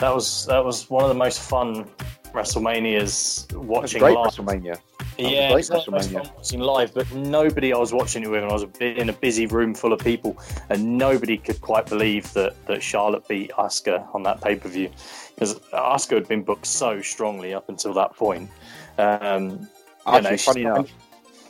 that 0.01 0.15
was 0.15 0.47
that 0.47 0.65
was 0.65 0.89
one 0.91 1.03
of 1.05 1.09
the 1.09 1.15
most 1.15 1.41
fun 1.41 1.89
WrestleManias 2.33 3.53
watching 3.55 4.01
great 4.01 4.15
live. 4.15 4.33
WrestleMania. 4.33 4.79
Yeah, 5.19 5.53
great 5.53 5.59
it's 5.61 5.69
the 5.69 5.91
most 5.91 6.11
WrestleMania. 6.11 6.25
fun 6.25 6.33
watching 6.37 6.61
live, 6.61 6.95
but 6.95 7.13
nobody 7.13 7.73
I 7.73 7.79
was 7.79 7.93
watching 7.93 8.23
it 8.23 8.31
with, 8.31 8.43
and 8.43 8.51
I 8.51 8.55
was 8.55 8.63
a 8.63 8.69
bit 8.69 8.99
in 8.99 9.09
a 9.09 9.13
busy 9.13 9.47
room 9.47 9.75
full 9.75 9.93
of 9.93 10.01
people, 10.01 10.39
and 10.71 10.97
nobody 10.97 11.37
could 11.37 11.61
quite 11.61 11.87
believe 11.87 12.33
that 12.33 12.55
that 12.67 12.83
Charlotte 12.83 13.27
beat 13.29 13.51
Asuka 13.53 14.13
on 14.15 14.23
that 14.25 14.41
pay 14.41 14.57
per 14.57 14.69
view 14.69 14.91
because 15.35 15.59
Asuka 15.73 16.15
had 16.15 16.29
been 16.29 16.43
booked 16.43 16.67
so 16.67 17.01
strongly 17.03 17.53
up 17.55 17.69
until 17.69 17.93
that 17.95 18.15
point. 18.17 18.51
Um, 18.99 19.69
Actually, 20.07 20.31
know, 20.31 20.37
funny 20.37 20.63
enough, 20.63 20.91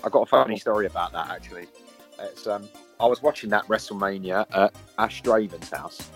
I 0.05 0.09
got 0.09 0.23
a 0.23 0.27
funny 0.27 0.59
story 0.59 0.87
about 0.87 1.13
that. 1.13 1.31
Actually, 1.31 1.67
it's 2.19 2.47
um, 2.47 2.69
I 2.99 3.07
was 3.07 3.23
watching 3.23 3.51
that 3.51 3.67
WrestleMania 3.67 4.47
at 4.53 4.75
Ash 4.99 5.23
Draven's 5.23 5.71
house, 5.71 6.11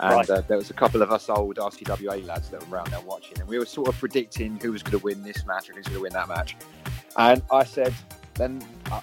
and 0.00 0.12
Right. 0.14 0.30
uh, 0.30 0.40
there 0.42 0.56
was 0.58 0.70
a 0.70 0.74
couple 0.74 1.02
of 1.02 1.10
us 1.10 1.28
old 1.28 1.56
RCWA 1.56 2.24
lads 2.26 2.50
that 2.50 2.66
were 2.68 2.76
around 2.76 2.88
there 2.88 3.00
watching, 3.00 3.38
and 3.40 3.48
we 3.48 3.58
were 3.58 3.66
sort 3.66 3.88
of 3.88 3.96
predicting 3.98 4.58
who 4.60 4.72
was 4.72 4.82
going 4.82 4.98
to 4.98 5.04
win 5.04 5.22
this 5.22 5.44
match 5.46 5.68
and 5.68 5.76
who's 5.76 5.86
going 5.86 5.96
to 5.96 6.02
win 6.02 6.12
that 6.12 6.28
match. 6.28 6.56
And 7.16 7.42
I 7.50 7.64
said, 7.64 7.94
then 8.34 8.62
uh, 8.92 9.00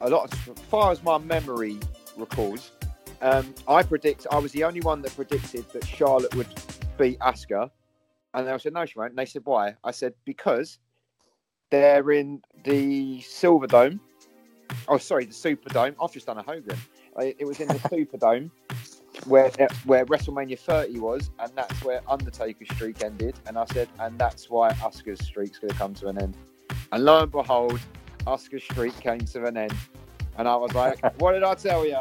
a 0.00 0.10
lot, 0.10 0.32
as 0.32 0.38
far 0.68 0.90
as 0.90 1.02
my 1.02 1.18
memory 1.18 1.78
recalls, 2.16 2.72
um, 3.20 3.54
I 3.68 3.82
predict 3.84 4.26
I 4.32 4.38
was 4.38 4.50
the 4.52 4.64
only 4.64 4.80
one 4.80 5.00
that 5.02 5.14
predicted 5.14 5.68
that 5.70 5.86
Charlotte 5.86 6.34
would 6.34 6.48
beat 6.98 7.18
Asuka, 7.20 7.70
and 8.34 8.48
they 8.48 8.58
said 8.58 8.72
no, 8.72 8.84
she 8.84 8.98
won't. 8.98 9.10
And 9.10 9.18
they 9.18 9.26
said 9.26 9.42
why? 9.44 9.76
I 9.84 9.92
said 9.92 10.14
because 10.24 10.78
they're 11.70 12.10
in 12.10 12.42
the 12.64 13.20
Silver 13.20 13.66
Dome. 13.68 14.00
Oh, 14.88 14.98
sorry, 14.98 15.26
the 15.26 15.32
Superdome. 15.32 15.94
I've 16.02 16.12
just 16.12 16.26
done 16.26 16.38
a 16.38 16.42
Hogan. 16.42 16.76
I- 17.16 17.34
It 17.38 17.46
was 17.46 17.60
in 17.60 17.68
the 17.68 17.74
Superdome, 17.90 18.50
where 19.26 19.50
where 19.84 20.06
WrestleMania 20.06 20.58
30 20.58 20.98
was, 20.98 21.30
and 21.38 21.50
that's 21.54 21.82
where 21.84 22.00
Undertaker's 22.08 22.68
streak 22.70 23.02
ended. 23.02 23.34
And 23.46 23.58
I 23.58 23.64
said, 23.66 23.88
and 24.00 24.18
that's 24.18 24.50
why 24.50 24.72
Asuka's 24.74 25.24
streak's 25.24 25.58
going 25.58 25.72
to 25.72 25.78
come 25.78 25.94
to 25.94 26.08
an 26.08 26.20
end. 26.20 26.36
And 26.92 27.04
lo 27.04 27.22
and 27.22 27.32
behold, 27.32 27.80
Asuka's 28.26 28.64
streak 28.64 28.98
came 29.00 29.20
to 29.20 29.46
an 29.46 29.56
end. 29.56 29.74
And 30.38 30.48
I 30.48 30.56
was 30.56 30.74
like, 30.74 31.00
what 31.20 31.32
did 31.32 31.42
I 31.42 31.54
tell 31.54 31.86
you? 31.86 31.98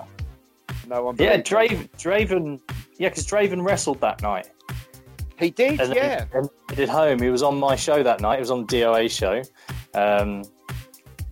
No 0.88 1.04
one. 1.04 1.16
Yeah. 1.20 1.38
Draven. 1.38 1.90
Draven. 1.98 2.60
Yeah, 2.98 3.10
because 3.10 3.26
Draven 3.28 3.66
wrestled 3.66 4.02
that 4.02 4.22
night. 4.22 4.50
He 5.38 5.50
did, 5.50 5.82
And 5.82 5.96
yeah. 5.96 6.26
then 6.32 6.50
he 6.70 6.76
did 6.76 6.88
home. 6.88 7.20
He 7.20 7.30
was 7.30 7.42
on 7.42 7.60
my 7.60 7.76
show 7.76 8.04
that 8.04 8.22
night. 8.22 8.36
He 8.36 8.42
was 8.42 8.52
on 8.52 8.68
the 8.68 8.82
DOA 8.82 9.10
show. 9.10 9.42
Um, 10.00 10.44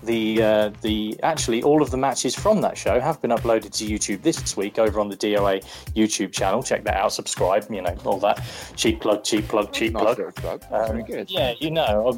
the 0.03 0.41
uh, 0.41 0.71
the 0.81 1.19
actually 1.23 1.61
all 1.63 1.81
of 1.81 1.91
the 1.91 1.97
matches 1.97 2.35
from 2.35 2.61
that 2.61 2.77
show 2.77 2.99
have 2.99 3.21
been 3.21 3.31
uploaded 3.31 3.71
to 3.71 3.85
YouTube 3.85 4.21
this 4.21 4.55
week 4.55 4.79
over 4.79 4.99
on 4.99 5.09
the 5.09 5.17
DOA 5.17 5.63
YouTube 5.95 6.31
channel. 6.31 6.63
Check 6.63 6.83
that 6.85 6.95
out. 6.95 7.11
Subscribe. 7.11 7.65
You 7.69 7.81
know 7.81 7.95
all 8.05 8.19
that 8.19 8.43
cheap 8.75 9.01
plug, 9.01 9.23
cheap 9.23 9.47
plug, 9.47 9.73
cheap 9.73 9.93
plug. 9.93 10.17
little 10.17 10.31
plug. 10.31 10.63
Um. 10.71 11.03
Yeah, 11.27 11.53
you 11.59 11.71
know, 11.71 12.11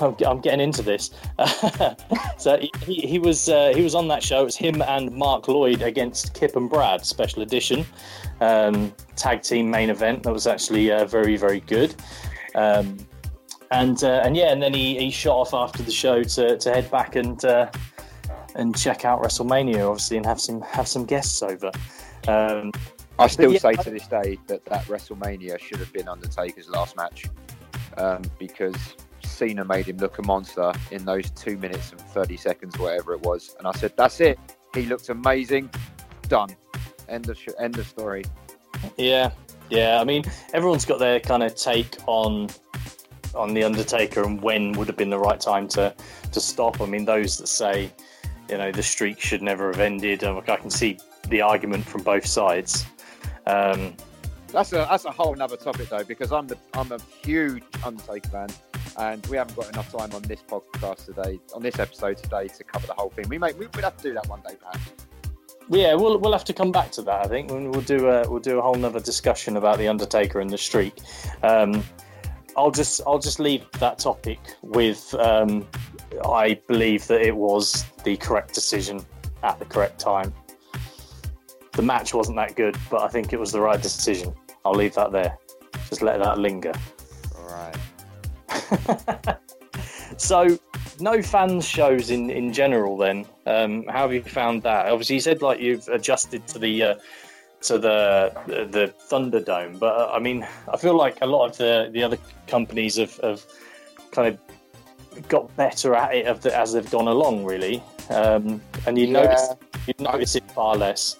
I'm, 0.00 0.16
I'm, 0.24 0.40
getting 0.40 0.60
into 0.60 0.82
this. 0.82 1.10
so 2.38 2.58
he, 2.58 2.70
he, 2.84 3.06
he 3.06 3.18
was 3.18 3.48
uh, 3.48 3.72
he 3.74 3.82
was 3.82 3.94
on 3.94 4.08
that 4.08 4.22
show. 4.22 4.40
It 4.40 4.44
was 4.44 4.56
him 4.56 4.82
and 4.82 5.12
Mark 5.12 5.48
Lloyd 5.48 5.82
against 5.82 6.34
Kip 6.34 6.56
and 6.56 6.70
Brad, 6.70 7.04
special 7.04 7.42
edition 7.42 7.84
um, 8.40 8.94
tag 9.16 9.42
team 9.42 9.70
main 9.70 9.90
event. 9.90 10.22
That 10.22 10.32
was 10.32 10.46
actually 10.46 10.90
uh, 10.90 11.04
very 11.04 11.36
very 11.36 11.60
good. 11.60 11.94
Um, 12.54 13.05
and 13.70 14.02
uh, 14.04 14.22
and 14.24 14.36
yeah, 14.36 14.52
and 14.52 14.62
then 14.62 14.74
he, 14.74 14.98
he 14.98 15.10
shot 15.10 15.36
off 15.36 15.54
after 15.54 15.82
the 15.82 15.90
show 15.92 16.22
to, 16.22 16.56
to 16.56 16.72
head 16.72 16.90
back 16.90 17.16
and 17.16 17.44
uh, 17.44 17.70
and 18.54 18.76
check 18.76 19.04
out 19.04 19.22
WrestleMania, 19.22 19.88
obviously, 19.88 20.16
and 20.16 20.26
have 20.26 20.40
some 20.40 20.60
have 20.62 20.88
some 20.88 21.04
guests 21.04 21.42
over. 21.42 21.70
Um, 22.28 22.72
I 23.18 23.28
still 23.28 23.52
yeah, 23.52 23.58
say 23.58 23.72
to 23.74 23.90
this 23.90 24.06
day 24.06 24.38
that 24.46 24.64
that 24.66 24.84
WrestleMania 24.84 25.58
should 25.58 25.78
have 25.78 25.92
been 25.92 26.08
Undertaker's 26.08 26.68
last 26.68 26.96
match 26.96 27.26
um, 27.96 28.22
because 28.38 28.76
Cena 29.22 29.64
made 29.64 29.86
him 29.86 29.98
look 29.98 30.18
a 30.18 30.22
monster 30.22 30.72
in 30.90 31.04
those 31.04 31.30
two 31.30 31.56
minutes 31.58 31.92
and 31.92 32.00
30 32.00 32.36
seconds, 32.36 32.78
whatever 32.78 33.12
it 33.12 33.20
was. 33.20 33.54
And 33.58 33.66
I 33.66 33.72
said, 33.72 33.92
that's 33.96 34.20
it. 34.20 34.38
He 34.74 34.82
looked 34.82 35.08
amazing. 35.08 35.70
Done. 36.28 36.50
End 37.08 37.28
of, 37.28 37.38
sh- 37.38 37.48
end 37.58 37.78
of 37.78 37.86
story. 37.86 38.24
Yeah, 38.96 39.30
yeah. 39.70 40.00
I 40.00 40.04
mean, 40.04 40.24
everyone's 40.52 40.84
got 40.84 40.98
their 40.98 41.20
kind 41.20 41.42
of 41.42 41.54
take 41.54 41.96
on 42.06 42.48
on 43.36 43.54
the 43.54 43.62
Undertaker 43.64 44.22
and 44.24 44.40
when 44.42 44.72
would 44.72 44.88
have 44.88 44.96
been 44.96 45.10
the 45.10 45.18
right 45.18 45.40
time 45.40 45.68
to 45.68 45.94
to 46.32 46.40
stop. 46.40 46.80
I 46.80 46.86
mean, 46.86 47.04
those 47.04 47.38
that 47.38 47.46
say, 47.48 47.92
you 48.50 48.58
know, 48.58 48.72
the 48.72 48.82
streak 48.82 49.20
should 49.20 49.42
never 49.42 49.68
have 49.68 49.80
ended. 49.80 50.24
um, 50.24 50.42
I 50.48 50.56
can 50.56 50.70
see 50.70 50.98
the 51.28 51.40
argument 51.40 51.84
from 51.84 52.02
both 52.02 52.26
sides. 52.26 52.86
Um, 53.46 53.94
That's 54.48 54.72
a 54.72 54.86
that's 54.90 55.04
a 55.04 55.10
whole 55.10 55.34
nother 55.34 55.56
topic 55.56 55.88
though, 55.88 56.04
because 56.04 56.32
I'm 56.32 56.46
the 56.46 56.56
I'm 56.74 56.90
a 56.92 56.98
huge 57.24 57.64
Undertaker 57.84 58.28
fan, 58.28 58.48
and 58.96 59.26
we 59.26 59.36
haven't 59.36 59.56
got 59.56 59.68
enough 59.72 59.90
time 59.92 60.12
on 60.14 60.22
this 60.22 60.40
podcast 60.48 61.06
today, 61.06 61.40
on 61.54 61.62
this 61.62 61.78
episode 61.78 62.16
today, 62.18 62.48
to 62.48 62.64
cover 62.64 62.86
the 62.86 62.94
whole 62.94 63.10
thing. 63.10 63.28
We 63.28 63.38
may 63.38 63.52
we, 63.52 63.66
we'd 63.66 63.84
have 63.84 63.96
to 63.98 64.02
do 64.02 64.14
that 64.14 64.28
one 64.28 64.40
day, 64.46 64.54
perhaps. 64.60 64.90
yeah, 65.68 65.94
we'll 65.94 66.18
we'll 66.18 66.32
have 66.32 66.44
to 66.44 66.52
come 66.52 66.70
back 66.70 66.92
to 66.92 67.02
that. 67.02 67.24
I 67.26 67.28
think 67.28 67.50
we'll 67.50 67.70
we'll 67.70 67.80
do 67.82 68.08
a 68.08 68.28
we'll 68.30 68.40
do 68.40 68.58
a 68.58 68.62
whole 68.62 68.76
nother 68.76 69.00
discussion 69.00 69.56
about 69.56 69.78
the 69.78 69.88
Undertaker 69.88 70.38
and 70.40 70.48
the 70.48 70.58
streak. 70.58 70.94
Um, 71.42 71.82
I'll 72.56 72.70
just 72.70 73.00
I'll 73.06 73.18
just 73.18 73.38
leave 73.38 73.64
that 73.78 73.98
topic 73.98 74.38
with 74.62 75.14
um, 75.14 75.66
I 76.24 76.60
believe 76.66 77.06
that 77.08 77.20
it 77.20 77.36
was 77.36 77.84
the 78.04 78.16
correct 78.16 78.54
decision 78.54 79.04
at 79.42 79.58
the 79.58 79.64
correct 79.64 80.00
time. 80.00 80.32
The 81.72 81.82
match 81.82 82.14
wasn't 82.14 82.36
that 82.36 82.56
good, 82.56 82.76
but 82.90 83.02
I 83.02 83.08
think 83.08 83.32
it 83.32 83.38
was 83.38 83.52
the 83.52 83.60
right 83.60 83.80
decision. 83.80 84.34
I'll 84.64 84.74
leave 84.74 84.94
that 84.94 85.12
there. 85.12 85.36
Just 85.88 86.00
let 86.02 86.18
that 86.20 86.38
linger. 86.38 86.72
All 87.36 87.70
right. 88.48 89.36
So, 90.16 90.58
no 90.98 91.20
fans 91.20 91.66
shows 91.66 92.10
in, 92.10 92.30
in 92.30 92.52
general. 92.52 92.96
Then, 92.96 93.26
um, 93.44 93.84
how 93.86 94.02
have 94.02 94.14
you 94.14 94.22
found 94.22 94.62
that? 94.62 94.86
Obviously, 94.86 95.16
you 95.16 95.20
said 95.20 95.42
like 95.42 95.60
you've 95.60 95.86
adjusted 95.88 96.46
to 96.48 96.58
the 96.58 96.82
uh, 96.82 96.94
to 97.66 97.78
the 97.78 98.32
the 98.46 98.92
Thunderdome, 99.08 99.78
but 99.78 99.94
uh, 99.96 100.10
I 100.12 100.18
mean, 100.18 100.46
I 100.72 100.76
feel 100.76 100.96
like 100.96 101.18
a 101.22 101.26
lot 101.26 101.50
of 101.50 101.56
the 101.56 101.90
the 101.92 102.02
other 102.02 102.18
companies 102.46 102.96
have, 102.96 103.16
have 103.18 103.44
kind 104.10 104.28
of 104.28 105.28
got 105.28 105.54
better 105.56 105.94
at 105.94 106.14
it 106.14 106.26
of 106.26 106.42
the, 106.42 106.56
as 106.56 106.72
they've 106.72 106.90
gone 106.90 107.08
along, 107.08 107.44
really. 107.44 107.82
Um, 108.10 108.60
and 108.86 108.98
you 108.98 109.06
Yeah. 109.06 109.22
notice 109.22 109.48
you 109.86 109.94
notice 109.98 110.36
it 110.36 110.50
far 110.52 110.76
less. 110.76 111.18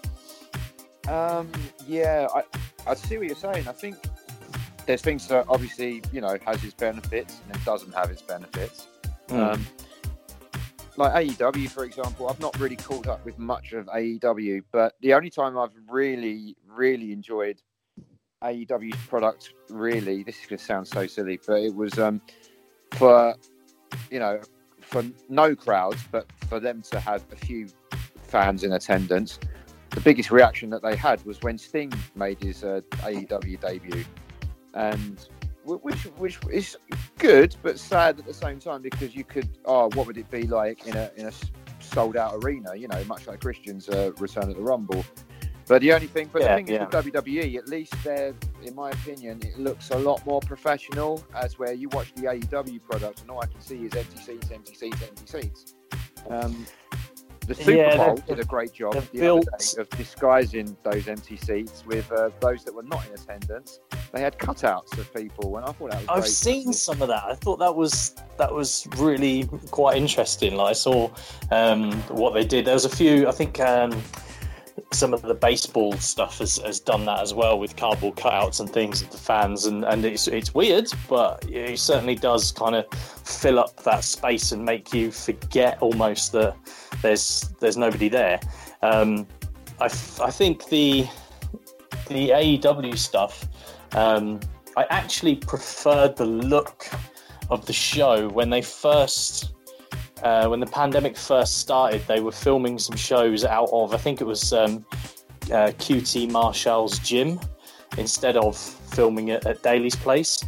Um, 1.09 1.51
yeah, 1.86 2.26
I, 2.34 2.42
I 2.90 2.94
see 2.94 3.16
what 3.18 3.26
you're 3.28 3.36
saying. 3.36 3.68
I 3.68 3.72
think 3.72 3.97
there's 4.86 5.03
things 5.03 5.26
that 5.28 5.47
obviously, 5.49 6.03
you 6.12 6.20
know, 6.20 6.36
has 6.44 6.62
its 6.64 6.74
benefits 6.74 7.40
and 7.47 7.57
it 7.57 7.64
doesn't 7.64 7.94
have 7.94 8.11
its 8.11 8.22
benefits. 8.22 8.86
Mm. 9.28 9.55
Um, 9.55 9.66
like 10.99 11.12
AEW, 11.26 11.68
for 11.68 11.84
example, 11.84 12.28
I've 12.28 12.40
not 12.40 12.59
really 12.59 12.76
caught 12.76 13.07
up 13.07 13.24
with 13.24 13.38
much 13.38 13.72
of 13.72 13.86
AEW, 13.86 14.62
but 14.72 14.94
the 15.01 15.14
only 15.14 15.30
time 15.30 15.59
I've 15.59 15.72
really, 15.88 16.57
really 16.66 17.12
enjoyed 17.12 17.61
AEW's 18.42 18.97
product, 19.07 19.55
really, 19.68 20.22
this 20.22 20.40
is 20.40 20.47
going 20.47 20.59
to 20.59 20.64
sound 20.64 20.88
so 20.88 21.07
silly, 21.07 21.38
but 21.47 21.61
it 21.61 21.74
was 21.74 21.99
um, 21.99 22.20
for, 22.92 23.34
you 24.11 24.18
know, 24.18 24.40
for 24.80 25.05
no 25.28 25.55
crowds, 25.57 26.03
but 26.11 26.26
for 26.49 26.61
them 26.61 26.82
to 26.90 27.01
have 27.01 27.24
a 27.32 27.36
few 27.36 27.68
fans 28.22 28.64
in 28.64 28.72
attendance 28.72 29.38
the 29.97 30.03
biggest 30.03 30.30
reaction 30.30 30.68
that 30.68 30.82
they 30.82 30.94
had 30.94 31.24
was 31.24 31.40
when 31.40 31.57
Sting 31.57 31.90
made 32.14 32.38
his 32.42 32.62
uh, 32.62 32.82
AEW 32.99 33.59
debut, 33.59 34.05
and 34.74 35.26
which 35.67 36.03
which 36.17 36.39
is 36.51 36.77
good 37.19 37.55
but 37.62 37.79
sad 37.79 38.19
at 38.19 38.27
the 38.27 38.35
same 38.35 38.59
time 38.59 38.83
because 38.83 39.14
you 39.14 39.25
could 39.25 39.49
oh 39.64 39.89
what 39.95 40.07
would 40.07 40.17
it 40.19 40.31
be 40.31 40.47
like 40.47 40.87
in 40.87 40.97
a 40.97 41.11
in 41.17 41.27
a 41.27 41.33
sold 41.81 42.17
out 42.17 42.35
arena 42.45 42.75
you 42.75 42.89
know 42.89 43.03
much 43.05 43.27
like 43.27 43.41
Christian's 43.41 43.89
uh, 43.89 44.12
return 44.19 44.49
at 44.51 44.57
the 44.57 44.62
Rumble. 44.62 45.05
But 45.69 45.83
the 45.83 45.93
only 45.95 46.07
thing, 46.07 46.31
but 46.33 46.43
Yeah, 46.43 46.61
the 46.61 46.64
thing 46.64 46.75
yeah. 46.75 46.87
is 46.87 46.95
with 47.05 47.25
WWE, 47.25 47.57
at 47.57 47.67
least 47.69 47.93
there, 48.05 48.33
in 48.62 48.73
my 48.77 48.91
opinion, 48.91 49.41
it 49.45 49.59
looks 49.59 49.91
a 49.91 49.99
lot 49.99 50.25
more 50.25 50.39
professional. 50.41 51.25
As 51.35 51.59
where 51.59 51.73
you 51.73 51.89
watch 51.89 52.14
the 52.14 52.23
AEW 52.23 52.81
product, 52.89 53.23
and 53.23 53.31
all 53.33 53.43
I 53.43 53.47
can 53.47 53.61
see 53.61 53.85
is 53.85 53.93
empty 53.97 54.17
seats, 54.19 54.49
empty 54.53 54.75
seats, 54.77 55.03
empty 55.03 55.27
seats. 55.27 55.75
Um, 56.31 56.64
the 57.49 57.55
Super 57.57 57.73
Yeah, 57.73 57.97
Bowl 57.97 58.14
did 58.29 58.39
a 58.39 58.45
great 58.45 58.73
job 58.75 58.95
the 58.95 59.19
built- 59.19 59.49
other 59.53 59.59
day 59.59 59.81
of 59.83 59.91
disguising 59.91 60.77
those 60.85 61.09
empty 61.09 61.37
seats 61.37 61.85
with 61.85 62.11
uh, 62.12 62.31
those 62.39 62.62
that 62.64 62.73
were 62.73 62.85
not 62.85 63.05
in 63.09 63.14
attendance. 63.14 63.81
They 64.17 64.23
had 64.23 64.39
cutouts 64.39 64.97
of 64.97 65.12
people, 65.12 65.59
and 65.59 65.67
I 65.67 65.73
thought 65.73 65.91
that 65.91 66.01
was 66.01 66.09
I've 66.09 66.23
great. 66.23 66.31
seen 66.31 66.73
some 66.73 67.03
of 67.03 67.09
that. 67.09 67.25
I 67.25 67.35
thought 67.35 67.59
that 67.59 67.75
was 67.75 68.14
that 68.39 68.51
was 68.51 68.89
really 68.97 69.47
quite 69.71 69.99
interesting. 69.99 70.55
Like 70.57 70.71
I 70.71 70.73
saw 70.73 71.11
um, 71.51 71.93
what 72.09 72.33
they 72.33 72.45
did. 72.45 72.64
There 72.64 72.73
was 72.73 72.87
a 72.87 72.97
few. 72.97 73.29
I 73.29 73.33
think 73.33 73.61
um, 73.61 73.93
some 74.91 75.12
of 75.12 75.21
the 75.21 75.35
baseball 75.35 75.93
stuff 75.95 76.39
has, 76.39 76.57
has 76.59 76.81
done 76.81 77.05
that 77.05 77.21
as 77.21 77.35
well 77.35 77.59
with 77.59 77.77
cardboard 77.77 78.17
cutouts 78.17 78.61
and 78.61 78.71
things 78.71 79.03
of 79.03 79.11
the 79.11 79.19
fans, 79.19 79.67
and, 79.67 79.85
and 79.85 80.03
it's 80.07 80.29
it's 80.29 80.55
weird, 80.55 80.91
but 81.11 81.45
it 81.51 81.79
certainly 81.79 82.14
does 82.14 82.53
kind 82.53 82.75
of 82.75 82.87
fill 82.95 83.59
up 83.59 83.83
that 83.83 84.03
space 84.03 84.51
and 84.53 84.64
make 84.64 84.95
you 84.95 85.11
forget 85.11 85.77
almost 85.83 86.33
that 86.33 86.57
there's 87.03 87.51
there's 87.61 87.77
nobody 87.77 88.09
there. 88.09 88.41
Um, 88.81 89.27
I, 89.79 89.87
f- 89.87 90.23
I 90.23 90.31
think 90.31 90.71
the 90.71 91.07
the 92.09 92.31
AEW 92.31 92.97
stuff. 92.97 93.47
Um, 93.97 94.40
I 94.76 94.84
actually 94.90 95.36
preferred 95.36 96.16
the 96.16 96.26
look 96.26 96.86
of 97.51 97.64
the 97.66 97.72
show 97.72 98.28
when 98.28 98.51
they 98.51 98.62
first, 98.62 99.53
uh, 100.22 100.47
when 100.49 100.61
the 100.61 100.66
pandemic 100.66 101.16
first 101.16 101.59
started. 101.59 102.07
They 102.07 102.20
were 102.20 102.32
filming 102.32 102.78
some 102.78 102.97
shows 102.97 103.44
out 103.44 103.70
of, 103.72 103.94
I 103.94 103.97
think 103.97 104.20
it 104.20 104.26
was 104.26 104.53
um, 104.53 104.84
uh, 105.47 105.72
QT 105.78 106.30
Marshall's 106.30 106.99
gym, 106.99 107.40
instead 107.97 108.36
of 108.36 108.57
filming 108.57 109.28
it 109.28 109.47
at 109.47 109.62
Daily's 109.62 109.97
place. 109.97 110.44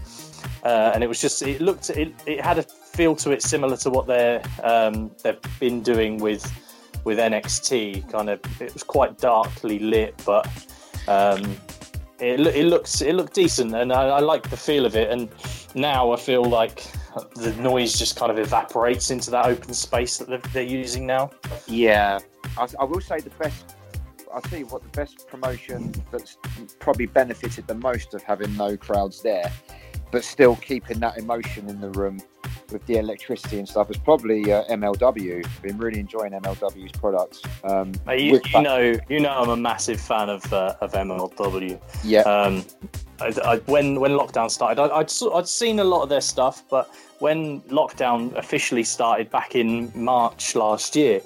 Uh, 0.62 0.92
and 0.94 1.02
it 1.02 1.06
was 1.06 1.20
just, 1.20 1.40
it 1.42 1.60
looked, 1.60 1.88
it, 1.90 2.12
it 2.26 2.40
had 2.40 2.58
a 2.58 2.62
feel 2.62 3.14
to 3.14 3.30
it 3.30 3.42
similar 3.42 3.76
to 3.76 3.90
what 3.90 4.06
they're 4.06 4.42
um, 4.64 5.10
they've 5.22 5.38
been 5.60 5.80
doing 5.82 6.18
with 6.18 6.44
with 7.04 7.18
NXT. 7.18 8.10
Kind 8.10 8.28
of, 8.28 8.40
it 8.60 8.74
was 8.74 8.82
quite 8.82 9.18
darkly 9.18 9.78
lit, 9.78 10.20
but 10.26 10.46
um, 11.06 11.56
it, 12.20 12.40
it 12.40 12.66
looks 12.66 13.00
it 13.00 13.14
looked 13.14 13.34
decent, 13.34 13.74
and 13.74 13.92
I, 13.92 14.08
I 14.08 14.20
like 14.20 14.48
the 14.50 14.56
feel 14.56 14.86
of 14.86 14.96
it. 14.96 15.10
And 15.10 15.28
now 15.74 16.12
I 16.12 16.16
feel 16.16 16.44
like 16.44 16.84
the 17.34 17.52
noise 17.54 17.98
just 17.98 18.16
kind 18.16 18.30
of 18.30 18.38
evaporates 18.38 19.10
into 19.10 19.30
that 19.30 19.46
open 19.46 19.74
space 19.74 20.18
that 20.18 20.28
they're, 20.28 20.38
they're 20.52 20.62
using 20.62 21.06
now. 21.06 21.30
Yeah, 21.66 22.18
I, 22.56 22.68
I 22.80 22.84
will 22.84 23.00
say 23.00 23.20
the 23.20 23.30
best. 23.30 23.76
I'll 24.32 24.42
tell 24.42 24.58
you 24.58 24.66
what, 24.66 24.82
the 24.82 24.90
best 24.90 25.26
promotion 25.26 25.92
that's 26.10 26.36
probably 26.80 27.06
benefited 27.06 27.66
the 27.66 27.74
most 27.74 28.12
of 28.12 28.22
having 28.22 28.54
no 28.56 28.76
crowds 28.76 29.22
there, 29.22 29.50
but 30.10 30.24
still 30.24 30.56
keeping 30.56 30.98
that 31.00 31.18
emotion 31.18 31.68
in 31.68 31.80
the 31.80 31.90
room, 31.90 32.20
with 32.72 32.84
the 32.86 32.96
electricity 32.96 33.58
and 33.58 33.68
stuff 33.68 33.90
is 33.90 33.96
probably 33.98 34.52
uh, 34.52 34.64
MLW. 34.64 35.44
I've 35.44 35.62
been 35.62 35.78
really 35.78 36.00
enjoying 36.00 36.32
MLW's 36.32 36.92
products. 36.92 37.42
Um, 37.64 37.92
you, 38.08 38.40
you 38.52 38.62
know, 38.62 38.94
you 39.08 39.20
know, 39.20 39.30
I'm 39.30 39.48
a 39.48 39.56
massive 39.56 40.00
fan 40.00 40.28
of 40.28 40.52
uh, 40.52 40.74
of 40.80 40.92
MLW. 40.92 41.80
yeah, 42.04 42.20
Um, 42.20 42.64
I, 43.20 43.34
I, 43.44 43.56
when 43.66 44.00
when 44.00 44.12
lockdown 44.12 44.50
started, 44.50 44.80
I, 44.80 44.98
I'd 44.98 45.10
I'd 45.34 45.48
seen 45.48 45.80
a 45.80 45.84
lot 45.84 46.02
of 46.02 46.08
their 46.08 46.20
stuff, 46.20 46.64
but 46.68 46.90
when 47.18 47.60
lockdown 47.62 48.34
officially 48.36 48.84
started 48.84 49.30
back 49.30 49.54
in 49.54 49.90
March 49.94 50.54
last 50.54 50.94
year, 50.94 51.20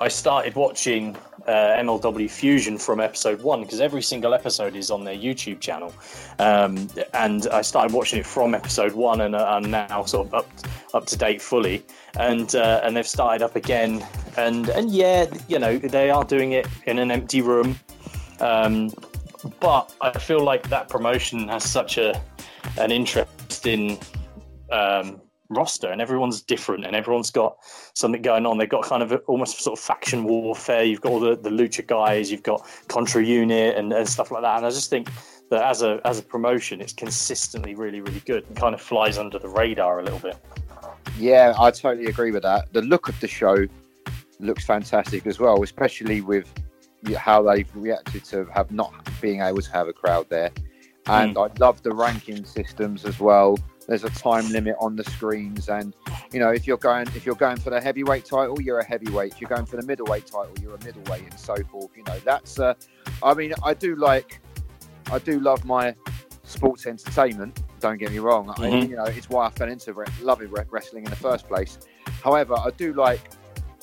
I 0.00 0.08
started 0.08 0.54
watching 0.54 1.16
uh, 1.48 1.76
MLW 1.78 2.30
Fusion 2.30 2.76
from 2.76 3.00
episode 3.00 3.40
one 3.40 3.62
because 3.62 3.80
every 3.80 4.02
single 4.02 4.34
episode 4.34 4.76
is 4.76 4.90
on 4.90 5.02
their 5.04 5.16
YouTube 5.16 5.60
channel, 5.60 5.92
um, 6.38 6.88
and 7.14 7.46
I 7.48 7.62
started 7.62 7.94
watching 7.94 8.18
it 8.20 8.26
from 8.26 8.54
episode 8.54 8.92
one, 8.92 9.22
and 9.22 9.34
uh, 9.34 9.44
I'm 9.44 9.70
now 9.70 10.04
sort 10.04 10.26
of 10.28 10.34
up 10.34 10.50
up 10.92 11.06
to 11.06 11.16
date 11.16 11.40
fully, 11.40 11.84
and 12.18 12.54
uh, 12.54 12.82
and 12.84 12.96
they've 12.96 13.06
started 13.06 13.42
up 13.42 13.56
again, 13.56 14.04
and 14.36 14.68
and 14.68 14.90
yeah, 14.90 15.26
you 15.48 15.58
know 15.58 15.78
they 15.78 16.10
are 16.10 16.24
doing 16.24 16.52
it 16.52 16.66
in 16.84 16.98
an 16.98 17.10
empty 17.10 17.40
room. 17.40 17.78
Um, 18.40 18.90
but 19.60 19.94
I 20.00 20.18
feel 20.18 20.44
like 20.44 20.68
that 20.68 20.88
promotion 20.88 21.48
has 21.48 21.64
such 21.64 21.96
a 21.96 22.20
an 22.76 22.92
interesting 22.92 23.98
um, 24.70 25.20
roster, 25.50 25.88
and 25.90 26.00
everyone's 26.00 26.42
different, 26.42 26.84
and 26.84 26.94
everyone's 26.94 27.30
got 27.30 27.56
something 27.94 28.22
going 28.22 28.46
on. 28.46 28.58
They've 28.58 28.68
got 28.68 28.84
kind 28.84 29.02
of 29.02 29.12
a, 29.12 29.16
almost 29.26 29.60
sort 29.60 29.78
of 29.78 29.84
faction 29.84 30.24
warfare. 30.24 30.84
You've 30.84 31.00
got 31.00 31.12
all 31.12 31.20
the, 31.20 31.36
the 31.36 31.50
lucha 31.50 31.86
guys, 31.86 32.30
you've 32.30 32.42
got 32.42 32.66
Contra 32.88 33.24
Unit, 33.24 33.76
and, 33.76 33.92
and 33.92 34.08
stuff 34.08 34.30
like 34.30 34.42
that. 34.42 34.58
And 34.58 34.66
I 34.66 34.70
just 34.70 34.90
think 34.90 35.08
that 35.50 35.62
as 35.64 35.82
a 35.82 36.00
as 36.04 36.18
a 36.18 36.22
promotion, 36.22 36.80
it's 36.80 36.92
consistently 36.92 37.74
really 37.74 38.00
really 38.00 38.20
good. 38.20 38.44
and 38.48 38.56
kind 38.56 38.74
of 38.74 38.80
flies 38.80 39.16
under 39.18 39.38
the 39.38 39.48
radar 39.48 40.00
a 40.00 40.02
little 40.04 40.18
bit. 40.18 40.36
yeah, 41.18 41.54
I 41.58 41.70
totally 41.70 42.06
agree 42.06 42.30
with 42.30 42.42
that. 42.42 42.72
The 42.72 42.82
look 42.82 43.08
of 43.08 43.18
the 43.20 43.28
show 43.28 43.66
looks 44.40 44.64
fantastic 44.64 45.26
as 45.26 45.38
well, 45.40 45.62
especially 45.62 46.20
with 46.20 46.52
how 47.16 47.42
they've 47.42 47.68
reacted 47.74 48.24
to 48.24 48.44
have 48.54 48.70
not 48.70 48.92
being 49.20 49.40
able 49.40 49.62
to 49.62 49.72
have 49.72 49.88
a 49.88 49.92
crowd 49.92 50.26
there. 50.28 50.50
And 51.06 51.32
Hmm. 51.32 51.38
I 51.38 51.48
love 51.58 51.82
the 51.82 51.92
ranking 51.92 52.44
systems 52.44 53.04
as 53.06 53.18
well. 53.18 53.58
There's 53.88 54.04
a 54.04 54.10
time 54.10 54.48
limit 54.52 54.76
on 54.78 54.96
the 54.96 55.04
screens, 55.04 55.68
and 55.70 55.94
you 56.30 56.38
know 56.40 56.50
if 56.50 56.66
you're 56.66 56.76
going 56.76 57.06
if 57.16 57.24
you're 57.24 57.34
going 57.34 57.56
for 57.56 57.70
the 57.70 57.80
heavyweight 57.80 58.26
title, 58.26 58.60
you're 58.60 58.80
a 58.80 58.84
heavyweight. 58.84 59.32
If 59.32 59.40
you're 59.40 59.48
going 59.48 59.64
for 59.64 59.76
the 59.76 59.86
middleweight 59.86 60.26
title, 60.26 60.52
you're 60.60 60.74
a 60.74 60.84
middleweight, 60.84 61.22
and 61.22 61.40
so 61.40 61.56
forth. 61.70 61.88
You 61.96 62.04
know 62.04 62.18
that's. 62.22 62.58
Uh, 62.60 62.74
I 63.22 63.32
mean, 63.32 63.54
I 63.64 63.72
do 63.72 63.96
like, 63.96 64.40
I 65.10 65.18
do 65.18 65.40
love 65.40 65.64
my 65.64 65.94
sports 66.44 66.86
entertainment. 66.86 67.62
Don't 67.80 67.96
get 67.96 68.10
me 68.10 68.18
wrong. 68.18 68.50
I, 68.50 68.52
Mhm. 68.58 68.88
you 68.90 68.96
know 68.96 69.04
it's 69.04 69.30
why 69.30 69.46
I 69.46 69.50
fell 69.50 69.70
into 69.70 69.94
re- 69.94 70.06
loving 70.20 70.50
re- 70.50 70.64
wrestling 70.70 71.04
in 71.04 71.10
the 71.10 71.16
first 71.16 71.48
place. 71.48 71.78
However, 72.22 72.56
I 72.58 72.70
do 72.76 72.92
like 72.92 73.30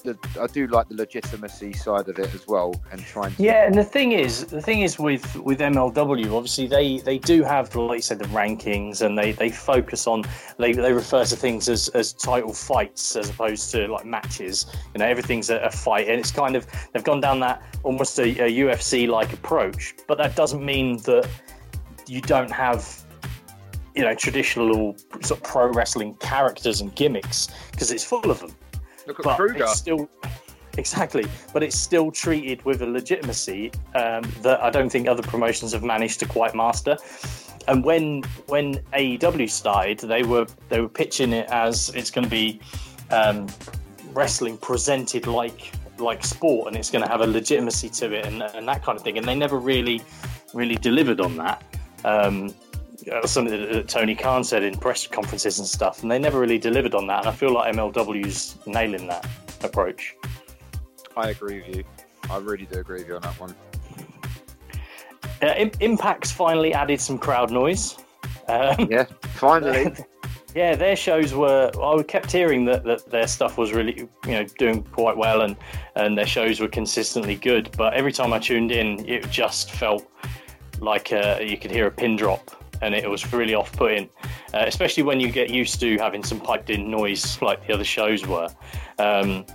the 0.05 0.17
I 0.41 0.47
do 0.47 0.67
like 0.67 0.87
the 0.87 0.95
legitimacy 0.95 1.73
side 1.73 2.07
of 2.07 2.17
it 2.19 2.33
as 2.33 2.47
well, 2.47 2.73
and 2.91 3.01
trying 3.01 3.33
to 3.35 3.43
Yeah, 3.43 3.65
and 3.65 3.75
the 3.75 3.83
thing 3.83 4.11
is, 4.11 4.45
the 4.45 4.61
thing 4.61 4.81
is 4.81 4.97
with 4.97 5.35
with 5.37 5.59
MLW, 5.59 6.33
obviously 6.35 6.67
they 6.67 6.99
they 6.99 7.17
do 7.17 7.43
have, 7.43 7.75
like 7.75 7.97
you 7.97 8.01
said, 8.01 8.19
the 8.19 8.25
rankings, 8.25 9.01
and 9.01 9.17
they 9.17 9.33
they 9.33 9.49
focus 9.49 10.07
on 10.07 10.23
they 10.57 10.71
they 10.73 10.93
refer 10.93 11.25
to 11.25 11.35
things 11.35 11.67
as 11.67 11.89
as 11.89 12.13
title 12.13 12.53
fights 12.53 13.15
as 13.15 13.29
opposed 13.29 13.71
to 13.71 13.87
like 13.87 14.05
matches. 14.05 14.65
You 14.93 14.99
know, 14.99 15.05
everything's 15.05 15.49
a, 15.49 15.57
a 15.57 15.71
fight, 15.71 16.07
and 16.07 16.19
it's 16.19 16.31
kind 16.31 16.55
of 16.55 16.65
they've 16.93 17.03
gone 17.03 17.21
down 17.21 17.39
that 17.41 17.61
almost 17.83 18.17
a, 18.19 18.23
a 18.23 18.51
UFC 18.51 19.07
like 19.07 19.33
approach, 19.33 19.95
but 20.07 20.17
that 20.17 20.35
doesn't 20.35 20.63
mean 20.63 20.97
that 21.03 21.27
you 22.07 22.21
don't 22.21 22.51
have 22.51 23.05
you 23.95 24.03
know 24.03 24.13
traditional 24.13 24.95
sort 25.21 25.39
of 25.39 25.43
pro 25.43 25.71
wrestling 25.71 26.13
characters 26.15 26.81
and 26.81 26.93
gimmicks 26.95 27.47
because 27.71 27.91
it's 27.91 28.03
full 28.03 28.29
of 28.29 28.39
them 28.39 28.53
look 29.07 29.19
at 29.19 29.25
but 29.25 29.37
Kruger. 29.37 29.63
it's 29.63 29.77
still 29.77 30.09
exactly 30.77 31.25
but 31.53 31.63
it's 31.63 31.77
still 31.77 32.11
treated 32.11 32.63
with 32.65 32.81
a 32.81 32.85
legitimacy 32.85 33.71
um, 33.95 34.23
that 34.41 34.61
i 34.61 34.69
don't 34.69 34.89
think 34.89 35.07
other 35.07 35.23
promotions 35.23 35.71
have 35.71 35.83
managed 35.83 36.19
to 36.19 36.25
quite 36.25 36.53
master. 36.55 36.97
And 37.67 37.83
when 37.83 38.23
when 38.47 38.75
aew 38.93 39.49
started 39.49 39.99
they 39.99 40.23
were 40.23 40.45
they 40.69 40.79
were 40.79 40.89
pitching 40.89 41.33
it 41.33 41.49
as 41.49 41.89
it's 41.89 42.11
going 42.11 42.25
to 42.25 42.29
be 42.29 42.59
um, 43.11 43.47
wrestling 44.13 44.57
presented 44.57 45.27
like 45.27 45.71
like 45.97 46.23
sport 46.23 46.67
and 46.67 46.75
it's 46.75 46.91
going 46.91 47.03
to 47.03 47.09
have 47.09 47.21
a 47.21 47.27
legitimacy 47.27 47.89
to 47.89 48.13
it 48.13 48.25
and, 48.25 48.41
and 48.41 48.67
that 48.67 48.83
kind 48.83 48.97
of 48.97 49.03
thing. 49.03 49.17
And 49.17 49.27
they 49.27 49.35
never 49.35 49.57
really 49.57 50.01
really 50.53 50.75
delivered 50.75 51.19
on 51.19 51.37
that. 51.37 51.63
Um, 52.03 52.53
uh, 53.11 53.25
something 53.25 53.59
that 53.59 53.71
that 53.71 53.87
Tony 53.87 54.15
Khan 54.15 54.43
said 54.43 54.63
in 54.63 54.77
press 54.77 55.07
conferences 55.07 55.59
and 55.59 55.67
stuff, 55.67 56.01
and 56.01 56.11
they 56.11 56.19
never 56.19 56.39
really 56.39 56.57
delivered 56.57 56.95
on 56.95 57.07
that. 57.07 57.19
And 57.19 57.29
I 57.29 57.31
feel 57.31 57.53
like 57.53 57.73
MLW's 57.73 58.57
nailing 58.65 59.07
that 59.07 59.27
approach. 59.63 60.15
I 61.17 61.29
agree 61.29 61.61
with 61.61 61.77
you. 61.77 61.83
I 62.29 62.37
really 62.37 62.65
do 62.65 62.79
agree 62.79 62.99
with 62.99 63.07
you 63.07 63.15
on 63.15 63.21
that 63.21 63.39
one. 63.39 63.55
Uh, 65.41 65.53
Im- 65.57 65.71
Impact's 65.71 66.31
finally 66.31 66.73
added 66.73 66.99
some 66.99 67.17
crowd 67.17 67.51
noise. 67.51 67.97
Um, 68.47 68.87
Yeah, 68.89 69.05
finally. 69.33 69.93
yeah, 70.55 70.75
their 70.75 70.95
shows 70.95 71.33
were. 71.33 71.71
I 71.81 72.03
kept 72.03 72.31
hearing 72.31 72.65
that, 72.65 72.83
that 72.85 73.09
their 73.09 73.27
stuff 73.27 73.57
was 73.57 73.73
really, 73.73 74.07
you 74.25 74.31
know, 74.31 74.45
doing 74.57 74.83
quite 74.83 75.17
well, 75.17 75.41
and 75.41 75.55
and 75.95 76.17
their 76.17 76.25
shows 76.25 76.59
were 76.59 76.67
consistently 76.67 77.35
good. 77.35 77.69
But 77.77 77.93
every 77.93 78.11
time 78.11 78.33
I 78.33 78.39
tuned 78.39 78.71
in, 78.71 79.07
it 79.07 79.29
just 79.29 79.71
felt 79.71 80.09
like 80.79 81.11
uh, 81.11 81.39
you 81.41 81.57
could 81.57 81.71
hear 81.71 81.87
a 81.87 81.91
pin 81.91 82.15
drop, 82.15 82.51
and 82.81 82.93
it 82.93 83.09
was 83.09 83.31
really 83.33 83.55
off-putting, 83.55 84.09
uh, 84.53 84.63
especially 84.67 85.03
when 85.03 85.19
you 85.19 85.31
get 85.31 85.49
used 85.49 85.79
to 85.79 85.97
having 85.97 86.23
some 86.23 86.39
piped-in 86.39 86.89
noise 86.89 87.41
like 87.41 87.65
the 87.67 87.73
other 87.73 87.83
shows 87.83 88.25
were. 88.25 88.49
Um, 88.99 89.45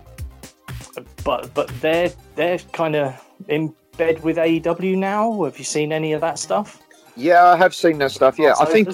but 1.24 1.52
but 1.54 1.68
they're 1.80 2.12
they're 2.34 2.58
kind 2.72 2.96
of 2.96 3.14
in 3.48 3.74
bed 3.96 4.22
with 4.22 4.36
AEW 4.36 4.96
now. 4.96 5.44
Have 5.44 5.58
you 5.58 5.64
seen 5.64 5.92
any 5.92 6.12
of 6.12 6.20
that 6.20 6.38
stuff? 6.38 6.80
yeah, 7.16 7.44
I 7.44 7.56
have 7.56 7.74
seen 7.74 7.98
that 7.98 8.10
stuff. 8.10 8.38
Yeah, 8.38 8.54
I 8.58 8.64
think 8.64 8.88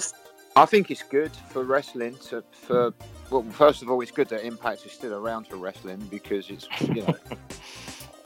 I 0.55 0.65
think 0.65 0.91
it's 0.91 1.03
good 1.03 1.31
for 1.49 1.63
wrestling 1.63 2.17
to 2.29 2.43
for 2.51 2.93
well, 3.29 3.43
first 3.51 3.81
of 3.81 3.89
all, 3.89 3.99
it's 4.01 4.11
good 4.11 4.29
that 4.29 4.45
Impact 4.45 4.85
is 4.85 4.91
still 4.91 5.13
around 5.13 5.47
for 5.47 5.57
wrestling 5.57 5.99
because 6.09 6.49
it's 6.49 6.67
you 6.81 7.03
know, 7.03 7.15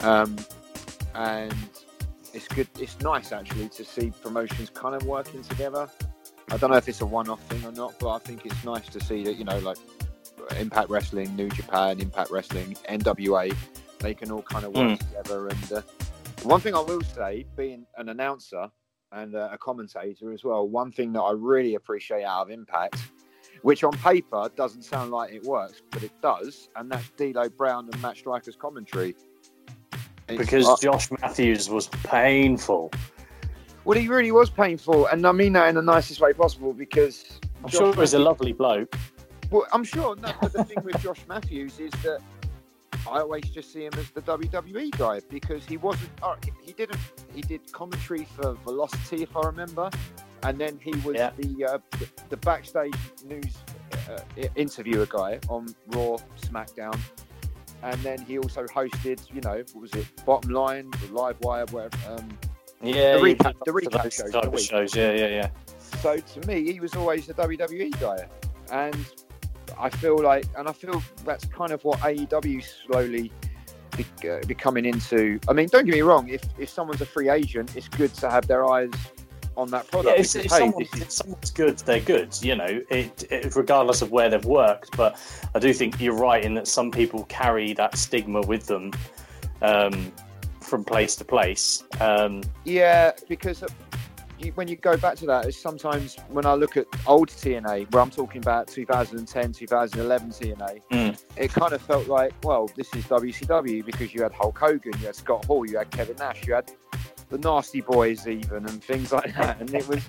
um, 0.00 0.36
and 1.14 1.54
it's 2.34 2.48
good. 2.48 2.68
It's 2.78 2.98
nice 3.00 3.32
actually 3.32 3.68
to 3.70 3.84
see 3.84 4.12
promotions 4.22 4.70
kind 4.70 4.94
of 4.94 5.04
working 5.06 5.42
together. 5.42 5.88
I 6.50 6.56
don't 6.56 6.70
know 6.70 6.76
if 6.76 6.88
it's 6.88 7.00
a 7.00 7.06
one-off 7.06 7.40
thing 7.44 7.64
or 7.64 7.72
not, 7.72 7.98
but 7.98 8.10
I 8.10 8.18
think 8.18 8.44
it's 8.44 8.64
nice 8.64 8.88
to 8.88 9.00
see 9.00 9.24
that 9.24 9.34
you 9.34 9.44
know, 9.44 9.58
like 9.60 9.78
Impact 10.58 10.90
Wrestling, 10.90 11.34
New 11.36 11.48
Japan, 11.48 12.00
Impact 12.00 12.30
Wrestling, 12.30 12.76
NWA, 12.88 13.54
they 14.00 14.14
can 14.14 14.30
all 14.30 14.42
kind 14.42 14.64
of 14.64 14.74
work 14.74 14.98
together. 14.98 15.48
And 15.48 15.72
uh, 15.72 15.82
one 16.42 16.60
thing 16.60 16.74
I 16.74 16.80
will 16.80 17.02
say, 17.02 17.46
being 17.56 17.86
an 17.96 18.08
announcer 18.08 18.68
and 19.12 19.34
uh, 19.34 19.50
a 19.52 19.58
commentator 19.58 20.32
as 20.32 20.44
well, 20.44 20.68
one 20.68 20.90
thing 20.92 21.12
that 21.12 21.20
I 21.20 21.32
really 21.32 21.74
appreciate 21.74 22.24
out 22.24 22.42
of 22.42 22.50
Impact, 22.50 22.96
which 23.62 23.84
on 23.84 23.92
paper 23.92 24.50
doesn't 24.56 24.82
sound 24.82 25.10
like 25.10 25.32
it 25.32 25.44
works, 25.44 25.82
but 25.90 26.02
it 26.02 26.12
does, 26.20 26.68
and 26.76 26.90
that's 26.90 27.08
D'Lo 27.10 27.48
Brown 27.48 27.88
and 27.92 28.02
Matt 28.02 28.16
Striker's 28.16 28.56
commentary. 28.56 29.14
It's- 30.28 30.38
because 30.38 30.68
uh, 30.68 30.76
Josh 30.80 31.10
Matthews 31.20 31.68
was 31.68 31.88
painful. 31.88 32.90
well, 33.84 33.98
he 33.98 34.08
really 34.08 34.30
was 34.32 34.48
painful, 34.50 35.06
and 35.06 35.26
I 35.26 35.32
mean 35.32 35.52
that 35.54 35.68
in 35.68 35.74
the 35.74 35.82
nicest 35.82 36.20
way 36.20 36.32
possible 36.32 36.72
because 36.72 37.38
I'm 37.64 37.70
Josh 37.70 37.78
sure 37.78 37.94
he's 37.94 38.14
a 38.14 38.18
lovely 38.18 38.52
bloke. 38.52 38.94
Well, 39.50 39.66
I'm 39.72 39.84
sure. 39.84 40.16
No, 40.16 40.32
but 40.40 40.52
the 40.52 40.64
thing 40.64 40.78
with 40.82 41.00
Josh 41.02 41.20
Matthews 41.28 41.78
is 41.78 41.90
that 42.02 42.20
I 43.06 43.18
always 43.20 43.44
just 43.50 43.72
see 43.72 43.84
him 43.84 43.92
as 43.98 44.10
the 44.12 44.22
WWE 44.22 44.90
guy 44.96 45.20
because 45.28 45.64
he 45.66 45.76
wasn't. 45.76 46.10
Uh, 46.22 46.36
he 46.62 46.72
didn't. 46.72 46.98
He 47.34 47.42
did 47.42 47.70
commentary 47.72 48.24
for 48.36 48.54
Velocity, 48.64 49.22
if 49.24 49.36
I 49.36 49.40
remember, 49.46 49.90
and 50.44 50.58
then 50.58 50.78
he 50.82 50.92
was 51.06 51.16
Yeah. 51.16 51.30
the, 51.36 51.64
uh, 51.66 51.78
the 51.98 52.08
the 52.30 52.36
backstage 52.38 52.94
news 53.26 53.56
uh, 54.08 54.20
interviewer 54.54 55.06
guy 55.06 55.38
on 55.48 55.66
Raw, 55.88 56.16
SmackDown, 56.40 56.98
and 57.82 58.00
then 58.02 58.20
he 58.22 58.38
also 58.38 58.64
hosted. 58.66 59.20
You 59.34 59.40
know, 59.42 59.62
what 59.72 59.82
was 59.82 59.92
it? 59.94 60.06
Bottom 60.24 60.50
Line, 60.50 60.90
the 61.06 61.12
Live 61.12 61.36
Wire, 61.40 61.64
whatever. 61.70 61.96
Um, 62.08 62.38
Yeah, 62.82 63.16
The 63.18 63.24
he 63.26 63.34
recap- 63.34 63.64
the 63.64 63.72
recap 63.72 64.12
shows, 64.12 64.32
type 64.32 64.42
the 64.44 64.50
of 64.50 64.60
shows. 64.60 64.94
Yeah, 64.96 65.12
yeah, 65.12 65.26
yeah. 65.28 65.48
so 66.00 66.16
to 66.18 66.46
me, 66.48 66.72
he 66.72 66.80
was 66.80 66.94
always 66.96 67.26
the 67.26 67.34
WWE 67.34 67.90
guy, 68.00 68.26
and 68.72 68.96
I 69.78 69.88
feel 69.88 70.18
like, 70.18 70.46
and 70.56 70.68
I 70.68 70.72
feel 70.72 71.02
that's 71.24 71.44
kind 71.46 71.70
of 71.72 71.84
what 71.84 71.98
AEW 72.00 72.62
slowly 72.86 73.30
be, 73.96 74.04
uh, 74.28 74.40
becoming 74.46 74.84
into. 74.84 75.38
I 75.48 75.52
mean, 75.52 75.68
don't 75.70 75.84
get 75.84 75.94
me 75.94 76.00
wrong. 76.02 76.28
If 76.28 76.42
if 76.58 76.68
someone's 76.70 77.00
a 77.02 77.06
free 77.06 77.28
agent, 77.28 77.76
it's 77.76 77.88
good 77.88 78.12
to 78.14 78.28
have 78.30 78.46
their 78.48 78.64
eyes 78.64 78.90
on 79.56 79.70
that 79.70 79.84
Yeah, 79.86 79.90
product. 79.90 80.18
if, 80.18 80.32
because, 80.32 80.36
if, 80.36 80.42
hey, 80.42 80.58
someone, 80.58 80.82
if 80.82 81.10
someone's 81.10 81.50
good, 81.50 81.78
they're 81.78 82.00
good. 82.00 82.36
You 82.42 82.56
know, 82.56 82.80
it, 82.90 83.24
it, 83.30 83.54
regardless 83.56 84.02
of 84.02 84.10
where 84.10 84.28
they've 84.30 84.44
worked. 84.44 84.96
But 84.96 85.18
I 85.54 85.58
do 85.58 85.72
think 85.72 86.00
you're 86.00 86.14
right 86.16 86.44
in 86.44 86.54
that 86.54 86.66
some 86.68 86.90
people 86.90 87.24
carry 87.24 87.72
that 87.74 87.96
stigma 87.96 88.40
with 88.42 88.66
them 88.66 88.92
um, 89.60 90.12
from 90.60 90.84
place 90.84 91.16
to 91.16 91.24
place. 91.24 91.84
Um, 92.00 92.42
yeah, 92.64 93.12
because 93.28 93.62
uh, 93.62 93.68
when 94.56 94.66
you 94.66 94.74
go 94.76 94.96
back 94.96 95.16
to 95.18 95.26
that, 95.26 95.46
is 95.46 95.56
sometimes 95.56 96.16
when 96.28 96.46
I 96.46 96.54
look 96.54 96.76
at 96.76 96.86
old 97.06 97.28
TNA, 97.28 97.92
where 97.92 98.02
I'm 98.02 98.10
talking 98.10 98.38
about 98.42 98.66
2010, 98.66 99.52
2011 99.52 100.30
TNA, 100.30 100.80
Mm. 100.90 101.22
it 101.36 101.52
kind 101.52 101.72
of 101.72 101.80
felt 101.82 102.08
like, 102.08 102.32
well, 102.42 102.68
this 102.76 102.92
is 102.94 103.04
WCW 103.04 103.84
because 103.84 104.12
you 104.12 104.22
had 104.22 104.32
Hulk 104.32 104.58
Hogan, 104.58 104.92
you 104.98 105.06
had 105.06 105.14
Scott 105.14 105.44
Hall, 105.44 105.64
you 105.68 105.78
had 105.78 105.90
Kevin 105.90 106.16
Nash, 106.16 106.44
you 106.46 106.54
had 106.54 106.72
the 107.32 107.38
Nasty 107.38 107.80
Boys 107.80 108.28
even, 108.28 108.66
and 108.66 108.82
things 108.84 109.10
like 109.12 109.34
that. 109.36 109.60
And 109.60 109.74
it 109.74 109.88
was, 109.88 110.04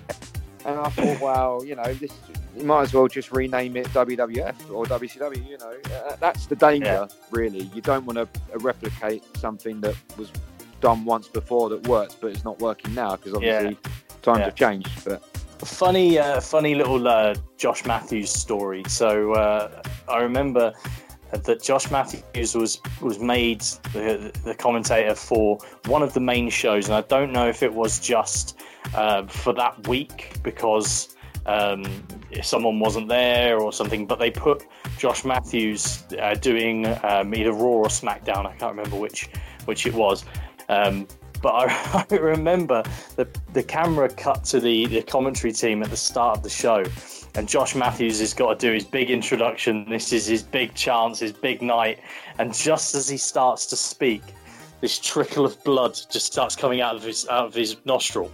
and 0.64 0.78
I 0.78 0.88
thought, 0.90 1.20
well, 1.20 1.64
you 1.64 1.74
know, 1.74 1.92
this 1.94 2.12
you 2.56 2.64
might 2.64 2.82
as 2.82 2.94
well 2.94 3.08
just 3.08 3.32
rename 3.32 3.76
it 3.76 3.86
WWF 3.88 4.70
or 4.72 4.84
WCW. 4.84 5.48
You 5.48 5.58
know, 5.58 5.74
uh, 5.96 6.16
that's 6.20 6.46
the 6.46 6.54
danger, 6.54 7.08
really. 7.32 7.62
You 7.74 7.80
don't 7.80 8.06
want 8.06 8.18
to 8.18 8.28
replicate 8.58 9.24
something 9.38 9.80
that 9.80 9.96
was 10.16 10.30
done 10.80 11.04
once 11.04 11.26
before 11.28 11.68
that 11.70 11.88
works, 11.88 12.14
but 12.20 12.28
it's 12.28 12.44
not 12.44 12.60
working 12.60 12.94
now 12.94 13.16
because 13.16 13.34
obviously 13.34 13.76
times 14.22 14.38
Yeah. 14.38 14.44
have 14.44 14.54
changed. 14.54 15.04
But 15.04 15.24
funny, 15.58 16.18
uh, 16.18 16.40
funny 16.40 16.74
little 16.74 17.08
uh, 17.08 17.34
Josh 17.56 17.84
Matthews 17.86 18.30
story. 18.30 18.84
So 18.86 19.32
uh, 19.32 19.82
I 20.08 20.18
remember 20.18 20.72
that 21.38 21.62
Josh 21.62 21.90
Matthews 21.90 22.54
was 22.54 22.80
was 23.00 23.18
made 23.18 23.60
the, 23.92 24.32
the 24.44 24.54
commentator 24.54 25.14
for 25.14 25.58
one 25.86 26.02
of 26.02 26.14
the 26.14 26.20
main 26.20 26.50
shows, 26.50 26.86
and 26.86 26.94
I 26.94 27.02
don't 27.02 27.32
know 27.32 27.48
if 27.48 27.62
it 27.62 27.72
was 27.72 28.00
just 28.00 28.58
uh, 28.94 29.26
for 29.26 29.52
that 29.54 29.86
week 29.88 30.38
because 30.42 31.14
um, 31.46 31.84
someone 32.42 32.78
wasn't 32.80 33.08
there 33.08 33.60
or 33.60 33.72
something, 33.72 34.06
but 34.06 34.18
they 34.18 34.30
put 34.30 34.66
Josh 34.98 35.24
Matthews 35.24 36.04
uh, 36.20 36.34
doing 36.34 36.86
um, 37.04 37.34
either 37.34 37.52
Raw 37.52 37.82
or 37.82 37.86
SmackDown. 37.86 38.46
I 38.46 38.54
can't 38.56 38.76
remember 38.76 38.96
which 38.96 39.28
which 39.66 39.86
it 39.86 39.94
was. 39.94 40.24
Um, 40.68 41.06
but 41.42 41.50
I, 41.50 42.06
I 42.10 42.16
remember 42.16 42.82
the 43.16 43.28
the 43.52 43.62
camera 43.62 44.08
cut 44.08 44.44
to 44.44 44.60
the, 44.60 44.86
the 44.86 45.02
commentary 45.02 45.52
team 45.52 45.82
at 45.82 45.90
the 45.90 45.96
start 45.96 46.38
of 46.38 46.42
the 46.42 46.50
show, 46.50 46.84
and 47.36 47.48
Josh 47.48 47.74
Matthews 47.74 48.20
has 48.20 48.32
got 48.32 48.58
to 48.58 48.66
do 48.66 48.72
his 48.72 48.84
big 48.84 49.10
introduction. 49.10 49.88
This 49.88 50.12
is 50.12 50.26
his 50.26 50.42
big 50.42 50.74
chance, 50.74 51.18
his 51.18 51.32
big 51.32 51.62
night, 51.62 52.00
and 52.38 52.54
just 52.54 52.94
as 52.94 53.08
he 53.08 53.16
starts 53.16 53.66
to 53.66 53.76
speak, 53.76 54.22
this 54.80 54.98
trickle 54.98 55.44
of 55.44 55.62
blood 55.64 55.98
just 56.10 56.26
starts 56.26 56.54
coming 56.54 56.80
out 56.80 56.94
of 56.96 57.02
his 57.02 57.26
out 57.28 57.46
of 57.46 57.54
his 57.54 57.76
nostril, 57.84 58.30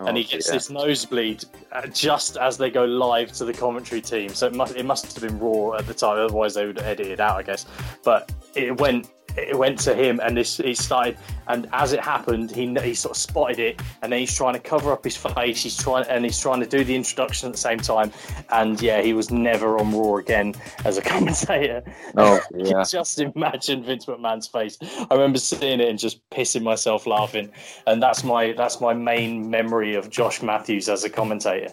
and 0.00 0.16
he 0.16 0.24
oh, 0.24 0.28
gets 0.28 0.48
yeah. 0.48 0.54
this 0.54 0.70
nosebleed 0.70 1.44
uh, 1.72 1.86
just 1.88 2.36
as 2.36 2.58
they 2.58 2.70
go 2.70 2.84
live 2.84 3.32
to 3.32 3.44
the 3.44 3.52
commentary 3.52 4.00
team. 4.00 4.30
So 4.30 4.46
it 4.46 4.54
must 4.54 4.76
it 4.76 4.84
must 4.84 5.14
have 5.14 5.28
been 5.28 5.38
raw 5.38 5.74
at 5.74 5.86
the 5.86 5.94
time, 5.94 6.18
otherwise 6.18 6.54
they 6.54 6.66
would 6.66 6.78
edit 6.78 7.06
it 7.06 7.20
out, 7.20 7.36
I 7.36 7.42
guess. 7.42 7.66
But 8.02 8.32
it 8.54 8.78
went 8.80 9.08
it 9.36 9.56
went 9.56 9.78
to 9.80 9.94
him, 9.94 10.20
and 10.22 10.36
this 10.36 10.56
he 10.56 10.74
started. 10.74 11.16
And 11.46 11.66
as 11.72 11.92
it 11.92 12.00
happened, 12.00 12.50
he 12.50 12.66
he 12.82 12.94
sort 12.94 13.16
of 13.16 13.20
spotted 13.20 13.58
it, 13.58 13.82
and 14.02 14.12
then 14.12 14.20
he's 14.20 14.34
trying 14.34 14.54
to 14.54 14.60
cover 14.60 14.92
up 14.92 15.04
his 15.04 15.16
face. 15.16 15.62
He's 15.62 15.76
trying 15.76 16.06
and 16.08 16.24
he's 16.24 16.38
trying 16.38 16.60
to 16.60 16.66
do 16.66 16.84
the 16.84 16.94
introduction 16.94 17.48
at 17.48 17.52
the 17.52 17.58
same 17.58 17.78
time. 17.78 18.12
And 18.50 18.80
yeah, 18.80 19.00
he 19.00 19.12
was 19.12 19.30
never 19.30 19.78
on 19.78 19.92
Raw 19.96 20.16
again 20.16 20.54
as 20.84 20.98
a 20.98 21.02
commentator. 21.14 21.82
Oh, 22.16 22.40
yeah. 22.54 22.84
just 22.84 23.20
imagine 23.20 23.82
Vince 23.82 24.06
McMahon's 24.06 24.46
face. 24.46 24.78
I 24.82 25.14
remember 25.14 25.38
seeing 25.38 25.80
it 25.80 25.88
and 25.88 25.98
just 25.98 26.28
pissing 26.30 26.62
myself 26.62 27.06
laughing. 27.06 27.50
And 27.86 28.02
that's 28.02 28.24
my 28.24 28.52
that's 28.52 28.80
my 28.80 28.92
main 28.92 29.48
memory 29.48 29.94
of 29.94 30.10
Josh 30.10 30.42
Matthews 30.42 30.88
as 30.88 31.04
a 31.04 31.10
commentator. 31.10 31.72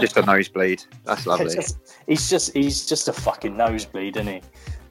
just 0.00 0.16
a 0.16 0.22
nosebleed. 0.22 0.84
That's 1.04 1.26
lovely. 1.26 1.54
Just- 1.54 1.78
he's 2.06 2.30
just 2.30 2.54
he's 2.54 2.86
just 2.86 3.08
a 3.08 3.12
fucking 3.12 3.56
nosebleed, 3.56 4.16
isn't 4.16 4.32
he? 4.32 4.40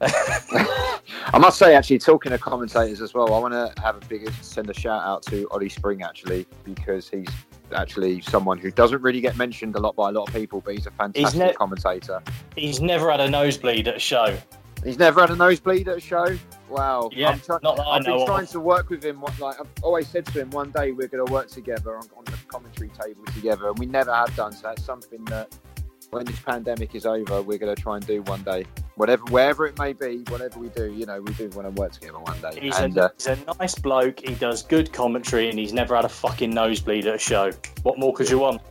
I 0.00 1.38
must 1.38 1.58
say, 1.58 1.74
actually, 1.74 1.98
talking 1.98 2.30
to 2.30 2.38
commentators 2.38 3.00
as 3.00 3.14
well, 3.14 3.34
I 3.34 3.38
want 3.38 3.52
to 3.54 3.82
have 3.82 3.96
a 3.96 4.06
big 4.06 4.30
send 4.42 4.70
a 4.70 4.74
shout 4.74 5.02
out 5.02 5.22
to 5.24 5.48
Ollie 5.50 5.68
Spring 5.68 6.02
actually 6.02 6.46
because 6.64 7.08
he's 7.08 7.28
actually 7.74 8.20
someone 8.20 8.58
who 8.58 8.70
doesn't 8.70 9.02
really 9.02 9.20
get 9.20 9.36
mentioned 9.36 9.74
a 9.76 9.80
lot 9.80 9.96
by 9.96 10.08
a 10.08 10.12
lot 10.12 10.28
of 10.28 10.34
people, 10.34 10.60
but 10.60 10.74
he's 10.74 10.86
a 10.86 10.90
fantastic 10.92 11.40
ne- 11.40 11.52
commentator. 11.54 12.22
He's 12.56 12.80
never 12.80 13.10
had 13.10 13.20
a 13.20 13.28
nosebleed 13.28 13.88
at 13.88 13.96
a 13.96 14.00
show. 14.00 14.36
He's 14.84 14.98
never 14.98 15.20
had 15.20 15.30
a 15.30 15.36
nosebleed 15.36 15.88
at 15.88 15.96
a 15.96 16.00
show. 16.00 16.38
Wow. 16.68 17.10
Yeah, 17.12 17.30
I'm 17.30 17.40
try- 17.40 17.58
not 17.62 17.76
that 17.76 17.86
I 17.86 17.96
I've 17.96 18.04
been 18.04 18.24
trying 18.26 18.44
of. 18.44 18.50
to 18.50 18.60
work 18.60 18.90
with 18.90 19.04
him. 19.04 19.20
Like 19.40 19.60
I've 19.60 19.66
always 19.82 20.06
said 20.06 20.24
to 20.26 20.40
him, 20.40 20.50
one 20.50 20.70
day 20.70 20.92
we're 20.92 21.08
going 21.08 21.26
to 21.26 21.32
work 21.32 21.48
together 21.48 21.96
on, 21.96 22.04
on 22.16 22.24
the 22.24 22.32
commentary 22.46 22.90
table 22.90 23.24
together, 23.26 23.68
and 23.68 23.78
we 23.78 23.86
never 23.86 24.14
have 24.14 24.34
done. 24.36 24.52
So 24.52 24.68
that's 24.68 24.84
something 24.84 25.24
that 25.26 25.56
when 26.10 26.24
this 26.24 26.38
pandemic 26.40 26.94
is 26.94 27.04
over, 27.06 27.42
we're 27.42 27.58
going 27.58 27.74
to 27.74 27.80
try 27.80 27.96
and 27.96 28.06
do 28.06 28.22
one 28.22 28.42
day. 28.42 28.64
Whatever, 28.96 29.24
wherever 29.24 29.66
it 29.66 29.78
may 29.78 29.92
be, 29.92 30.24
whatever 30.28 30.58
we 30.58 30.68
do, 30.68 30.92
you 30.92 31.06
know, 31.06 31.20
we 31.20 31.32
do 31.34 31.48
want 31.50 31.66
to 31.74 31.80
work 31.80 31.92
together 31.92 32.18
one 32.18 32.40
day. 32.40 32.58
He's, 32.60 32.78
and 32.78 32.96
a, 32.96 33.04
uh, 33.04 33.08
he's 33.16 33.26
a 33.26 33.38
nice 33.58 33.74
bloke. 33.74 34.20
He 34.20 34.34
does 34.34 34.62
good 34.62 34.92
commentary, 34.92 35.50
and 35.50 35.58
he's 35.58 35.72
never 35.72 35.94
had 35.94 36.04
a 36.04 36.08
fucking 36.08 36.50
nosebleed 36.50 37.06
at 37.06 37.14
a 37.14 37.18
show. 37.18 37.50
What 37.82 37.98
more 37.98 38.12
could 38.12 38.30
you 38.30 38.38
want? 38.38 38.62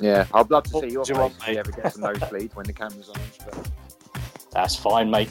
yeah, 0.00 0.26
I'd 0.34 0.50
love 0.50 0.64
to 0.64 0.72
What 0.72 0.84
see 0.84 0.92
your 0.92 1.04
face 1.04 1.14
you 1.14 1.20
want, 1.20 1.34
if 1.40 1.48
you 1.48 1.56
ever 1.58 1.70
get 1.70 1.96
a 1.96 2.00
nosebleed 2.00 2.54
when 2.54 2.66
the 2.66 2.72
camera's 2.72 3.08
on. 3.08 3.20
But 3.44 3.70
That's 4.52 4.76
fine, 4.76 5.10
mate. 5.10 5.30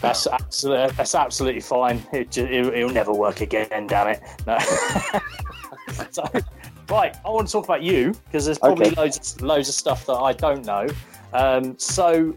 That's 0.00 0.26
absolutely 0.26 0.94
that's 0.96 1.14
absolutely 1.14 1.60
fine. 1.60 2.02
It, 2.12 2.30
ju- 2.30 2.46
it, 2.46 2.66
it'll 2.66 2.90
never 2.90 3.12
work 3.12 3.40
again. 3.40 3.86
Damn 3.86 4.08
it. 4.08 4.22
No. 4.46 4.58
so, 6.10 6.24
right, 6.90 7.16
I 7.24 7.30
want 7.30 7.46
to 7.46 7.52
talk 7.52 7.64
about 7.64 7.82
you 7.82 8.14
because 8.26 8.44
there's 8.44 8.58
probably 8.58 8.86
Okay. 8.86 8.94
loads 9.00 9.40
loads 9.40 9.68
of 9.68 9.74
stuff 9.74 10.06
that 10.06 10.14
I 10.14 10.32
don't 10.32 10.64
know. 10.64 10.86
Um, 11.32 11.78
so, 11.78 12.34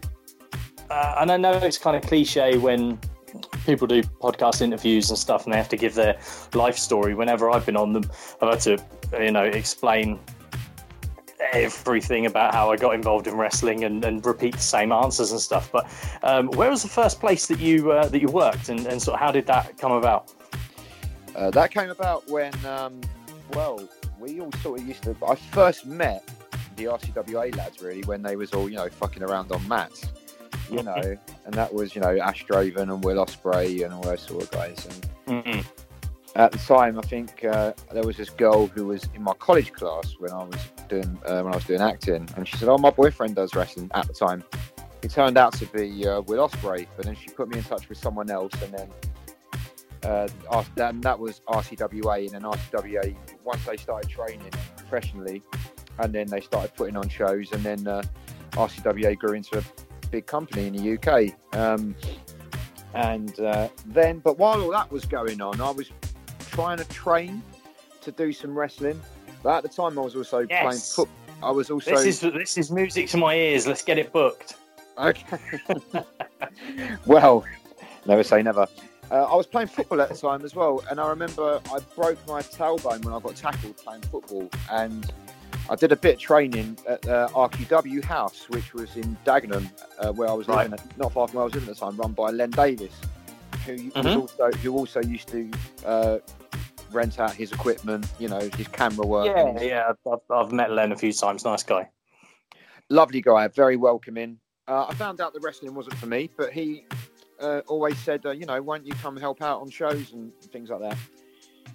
uh, 0.90 1.16
and 1.18 1.32
I 1.32 1.36
know 1.36 1.52
it's 1.52 1.78
kind 1.78 1.96
of 1.96 2.02
cliche 2.02 2.56
when 2.56 2.98
people 3.66 3.86
do 3.86 4.02
podcast 4.22 4.62
interviews 4.62 5.10
and 5.10 5.18
stuff, 5.18 5.44
and 5.44 5.52
they 5.52 5.56
have 5.56 5.68
to 5.70 5.76
give 5.76 5.94
their 5.94 6.18
life 6.54 6.78
story. 6.78 7.14
Whenever 7.14 7.50
I've 7.50 7.66
been 7.66 7.76
on 7.76 7.92
them, 7.92 8.04
I've 8.40 8.50
had 8.50 8.60
to, 8.60 8.84
you 9.20 9.32
know, 9.32 9.42
explain 9.42 10.20
everything 11.52 12.26
about 12.26 12.54
how 12.54 12.70
I 12.70 12.76
got 12.76 12.94
involved 12.94 13.26
in 13.26 13.36
wrestling 13.36 13.84
and, 13.84 14.04
and 14.04 14.24
repeat 14.24 14.54
the 14.54 14.60
same 14.60 14.92
answers 14.92 15.30
and 15.32 15.40
stuff. 15.40 15.70
But 15.72 15.88
um, 16.22 16.48
where 16.52 16.70
was 16.70 16.82
the 16.82 16.88
first 16.88 17.20
place 17.20 17.46
that 17.48 17.58
you 17.58 17.90
uh, 17.90 18.08
that 18.08 18.20
you 18.20 18.28
worked, 18.28 18.68
and, 18.68 18.86
and 18.86 19.02
sort 19.02 19.14
of 19.14 19.20
how 19.20 19.32
did 19.32 19.46
that 19.46 19.76
come 19.78 19.92
about? 19.92 20.32
Uh, 21.34 21.50
that 21.50 21.72
came 21.72 21.90
about 21.90 22.28
when, 22.30 22.52
um, 22.64 23.00
well, 23.54 23.88
we 24.24 24.40
all 24.40 24.52
sort 24.62 24.80
of 24.80 24.86
used 24.86 25.02
to. 25.02 25.16
I 25.26 25.34
first 25.34 25.86
met 25.86 26.28
the 26.76 26.84
RCWA 26.84 27.54
lads 27.56 27.80
really 27.82 28.02
when 28.02 28.22
they 28.22 28.36
was 28.36 28.52
all 28.52 28.68
you 28.68 28.76
know 28.76 28.88
fucking 28.88 29.22
around 29.22 29.52
on 29.52 29.66
mats, 29.68 30.06
you 30.70 30.82
know, 30.82 31.16
and 31.44 31.54
that 31.54 31.72
was 31.72 31.94
you 31.94 32.00
know 32.00 32.16
Ash 32.18 32.44
Draven 32.46 32.92
and 32.92 33.04
Will 33.04 33.24
Ospreay 33.24 33.84
and 33.84 33.92
all 33.92 34.02
those 34.02 34.22
sort 34.22 34.44
of 34.44 34.50
guys. 34.50 34.86
And 35.26 35.44
Mm-mm. 35.44 35.64
at 36.34 36.52
the 36.52 36.58
time, 36.58 36.98
I 36.98 37.02
think 37.02 37.44
uh, 37.44 37.72
there 37.92 38.04
was 38.04 38.16
this 38.16 38.30
girl 38.30 38.66
who 38.66 38.86
was 38.86 39.08
in 39.14 39.22
my 39.22 39.34
college 39.34 39.72
class 39.72 40.14
when 40.18 40.32
I 40.32 40.44
was 40.44 40.60
doing 40.88 41.18
uh, 41.26 41.42
when 41.42 41.52
I 41.52 41.56
was 41.56 41.64
doing 41.64 41.80
acting, 41.80 42.28
and 42.36 42.48
she 42.48 42.56
said, 42.56 42.68
"Oh, 42.68 42.78
my 42.78 42.90
boyfriend 42.90 43.36
does 43.36 43.54
wrestling." 43.54 43.90
At 43.94 44.08
the 44.08 44.14
time, 44.14 44.42
it 45.02 45.10
turned 45.10 45.36
out 45.36 45.52
to 45.54 45.66
be 45.66 46.06
uh, 46.06 46.22
Will 46.22 46.48
Ospreay, 46.48 46.86
but 46.96 47.04
then 47.04 47.14
she 47.14 47.28
put 47.28 47.48
me 47.48 47.58
in 47.58 47.64
touch 47.64 47.88
with 47.88 47.98
someone 47.98 48.30
else, 48.30 48.54
and 48.62 48.72
then 48.72 48.88
uh, 50.04 50.28
then 50.74 51.00
that 51.00 51.18
was 51.18 51.40
RCWA, 51.48 52.20
and 52.20 52.30
then 52.30 52.42
RCWA 52.42 53.16
once 53.44 53.64
they 53.64 53.76
started 53.76 54.10
training 54.10 54.50
professionally, 54.76 55.42
and 55.98 56.12
then 56.12 56.26
they 56.26 56.40
started 56.40 56.74
putting 56.74 56.96
on 56.96 57.08
shows, 57.08 57.52
and 57.52 57.62
then 57.62 57.86
uh, 57.86 58.02
RCWA 58.52 59.18
grew 59.18 59.32
into 59.32 59.58
a 59.58 59.62
big 60.10 60.26
company 60.26 60.66
in 60.66 60.74
the 60.74 60.98
UK. 60.98 61.34
Um, 61.58 61.94
and 62.94 63.38
uh, 63.40 63.68
then, 63.86 64.20
but 64.20 64.38
while 64.38 64.60
all 64.62 64.70
that 64.70 64.90
was 64.90 65.04
going 65.04 65.40
on, 65.40 65.60
I 65.60 65.70
was 65.70 65.90
trying 66.50 66.78
to 66.78 66.84
train 66.84 67.42
to 68.02 68.12
do 68.12 68.32
some 68.32 68.56
wrestling. 68.56 69.00
But 69.42 69.58
at 69.58 69.62
the 69.64 69.68
time, 69.68 69.98
I 69.98 70.02
was 70.02 70.14
also 70.14 70.46
playing 70.46 70.78
football. 70.78 71.08
I 71.42 71.50
was 71.50 71.70
also 71.70 71.90
This 71.90 72.04
is 72.06 72.20
this 72.20 72.56
is 72.56 72.70
music 72.70 73.08
to 73.08 73.16
my 73.16 73.34
ears. 73.34 73.66
Let's 73.66 73.82
get 73.82 73.98
it 73.98 74.12
booked. 74.12 74.54
Okay. 74.96 75.38
well, 77.06 77.44
never 78.06 78.22
say 78.22 78.42
never. 78.42 78.66
Uh, 79.10 79.24
I 79.24 79.34
was 79.34 79.46
playing 79.46 79.68
football 79.68 80.00
at 80.00 80.08
the 80.08 80.16
time 80.16 80.44
as 80.44 80.54
well, 80.54 80.82
and 80.90 80.98
I 81.00 81.08
remember 81.08 81.60
I 81.72 81.78
broke 81.94 82.18
my 82.26 82.40
tailbone 82.42 83.04
when 83.04 83.14
I 83.14 83.20
got 83.20 83.36
tackled 83.36 83.76
playing 83.76 84.02
football, 84.02 84.48
and 84.70 85.10
I 85.70 85.76
did 85.76 85.92
a 85.92 85.96
bit 85.96 86.14
of 86.14 86.20
training 86.20 86.78
at 86.88 87.06
uh, 87.06 87.28
RQW 87.34 88.02
House, 88.02 88.48
which 88.48 88.72
was 88.74 88.96
in 88.96 89.16
Dagenham, 89.24 89.70
uh, 89.98 90.12
where 90.12 90.28
I 90.28 90.32
was 90.32 90.48
Right. 90.48 90.68
living, 90.70 90.84
not 90.96 91.12
far 91.12 91.28
from 91.28 91.36
where 91.36 91.42
I 91.42 91.44
was 91.44 91.54
living 91.54 91.68
at 91.68 91.76
the 91.76 91.80
time, 91.84 91.96
run 91.96 92.12
by 92.12 92.30
Len 92.30 92.50
Davis, 92.50 92.92
who 93.66 93.72
was 93.72 93.92
Mhm. 93.94 94.20
also 94.22 94.50
who 94.58 94.74
also 94.76 95.00
used 95.02 95.28
to 95.28 95.50
uh, 95.84 96.18
rent 96.90 97.18
out 97.20 97.32
his 97.34 97.52
equipment, 97.52 98.06
you 98.18 98.28
know, 98.28 98.40
his 98.56 98.68
camera 98.68 99.06
work. 99.06 99.26
Yeah, 99.26 99.52
his- 99.52 99.62
yeah. 99.62 99.92
I've, 100.10 100.18
I've 100.30 100.52
met 100.52 100.70
Len 100.70 100.92
a 100.92 100.96
few 100.96 101.12
times. 101.12 101.44
Nice 101.44 101.62
guy. 101.62 101.90
lovely 102.90 103.20
guy, 103.22 103.48
very 103.48 103.76
welcoming. 103.76 104.38
Uh, 104.68 104.86
I 104.88 104.94
found 104.94 105.20
out 105.20 105.32
the 105.34 105.40
wrestling 105.40 105.74
wasn't 105.74 105.96
for 105.96 106.06
me, 106.06 106.30
but 106.36 106.52
he 106.52 106.84
uh, 107.40 107.60
always 107.66 107.98
said, 107.98 108.24
uh, 108.26 108.30
you 108.30 108.46
know, 108.46 108.60
why 108.62 108.78
don't 108.78 108.86
you 108.86 108.94
come 108.94 109.16
help 109.16 109.42
out 109.42 109.60
on 109.60 109.70
shows 109.70 110.12
and 110.12 110.32
things 110.52 110.70
like 110.70 110.80
that. 110.80 110.96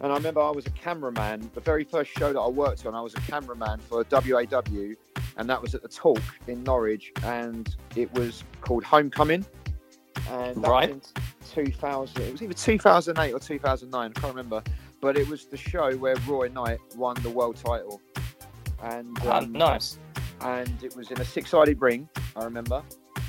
And 0.01 0.11
I 0.11 0.15
remember 0.15 0.39
I 0.41 0.51
was 0.51 0.65
a 0.65 0.69
cameraman. 0.71 1.49
The 1.53 1.59
very 1.61 1.83
first 1.83 2.11
show 2.11 2.31
that 2.31 2.39
I 2.39 2.47
worked 2.47 2.85
on, 2.85 2.95
I 2.95 3.01
was 3.01 3.13
a 3.15 3.21
cameraman 3.21 3.79
for 3.79 4.05
WAW, 4.09 4.95
and 5.37 5.49
that 5.49 5.61
was 5.61 5.75
at 5.75 5.81
the 5.81 5.89
Talk 5.89 6.21
in 6.47 6.63
Norwich, 6.63 7.11
and 7.23 7.75
it 7.95 8.11
was 8.13 8.43
called 8.61 8.83
Homecoming. 8.83 9.45
And 10.29 10.65
Right. 10.65 10.89
was 10.95 11.13
in 11.57 11.63
2000. 11.65 12.21
It 12.21 12.31
was 12.31 12.41
either 12.43 12.53
2008 12.53 13.33
or 13.33 13.39
2009. 13.39 14.13
I 14.15 14.19
can't 14.19 14.33
remember. 14.33 14.61
but 15.01 15.17
it 15.17 15.25
was 15.29 15.45
the 15.45 15.55
show 15.55 15.95
where 15.95 16.15
Roy 16.27 16.49
Knight 16.49 16.77
won 16.97 17.15
the 17.23 17.29
world 17.29 17.55
title, 17.55 18.01
and 18.83 19.17
Ah, 19.21 19.37
um, 19.37 19.53
nice. 19.53 19.97
and 20.41 20.83
it 20.83 20.93
was 20.93 21.09
in 21.09 21.21
a 21.21 21.23
six-sided 21.25 21.79
ring. 21.79 22.09
I 22.35 22.43
remember. 22.43 22.83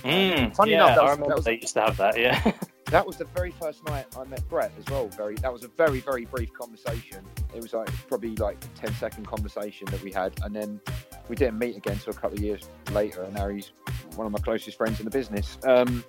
Mm, 0.04 0.54
Funny 0.56 0.72
yeah, 0.72 0.84
enough, 0.84 0.96
that 0.96 1.04
I 1.04 1.10
remember 1.10 1.28
that 1.28 1.36
was- 1.36 1.44
they 1.44 1.54
used 1.60 1.74
to 1.74 1.80
have 1.82 1.96
that. 1.98 2.18
Yeah. 2.18 2.52
That 2.86 3.06
was 3.06 3.16
the 3.18 3.24
very 3.26 3.52
first 3.52 3.86
night 3.86 4.06
I 4.18 4.24
met 4.24 4.48
Brett 4.48 4.72
as 4.76 4.84
well. 4.90 5.06
Very, 5.06 5.36
that 5.36 5.52
was 5.52 5.62
a 5.62 5.68
very, 5.68 6.00
very 6.00 6.24
brief 6.24 6.52
conversation. 6.52 7.24
It 7.54 7.62
was 7.62 7.72
like 7.72 7.88
probably 8.08 8.34
like 8.34 8.56
a 8.64 8.66
10 8.84 8.94
second 8.94 9.28
conversation 9.28 9.86
that 9.92 10.02
we 10.02 10.10
had, 10.10 10.32
and 10.42 10.52
then 10.52 10.80
we 11.28 11.36
didn't 11.36 11.56
meet 11.60 11.76
again 11.76 11.92
until 11.92 12.10
a 12.12 12.16
couple 12.16 12.36
of 12.36 12.42
years 12.42 12.68
later. 12.90 13.22
And 13.22 13.34
now 13.34 13.46
he's 13.48 13.70
one 14.16 14.26
of 14.26 14.32
my 14.32 14.40
closest 14.40 14.76
friends 14.76 14.98
in 14.98 15.04
the 15.04 15.10
business. 15.12 15.56
Um, 15.62 16.02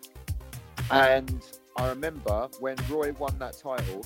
and 0.89 1.43
I 1.77 1.87
remember 1.89 2.49
when 2.59 2.77
Roy 2.89 3.11
won 3.19 3.37
that 3.37 3.59
title, 3.59 4.03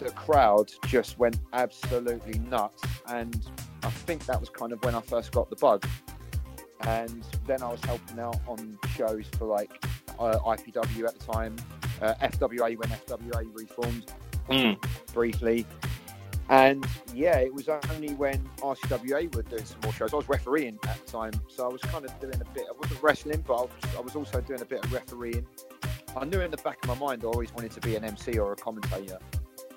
the 0.00 0.10
crowd 0.10 0.72
just 0.86 1.20
went 1.20 1.38
absolutely 1.52 2.40
nuts, 2.40 2.82
and 3.06 3.48
I 3.84 3.90
think 3.90 4.26
that 4.26 4.40
was 4.40 4.48
kind 4.50 4.72
of 4.72 4.82
when 4.84 4.96
I 4.96 5.00
first 5.02 5.30
got 5.30 5.50
the 5.50 5.56
bug. 5.56 5.86
And 6.82 7.24
then 7.46 7.62
I 7.62 7.70
was 7.70 7.82
helping 7.84 8.18
out 8.18 8.40
on 8.46 8.78
shows 8.96 9.26
for 9.38 9.46
like 9.46 9.84
uh, 10.18 10.38
IPW 10.38 11.06
at 11.06 11.18
the 11.18 11.32
time, 11.32 11.56
uh, 12.02 12.14
FWA 12.22 12.76
when 12.78 12.88
FWA 12.90 13.46
reformed 13.52 14.12
Mm. 14.48 14.78
briefly. 15.12 15.66
And 16.48 16.86
yeah, 17.12 17.38
it 17.38 17.52
was 17.52 17.68
only 17.68 18.14
when 18.14 18.48
RCWA 18.58 19.34
were 19.34 19.42
doing 19.42 19.64
some 19.64 19.80
more 19.82 19.92
shows. 19.92 20.12
I 20.12 20.16
was 20.16 20.28
refereeing 20.28 20.78
at 20.86 21.04
the 21.04 21.10
time, 21.10 21.32
so 21.48 21.64
I 21.68 21.72
was 21.72 21.80
kind 21.82 22.04
of 22.04 22.20
doing 22.20 22.40
a 22.40 22.44
bit. 22.54 22.64
I 22.70 22.76
wasn't 22.80 23.02
wrestling, 23.02 23.42
but 23.44 23.54
I 23.54 23.62
was, 23.62 23.96
I 23.96 24.00
was 24.00 24.14
also 24.14 24.40
doing 24.40 24.60
a 24.60 24.64
bit 24.64 24.84
of 24.84 24.92
refereeing. 24.92 25.44
I 26.16 26.24
knew 26.24 26.40
in 26.40 26.52
the 26.52 26.56
back 26.58 26.78
of 26.84 26.88
my 26.88 27.06
mind 27.06 27.24
I 27.24 27.26
always 27.26 27.52
wanted 27.52 27.72
to 27.72 27.80
be 27.80 27.96
an 27.96 28.04
MC 28.04 28.38
or 28.38 28.52
a 28.52 28.56
commentator. 28.56 29.18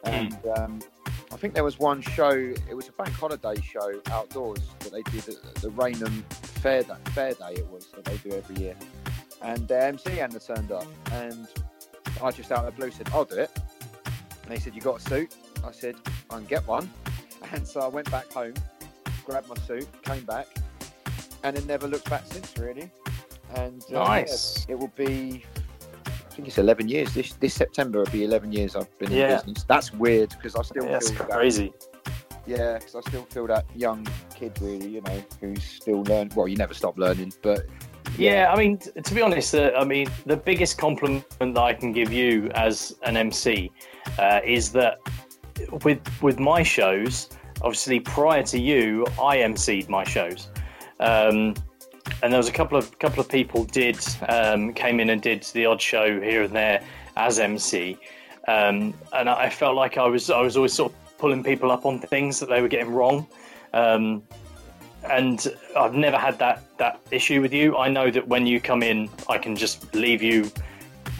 And 0.04 0.38
um, 0.56 0.80
I 1.32 1.38
think 1.38 1.54
there 1.54 1.64
was 1.64 1.78
one 1.80 2.02
show. 2.02 2.30
It 2.32 2.74
was 2.76 2.88
a 2.90 2.92
bank 2.94 3.12
holiday 3.12 3.60
show 3.62 4.02
outdoors 4.12 4.60
that 4.80 4.92
they 4.92 5.04
did 5.04 5.30
at 5.30 5.56
the 5.56 5.70
Raynham 5.70 6.24
Fair 6.62 6.84
Day, 6.84 6.94
Fair 7.14 7.34
Day. 7.34 7.54
It 7.54 7.68
was 7.70 7.88
that 7.88 8.06
they 8.06 8.18
do 8.18 8.36
every 8.36 8.56
year. 8.58 8.76
And 9.42 9.68
their 9.68 9.84
MC 9.84 10.12
hadn't 10.18 10.46
turned 10.46 10.72
up, 10.72 10.86
and 11.14 11.48
I 12.22 12.32
just 12.32 12.52
out 12.52 12.66
of 12.66 12.76
the 12.76 12.80
blue 12.82 12.92
said, 12.92 13.10
"I'll 13.14 13.26
do 13.26 13.38
it." 13.38 13.52
And 14.44 14.52
they 14.52 14.60
said, 14.60 14.76
"You 14.76 14.82
got 14.82 14.98
a 15.00 15.02
suit?" 15.10 15.36
I 15.66 15.72
said, 15.72 15.96
"I 16.30 16.36
can 16.36 16.46
get 16.46 16.68
one." 16.68 16.90
And 17.54 17.66
so 17.66 17.80
I 17.80 17.88
went 17.88 18.12
back 18.12 18.30
home, 18.34 18.54
grabbed 19.26 19.48
my 19.48 19.56
suit, 19.66 19.88
came 20.04 20.26
back, 20.26 20.46
and 21.44 21.56
then 21.56 21.66
never 21.68 21.88
looked 21.88 22.10
back 22.10 22.26
since. 22.26 22.58
Really. 22.58 22.92
And 23.56 23.82
uh, 23.94 24.04
Nice. 24.04 24.66
yeah, 24.68 24.76
it 24.76 24.80
will 24.80 24.92
be. 24.96 25.46
I 26.40 26.42
think 26.42 26.48
it's 26.48 26.58
11 26.58 26.88
years. 26.88 27.14
This 27.14 27.34
this 27.34 27.54
September 27.54 28.00
will 28.00 28.12
be 28.14 28.24
11 28.24 28.54
years 28.54 28.74
I've 28.78 28.98
been 28.98 29.12
Yeah. 29.12 29.26
in 29.32 29.36
business. 29.48 29.66
That's 29.66 29.92
weird 29.92 30.30
because 30.30 30.56
I 30.56 30.62
still 30.62 30.86
Yeah, 30.86 30.92
That's 30.94 31.10
feel 31.12 31.26
that, 31.28 31.32
crazy. 31.32 31.74
yeah, 32.48 32.78
because 32.78 32.96
I 32.96 33.02
still 33.02 33.26
feel 33.30 33.46
that 33.48 33.66
young 33.76 34.08
kid 34.34 34.58
really, 34.62 34.88
you 34.88 35.02
know, 35.02 35.22
who's 35.42 35.62
still 35.62 36.02
learning. 36.04 36.32
Well, 36.38 36.48
you 36.48 36.56
never 36.56 36.74
stop 36.74 36.98
learning, 36.98 37.34
but 37.42 37.66
Yeah, 38.18 38.54
I 38.54 38.58
mean, 38.58 38.78
t- 38.78 38.90
to 39.02 39.14
be 39.14 39.22
honest, 39.22 39.54
uh, 39.54 39.72
I 39.78 39.84
mean, 39.84 40.08
the 40.26 40.38
biggest 40.38 40.78
compliment 40.78 41.26
that 41.40 41.58
I 41.58 41.74
can 41.74 41.92
give 41.92 42.14
you 42.14 42.50
as 42.56 42.96
an 43.04 43.18
MC 43.18 43.70
uh, 44.18 44.40
is 44.46 44.72
that 44.72 45.00
with 45.84 46.00
with 46.22 46.40
my 46.40 46.64
shows, 46.64 47.28
obviously 47.62 48.00
prior 48.00 48.44
to 48.44 48.58
you, 48.58 49.06
I 49.22 49.40
MC'd 49.40 49.90
my 49.90 50.06
shows, 50.06 50.48
um, 51.02 51.54
and 52.22 52.32
there 52.32 52.38
was 52.38 52.50
a 52.50 52.54
couple 52.54 52.78
of 52.78 52.98
couple 53.00 53.20
of 53.20 53.30
people 53.30 53.66
did 53.66 53.98
um, 54.28 54.74
came 54.74 55.00
in 55.00 55.10
and 55.10 55.22
did 55.22 55.44
the 55.54 55.66
odd 55.66 55.82
show 55.82 56.20
here 56.20 56.44
and 56.44 56.56
there 56.56 56.84
as 57.18 57.40
MC, 57.40 57.98
um, 58.48 58.94
and 59.14 59.30
I 59.30 59.50
felt 59.50 59.76
like 59.76 59.98
I 59.98 60.08
was 60.08 60.30
I 60.30 60.42
was 60.42 60.58
always 60.58 60.74
sort 60.74 60.92
of 60.92 61.18
pulling 61.18 61.44
people 61.44 61.72
up 61.72 61.86
on 61.86 62.00
things 62.00 62.40
that 62.40 62.50
they 62.50 62.62
were 62.62 62.68
getting 62.68 62.94
wrong. 62.94 63.28
Um, 63.74 64.24
and 65.10 65.48
I've 65.78 65.94
never 65.94 66.18
had 66.18 66.38
that 66.40 66.64
that 66.78 67.00
issue 67.12 67.42
with 67.42 67.54
you. 67.54 67.78
I 67.78 67.90
know 67.90 68.12
that 68.12 68.28
when 68.28 68.46
you 68.46 68.60
come 68.60 68.84
in, 68.84 69.10
I 69.28 69.38
can 69.38 69.56
just 69.56 69.94
leave 69.96 70.22
you 70.22 70.52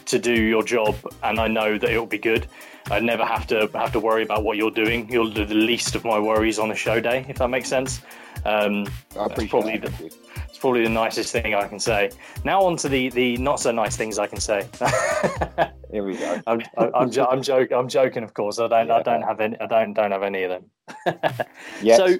to 0.06 0.20
do 0.20 0.34
your 0.34 0.64
job, 0.64 0.96
and 1.24 1.40
I 1.40 1.48
know 1.48 1.78
that 1.78 1.90
it'll 1.90 2.06
be 2.06 2.18
good. 2.18 2.48
I 2.92 3.00
never 3.00 3.24
have 3.24 3.46
to 3.48 3.70
have 3.74 3.92
to 3.94 4.00
worry 4.00 4.24
about 4.24 4.44
what 4.44 4.58
you're 4.58 4.72
doing. 4.72 5.10
You'll 5.12 5.30
do 5.30 5.46
the 5.46 5.54
least 5.54 5.96
of 5.96 6.04
my 6.04 6.20
worries 6.20 6.60
on 6.60 6.72
a 6.72 6.76
show 6.76 7.00
day, 7.00 7.26
if 7.30 7.38
that 7.38 7.50
makes 7.50 7.70
sense. 7.70 8.02
Um, 8.46 8.88
I 9.18 9.26
appreciate 9.26 9.50
probably 9.50 9.78
that. 9.78 9.98
the- 9.98 10.14
it's 10.60 10.62
probably 10.62 10.84
the 10.84 10.90
nicest 10.90 11.32
thing 11.32 11.56
I 11.56 11.70
can 11.70 11.80
say. 11.80 12.12
Now 12.44 12.62
on 12.64 12.76
to 12.78 12.90
the 12.90 13.10
the 13.12 13.38
not 13.38 13.62
so 13.62 13.72
nice 13.72 13.96
things 13.96 14.20
I 14.20 14.28
can 14.28 14.42
say. 14.42 14.68
Here 15.90 16.04
we 16.04 16.18
go. 16.18 16.42
I'm 16.48 16.62
I'm, 16.78 16.92
I'm, 16.94 17.12
jo- 17.12 17.28
I'm 17.32 17.42
joking. 17.42 17.78
I'm 17.78 17.88
joking. 17.88 18.24
Of 18.24 18.34
course, 18.34 18.60
I 18.60 18.68
don't. 18.68 18.92
I 18.92 19.02
don't 19.02 19.22
have 19.22 19.40
any. 19.40 19.58
I 19.62 19.68
don't 19.68 19.94
don't 19.94 20.12
have 20.12 20.24
any 20.24 20.44
of 20.44 20.52
them. 20.52 20.66
Yes. 21.82 21.98
So, 21.98 22.18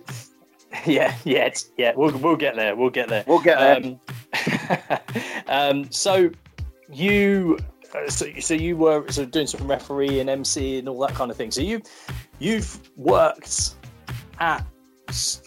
yeah, 0.86 1.14
yeah, 1.26 1.50
yeah. 1.78 1.92
We'll 1.98 2.18
we'll 2.18 2.38
get 2.38 2.56
there. 2.56 2.78
We'll 2.78 2.92
get 2.92 3.10
there. 3.10 3.26
We'll 3.28 3.42
get 3.42 3.60
there. 3.60 3.98
Um, 4.88 5.02
um, 5.48 5.92
so 5.92 6.32
you, 6.90 7.58
uh, 7.94 8.10
so, 8.10 8.26
so 8.40 8.54
you 8.54 8.78
were 8.78 9.02
sort 9.12 9.26
of 9.26 9.32
doing 9.32 9.48
some 9.48 9.68
referee 9.68 10.22
and 10.22 10.30
MC 10.30 10.80
and 10.80 10.88
all 10.88 11.00
that 11.00 11.14
kind 11.14 11.30
of 11.30 11.36
thing. 11.36 11.52
So 11.52 11.62
you, 11.62 11.82
you've 12.38 12.80
worked 12.96 13.76
at 14.40 14.66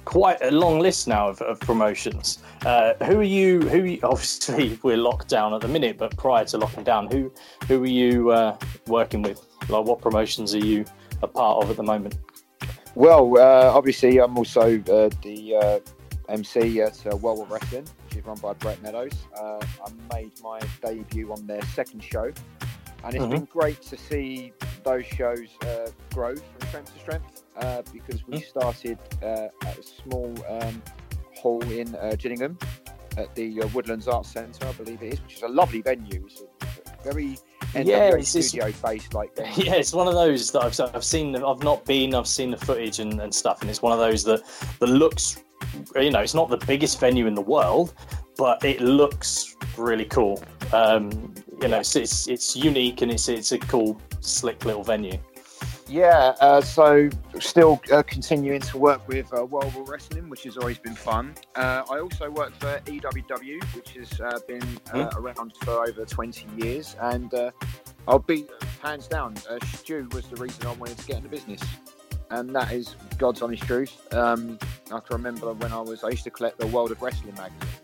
quite 0.04 0.38
a 0.42 0.50
long 0.50 0.78
list 0.80 1.06
now 1.08 1.28
of, 1.28 1.40
of 1.42 1.60
promotions. 1.60 2.38
Uh, 2.66 2.94
who 3.04 3.20
are 3.20 3.22
you? 3.24 3.60
Who 3.68 3.84
you- 3.84 4.00
obviously 4.02 4.78
we're 4.82 4.96
locked 4.96 5.28
down 5.28 5.54
at 5.54 5.60
the 5.60 5.68
minute, 5.68 5.98
but 5.98 6.16
prior 6.16 6.44
to 6.46 6.58
locking 6.58 6.84
down, 6.84 7.10
who 7.10 7.32
who 7.68 7.82
are 7.82 7.86
you 7.86 8.30
uh, 8.30 8.56
working 8.86 9.22
with? 9.22 9.40
Like, 9.68 9.84
what 9.84 10.00
promotions 10.00 10.54
are 10.54 10.58
you 10.58 10.84
a 11.22 11.28
part 11.28 11.62
of 11.64 11.70
at 11.70 11.76
the 11.76 11.82
moment? 11.82 12.18
Well, 12.94 13.38
uh, 13.38 13.72
obviously, 13.74 14.18
I'm 14.18 14.36
also 14.36 14.78
uh, 14.80 15.08
the 15.22 15.56
uh, 15.56 15.78
MC 16.28 16.80
at 16.82 17.04
uh, 17.06 17.16
World 17.16 17.40
of 17.40 17.50
Wrestling, 17.50 17.86
which 18.08 18.18
is 18.18 18.26
run 18.26 18.36
by 18.38 18.52
Brett 18.54 18.82
Meadows. 18.82 19.12
Uh, 19.36 19.58
I 19.86 20.14
made 20.14 20.32
my 20.42 20.60
debut 20.84 21.32
on 21.32 21.46
their 21.46 21.62
second 21.74 22.02
show, 22.02 22.30
and 23.04 23.14
it's 23.14 23.24
Mhm. 23.24 23.30
been 23.30 23.44
great 23.46 23.80
to 23.82 23.96
see 23.96 24.52
those 24.84 25.06
shows 25.06 25.48
uh, 25.62 25.88
grow 26.12 26.34
from 26.34 26.61
strength 26.72 26.94
to 26.94 27.00
strength 27.00 27.42
uh, 27.58 27.82
because 27.92 28.26
we 28.26 28.40
started 28.40 28.98
uh, 29.22 29.48
at 29.66 29.78
a 29.78 29.82
small 29.82 30.34
um, 30.48 30.82
hall 31.36 31.62
in 31.70 31.94
uh, 31.96 32.14
Gillingham 32.18 32.56
at 33.18 33.34
the 33.34 33.60
uh, 33.60 33.66
Woodlands 33.74 34.08
Arts 34.08 34.30
Centre, 34.30 34.66
I 34.66 34.72
believe 34.72 35.02
it 35.02 35.12
is, 35.12 35.22
which 35.22 35.34
is 35.36 35.42
a 35.42 35.48
lovely 35.48 35.82
venue. 35.82 36.24
It's 36.26 36.40
a 36.40 37.02
very 37.04 37.36
Yeah, 37.74 38.08
it's- 38.08 38.34
it's- 38.34 38.48
studio 38.48 38.72
based 38.82 39.12
like 39.12 39.36
venue. 39.36 39.64
Yeah, 39.66 39.74
it's 39.74 39.92
one 39.92 40.08
of 40.08 40.14
those 40.14 40.50
that 40.52 40.62
I've, 40.62 40.94
I've 40.94 41.04
seen. 41.04 41.36
I've 41.36 41.62
not 41.62 41.84
been. 41.84 42.14
I've 42.14 42.26
seen 42.26 42.50
the 42.50 42.56
footage 42.56 43.00
and, 43.00 43.20
and 43.20 43.34
stuff, 43.34 43.60
and 43.60 43.68
it's 43.68 43.82
one 43.82 43.92
of 43.92 43.98
those 43.98 44.24
that 44.24 44.40
that 44.80 44.86
looks. 44.86 45.42
You 45.94 46.10
know, 46.10 46.20
it's 46.20 46.32
not 46.34 46.48
the 46.48 46.56
biggest 46.66 46.98
venue 47.00 47.26
in 47.26 47.34
the 47.34 47.42
world, 47.42 47.92
but 48.38 48.64
it 48.64 48.80
looks 48.80 49.56
really 49.76 50.06
cool. 50.06 50.42
Um, 50.72 51.34
you 51.60 51.68
know, 51.68 51.80
it's, 51.80 51.94
it's 51.96 52.28
it's 52.28 52.56
unique 52.56 53.02
and 53.02 53.12
it's 53.12 53.28
it's 53.28 53.52
a 53.52 53.58
cool, 53.58 54.00
slick 54.20 54.64
little 54.64 54.82
venue. 54.82 55.18
Yeah, 55.92 56.34
uh, 56.40 56.62
so 56.62 57.10
still 57.38 57.78
uh, 57.92 58.02
continuing 58.02 58.62
to 58.62 58.78
work 58.78 59.06
with 59.06 59.30
uh, 59.36 59.44
World 59.44 59.76
of 59.76 59.90
Wrestling, 59.90 60.30
which 60.30 60.44
has 60.44 60.56
always 60.56 60.78
been 60.78 60.94
fun. 60.94 61.34
Uh, 61.54 61.82
I 61.90 62.00
also 62.00 62.30
work 62.30 62.54
for 62.58 62.80
EWW, 62.86 63.62
which 63.74 63.90
has 63.90 64.18
uh, 64.18 64.38
been 64.48 64.64
uh, 64.94 65.10
around 65.16 65.52
for 65.60 65.86
over 65.86 66.06
20 66.06 66.46
years, 66.56 66.96
and 66.98 67.34
uh, 67.34 67.50
I'll 68.08 68.20
be 68.20 68.46
hands 68.82 69.06
down. 69.06 69.34
Uh, 69.50 69.58
Stu 69.66 70.08
was 70.12 70.26
the 70.28 70.36
reason 70.36 70.66
I 70.66 70.72
wanted 70.72 70.96
to 70.96 71.06
get 71.06 71.18
into 71.18 71.28
business, 71.28 71.62
and 72.30 72.56
that 72.56 72.72
is 72.72 72.96
God's 73.18 73.42
honest 73.42 73.64
truth. 73.64 74.14
Um, 74.14 74.58
I 74.86 74.98
can 75.00 75.10
remember 75.10 75.52
when 75.52 75.74
I 75.74 75.80
was 75.80 76.04
I 76.04 76.08
used 76.08 76.24
to 76.24 76.30
collect 76.30 76.58
the 76.58 76.68
World 76.68 76.90
of 76.90 77.02
Wrestling 77.02 77.34
magazines, 77.34 77.81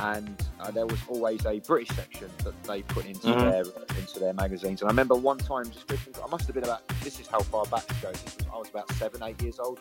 and 0.00 0.46
uh, 0.60 0.70
there 0.70 0.86
was 0.86 0.98
always 1.08 1.44
a 1.46 1.60
British 1.60 1.94
section 1.96 2.28
that 2.44 2.60
they 2.64 2.82
put 2.82 3.04
into 3.06 3.26
Mhm. 3.28 3.50
their 3.50 3.64
into 3.98 4.18
their 4.18 4.32
magazines. 4.32 4.80
And 4.80 4.88
I 4.88 4.92
remember 4.92 5.14
one 5.14 5.38
time 5.38 5.64
just 5.70 5.84
I 5.90 6.26
must 6.28 6.46
have 6.46 6.54
been 6.54 6.64
about 6.64 6.86
this 7.02 7.20
is 7.20 7.26
how 7.26 7.40
far 7.40 7.66
back 7.66 7.84
it 7.90 8.00
goes. 8.02 8.22
Was, 8.24 8.36
I 8.52 8.56
was 8.58 8.68
about 8.70 8.90
seven, 8.94 9.22
eight 9.22 9.40
years 9.42 9.58
old, 9.58 9.80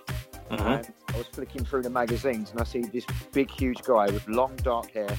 and 0.49 0.91
I 1.13 1.17
was 1.17 1.27
flicking 1.27 1.63
through 1.63 1.83
the 1.83 1.89
magazines, 1.89 2.51
and 2.51 2.59
I 2.59 2.63
see 2.63 2.81
this 2.81 3.05
big, 3.31 3.49
huge 3.49 3.81
guy 3.83 4.05
with 4.07 4.27
long 4.27 4.55
dark 4.57 4.91
hair, 4.91 5.15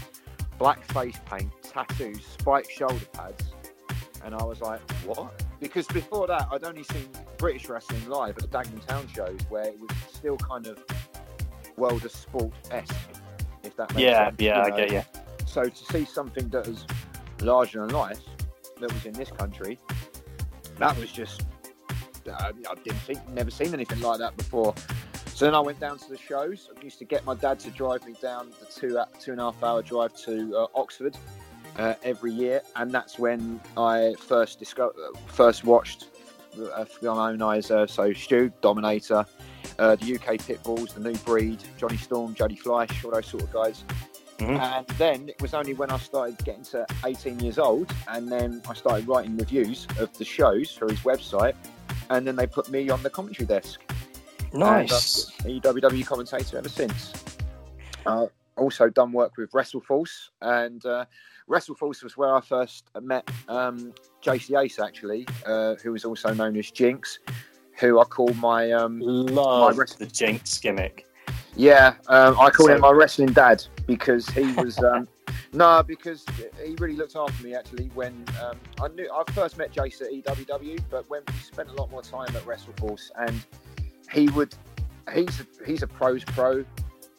black 0.59 0.85
face 0.93 1.18
paint, 1.27 1.51
tattoos, 1.62 2.24
spiked 2.39 2.70
shoulder 2.70 3.06
pads, 3.12 3.44
and 4.24 4.35
I 4.35 4.43
was 4.43 4.60
like, 4.60 4.81
what? 5.06 5.43
Because 5.60 5.86
before 5.86 6.27
that, 6.27 6.48
I'd 6.51 6.64
only 6.64 6.85
seen 6.85 7.09
British 7.39 7.68
wrestling 7.68 8.06
live 8.09 8.36
at 8.39 8.51
the 8.51 8.59
Dagenham 8.59 8.85
Town 8.86 9.06
shows, 9.14 9.39
where 9.48 9.64
it 9.64 9.78
was 9.81 9.90
still 10.12 10.36
kind 10.36 10.66
of 10.66 10.82
world 11.77 12.05
of 12.05 12.10
sport 12.12 12.52
esque. 12.70 12.94
If 13.62 13.76
that 13.76 13.90
makes 13.94 14.02
Yeah, 14.02 14.26
sense, 14.26 14.40
yeah, 14.40 14.66
you 14.66 14.72
I 14.72 14.76
get 14.76 14.92
you. 14.92 15.02
So 15.46 15.64
to 15.64 15.84
see 15.92 16.04
something 16.04 16.48
that 16.50 16.66
was 16.66 16.86
larger 17.40 17.80
than 17.80 17.90
life 17.94 18.20
that 18.80 18.92
was 18.92 19.04
in 19.04 19.12
this 19.12 19.30
country, 19.30 19.78
that 20.78 20.96
was 20.98 21.10
just 21.12 21.42
I, 22.28 22.48
I 22.48 22.74
didn't 22.84 23.00
think, 23.00 23.26
never 23.30 23.50
seen 23.50 23.72
anything 23.72 24.00
like 24.00 24.18
that 24.18 24.36
before. 24.36 24.74
So 25.26 25.46
then 25.46 25.54
I 25.54 25.60
went 25.60 25.80
down 25.80 25.98
to 25.98 26.08
the 26.08 26.18
shows. 26.18 26.68
I 26.76 26.84
used 26.84 26.98
to 26.98 27.04
get 27.04 27.24
my 27.24 27.34
dad 27.34 27.58
to 27.60 27.70
drive 27.70 28.06
me 28.06 28.14
down 28.20 28.50
the 28.60 28.66
two 28.66 28.98
two 29.18 29.32
and 29.32 29.40
a 29.40 29.44
half 29.44 29.62
hour 29.62 29.82
drive 29.82 30.14
to 30.24 30.54
uh, 30.56 30.66
Oxford 30.74 31.16
uh, 31.76 31.94
every 32.02 32.32
year, 32.32 32.60
and 32.76 32.90
that's 32.90 33.18
when 33.18 33.60
I 33.76 34.14
first 34.18 34.58
discovered, 34.58 34.94
first 35.26 35.64
watched 35.64 36.08
uh, 36.74 36.84
for 36.84 37.14
my 37.14 37.30
own 37.30 37.40
eyes. 37.40 37.70
Uh, 37.70 37.86
so 37.86 38.12
Stu, 38.12 38.52
Dominator, 38.60 39.24
uh, 39.81 39.97
the 39.97 40.15
UK 40.15 40.36
Pitbulls, 40.36 40.94
the 40.94 41.01
New 41.01 41.16
Breed, 41.19 41.59
Johnny 41.78 41.97
Storm, 41.97 42.35
Jody 42.35 42.55
Fleisch, 42.55 43.05
all 43.05 43.11
those 43.11 43.27
sort 43.27 43.43
of 43.43 43.52
guys. 43.52 43.82
Mhm. 44.39 44.59
And 44.59 44.86
then 44.98 45.28
it 45.28 45.40
was 45.40 45.55
only 45.55 45.74
when 45.74 45.90
I 45.90 45.98
started 45.98 46.43
getting 46.44 46.62
to 46.65 46.86
18 47.05 47.40
years 47.40 47.59
old, 47.59 47.93
and 48.09 48.31
then 48.31 48.62
I 48.69 48.74
started 48.74 49.09
writing 49.09 49.36
reviews 49.36 49.86
of 49.98 50.16
the 50.16 50.24
shows 50.24 50.70
for 50.70 50.89
his 50.89 51.01
website, 51.01 51.55
and 52.11 52.27
then 52.27 52.36
they 52.36 52.47
put 52.47 52.69
me 52.70 52.89
on 52.90 53.02
the 53.02 53.11
commentary 53.11 53.47
desk. 53.47 53.81
Nice. 54.52 55.31
And 55.44 55.65
I've 55.66 55.74
been 55.74 56.02
commentator 56.02 56.59
ever 56.59 56.69
since. 56.69 57.12
Uh, 58.07 58.27
also 58.57 58.89
done 58.89 59.12
work 59.12 59.36
with 59.36 59.51
WrestleForce, 59.52 60.31
and 60.43 60.85
uh, 60.85 61.05
WrestleForce 61.48 62.02
was 62.02 62.16
where 62.16 62.35
I 62.35 62.40
first 62.40 62.85
met 63.01 63.28
um, 63.48 63.93
JC 64.23 64.62
Ace, 64.62 64.78
actually, 64.78 65.27
uh, 65.47 65.74
who 65.77 65.93
was 65.93 66.05
also 66.05 66.32
known 66.35 66.57
as 66.57 66.70
Jinx, 66.70 67.19
who 67.81 67.98
I 67.98 68.05
call 68.05 68.32
my 68.35 68.70
um, 68.73 69.01
Love 69.01 69.73
My 69.74 69.78
rest- 69.78 69.98
the 69.98 70.07
Jinx 70.07 70.59
gimmick. 70.59 71.07
yeah, 71.57 71.94
um, 72.09 72.39
I 72.39 72.51
call 72.51 72.66
So- 72.66 72.74
him 72.74 72.81
my 72.82 72.90
wrestling 72.90 73.32
dad 73.32 73.65
because 73.86 74.28
he 74.28 74.52
was 74.52 74.78
um, 74.78 75.09
no, 75.52 75.82
because 75.82 76.24
he 76.65 76.74
really 76.78 76.94
looked 76.97 77.16
after 77.16 77.43
me 77.43 77.55
actually 77.55 77.90
when 77.94 78.24
um, 78.44 78.57
I 78.82 78.89
knew 78.89 79.09
I 79.12 79.31
first 79.32 79.57
met 79.57 79.73
Jace 79.73 80.02
at 80.02 80.11
EWW, 80.12 80.81
but 80.90 81.09
when 81.09 81.23
we 81.27 81.35
spent 81.40 81.70
a 81.70 81.73
lot 81.73 81.90
more 81.90 82.02
time 82.02 82.28
at 82.36 82.43
WrestleForce, 82.44 83.11
and 83.19 83.43
he 84.12 84.28
would 84.31 84.55
he's 85.15 85.40
a, 85.40 85.47
he's 85.66 85.82
a 85.82 85.86
pros 85.86 86.23
pro 86.24 86.65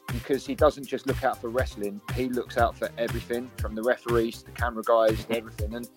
because 0.07 0.45
he 0.45 0.55
doesn't 0.55 0.85
just 0.85 1.07
look 1.07 1.23
out 1.23 1.39
for 1.41 1.49
wrestling; 1.49 1.99
he 2.15 2.29
looks 2.29 2.57
out 2.57 2.77
for 2.77 2.89
everything 2.97 3.49
from 3.57 3.73
the 3.75 3.81
referees 3.81 4.39
to 4.39 4.45
the 4.45 4.51
camera 4.51 4.83
guys 4.83 5.25
everything, 5.29 5.73
and. 5.73 5.89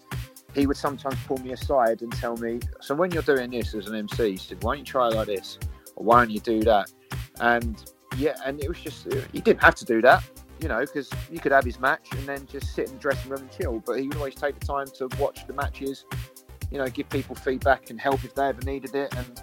He 0.55 0.67
would 0.67 0.77
sometimes 0.77 1.17
pull 1.27 1.39
me 1.39 1.53
aside 1.53 2.03
and 2.03 2.13
tell 2.13 2.37
me, 2.37 2.61
"So 2.81 2.95
when 2.95 3.11
you're 3.11 3.23
doing 3.23 3.51
this 3.51 3.75
as 3.75 3.87
an 3.89 3.95
MC, 3.95 4.33
he 4.33 4.37
said, 4.37 4.63
why 4.63 4.75
don't 4.75 4.81
you 4.81 4.85
try 4.85 5.09
like 5.09 5.27
this, 5.27 5.59
or 5.97 6.05
why 6.05 6.19
don't 6.21 6.31
you 6.31 6.41
do 6.41 6.63
that?" 6.63 6.93
And 7.41 7.83
yeah, 8.17 8.37
and 8.45 8.63
it 8.63 8.69
was 8.69 8.79
just 8.79 9.13
he 9.33 9.41
didn't 9.41 9.63
have 9.63 9.75
to 9.77 9.85
do 9.85 10.01
that, 10.03 10.23
you 10.61 10.69
know, 10.69 10.81
because 10.81 11.11
you 11.31 11.41
could 11.41 11.53
have 11.53 11.65
his 11.65 11.81
match 11.81 12.09
and 12.13 12.27
then 12.27 12.47
just 12.47 12.75
sit 12.75 12.89
in 12.89 12.95
the 12.95 13.01
dressing 13.01 13.31
room 13.31 13.41
and 13.41 13.51
chill. 13.51 13.83
But 13.85 14.01
he 14.01 14.09
would 14.09 14.17
always 14.17 14.35
take 14.35 14.59
the 14.59 14.67
time 14.67 14.87
to 14.99 15.09
watch 15.19 15.47
the 15.47 15.53
matches, 15.53 16.05
you 16.71 16.79
know, 16.79 16.87
give 16.89 17.09
people 17.09 17.35
feedback 17.35 17.91
and 17.91 18.01
help 18.01 18.25
if 18.25 18.35
they 18.35 18.47
ever 18.47 18.63
needed 18.63 18.95
it. 18.95 19.15
And 19.17 19.43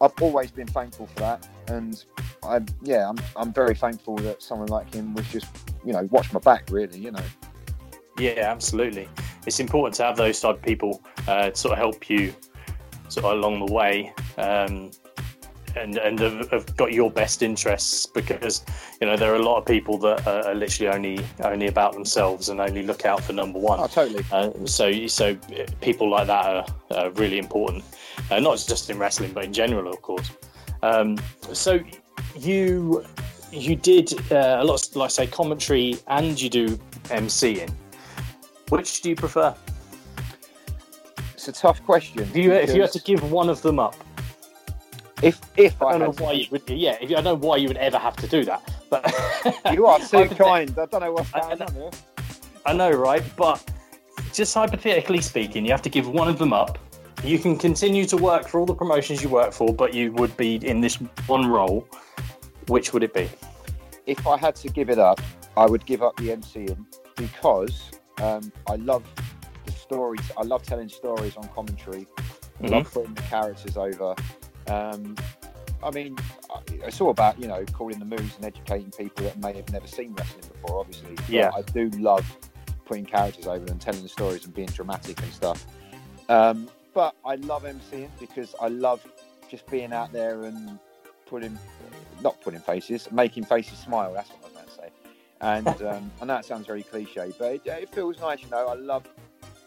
I've 0.00 0.12
always 0.20 0.50
been 0.50 0.66
thankful 0.66 1.06
for 1.06 1.20
that. 1.20 1.48
And 1.68 2.04
I, 2.42 2.60
yeah, 2.82 3.08
I'm 3.08 3.16
I'm 3.36 3.52
very 3.52 3.74
thankful 3.74 4.16
that 4.16 4.42
someone 4.42 4.68
like 4.68 4.92
him 4.94 5.14
was 5.14 5.26
just, 5.28 5.46
you 5.84 5.92
know, 5.92 6.06
watch 6.10 6.32
my 6.32 6.40
back 6.40 6.68
really, 6.70 6.98
you 6.98 7.10
know. 7.10 7.24
Yeah, 8.18 8.40
absolutely. 8.40 9.08
It's 9.46 9.60
important 9.60 9.94
to 9.96 10.04
have 10.04 10.16
those 10.16 10.40
type 10.40 10.56
of 10.56 10.62
people 10.62 11.02
uh, 11.26 11.50
to 11.50 11.56
sort 11.56 11.72
of 11.72 11.78
help 11.78 12.10
you 12.10 12.34
sort 13.08 13.26
of 13.26 13.32
along 13.32 13.66
the 13.66 13.72
way. 13.72 14.12
Um, 14.38 14.90
and 15.76 15.98
and 15.98 16.18
have, 16.18 16.50
have 16.50 16.76
got 16.76 16.92
your 16.92 17.10
best 17.10 17.42
interests 17.42 18.06
because 18.06 18.64
you 19.00 19.06
know 19.06 19.16
there 19.16 19.32
are 19.32 19.36
a 19.36 19.42
lot 19.42 19.58
of 19.58 19.66
people 19.66 19.98
that 19.98 20.26
are, 20.26 20.48
are 20.48 20.54
literally 20.54 20.92
only 20.92 21.24
only 21.44 21.66
about 21.68 21.92
themselves 21.92 22.48
and 22.48 22.60
only 22.60 22.82
look 22.82 23.04
out 23.04 23.22
for 23.22 23.32
number 23.32 23.58
one. 23.58 23.78
Oh, 23.80 23.86
totally. 23.86 24.24
Uh, 24.32 24.50
so, 24.64 25.06
so 25.06 25.34
people 25.80 26.10
like 26.10 26.26
that 26.26 26.44
are, 26.44 26.66
are 26.96 27.10
really 27.10 27.38
important, 27.38 27.84
uh, 28.30 28.40
not 28.40 28.58
just 28.66 28.90
in 28.90 28.98
wrestling, 28.98 29.32
but 29.32 29.44
in 29.44 29.52
general, 29.52 29.88
of 29.88 30.02
course. 30.02 30.30
Um, 30.82 31.18
so, 31.52 31.80
you 32.36 33.04
you 33.52 33.76
did 33.76 34.12
uh, 34.32 34.58
a 34.60 34.64
lot, 34.64 34.86
of, 34.86 34.96
like 34.96 35.06
I 35.06 35.08
say, 35.08 35.26
commentary, 35.26 35.98
and 36.06 36.40
you 36.40 36.48
do 36.48 36.76
MCing. 37.04 37.72
Which 38.70 39.02
do 39.02 39.10
you 39.10 39.16
prefer? 39.16 39.54
It's 41.34 41.48
a 41.48 41.52
tough 41.52 41.82
question. 41.84 42.20
If 42.20 42.36
you, 42.36 42.52
if 42.52 42.74
you 42.74 42.82
had 42.82 42.92
to 42.92 43.00
give 43.00 43.30
one 43.30 43.48
of 43.48 43.62
them 43.62 43.78
up, 43.78 43.94
if 45.22 45.38
if 45.56 45.80
I 45.82 45.86
I 45.86 45.90
don't 45.92 46.00
know 46.00 46.06
had 46.06 46.16
to- 46.16 46.22
why 46.24 46.32
you 46.32 46.46
would. 46.50 46.62
Yeah, 46.68 46.96
if, 47.00 47.10
I 47.10 47.14
don't 47.14 47.24
know 47.24 47.34
why 47.34 47.56
you 47.56 47.68
would 47.68 47.76
ever 47.76 47.98
have 47.98 48.16
to 48.16 48.26
do 48.26 48.44
that, 48.44 48.62
but 48.88 49.04
you 49.72 49.86
are 49.86 49.98
too 50.10 50.16
Hypothet- 50.18 50.36
kind. 50.38 50.70
I 50.78 50.86
don't 50.86 51.00
know 51.00 51.12
what's 51.12 51.32
I- 51.34 51.40
going 51.40 51.62
on 51.62 51.74
here. 51.74 51.90
I 52.66 52.72
know, 52.74 52.90
right? 52.90 53.22
But 53.36 53.62
just 54.32 54.52
hypothetically 54.54 55.20
speaking, 55.20 55.64
you 55.64 55.70
have 55.72 55.82
to 55.82 55.88
give 55.88 56.06
one 56.08 56.28
of 56.28 56.38
them 56.38 56.52
up. 56.52 56.78
You 57.24 57.38
can 57.38 57.56
continue 57.58 58.04
to 58.06 58.16
work 58.16 58.48
for 58.48 58.60
all 58.60 58.66
the 58.66 58.74
promotions 58.74 59.22
you 59.22 59.28
work 59.28 59.52
for, 59.52 59.74
but 59.74 59.92
you 59.94 60.12
would 60.12 60.34
be 60.36 60.56
in 60.66 60.80
this 60.80 60.96
one 61.26 61.46
role. 61.48 61.86
Which 62.68 62.92
would 62.92 63.02
it 63.02 63.12
be? 63.14 63.28
if 64.06 64.26
I 64.26 64.36
had 64.36 64.56
to 64.56 64.68
give 64.68 64.90
it 64.90 64.98
up, 64.98 65.20
I 65.56 65.66
would 65.66 65.84
give 65.86 66.02
up 66.02 66.16
the 66.16 66.28
MCing 66.30 66.84
because 67.16 67.90
um, 68.20 68.52
I 68.68 68.76
love 68.76 69.04
the 69.66 69.72
stories. 69.72 70.20
I 70.36 70.42
love 70.42 70.62
telling 70.62 70.88
stories 70.88 71.36
on 71.36 71.48
commentary. 71.48 72.06
I 72.62 72.66
love 72.66 72.92
putting 72.92 73.14
the 73.14 73.22
characters 73.22 73.76
over. 73.76 74.14
Um, 74.68 75.16
I 75.82 75.90
mean, 75.90 76.16
it's 76.68 77.00
all 77.00 77.10
about 77.10 77.40
you 77.40 77.48
know 77.48 77.64
calling 77.72 77.98
the 77.98 78.04
moves 78.04 78.36
and 78.36 78.44
educating 78.44 78.90
people 78.90 79.24
that 79.24 79.38
may 79.38 79.54
have 79.54 79.70
never 79.72 79.86
seen 79.86 80.12
wrestling 80.14 80.44
before. 80.52 80.80
Obviously, 80.80 81.16
Yeah. 81.28 81.50
I 81.56 81.62
do 81.62 81.88
love 81.98 82.26
putting 82.84 83.06
characters 83.06 83.46
over 83.46 83.64
and 83.66 83.80
telling 83.80 84.02
the 84.02 84.08
stories 84.08 84.44
and 84.44 84.52
being 84.54 84.68
dramatic 84.68 85.22
and 85.22 85.32
stuff. 85.32 85.64
Um, 86.28 86.68
but 86.92 87.14
I 87.24 87.36
love 87.36 87.62
MCing 87.64 88.08
because 88.18 88.54
I 88.60 88.68
love 88.68 89.00
just 89.48 89.66
being 89.68 89.92
out 89.92 90.12
there 90.12 90.42
and 90.44 90.78
putting, 91.26 91.56
not 92.22 92.40
putting 92.40 92.60
faces, 92.60 93.10
making 93.12 93.44
faces 93.44 93.78
smile. 93.78 94.12
That's 94.12 94.28
what 94.30 94.49
And 95.40 95.66
um, 95.82 96.10
I 96.20 96.24
know 96.24 96.36
it 96.36 96.44
sounds 96.44 96.66
very 96.66 96.82
cliche, 96.82 97.32
but 97.38 97.52
it, 97.54 97.62
it 97.66 97.88
feels 97.94 98.18
nice. 98.20 98.42
You 98.42 98.50
know, 98.50 98.68
I 98.68 98.74
love 98.74 99.06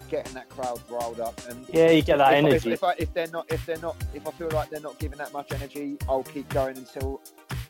getting 0.09 0.33
that 0.33 0.49
crowd 0.49 0.79
riled 0.89 1.19
up 1.19 1.39
and 1.49 1.65
Yeah, 1.69 1.89
you 1.89 2.01
get 2.03 2.17
that 2.17 2.33
if, 2.33 2.37
energy. 2.45 2.55
If, 2.69 2.73
if, 2.75 2.83
I, 2.83 2.93
if 2.99 3.13
they're 3.13 3.27
not, 3.27 3.51
if 3.51 3.65
they're 3.65 3.77
not, 3.79 3.95
if 4.13 4.27
I 4.27 4.31
feel 4.31 4.49
like 4.49 4.69
they're 4.69 4.79
not 4.81 4.99
giving 4.99 5.17
that 5.17 5.33
much 5.33 5.51
energy, 5.53 5.97
I'll 6.07 6.23
keep 6.23 6.47
going 6.49 6.77
until 6.77 7.21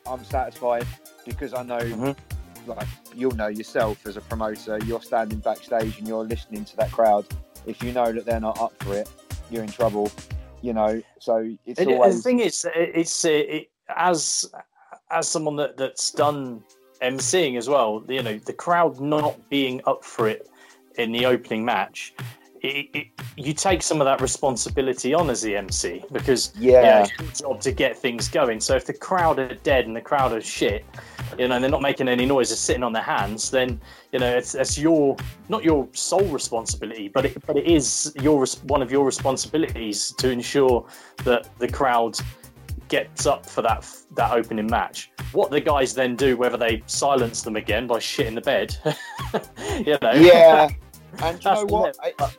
I'm 0.05 0.23
satisfied 0.25 0.85
because 1.25 1.53
I 1.53 1.63
know, 1.63 1.79
Mhm. 1.79 2.15
like 2.67 2.87
you'll 3.15 3.35
know 3.35 3.47
yourself 3.47 4.05
as 4.05 4.17
a 4.17 4.21
promoter, 4.21 4.77
you're 4.85 5.01
standing 5.01 5.39
backstage 5.39 5.99
and 5.99 6.07
you're 6.07 6.23
listening 6.25 6.65
to 6.65 6.77
that 6.77 6.91
crowd. 6.91 7.25
If 7.65 7.81
you 7.81 7.93
know 7.93 8.11
that 8.11 8.25
they're 8.25 8.39
not 8.41 8.59
up 8.59 8.73
for 8.83 8.95
it, 8.95 9.09
you're 9.49 9.63
in 9.63 9.69
trouble. 9.71 10.11
You 10.61 10.73
know, 10.73 11.01
so 11.19 11.49
it's 11.65 11.79
It- 11.79 11.87
always 11.87 12.17
the 12.17 12.21
thing 12.23 12.39
is, 12.39 12.65
it's 12.75 13.23
uh, 13.25 13.29
it, 13.29 13.69
as 13.95 14.49
as 15.11 15.27
someone 15.27 15.55
that, 15.57 15.77
that's 15.77 16.11
done 16.11 16.63
emceeing 17.03 17.57
as 17.57 17.69
well. 17.69 18.03
You 18.07 18.23
know, 18.23 18.37
the 18.37 18.53
crowd 18.53 18.99
not 18.99 19.37
being 19.49 19.81
up 19.85 20.03
for 20.03 20.27
it 20.27 20.49
in 20.97 21.11
the 21.11 21.25
opening 21.25 21.63
match. 21.65 22.13
It, 22.61 22.87
it, 22.93 23.07
you 23.35 23.53
take 23.53 23.83
some 23.83 23.99
of 23.99 24.05
that 24.05 24.21
responsibility 24.21 25.13
on 25.13 25.29
as 25.29 25.41
the 25.41 25.57
MC 25.57 26.01
because 26.13 26.53
you 26.57 26.71
know, 26.71 26.79
yeah, 26.79 27.07
it's 27.19 27.41
your 27.41 27.51
job 27.51 27.61
to 27.61 27.73
get 27.73 27.97
things 27.97 28.29
going. 28.29 28.61
So 28.61 28.73
if 28.77 28.85
the 28.85 28.93
crowd 28.93 29.37
are 29.37 29.53
dead 29.55 29.85
and 29.85 29.93
the 29.93 30.01
crowd 30.01 30.31
are 30.31 30.39
shit, 30.39 30.85
you 31.37 31.49
know, 31.49 31.55
and 31.55 31.63
they're 31.63 31.69
not 31.69 31.81
making 31.81 32.07
any 32.07 32.25
noise, 32.25 32.49
they're 32.49 32.55
sitting 32.55 32.83
on 32.83 32.93
their 32.93 33.03
hands, 33.03 33.51
then 33.51 33.81
you 34.13 34.19
know 34.19 34.33
it's 34.33 34.55
it's 34.55 34.77
your 34.77 35.17
not 35.49 35.65
your 35.65 35.89
sole 35.91 36.25
responsibility, 36.27 37.09
but 37.09 37.25
it 37.25 37.45
but 37.45 37.57
it 37.57 37.65
is 37.65 38.13
your 38.21 38.45
one 38.63 38.81
of 38.81 38.89
your 38.89 39.05
responsibilities 39.05 40.13
to 40.19 40.29
ensure 40.29 40.85
that 41.25 41.49
the 41.59 41.67
crowd 41.67 42.17
gets 42.93 43.25
up 43.25 43.43
for 43.43 43.63
that 43.63 43.89
that 44.11 44.31
opening 44.31 44.67
match. 44.67 45.11
What 45.31 45.49
the 45.49 45.59
guys 45.59 45.95
then 45.95 46.15
do, 46.15 46.37
whether 46.37 46.57
they 46.57 46.83
silence 46.85 47.41
them 47.41 47.55
again 47.55 47.87
by 47.87 47.97
shitting 47.97 48.35
the 48.35 48.41
bed, 48.41 48.77
you 49.87 49.97
know, 49.99 50.13
yeah. 50.13 50.69
And 51.21 51.43
you 51.43 51.51
know 51.51 51.65
what? 51.65 51.95
It's, 52.03 52.37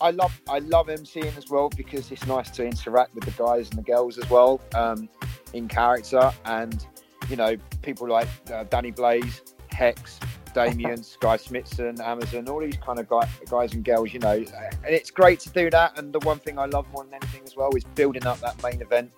I 0.00 0.10
love 0.10 0.38
I 0.48 0.58
love 0.58 0.88
MCing 0.88 1.36
as 1.36 1.50
well 1.50 1.70
because 1.70 2.10
it's 2.10 2.26
nice 2.26 2.50
to 2.52 2.64
interact 2.64 3.14
with 3.14 3.24
the 3.24 3.30
guys 3.42 3.70
and 3.70 3.78
the 3.78 3.82
girls 3.82 4.18
as 4.18 4.28
well 4.30 4.60
um, 4.74 5.08
in 5.54 5.68
character, 5.68 6.30
and 6.44 6.86
you 7.28 7.36
know 7.36 7.56
people 7.82 8.08
like 8.08 8.28
uh, 8.52 8.64
Danny 8.64 8.90
Blaze, 8.90 9.42
Hex, 9.70 10.18
Damien, 10.54 11.02
Sky 11.16 11.36
Smithson, 11.36 12.00
Amazon, 12.00 12.48
all 12.48 12.60
these 12.60 12.78
kind 12.78 12.98
of 12.98 13.08
guy, 13.08 13.28
guys 13.50 13.74
and 13.74 13.84
girls. 13.84 14.12
You 14.14 14.20
know, 14.20 14.36
and 14.36 14.94
it's 14.94 15.10
great 15.10 15.40
to 15.40 15.50
do 15.50 15.68
that. 15.70 15.98
And 15.98 16.12
the 16.12 16.20
one 16.20 16.38
thing 16.38 16.58
I 16.58 16.66
love 16.66 16.86
more 16.92 17.04
than 17.04 17.14
anything 17.14 17.42
as 17.44 17.54
well 17.54 17.74
is 17.74 17.84
building 17.94 18.26
up 18.26 18.40
that 18.40 18.62
main 18.62 18.80
event. 18.80 19.10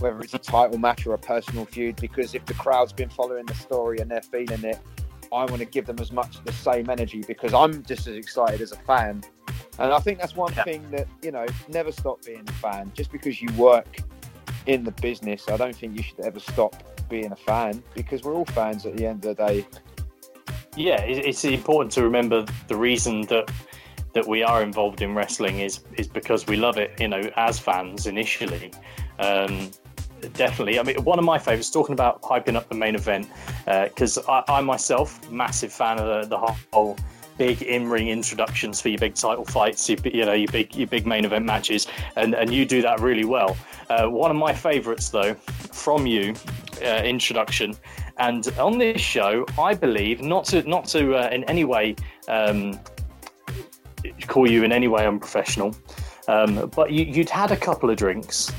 Whether 0.00 0.20
it's 0.20 0.34
a 0.34 0.38
title 0.38 0.78
match 0.78 1.06
or 1.06 1.14
a 1.14 1.18
personal 1.18 1.64
feud, 1.64 1.96
because 1.96 2.34
if 2.34 2.44
the 2.46 2.54
crowd's 2.54 2.92
been 2.92 3.08
following 3.10 3.46
the 3.46 3.54
story 3.54 3.98
and 3.98 4.10
they're 4.10 4.22
feeling 4.22 4.64
it, 4.64 4.78
I 5.32 5.44
want 5.44 5.58
to 5.58 5.64
give 5.64 5.86
them 5.86 5.98
as 6.00 6.12
much 6.12 6.42
the 6.44 6.52
same 6.52 6.90
energy 6.90 7.22
because 7.26 7.54
I'm 7.54 7.82
just 7.84 8.06
as 8.06 8.16
excited 8.16 8.60
as 8.60 8.72
a 8.72 8.76
fan. 8.76 9.22
And 9.78 9.92
I 9.92 9.98
think 10.00 10.18
that's 10.18 10.36
one 10.36 10.52
Yeah. 10.54 10.64
thing 10.64 10.90
that, 10.90 11.06
you 11.22 11.30
know, 11.32 11.46
never 11.68 11.90
stop 11.92 12.22
being 12.24 12.44
a 12.46 12.52
fan. 12.52 12.92
Just 12.94 13.10
because 13.10 13.40
you 13.40 13.48
work 13.56 13.98
in 14.66 14.84
the 14.84 14.90
business, 14.92 15.48
I 15.48 15.56
don't 15.56 15.74
think 15.74 15.96
you 15.96 16.02
should 16.02 16.20
ever 16.20 16.38
stop 16.40 16.76
being 17.08 17.32
a 17.32 17.36
fan 17.36 17.82
because 17.94 18.22
we're 18.22 18.34
all 18.34 18.44
fans 18.46 18.84
at 18.86 18.96
the 18.96 19.06
end 19.06 19.24
of 19.24 19.36
the 19.36 19.46
day. 19.46 19.66
yeah, 20.76 21.00
it's 21.02 21.44
important 21.44 21.92
to 21.92 22.02
remember 22.02 22.44
the 22.68 22.76
reason 22.76 23.22
that 23.22 23.50
that 24.14 24.26
we 24.28 24.42
are 24.42 24.62
involved 24.62 25.00
in 25.00 25.14
wrestling 25.14 25.60
is 25.60 25.80
is 25.96 26.06
because 26.06 26.46
we 26.46 26.56
love 26.56 26.76
it. 26.76 26.90
You 27.00 27.08
know, 27.08 27.22
as 27.36 27.58
fans 27.58 28.06
initially. 28.06 28.70
Um, 29.18 29.70
definitely. 30.34 30.78
I 30.78 30.82
mean, 30.82 31.02
one 31.04 31.18
of 31.18 31.24
my 31.24 31.38
favorites, 31.38 31.70
talking 31.70 31.92
about 31.92 32.22
hyping 32.22 32.56
up 32.56 32.68
the 32.68 32.74
main 32.74 32.94
event, 32.94 33.28
because 33.64 34.18
I, 34.28 34.42
I 34.48 34.60
myself, 34.60 35.30
massive 35.30 35.72
fan 35.72 35.98
of 35.98 36.06
the, 36.06 36.28
the 36.28 36.56
whole 36.72 36.96
big 37.38 37.62
in-ring 37.62 38.08
introductions 38.08 38.80
for 38.80 38.88
your 38.88 38.98
big 38.98 39.14
title 39.14 39.44
fights, 39.44 39.88
your, 39.88 39.98
you 40.04 40.24
know, 40.24 40.32
your 40.32 40.50
big 40.52 40.74
your 40.74 40.86
big 40.86 41.06
main 41.06 41.24
event 41.24 41.44
matches, 41.44 41.86
and, 42.16 42.34
and 42.34 42.52
you 42.52 42.64
do 42.64 42.82
that 42.82 43.00
really 43.00 43.24
well. 43.24 43.56
Uh, 43.88 44.06
one 44.06 44.30
of 44.30 44.36
my 44.36 44.52
favourites, 44.52 45.08
though, 45.08 45.34
from 45.34 46.06
you, 46.06 46.34
uh, 46.82 47.02
introduction, 47.04 47.74
and 48.18 48.48
on 48.58 48.78
this 48.78 49.00
show, 49.00 49.44
I 49.58 49.74
believe 49.74 50.20
not 50.20 50.44
to 50.46 50.62
not 50.68 50.84
to 50.86 51.14
uh, 51.14 51.30
in 51.32 51.44
any 51.44 51.64
way 51.64 51.96
um, 52.28 52.78
call 54.26 54.50
you 54.50 54.64
in 54.64 54.72
any 54.72 54.88
way 54.88 55.06
unprofessional, 55.06 55.74
um, 56.28 56.70
but 56.74 56.92
you, 56.92 57.04
you'd 57.04 57.30
had 57.30 57.50
a 57.50 57.56
couple 57.56 57.90
of 57.90 57.96
drinks 57.96 58.52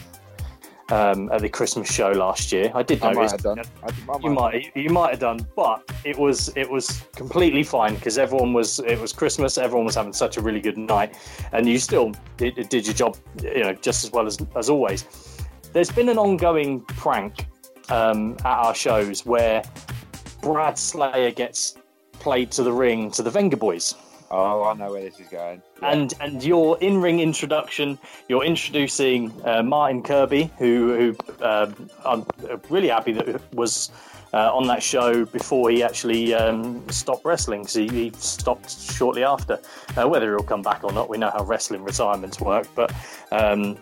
um, 0.92 1.32
at 1.32 1.42
the 1.42 1.50
Christmas 1.50 1.92
show 1.92 2.12
last 2.12 2.52
year. 2.52 2.72
I 2.74 2.84
did 2.84 3.02
I 3.04 3.14
might 3.14 3.32
have 3.32 3.42
done. 3.42 3.60
I, 3.60 3.64
I 4.10 4.18
You 4.22 4.30
might, 4.30 4.76
you 4.76 4.90
might 4.90 5.12
have 5.12 5.20
done, 5.20 5.48
but 5.56 5.84
it 6.04 6.18
was 6.18 6.50
it 6.56 6.70
was 6.70 7.04
completely 7.16 7.64
fine 7.64 7.96
because 7.96 8.18
everyone 8.18 8.54
was 8.54 8.80
it 8.80 9.00
was 9.00 9.14
Christmas. 9.14 9.58
Everyone 9.58 9.86
was 9.86 9.96
having 9.96 10.14
such 10.14 10.38
a 10.38 10.42
really 10.42 10.62
good 10.62 10.78
night, 10.78 11.18
and 11.52 11.68
you 11.68 11.80
still 11.80 12.14
did, 12.38 12.56
did 12.70 12.86
your 12.86 12.94
job, 12.94 13.18
you 13.42 13.62
know, 13.62 13.74
just 13.74 14.04
as 14.04 14.12
well 14.12 14.28
as 14.28 14.38
as 14.56 14.70
always. 14.70 15.08
There's 15.72 15.92
been 15.92 16.10
an 16.10 16.18
ongoing 16.18 16.82
prank 16.82 17.48
um, 17.90 18.34
at 18.40 18.46
our 18.46 18.76
shows 18.76 19.26
where 19.26 19.64
Brad 20.42 20.78
Slayer 20.78 21.32
gets 21.32 21.78
played 22.14 22.52
to 22.52 22.64
the 22.64 22.72
ring 22.72 23.10
to 23.12 23.24
the 23.24 23.30
Vengaboys. 23.30 23.96
Oh, 24.36 24.64
I 24.64 24.74
know 24.74 24.92
where 24.92 25.04
this 25.04 25.20
is 25.20 25.28
going. 25.28 25.62
Yeah. 25.80 25.92
And 25.92 26.14
and 26.20 26.44
your 26.44 26.80
in 26.80 27.00
ring 27.00 27.20
introduction, 27.20 28.00
you're 28.28 28.44
introducing 28.44 29.32
uh, 29.46 29.62
Martin 29.62 30.02
Kirby, 30.02 30.50
who 30.58 30.96
who 30.98 31.44
uh, 31.44 31.72
I'm 32.04 32.26
really 32.72 32.88
happy 32.88 33.12
that 33.12 33.54
was 33.54 33.92
uh, 34.34 34.52
on 34.52 34.66
that 34.68 34.82
show 34.82 35.24
before 35.26 35.70
he 35.70 35.84
actually 35.84 36.34
um, 36.34 36.84
stopped 36.90 37.24
wrestling 37.24 37.62
because 37.62 37.76
he, 37.76 37.88
he 37.88 38.12
stopped 38.18 38.72
shortly 38.72 39.24
after. 39.24 39.60
Uh, 39.96 40.10
whether 40.10 40.36
he'll 40.36 40.44
come 40.44 40.64
back 40.64 40.84
or 40.84 40.92
not, 40.92 41.10
we 41.10 41.20
know 41.20 41.30
how 41.30 41.44
wrestling 41.44 41.84
retirements 41.84 42.42
work, 42.42 42.68
but. 42.74 42.92
Um, 43.32 43.78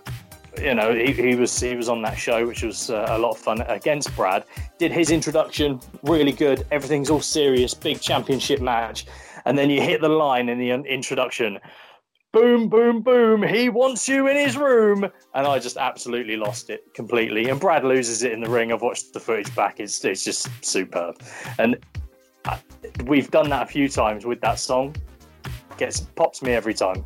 you 0.62 0.76
know, 0.76 0.94
he, 0.94 1.14
he 1.14 1.36
was 1.36 1.58
he 1.58 1.78
was 1.78 1.88
on 1.88 2.02
that 2.02 2.18
show, 2.18 2.46
which 2.46 2.62
was 2.62 2.90
uh, 2.90 3.06
a 3.12 3.18
lot 3.18 3.32
of 3.32 3.38
fun 3.38 3.62
against 3.62 4.14
Brad. 4.18 4.44
Did 4.80 4.92
his 4.92 5.10
introduction 5.10 5.80
really 6.04 6.34
good. 6.34 6.68
Everything's 6.72 7.10
all 7.10 7.22
serious, 7.22 7.74
big 7.74 8.02
championship 8.02 8.60
match, 8.60 9.06
and 9.52 9.58
then 9.58 9.70
you 9.70 9.82
hit 9.82 10.00
the 10.00 10.08
line 10.08 10.48
in 10.48 10.58
the 10.58 10.72
introduction. 10.72 11.60
Boom, 12.32 12.70
boom, 12.70 13.02
boom. 13.02 13.44
He 13.44 13.68
wants 13.68 14.08
you 14.08 14.30
in 14.30 14.38
his 14.38 14.56
room. 14.56 15.04
And 15.34 15.46
I 15.46 15.60
just 15.60 15.76
absolutely 15.76 16.38
lost 16.38 16.70
it 16.70 16.86
completely. 16.94 17.50
And 17.50 17.60
Brad 17.60 17.84
loses 17.84 18.24
it 18.24 18.32
in 18.32 18.40
the 18.40 18.50
ring. 18.50 18.72
I've 18.72 18.82
watched 18.82 19.12
the 19.12 19.20
footage 19.20 19.54
back. 19.54 19.82
It's, 19.82 20.06
it's 20.06 20.24
just 20.24 20.48
superb. 20.64 21.22
And 21.60 21.76
I, 22.46 22.60
we've 23.08 23.30
done 23.30 23.50
that 23.50 23.64
a 23.64 23.66
few 23.66 23.90
times 23.90 24.26
with 24.26 24.40
that 24.40 24.58
song. 24.58 24.96
Gets 25.76 26.00
pops 26.00 26.42
me 26.42 26.54
every 26.54 26.74
time. 26.74 27.06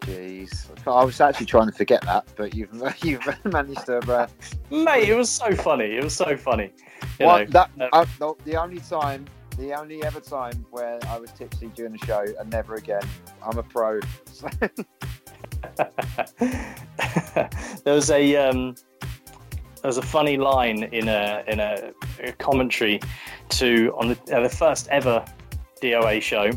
Jeez, 0.00 0.66
I 0.86 1.04
was 1.04 1.22
actually 1.22 1.46
trying 1.46 1.68
to 1.68 1.72
forget 1.72 2.02
that, 2.02 2.26
but 2.36 2.54
you've 2.54 2.70
you've 3.02 3.26
managed 3.46 3.86
to. 3.86 3.96
Uh, 3.98 4.26
Mate, 4.70 5.08
it 5.08 5.14
was 5.14 5.30
so 5.30 5.54
funny. 5.54 5.96
It 5.96 6.04
was 6.04 6.14
so 6.14 6.36
funny. 6.36 6.70
You 7.18 7.26
well, 7.26 7.38
know, 7.38 7.44
that 7.46 7.70
uh, 7.80 7.88
uh, 7.94 8.06
the, 8.18 8.34
the 8.44 8.56
only 8.56 8.80
time, 8.80 9.24
the 9.58 9.74
only 9.74 10.02
ever 10.04 10.20
time 10.20 10.64
where 10.70 10.98
I 11.08 11.18
was 11.18 11.32
tipsy 11.32 11.66
during 11.74 11.92
the 11.92 12.06
show, 12.06 12.24
and 12.38 12.50
never 12.50 12.76
again. 12.76 13.02
I'm 13.42 13.58
a 13.58 13.62
pro. 13.62 13.98
there 17.84 17.94
was 17.94 18.10
a 18.10 18.36
um, 18.36 18.76
there 19.82 19.88
was 19.88 19.98
a 19.98 20.02
funny 20.02 20.36
line 20.36 20.84
in 20.84 21.08
a 21.08 21.42
in 21.48 21.58
a, 21.58 21.92
a 22.22 22.32
commentary 22.32 23.00
to 23.50 23.92
on 23.98 24.08
the, 24.08 24.36
uh, 24.36 24.40
the 24.42 24.48
first 24.48 24.86
ever 24.88 25.24
DOA 25.82 26.22
show, 26.22 26.50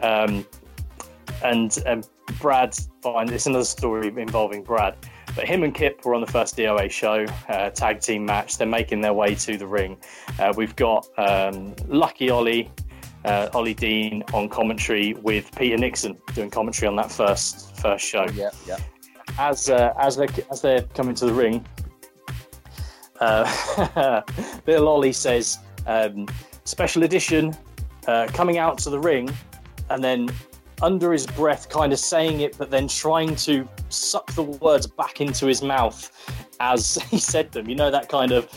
um, 0.00 0.46
and 1.44 1.78
um, 1.86 2.02
Brad 2.40 2.74
find 3.02 3.30
it's 3.30 3.46
another 3.46 3.64
story 3.64 4.08
involving 4.08 4.62
Brad. 4.62 4.96
But 5.34 5.46
him 5.46 5.64
and 5.64 5.74
Kip 5.74 6.04
were 6.04 6.14
on 6.14 6.20
the 6.20 6.30
first 6.30 6.56
DOA 6.56 6.90
show, 6.90 7.26
uh, 7.48 7.70
tag 7.70 8.00
team 8.00 8.24
match. 8.24 8.56
They're 8.58 8.66
making 8.66 9.00
their 9.00 9.12
way 9.12 9.34
to 9.34 9.56
the 9.56 9.66
ring. 9.66 9.96
Uh, 10.38 10.52
we've 10.56 10.76
got 10.76 11.06
um, 11.18 11.74
Lucky 11.88 12.30
Ollie, 12.30 12.70
uh, 13.24 13.48
Ollie 13.52 13.74
Dean 13.74 14.22
on 14.32 14.48
commentary 14.48 15.14
with 15.14 15.54
Peter 15.56 15.76
Nixon 15.76 16.16
doing 16.34 16.50
commentary 16.50 16.88
on 16.88 16.96
that 16.96 17.10
first 17.10 17.76
first 17.76 18.06
show. 18.06 18.26
yeah, 18.34 18.50
yeah. 18.66 18.78
As 19.38 19.68
uh, 19.68 19.92
as 19.98 20.16
they 20.16 20.28
as 20.50 20.60
they're 20.60 20.82
coming 20.94 21.14
to 21.16 21.26
the 21.26 21.32
ring, 21.32 21.66
uh, 23.20 24.22
Bill 24.64 24.88
Ollie 24.88 25.12
says 25.12 25.58
um, 25.86 26.26
special 26.64 27.02
edition 27.02 27.56
uh, 28.06 28.28
coming 28.32 28.58
out 28.58 28.78
to 28.78 28.90
the 28.90 28.98
ring, 28.98 29.30
and 29.90 30.04
then 30.04 30.28
under 30.84 31.12
his 31.12 31.26
breath, 31.26 31.70
kind 31.70 31.94
of 31.94 31.98
saying 31.98 32.40
it, 32.40 32.58
but 32.58 32.70
then 32.70 32.86
trying 32.86 33.34
to 33.36 33.66
suck 33.88 34.30
the 34.32 34.42
words 34.42 34.86
back 34.86 35.22
into 35.22 35.46
his 35.46 35.62
mouth 35.62 36.10
as 36.60 36.96
he 37.10 37.18
said 37.18 37.50
them. 37.52 37.68
You 37.68 37.74
know 37.74 37.90
that 37.90 38.08
kind 38.10 38.32
of 38.32 38.48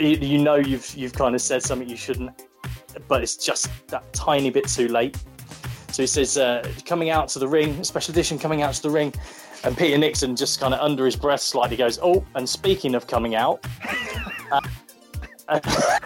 you, 0.00 0.38
know 0.38 0.54
you've 0.56 0.94
you've 0.94 1.12
kind 1.12 1.34
of 1.34 1.42
said 1.42 1.62
something 1.62 1.88
you 1.88 1.96
shouldn't, 1.96 2.30
but 3.06 3.22
it's 3.22 3.36
just 3.36 3.68
that 3.88 4.10
tiny 4.14 4.50
bit 4.50 4.66
too 4.66 4.88
late. 4.88 5.16
So 5.92 6.04
he 6.04 6.06
says, 6.06 6.38
uh, 6.38 6.66
coming 6.86 7.10
out 7.10 7.28
to 7.30 7.38
the 7.38 7.48
ring, 7.48 7.82
special 7.84 8.12
edition 8.12 8.38
coming 8.38 8.62
out 8.62 8.72
to 8.74 8.82
the 8.82 8.90
ring. 8.90 9.12
And 9.62 9.76
Peter 9.76 9.98
Nixon 9.98 10.36
just 10.36 10.58
kind 10.58 10.72
of 10.72 10.80
under 10.80 11.04
his 11.04 11.16
breath 11.16 11.42
slightly 11.42 11.76
goes, 11.76 11.98
Oh, 12.02 12.24
and 12.34 12.48
speaking 12.48 12.94
of 12.94 13.06
coming 13.06 13.34
out, 13.34 13.66
uh, 15.48 15.60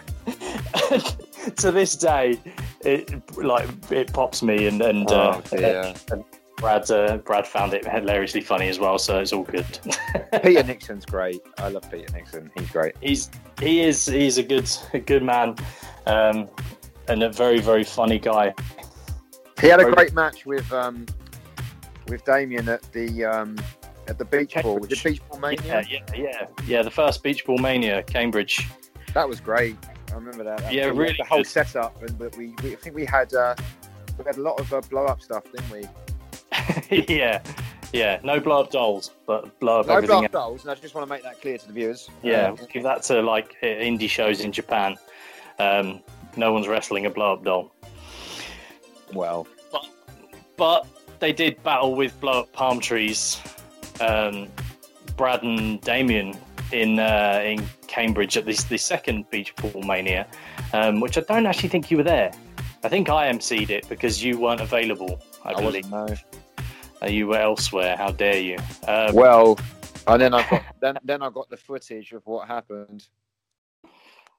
to 1.57 1.71
this 1.71 1.95
day, 1.95 2.41
it 2.85 3.37
like 3.37 3.69
it 3.91 4.13
pops 4.13 4.43
me, 4.43 4.67
and 4.67 4.81
and, 4.83 5.11
uh, 5.11 5.41
Oh, 5.53 5.57
dear. 5.57 5.95
and 6.13 6.25
Brad 6.57 6.91
uh, 6.91 7.17
Brad 7.19 7.47
found 7.47 7.75
it 7.75 7.87
hilariously 7.87 8.41
funny 8.41 8.69
as 8.69 8.79
well, 8.79 8.99
so 8.99 9.19
it's 9.19 9.33
all 9.33 9.43
good. 9.45 9.67
Peter 10.43 10.63
Nixon's 10.63 11.05
great. 11.05 11.41
I 11.59 11.69
love 11.69 11.91
Peter 11.91 12.13
Nixon. 12.13 12.51
He's 12.57 12.71
great. 12.71 12.95
he's 13.01 13.31
he 13.61 13.81
is 13.81 14.07
he's 14.07 14.39
a 14.39 14.43
good 14.43 14.71
a 14.93 14.99
good 15.01 15.23
man, 15.23 15.57
um, 16.07 16.49
and 17.09 17.23
a 17.23 17.31
very 17.31 17.61
very 17.61 17.85
funny 17.85 18.19
guy. 18.19 18.55
He 19.61 19.69
had 19.69 19.81
a 19.81 19.91
great 19.91 20.15
match 20.15 20.47
with 20.47 20.71
um 20.73 21.07
with 22.09 22.25
Damien 22.25 22.69
at 22.69 22.83
the 22.93 23.25
um 23.25 23.57
at 24.07 24.19
the 24.19 24.25
beach 24.25 24.55
ball. 24.63 24.79
Was 24.79 24.93
it 24.93 25.03
beach 25.03 25.21
ball 25.29 25.39
mania? 25.41 25.63
Yeah, 25.65 25.83
yeah, 25.89 26.15
yeah, 26.15 26.47
yeah. 26.67 26.83
The 26.83 26.91
first 26.91 27.23
Beach 27.23 27.45
Ball 27.47 27.59
Mania, 27.59 28.03
Cambridge. 28.03 28.69
That 29.15 29.29
was 29.29 29.41
great. 29.41 29.77
I 30.15 30.19
remember 30.19 30.45
that. 30.45 30.73
Yeah, 30.73 30.85
really 30.87 31.15
The 31.19 31.25
whole 31.25 31.39
good. 31.41 31.47
setup, 31.49 32.01
and 32.03 32.17
but 32.19 32.37
we, 32.37 32.55
we 32.63 32.73
I 32.73 32.77
think 32.77 32.95
we 32.95 33.05
had 33.05 33.35
uh, 33.35 33.55
we 34.19 34.25
had 34.25 34.37
a 34.37 34.43
lot 34.43 34.61
of 34.61 34.73
uh, 34.73 34.81
blow 34.83 35.07
up 35.07 35.21
stuff, 35.21 35.43
didn't 35.53 35.71
we? 35.71 37.05
yeah, 37.17 37.43
yeah. 37.93 38.21
No 38.23 38.39
blow 38.39 38.61
up 38.63 38.71
dolls, 38.71 39.11
but 39.27 39.59
blow 39.59 39.81
up 39.81 39.87
No 39.89 39.95
everything. 39.95 40.17
blow 40.19 40.25
up 40.27 40.33
dolls, 40.33 40.63
and 40.63 40.71
I 40.71 40.75
just 40.77 40.95
want 40.95 41.07
to 41.09 41.13
make 41.13 41.25
that 41.25 41.41
clear 41.41 41.59
to 41.59 41.67
the 41.67 41.73
viewers. 41.73 42.09
Yeah, 42.23 42.53
Uh, 42.53 42.67
give 42.73 42.85
that 42.85 43.03
to 43.05 43.21
like 43.23 43.57
indie 43.63 44.09
shows 44.09 44.41
in 44.41 44.53
Japan. 44.53 44.97
Um, 45.59 46.01
no 46.37 46.53
one's 46.53 46.69
wrestling 46.69 47.07
a 47.07 47.11
blow 47.11 47.33
up 47.35 47.45
doll, 47.45 47.73
well, 49.13 49.47
but 50.57 50.87
they 51.21 51.33
did 51.33 51.61
battle 51.63 51.95
with 51.97 52.19
blow 52.21 52.41
up 52.41 52.53
palm 52.53 52.81
trees. 52.81 53.41
Um, 54.01 54.49
Brad 55.17 55.43
and 55.43 55.81
Damien 55.81 56.37
in 56.73 56.99
uh, 56.99 57.41
in 57.45 57.65
Cambridge 57.95 58.37
at 58.37 58.45
the, 58.45 58.67
the 58.69 58.77
second 58.77 59.31
Beach 59.31 59.55
Ball 59.55 59.81
Mania, 59.83 60.27
um, 60.73 60.99
which 60.99 61.17
I 61.17 61.21
don't 61.21 61.47
actually 61.47 61.69
think 61.69 61.93
you 61.93 61.97
were 61.99 62.03
there. 62.03 62.33
I 62.83 62.89
think 62.89 63.09
I 63.09 63.31
emceed 63.31 63.71
it 63.71 63.89
because 63.89 64.23
you 64.23 64.37
weren't 64.37 64.61
available. 64.61 65.23
I, 65.45 65.53
I 65.53 65.61
believe. 65.61 65.89
No. 65.89 66.09
Uh, 67.01 67.07
you 67.07 67.29
were 67.29 67.39
elsewhere. 67.39 67.97
How 67.97 68.11
dare 68.11 68.41
you? 68.41 68.59
Um, 68.89 69.15
Well, 69.15 69.61
and 70.09 70.21
then 70.21 70.35
I 70.35 70.43
got 70.51 70.63
then 70.81 70.99
then 71.05 71.23
I 71.23 71.31
got 71.31 71.49
the 71.51 71.57
footage 71.57 72.13
of 72.13 72.27
what 72.27 72.49
happened. 72.49 73.07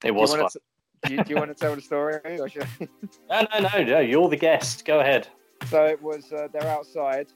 it 0.03 0.11
was 0.13 0.33
do 0.33 0.39
fun. 0.39 0.49
to, 0.49 0.59
do 1.05 1.13
you, 1.13 1.23
do 1.23 1.29
you 1.29 1.35
want 1.37 1.49
to 1.49 1.55
tell 1.55 1.75
the 1.75 1.81
story? 1.81 2.19
No, 3.29 3.47
no, 3.53 3.59
no, 3.59 3.83
no. 3.83 3.99
You're 3.99 4.27
the 4.27 4.35
guest. 4.35 4.83
Go 4.83 4.99
ahead. 4.99 5.29
So 5.67 5.85
it 5.85 6.01
was 6.01 6.33
uh, 6.33 6.49
they're 6.51 6.67
outside, 6.67 7.27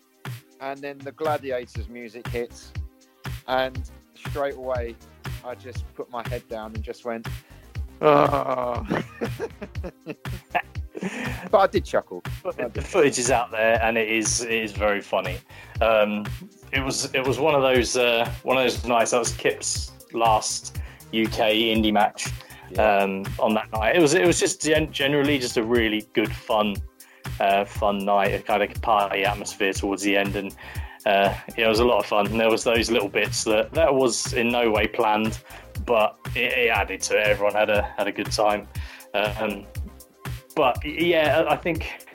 and 0.59 0.81
then 0.81 0.97
the 0.97 1.13
Gladiators 1.13 1.87
music 1.87 2.27
hits, 2.27 2.73
and 3.47 3.89
straight 4.15 4.55
away 4.55 4.97
I 5.45 5.55
just 5.55 5.83
put 5.95 6.09
my 6.11 6.27
head 6.27 6.47
down 6.47 6.73
and 6.73 6.83
just 6.83 7.05
went. 7.05 7.27
Oh. 8.01 8.85
but 11.51 11.57
I 11.57 11.67
did 11.67 11.85
chuckle. 11.85 12.23
But 12.43 12.73
the 12.73 12.81
footage 12.81 13.17
is 13.19 13.31
out 13.31 13.51
there, 13.51 13.81
and 13.81 13.97
it 13.97 14.09
is 14.09 14.41
it 14.41 14.51
is 14.51 14.71
very 14.71 15.01
funny. 15.01 15.37
Um, 15.81 16.25
it 16.71 16.83
was 16.83 17.13
it 17.13 17.25
was 17.25 17.39
one 17.39 17.55
of 17.55 17.61
those 17.61 17.97
uh, 17.97 18.31
one 18.43 18.57
of 18.57 18.63
those 18.63 18.85
nights. 18.85 19.11
That 19.11 19.19
was 19.19 19.31
Kip's 19.33 19.91
last 20.13 20.77
UK 21.13 21.53
indie 21.53 21.93
match 21.93 22.27
um, 22.77 23.25
on 23.39 23.53
that 23.53 23.71
night. 23.71 23.95
It 23.95 24.01
was 24.01 24.13
it 24.13 24.25
was 24.25 24.39
just 24.39 24.61
gen- 24.61 24.91
generally 24.91 25.39
just 25.39 25.57
a 25.57 25.63
really 25.63 26.07
good 26.13 26.31
fun 26.31 26.75
uh, 27.39 27.65
fun 27.65 27.99
night, 27.99 28.33
a 28.33 28.39
kind 28.39 28.63
of 28.63 28.81
party 28.81 29.23
atmosphere 29.25 29.73
towards 29.73 30.03
the 30.03 30.17
end, 30.17 30.35
and 30.35 30.55
uh, 31.09 31.35
yeah, 31.57 31.65
it 31.65 31.69
was 31.69 31.79
a 31.79 31.85
lot 31.85 31.99
of 31.99 32.05
fun. 32.05 32.27
And 32.27 32.39
there 32.39 32.49
was 32.49 32.63
those 32.63 32.91
little 32.91 33.09
bits 33.09 33.43
that 33.45 33.71
that 33.73 33.93
was 33.93 34.33
in 34.33 34.49
no 34.49 34.69
way 34.69 34.87
planned, 34.87 35.39
but 35.85 36.17
it, 36.35 36.53
it 36.53 36.69
added 36.69 37.01
to 37.03 37.17
it. 37.17 37.27
Everyone 37.27 37.53
had 37.53 37.69
a 37.69 37.81
had 37.97 38.07
a 38.07 38.11
good 38.11 38.31
time. 38.31 38.67
Um, 39.13 39.65
but 40.55 40.77
yeah, 40.85 41.45
I 41.49 41.55
think 41.55 42.05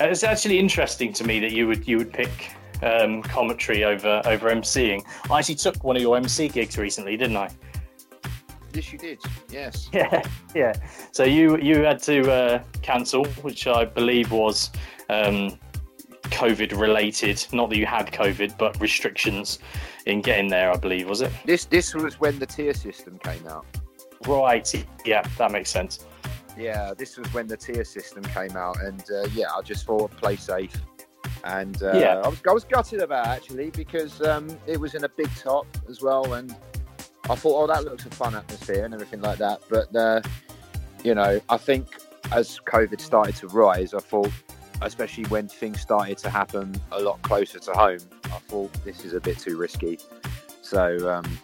it's 0.00 0.24
actually 0.24 0.58
interesting 0.58 1.12
to 1.14 1.24
me 1.24 1.38
that 1.40 1.52
you 1.52 1.66
would 1.66 1.86
you 1.86 1.98
would 1.98 2.12
pick 2.12 2.52
um, 2.82 3.22
commentary 3.22 3.84
over 3.84 4.22
over 4.24 4.50
MCing. 4.50 5.02
I 5.30 5.38
actually 5.40 5.56
took 5.56 5.84
one 5.84 5.96
of 5.96 6.02
your 6.02 6.16
MC 6.16 6.48
gigs 6.48 6.78
recently, 6.78 7.16
didn't 7.16 7.36
I? 7.36 7.50
Yes, 8.72 8.92
you 8.92 8.98
did. 8.98 9.18
Yes. 9.50 9.90
Yeah, 9.92 10.22
yeah. 10.54 10.72
So 11.12 11.24
you 11.24 11.58
you 11.58 11.82
had 11.82 12.00
to 12.04 12.32
uh, 12.32 12.62
cancel, 12.80 13.24
which 13.42 13.66
I 13.66 13.84
believe 13.84 14.30
was 14.32 14.70
um, 15.10 15.58
COVID 16.30 16.78
related. 16.78 17.44
Not 17.52 17.70
that 17.70 17.76
you 17.78 17.86
had 17.86 18.10
COVID, 18.12 18.58
but 18.58 18.80
restrictions 18.80 19.58
in 20.06 20.20
getting 20.20 20.48
there. 20.48 20.70
I 20.72 20.76
believe 20.76 21.08
was 21.08 21.20
it? 21.20 21.32
This 21.44 21.64
this 21.64 21.94
was 21.94 22.20
when 22.20 22.38
the 22.38 22.46
tier 22.46 22.74
system 22.74 23.18
came 23.18 23.46
out. 23.46 23.66
Right. 24.26 24.86
Yeah, 25.04 25.22
that 25.38 25.50
makes 25.52 25.70
sense. 25.70 26.04
Yeah, 26.56 26.92
this 26.96 27.16
was 27.16 27.32
when 27.32 27.46
the 27.46 27.56
tier 27.56 27.84
system 27.84 28.22
came 28.24 28.56
out, 28.56 28.82
and 28.82 29.02
uh, 29.10 29.28
yeah, 29.32 29.46
I 29.56 29.62
just 29.62 29.86
thought 29.86 30.10
play 30.16 30.36
safe. 30.36 30.74
And 31.44 31.80
uh, 31.82 31.92
Yeah. 31.94 32.20
I 32.24 32.28
was 32.28 32.40
I 32.48 32.52
was 32.52 32.64
gutted 32.64 33.00
about 33.00 33.26
it, 33.26 33.30
actually 33.30 33.70
because 33.70 34.20
um, 34.22 34.48
it 34.66 34.78
was 34.78 34.94
in 34.94 35.04
a 35.04 35.08
big 35.08 35.30
top 35.36 35.66
as 35.88 36.02
well, 36.02 36.34
and 36.34 36.54
I 37.30 37.34
thought, 37.34 37.62
oh, 37.62 37.66
that 37.66 37.84
looks 37.84 38.06
a 38.06 38.10
fun 38.10 38.34
atmosphere 38.34 38.84
and 38.84 38.92
everything 38.94 39.20
like 39.20 39.38
that. 39.38 39.60
But 39.68 39.94
uh, 39.94 40.20
you 41.04 41.14
know, 41.14 41.40
I 41.48 41.56
think 41.58 41.86
as 42.32 42.58
COVID 42.66 43.00
started 43.00 43.36
to 43.36 43.46
rise, 43.48 43.94
I 43.94 44.00
thought, 44.00 44.32
especially 44.82 45.24
when 45.24 45.48
things 45.48 45.80
started 45.80 46.18
to 46.18 46.30
happen 46.30 46.74
a 46.92 47.00
lot 47.00 47.20
closer 47.22 47.58
to 47.58 47.72
home, 47.72 47.98
I 48.26 48.38
thought 48.48 48.72
this 48.84 49.04
is 49.04 49.12
a 49.14 49.20
bit 49.20 49.38
too 49.38 49.56
risky. 49.56 49.98
So 50.62 51.10
um, 51.10 51.38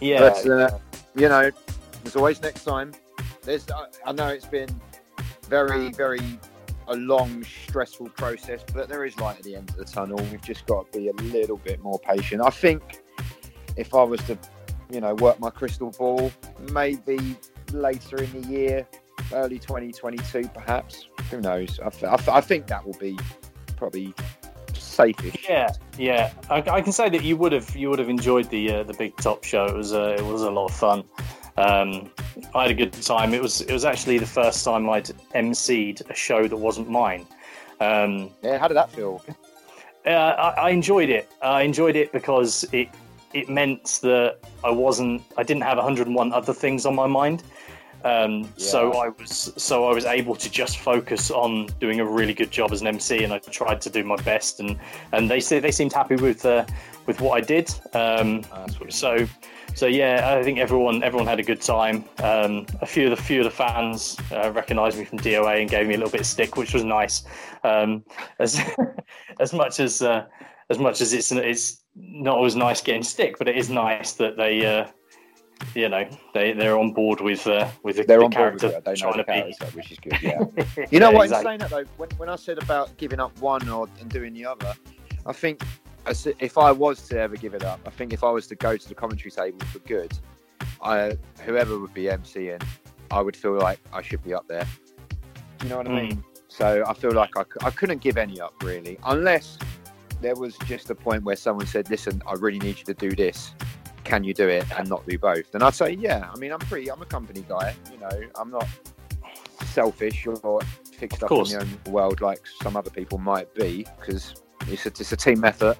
Yeah. 0.00 0.20
but 0.20 0.46
uh, 0.48 0.78
you 1.14 1.28
know, 1.28 1.50
there's 2.02 2.16
always 2.16 2.40
next 2.42 2.64
time. 2.64 2.92
There's, 3.42 3.68
I, 3.70 3.86
I 4.06 4.12
know 4.12 4.28
it's 4.28 4.46
been 4.46 4.68
very, 5.48 5.90
very 5.92 6.20
a 6.88 6.96
long, 6.96 7.44
stressful 7.44 8.08
process, 8.10 8.64
but 8.74 8.88
there 8.88 9.04
is 9.04 9.18
light 9.18 9.38
at 9.38 9.44
the 9.44 9.56
end 9.56 9.70
of 9.70 9.76
the 9.76 9.84
tunnel. 9.84 10.18
We've 10.30 10.42
just 10.42 10.66
got 10.66 10.90
to 10.92 10.98
be 10.98 11.08
a 11.08 11.12
little 11.12 11.56
bit 11.56 11.80
more 11.80 11.98
patient. 11.98 12.42
I 12.42 12.50
think 12.50 13.02
if 13.76 13.94
I 13.94 14.02
was 14.02 14.20
to, 14.24 14.38
you 14.90 15.00
know, 15.00 15.14
work 15.14 15.38
my 15.40 15.50
crystal 15.50 15.90
ball, 15.90 16.32
maybe 16.72 17.36
later 17.72 18.22
in 18.22 18.42
the 18.42 18.48
year, 18.48 18.86
early 19.32 19.58
2022, 19.58 20.48
perhaps. 20.54 21.06
Who 21.30 21.40
knows? 21.40 21.78
I, 21.80 21.88
th- 21.90 22.04
I, 22.04 22.16
th- 22.16 22.28
I 22.28 22.40
think 22.40 22.66
that 22.68 22.84
will 22.86 22.98
be 22.98 23.18
probably 23.76 24.14
safe-ish. 24.74 25.46
Yeah, 25.48 25.72
yeah. 25.98 26.32
I, 26.50 26.56
I 26.70 26.80
can 26.82 26.92
say 26.92 27.08
that 27.08 27.22
you 27.24 27.36
would 27.36 27.52
have 27.52 27.74
you 27.74 27.90
would 27.90 27.98
have 27.98 28.08
enjoyed 28.08 28.48
the 28.50 28.72
uh, 28.72 28.82
the 28.84 28.94
big 28.94 29.16
top 29.16 29.44
show. 29.44 29.66
It 29.66 29.74
was 29.74 29.92
uh, 29.92 30.16
it 30.18 30.24
was 30.24 30.42
a 30.42 30.50
lot 30.50 30.66
of 30.66 30.74
fun. 30.74 31.04
Um, 31.56 32.10
I 32.54 32.62
had 32.62 32.70
a 32.70 32.74
good 32.74 32.92
time. 32.92 33.34
It 33.34 33.42
was 33.42 33.60
it 33.62 33.72
was 33.72 33.84
actually 33.84 34.18
the 34.18 34.26
first 34.26 34.64
time 34.64 34.88
I'd 34.88 35.10
emceed 35.34 36.08
a 36.10 36.14
show 36.14 36.46
that 36.48 36.56
wasn't 36.56 36.88
mine. 36.90 37.26
Um, 37.80 38.30
Yeah, 38.42 38.58
how 38.58 38.68
did 38.68 38.74
that 38.76 38.90
feel? 38.90 39.22
uh, 40.06 40.10
I, 40.10 40.48
I 40.50 40.70
enjoyed 40.70 41.08
it. 41.10 41.30
I 41.42 41.62
enjoyed 41.62 41.96
it 41.96 42.12
because 42.12 42.64
it 42.72 42.88
it 43.34 43.48
meant 43.48 44.00
that 44.02 44.38
I 44.62 44.70
wasn't 44.70 45.22
I 45.36 45.42
didn't 45.42 45.62
have 45.62 45.76
101 45.78 46.32
other 46.32 46.52
things 46.52 46.86
on 46.86 46.94
my 46.94 47.06
mind. 47.06 47.42
Um, 48.04 48.48
So 48.56 48.92
I 48.92 49.08
was 49.08 49.52
so 49.56 49.86
I 49.86 49.94
was 49.94 50.04
able 50.04 50.34
to 50.36 50.50
just 50.50 50.78
focus 50.78 51.30
on 51.30 51.66
doing 51.80 52.00
a 52.00 52.04
really 52.04 52.34
good 52.34 52.50
job 52.50 52.72
as 52.72 52.80
an 52.80 52.86
MC, 52.86 53.24
and 53.24 53.32
I 53.32 53.38
tried 53.38 53.80
to 53.82 53.90
do 53.90 54.04
my 54.04 54.16
best. 54.16 54.60
And 54.60 54.78
and 55.12 55.30
they 55.30 55.40
they 55.40 55.70
seemed 55.70 55.92
happy 55.92 56.16
with 56.16 56.44
uh, 56.44 56.64
with 57.06 57.20
what 57.20 57.38
I 57.38 57.40
did. 57.40 57.72
Um, 57.94 58.42
so 58.88 59.26
so 59.74 59.86
yeah, 59.86 60.36
I 60.38 60.42
think 60.42 60.58
everyone 60.58 61.02
everyone 61.02 61.26
had 61.26 61.40
a 61.40 61.42
good 61.42 61.60
time. 61.60 62.04
Um, 62.22 62.66
a 62.80 62.86
few 62.86 63.10
of 63.10 63.16
the 63.16 63.22
few 63.22 63.38
of 63.40 63.44
the 63.44 63.50
fans 63.50 64.16
uh, 64.30 64.50
recognised 64.52 64.98
me 64.98 65.04
from 65.04 65.18
DOA 65.18 65.60
and 65.60 65.70
gave 65.70 65.86
me 65.86 65.94
a 65.94 65.98
little 65.98 66.12
bit 66.12 66.20
of 66.20 66.26
stick, 66.26 66.56
which 66.56 66.74
was 66.74 66.84
nice. 66.84 67.24
Um, 67.64 68.04
as 68.38 68.60
as 69.40 69.52
much 69.52 69.80
as 69.80 70.02
uh, 70.02 70.26
as 70.70 70.78
much 70.78 71.00
as 71.00 71.12
it's 71.12 71.32
it's 71.32 71.84
not 71.94 72.36
always 72.36 72.56
nice 72.56 72.80
getting 72.82 73.02
stick, 73.02 73.36
but 73.38 73.48
it 73.48 73.56
is 73.56 73.70
nice 73.70 74.12
that 74.12 74.36
they 74.36 74.64
uh, 74.66 74.86
you 75.74 75.88
know 75.88 76.08
they 76.34 76.52
they're 76.52 76.78
on 76.78 76.92
board 76.92 77.20
with 77.20 77.46
uh, 77.46 77.68
with 77.82 77.96
the, 77.96 78.04
They're 78.04 78.18
the 78.18 78.24
on 78.24 78.30
board 78.30 78.52
with 78.54 78.62
character 78.62 78.78
it. 78.78 78.84
They 78.84 78.92
know 78.92 79.12
trying 79.12 79.16
the 79.18 79.54
to 79.58 79.66
be. 79.70 79.76
which 79.76 79.92
is 79.92 79.98
good. 79.98 80.18
Yeah. 80.22 80.40
You 80.90 81.00
know 81.00 81.10
Yeah, 81.10 81.16
what? 81.16 81.24
exactly. 81.24 81.54
In 81.54 81.60
saying 81.60 81.60
that 81.60 81.70
though, 81.70 81.84
when, 81.96 82.08
when 82.18 82.28
I 82.28 82.36
said 82.36 82.58
about 82.58 82.96
giving 82.96 83.20
up 83.20 83.36
one 83.40 83.68
or 83.68 83.88
and 84.00 84.10
doing 84.10 84.32
the 84.34 84.44
other, 84.46 84.74
I 85.26 85.32
think 85.32 85.62
if 86.40 86.58
I 86.58 86.72
was 86.72 87.06
to 87.08 87.18
ever 87.18 87.36
give 87.36 87.54
it 87.54 87.64
up, 87.64 87.80
I 87.86 87.90
think 87.90 88.12
if 88.12 88.24
I 88.24 88.30
was 88.30 88.46
to 88.48 88.54
go 88.56 88.76
to 88.76 88.88
the 88.88 88.94
commentary 88.94 89.30
table 89.30 89.60
for 89.66 89.78
good, 89.80 90.12
I 90.82 91.16
whoever 91.44 91.78
would 91.78 91.94
be 91.94 92.04
MCing, 92.04 92.62
I 93.10 93.20
would 93.20 93.36
feel 93.36 93.54
like 93.58 93.78
I 93.92 94.02
should 94.02 94.22
be 94.24 94.34
up 94.34 94.46
there. 94.48 94.66
You 95.62 95.68
know 95.68 95.76
what 95.78 95.86
I 95.86 95.90
Mm. 95.90 96.08
mean? 96.08 96.24
So 96.48 96.84
I 96.86 96.92
feel 96.92 97.12
like 97.12 97.30
I, 97.36 97.44
I 97.64 97.70
couldn't 97.70 98.02
give 98.02 98.18
any 98.18 98.40
up 98.40 98.52
really, 98.62 98.98
unless 99.04 99.58
there 100.20 100.34
was 100.34 100.56
just 100.66 100.90
a 100.90 100.94
point 100.94 101.22
where 101.24 101.36
someone 101.36 101.66
said, 101.66 101.88
"Listen, 101.88 102.20
I 102.26 102.34
really 102.34 102.58
need 102.58 102.78
you 102.78 102.84
to 102.84 102.94
do 102.94 103.10
this. 103.14 103.54
Can 104.04 104.24
you 104.24 104.34
do 104.34 104.48
it 104.48 104.64
and 104.78 104.88
not 104.88 105.06
do 105.06 105.18
both?" 105.18 105.54
And 105.54 105.62
I'd 105.62 105.74
say, 105.74 105.92
"Yeah." 105.92 106.28
I 106.34 106.38
mean, 106.38 106.52
I'm 106.52 106.58
pretty. 106.60 106.90
I'm 106.90 107.00
a 107.02 107.06
company 107.06 107.44
guy. 107.48 107.74
You 107.92 107.98
know, 107.98 108.28
I'm 108.36 108.50
not 108.50 108.66
selfish 109.66 110.26
or 110.26 110.60
fixed 110.92 111.18
Of 111.18 111.24
up 111.24 111.28
course. 111.28 111.52
in 111.52 111.58
my 111.58 111.64
own 111.64 111.92
world 111.92 112.20
like 112.20 112.42
some 112.62 112.76
other 112.76 112.90
people 112.90 113.18
might 113.18 113.52
be 113.54 113.86
because 113.98 114.34
it's 114.68 114.86
a, 114.86 114.88
it's 114.88 115.12
a 115.12 115.16
team 115.16 115.44
effort. 115.44 115.78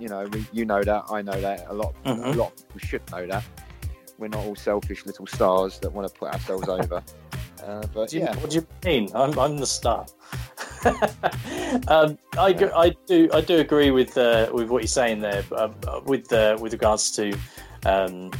You 0.00 0.08
know, 0.08 0.24
we, 0.32 0.44
you 0.52 0.64
know 0.64 0.82
that. 0.82 1.04
I 1.10 1.22
know 1.22 1.40
that. 1.40 1.66
A 1.68 1.72
lot, 1.72 1.94
a 2.04 2.14
Mhm. 2.14 2.34
lot 2.36 2.56
people 2.56 2.80
should 2.80 3.10
know 3.12 3.26
that. 3.26 3.44
We're 4.18 4.28
not 4.28 4.44
all 4.44 4.56
selfish 4.56 5.06
little 5.06 5.26
stars 5.26 5.78
that 5.80 5.90
want 5.92 6.08
to 6.12 6.14
put 6.18 6.32
ourselves 6.32 6.68
over. 6.78 7.02
Uh, 7.64 7.86
but 7.94 8.10
Do 8.10 8.16
you, 8.18 8.24
yeah, 8.24 8.36
What 8.36 8.50
do 8.50 8.56
you 8.56 8.66
mean? 8.84 9.08
I'm, 9.14 9.38
I'm 9.38 9.56
the 9.58 9.66
star. 9.66 10.06
um, 11.88 12.18
I, 12.38 12.52
gr- 12.52 12.74
I 12.74 12.92
do 13.06 13.28
I 13.32 13.40
do 13.40 13.58
agree 13.58 13.90
with 13.90 14.16
uh, 14.18 14.50
with 14.52 14.68
what 14.68 14.82
you're 14.82 14.88
saying 14.88 15.20
there. 15.20 15.42
Uh, 15.52 15.68
with 16.04 16.32
uh, 16.32 16.58
with 16.60 16.72
regards 16.72 17.10
to 17.12 17.32
um, 17.84 18.30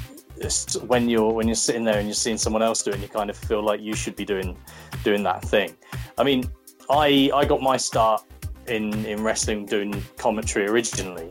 when 0.86 1.08
you're 1.08 1.32
when 1.32 1.46
you're 1.46 1.54
sitting 1.54 1.84
there 1.84 1.98
and 1.98 2.08
you're 2.08 2.14
seeing 2.14 2.38
someone 2.38 2.62
else 2.62 2.82
doing, 2.82 3.00
you 3.00 3.08
kind 3.08 3.30
of 3.30 3.36
feel 3.36 3.62
like 3.62 3.80
you 3.80 3.94
should 3.94 4.16
be 4.16 4.24
doing 4.24 4.56
doing 5.02 5.22
that 5.22 5.42
thing. 5.42 5.74
I 6.18 6.24
mean, 6.24 6.44
I 6.90 7.30
I 7.34 7.44
got 7.44 7.62
my 7.62 7.76
start 7.76 8.24
in 8.66 9.04
in 9.06 9.22
wrestling 9.22 9.66
doing 9.66 10.02
commentary 10.16 10.66
originally, 10.66 11.30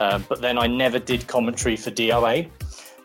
um, 0.00 0.24
but 0.28 0.40
then 0.40 0.58
I 0.58 0.66
never 0.66 0.98
did 0.98 1.26
commentary 1.26 1.76
for 1.76 1.90
DOA 1.90 2.50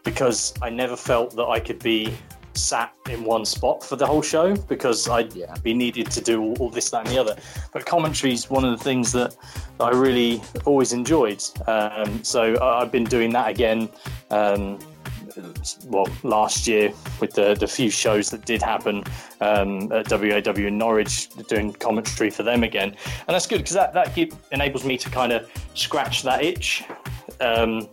because 0.04 0.54
I 0.62 0.70
never 0.70 0.96
felt 0.96 1.36
that 1.36 1.46
I 1.46 1.60
could 1.60 1.80
be 1.80 2.14
sat 2.58 2.94
in 3.10 3.24
one 3.24 3.46
spot 3.46 3.84
for 3.84 3.96
the 3.96 4.06
whole 4.06 4.22
show 4.22 4.56
because 4.56 5.08
I'd 5.08 5.34
Yeah. 5.34 5.56
be 5.64 5.74
needed 5.74 6.10
to 6.12 6.22
do 6.22 6.42
all, 6.42 6.56
all 6.60 6.70
this, 6.70 6.90
that, 6.90 7.06
and 7.06 7.16
the 7.16 7.20
other. 7.20 7.36
But 7.74 7.86
commentary 7.86 8.34
is 8.34 8.50
one 8.50 8.66
of 8.66 8.78
the 8.78 8.84
things 8.84 9.12
that 9.14 9.36
I 9.80 9.90
really 9.92 10.42
always 10.66 10.94
enjoyed. 10.94 11.44
Um, 11.68 12.24
so 12.24 12.56
I- 12.56 12.82
I've 12.82 12.92
been 12.92 13.04
doing 13.06 13.32
that 13.34 13.50
again. 13.50 13.90
Um, 14.32 14.80
well, 15.86 16.08
last 16.24 16.68
year 16.68 16.92
with 17.20 17.34
the, 17.34 17.54
the 17.54 17.68
few 17.68 17.92
shows 17.92 18.32
that 18.32 18.46
did 18.46 18.62
happen 18.62 19.04
um, 19.40 19.92
at 19.92 20.10
WAW 20.10 20.66
in 20.66 20.78
Norwich, 20.80 21.30
doing 21.48 21.74
commentary 21.74 22.32
for 22.32 22.42
them 22.42 22.64
again, 22.64 22.90
and 23.28 23.36
that's 23.36 23.46
good 23.46 23.60
because 23.60 23.76
that 23.76 23.94
that 23.94 24.16
keep, 24.16 24.34
enables 24.52 24.84
me 24.84 24.98
to 24.98 25.10
kind 25.12 25.32
of 25.32 25.48
scratch 25.76 26.24
that 26.24 26.44
itch. 26.44 26.84
Um, 27.40 27.88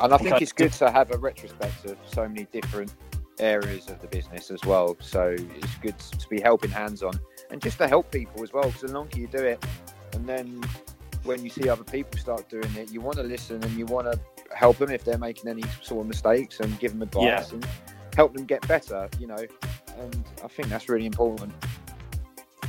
And 0.00 0.12
I 0.12 0.18
think 0.18 0.42
it's 0.42 0.52
good 0.52 0.72
to 0.74 0.90
have 0.90 1.10
a 1.12 1.16
retrospective 1.18 1.92
of 1.92 1.98
so 2.06 2.28
many 2.28 2.46
different 2.52 2.92
areas 3.38 3.88
of 3.88 4.00
the 4.00 4.06
business 4.08 4.50
as 4.50 4.64
well. 4.64 4.96
So 5.00 5.36
it's 5.38 5.74
good 5.82 5.98
to 5.98 6.28
be 6.28 6.40
helping 6.40 6.70
hands 6.70 7.02
on 7.02 7.18
and 7.50 7.60
just 7.60 7.78
to 7.78 7.88
help 7.88 8.10
people 8.10 8.42
as 8.42 8.52
well. 8.52 8.64
Because 8.66 8.82
the 8.82 8.92
longer 8.92 9.18
you 9.18 9.26
do 9.26 9.38
it, 9.44 9.64
and 10.12 10.26
then 10.26 10.62
when 11.24 11.42
you 11.42 11.50
see 11.50 11.68
other 11.68 11.84
people 11.84 12.18
start 12.18 12.48
doing 12.48 12.74
it, 12.76 12.90
you 12.90 13.00
want 13.00 13.16
to 13.16 13.22
listen 13.22 13.62
and 13.62 13.72
you 13.72 13.86
want 13.86 14.10
to 14.12 14.18
help 14.54 14.78
them 14.78 14.90
if 14.90 15.04
they're 15.04 15.18
making 15.18 15.48
any 15.48 15.64
sort 15.82 16.02
of 16.02 16.06
mistakes 16.06 16.60
and 16.60 16.78
give 16.78 16.92
them 16.92 17.02
advice 17.02 17.24
Yeah. 17.24 17.54
and 17.54 17.66
help 18.14 18.34
them 18.34 18.44
get 18.44 18.66
better, 18.68 19.08
you 19.18 19.26
know. 19.26 19.46
And 19.98 20.24
I 20.44 20.48
think 20.48 20.68
that's 20.68 20.88
really 20.88 21.06
important. 21.06 21.52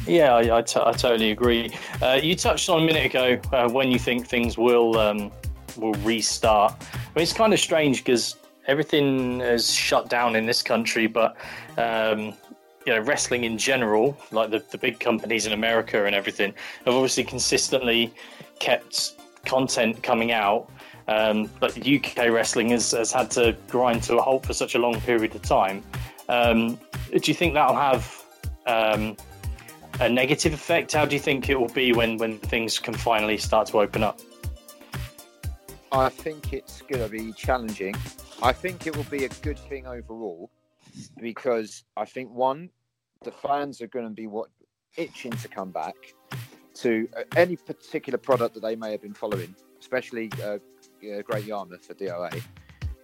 Yeah, 0.07 0.35
I, 0.35 0.57
I, 0.59 0.61
t- 0.61 0.79
I 0.83 0.91
totally 0.91 1.31
agree. 1.31 1.73
Uh, 2.01 2.19
you 2.21 2.35
touched 2.35 2.69
on 2.69 2.83
a 2.83 2.85
minute 2.85 3.05
ago 3.05 3.39
uh, 3.51 3.69
when 3.69 3.89
you 3.89 3.97
think 3.97 4.27
things 4.27 4.57
will 4.57 4.97
um, 4.99 5.31
will 5.77 5.93
restart. 6.03 6.73
I 6.93 6.95
mean, 7.15 7.23
it's 7.23 7.33
kind 7.33 7.53
of 7.53 7.59
strange 7.59 8.03
because 8.03 8.35
everything 8.67 9.41
is 9.41 9.71
shut 9.71 10.09
down 10.09 10.35
in 10.35 10.45
this 10.45 10.61
country, 10.61 11.07
but 11.07 11.35
um, 11.77 12.33
you 12.85 12.93
know, 12.93 12.99
wrestling 12.99 13.43
in 13.43 13.57
general, 13.57 14.17
like 14.31 14.51
the, 14.51 14.63
the 14.71 14.77
big 14.77 14.99
companies 14.99 15.45
in 15.45 15.53
America 15.53 16.05
and 16.05 16.15
everything, 16.15 16.53
have 16.85 16.93
obviously 16.93 17.23
consistently 17.23 18.13
kept 18.59 19.13
content 19.45 20.01
coming 20.03 20.31
out. 20.31 20.69
Um, 21.07 21.49
but 21.59 21.77
UK 21.87 22.29
wrestling 22.29 22.69
has, 22.69 22.91
has 22.91 23.11
had 23.11 23.29
to 23.31 23.55
grind 23.67 24.03
to 24.03 24.17
a 24.17 24.21
halt 24.21 24.45
for 24.45 24.53
such 24.53 24.75
a 24.75 24.79
long 24.79 24.99
period 25.01 25.35
of 25.35 25.41
time. 25.43 25.83
Um, 26.29 26.79
do 27.11 27.21
you 27.23 27.33
think 27.33 27.53
that'll 27.53 27.75
have 27.75 28.23
um, 28.65 29.15
a 29.99 30.09
negative 30.09 30.53
effect? 30.53 30.93
How 30.93 31.05
do 31.05 31.15
you 31.15 31.19
think 31.19 31.49
it 31.49 31.59
will 31.59 31.69
be 31.69 31.93
when, 31.93 32.17
when 32.17 32.39
things 32.39 32.79
can 32.79 32.95
finally 32.95 33.37
start 33.37 33.67
to 33.67 33.79
open 33.79 34.03
up? 34.03 34.19
I 35.91 36.09
think 36.09 36.53
it's 36.53 36.81
going 36.81 37.03
to 37.03 37.09
be 37.09 37.31
challenging. 37.33 37.95
I 38.41 38.51
think 38.51 38.85
it 38.85 38.95
will 38.95 39.03
be 39.05 39.25
a 39.25 39.29
good 39.29 39.57
thing 39.57 39.87
overall 39.87 40.49
because 41.19 41.83
I 41.95 42.05
think 42.05 42.31
one, 42.31 42.69
the 43.23 43.31
fans 43.31 43.81
are 43.81 43.87
going 43.87 44.05
to 44.05 44.13
be 44.13 44.27
what 44.27 44.49
itching 44.97 45.31
to 45.31 45.47
come 45.47 45.71
back 45.71 45.95
to 46.75 47.07
uh, 47.17 47.23
any 47.35 47.55
particular 47.55 48.17
product 48.17 48.53
that 48.55 48.61
they 48.61 48.75
may 48.75 48.91
have 48.91 49.01
been 49.01 49.13
following, 49.13 49.55
especially 49.79 50.29
uh, 50.43 50.57
Great 51.23 51.45
Yarmouth 51.45 51.85
for 51.85 51.93
DOA, 51.93 52.41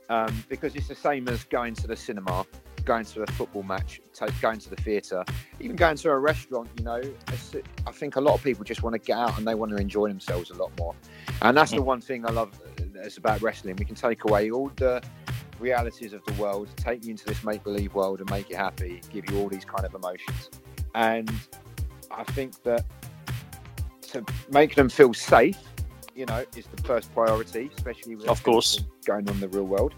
um, 0.10 0.44
because 0.50 0.76
it's 0.76 0.88
the 0.88 0.96
same 0.96 1.28
as 1.30 1.44
going 1.46 1.74
to 1.76 1.88
the 1.88 1.96
cinema, 1.96 2.46
going 2.86 3.06
to 3.06 3.24
a 3.24 3.28
football 3.28 3.64
match, 3.64 4.02
take, 4.14 4.40
going 4.42 4.60
to 4.60 4.70
the 4.70 4.76
theatre, 4.78 5.24
even 5.60 5.76
going 5.76 5.98
to 5.98 6.10
a 6.10 6.20
restaurant. 6.20 6.70
You 6.78 6.84
know, 6.84 7.02
I 7.88 7.92
think 7.92 8.16
a 8.16 8.22
lot 8.22 8.36
of 8.36 8.44
people 8.44 8.64
just 8.64 8.84
want 8.84 8.94
to 8.94 9.00
get 9.00 9.18
out 9.18 9.38
and 9.38 9.48
they 9.48 9.56
want 9.56 9.72
to 9.72 9.78
enjoy 9.78 10.08
themselves 10.08 10.50
a 10.50 10.56
lot 10.56 10.72
more, 10.80 10.96
and 11.42 11.56
that's 11.56 11.72
the 11.72 11.78
mm. 11.78 11.86
one 11.86 12.02
thing 12.02 12.26
I 12.26 12.32
love. 12.32 12.52
Uh, 13.02 13.10
about 13.18 13.42
wrestling. 13.42 13.76
We 13.78 13.86
can 13.86 13.96
take 13.96 14.26
away 14.26 14.52
all 14.52 14.72
the 14.76 15.02
realities 15.60 16.14
of 16.14 16.24
the 16.26 16.34
world, 16.34 16.70
take 16.76 17.06
you 17.06 17.12
into 17.12 17.26
this 17.26 17.44
make 17.44 17.64
believe 17.64 17.94
world 17.94 18.20
and 18.20 18.30
make 18.30 18.50
you 18.50 18.56
happy, 18.56 19.02
give 19.12 19.30
you 19.30 19.40
all 19.40 19.50
these 19.50 19.66
kind 19.66 19.86
of 19.86 19.94
emotions. 19.94 20.50
And 20.96 21.32
I 22.10 22.24
think 22.24 22.62
that 22.64 22.86
to 24.10 24.26
make 24.50 24.76
them 24.76 24.90
feel 24.90 25.14
safe, 25.14 25.58
you 26.16 26.26
know, 26.26 26.46
is 26.56 26.68
the 26.68 26.82
first 26.84 27.14
priority, 27.14 27.70
especially 27.76 28.16
with 28.16 28.28
of 28.28 28.44
course 28.44 28.84
going 29.06 29.28
on 29.30 29.36
in 29.36 29.42
the 29.42 29.50
real 29.50 29.66
world. 29.66 29.94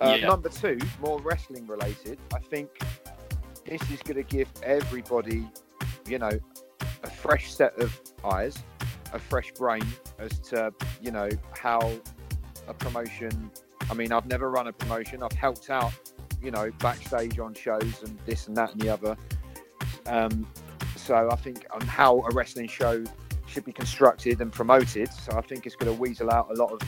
Uh, 0.00 0.16
yeah. 0.18 0.28
Number 0.28 0.48
two, 0.48 0.78
more 1.00 1.20
wrestling 1.20 1.66
related. 1.66 2.18
I 2.34 2.38
think 2.38 2.70
this 3.66 3.82
is 3.90 4.00
going 4.02 4.16
to 4.16 4.22
give 4.22 4.48
everybody, 4.62 5.48
you 6.06 6.18
know, 6.18 6.30
a 7.02 7.10
fresh 7.10 7.52
set 7.52 7.78
of 7.80 7.98
eyes, 8.24 8.56
a 9.12 9.18
fresh 9.18 9.52
brain 9.52 9.86
as 10.18 10.38
to, 10.40 10.72
you 11.00 11.10
know, 11.10 11.28
how 11.56 11.92
a 12.68 12.74
promotion. 12.74 13.50
I 13.90 13.94
mean, 13.94 14.12
I've 14.12 14.26
never 14.26 14.50
run 14.50 14.66
a 14.66 14.72
promotion. 14.72 15.22
I've 15.22 15.32
helped 15.32 15.70
out, 15.70 15.92
you 16.42 16.50
know, 16.50 16.70
backstage 16.78 17.38
on 17.38 17.54
shows 17.54 18.02
and 18.02 18.18
this 18.26 18.48
and 18.48 18.56
that 18.56 18.72
and 18.72 18.80
the 18.80 18.90
other. 18.90 19.16
Um, 20.06 20.46
so 20.96 21.28
I 21.30 21.36
think 21.36 21.66
on 21.72 21.80
how 21.82 22.20
a 22.20 22.34
wrestling 22.34 22.68
show 22.68 23.04
should 23.46 23.64
be 23.64 23.72
constructed 23.72 24.40
and 24.40 24.50
promoted. 24.52 25.12
So 25.12 25.36
I 25.36 25.42
think 25.42 25.66
it's 25.66 25.76
going 25.76 25.94
to 25.94 26.00
weasel 26.00 26.30
out 26.30 26.50
a 26.50 26.54
lot 26.54 26.72
of 26.72 26.80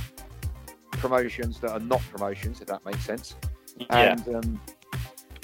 promotions 0.96 1.60
that 1.60 1.70
are 1.70 1.80
not 1.80 2.00
promotions, 2.10 2.60
if 2.60 2.66
that 2.68 2.84
makes 2.84 3.04
sense. 3.04 3.36
Yeah. 3.78 4.12
And 4.12 4.36
um, 4.36 4.60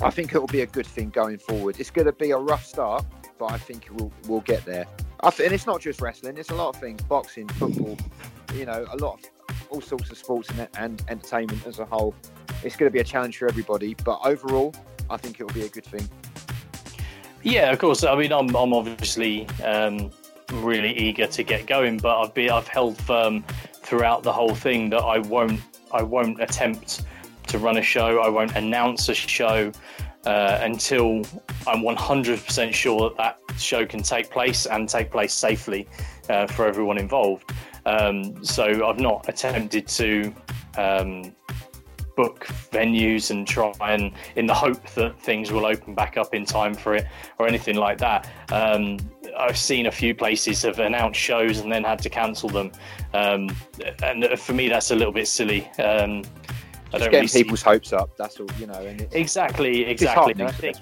I 0.03 0.11
think 0.11 0.35
it 0.35 0.39
will 0.39 0.47
be 0.47 0.63
a 0.63 0.67
good 0.67 0.87
thing 0.87 1.11
going 1.11 1.39
forward. 1.39 1.79
It's 1.79 1.91
going 1.91 2.07
to 2.07 2.13
be 2.13 2.31
a 2.31 2.39
rough 2.39 2.65
start, 2.65 3.05
but 3.39 3.53
I 3.53 3.59
think 3.59 3.89
we'll 3.93 4.13
we'll 4.27 4.41
get 4.41 4.65
there. 4.65 4.87
Th- 5.23 5.41
and 5.47 5.53
it's 5.53 5.67
not 5.67 5.81
just 5.81 6.01
wrestling; 6.01 6.37
it's 6.39 6.51
a 6.51 6.55
lot 6.55 6.75
of 6.75 6.81
things: 6.81 7.03
boxing, 7.03 7.49
football, 7.49 7.97
you 8.55 8.67
know, 8.67 8.87
a 8.91 8.97
lot 8.97 9.21
of 9.49 9.67
all 9.71 9.81
sorts 9.81 10.11
of 10.11 10.19
sports 10.19 10.49
and, 10.51 10.69
and 10.77 11.05
entertainment 11.09 11.67
as 11.67 11.79
a 11.79 11.85
whole. 11.85 12.15
It's 12.65 12.77
going 12.77 12.91
to 12.91 12.93
be 12.93 13.01
a 13.01 13.05
challenge 13.05 13.39
for 13.39 13.49
everybody, 13.49 13.95
but 14.05 14.21
overall, 14.25 14.75
I 15.11 15.17
think 15.17 15.41
it 15.41 15.45
will 15.45 15.55
be 15.55 15.63
a 15.63 15.69
good 15.69 15.85
thing. 15.85 16.09
Yeah, 17.43 17.73
of 17.73 17.79
course. 17.79 18.05
I 18.05 18.15
mean, 18.15 18.33
I'm, 18.33 18.55
I'm 18.55 18.73
obviously 18.73 19.49
um, 19.65 20.11
really 20.53 20.97
eager 20.97 21.27
to 21.27 21.43
get 21.43 21.67
going, 21.67 21.99
but 21.99 22.21
I've 22.21 22.35
been 22.35 22.51
I've 22.51 22.69
held 22.69 22.97
firm 22.99 23.45
throughout 23.83 24.23
the 24.23 24.33
whole 24.33 24.55
thing 24.55 24.91
that 24.91 25.03
I 25.03 25.19
won't 25.19 25.61
I 25.93 26.03
won't 26.03 26.41
attempt 26.43 27.05
to 27.49 27.59
run 27.59 27.77
a 27.77 27.83
show. 27.83 28.21
I 28.21 28.29
won't 28.29 28.57
announce 28.57 29.09
a 29.09 29.15
show 29.15 29.73
uh, 30.25 30.59
until 30.63 31.19
I'm 31.67 31.83
100% 31.83 32.73
sure 32.73 33.11
that 33.11 33.17
that 33.19 33.61
show 33.61 33.85
can 33.85 34.03
take 34.03 34.31
place 34.31 34.67
and 34.67 34.89
take 34.89 35.11
place 35.11 35.35
safely 35.35 35.89
uh, 36.31 36.47
for 36.47 36.67
everyone 36.67 36.99
involved. 36.99 37.53
Um, 37.85 38.43
so 38.45 38.87
I've 38.87 39.01
not 39.01 39.29
attempted 39.29 39.89
to 39.89 40.35
um, 40.79 41.35
book 42.17 42.47
venues 42.71 43.31
and 43.31 43.47
try 43.47 43.73
and 43.83 44.13
in 44.37 44.47
the 44.47 44.55
hope 44.55 44.87
that 44.91 45.19
things 45.21 45.51
will 45.51 45.67
open 45.67 45.95
back 45.95 46.17
up 46.17 46.35
in 46.35 46.45
time 46.45 46.75
for 46.75 46.95
it 46.95 47.07
or 47.39 47.49
anything 47.49 47.77
like 47.77 47.99
that. 47.99 48.31
Um, 48.51 48.99
I've 49.39 49.59
seen 49.59 49.87
a 49.87 49.93
few 49.93 50.15
places 50.15 50.63
have 50.63 50.79
announced 50.79 51.21
shows 51.21 51.61
and 51.61 51.73
then 51.73 51.85
had 51.85 52.01
to 52.01 52.11
cancel 52.11 52.49
them, 52.49 52.73
um, 53.15 53.55
and 54.03 54.39
for 54.39 54.53
me 54.53 54.69
that's 54.69 54.91
a 54.91 54.95
little 54.95 55.13
bit 55.13 55.29
silly. 55.29 55.67
Um, 55.79 56.23
I 56.95 56.99
don't 56.99 57.11
getting 57.11 57.21
really 57.21 57.29
people's 57.29 57.61
see... 57.61 57.71
hopes 57.71 57.93
up. 57.93 58.17
That's 58.17 58.39
all 58.39 58.49
you 58.59 58.67
know. 58.67 58.75
And 58.75 59.07
exactly, 59.13 59.85
exactly. 59.85 60.35
I 60.45 60.51
think, 60.51 60.77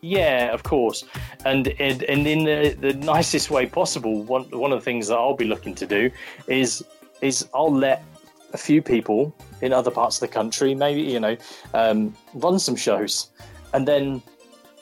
yeah, 0.00 0.52
of 0.52 0.62
course, 0.62 1.04
and 1.44 1.68
and, 1.80 2.02
and 2.04 2.26
in 2.26 2.44
the, 2.44 2.76
the 2.80 2.94
nicest 2.94 3.50
way 3.50 3.66
possible. 3.66 4.22
One 4.22 4.44
one 4.50 4.72
of 4.72 4.78
the 4.78 4.84
things 4.84 5.08
that 5.08 5.16
I'll 5.16 5.36
be 5.36 5.46
looking 5.46 5.74
to 5.76 5.86
do 5.86 6.10
is 6.46 6.84
is 7.20 7.48
I'll 7.54 7.74
let 7.74 8.04
a 8.52 8.58
few 8.58 8.80
people 8.80 9.34
in 9.60 9.72
other 9.72 9.90
parts 9.90 10.16
of 10.16 10.28
the 10.28 10.32
country, 10.32 10.74
maybe 10.74 11.02
you 11.02 11.20
know, 11.20 11.36
um, 11.74 12.14
run 12.34 12.58
some 12.58 12.76
shows, 12.76 13.30
and 13.74 13.86
then 13.86 14.22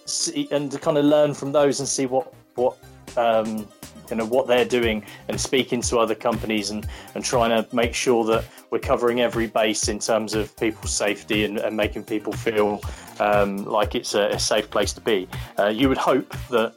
see 0.04 0.48
and 0.50 0.70
to 0.70 0.78
kind 0.78 0.98
of 0.98 1.04
learn 1.04 1.34
from 1.34 1.52
those 1.52 1.80
and 1.80 1.88
see 1.88 2.06
what 2.06 2.32
what 2.54 2.76
um, 3.16 3.68
you 4.10 4.16
know 4.16 4.26
what 4.26 4.46
they're 4.46 4.64
doing 4.64 5.04
and 5.28 5.40
speaking 5.40 5.80
to 5.82 5.98
other 5.98 6.14
companies 6.14 6.70
and 6.70 6.86
and 7.14 7.24
trying 7.24 7.50
to 7.50 7.74
make 7.74 7.94
sure 7.94 8.24
that 8.24 8.44
we're 8.70 8.78
covering 8.78 9.20
every 9.20 9.46
base 9.46 9.88
in 9.88 9.98
terms 9.98 10.34
of 10.34 10.54
people's 10.56 10.92
safety 10.92 11.44
and, 11.44 11.58
and 11.58 11.76
making 11.76 12.04
people 12.04 12.32
feel 12.32 12.80
um, 13.20 13.64
like 13.64 13.94
it's 13.94 14.14
a, 14.14 14.28
a, 14.28 14.38
safe 14.38 14.68
place 14.70 14.92
to 14.92 15.00
be. 15.00 15.28
Uh, 15.58 15.68
you 15.68 15.88
would 15.88 15.98
hope 15.98 16.34
that 16.50 16.74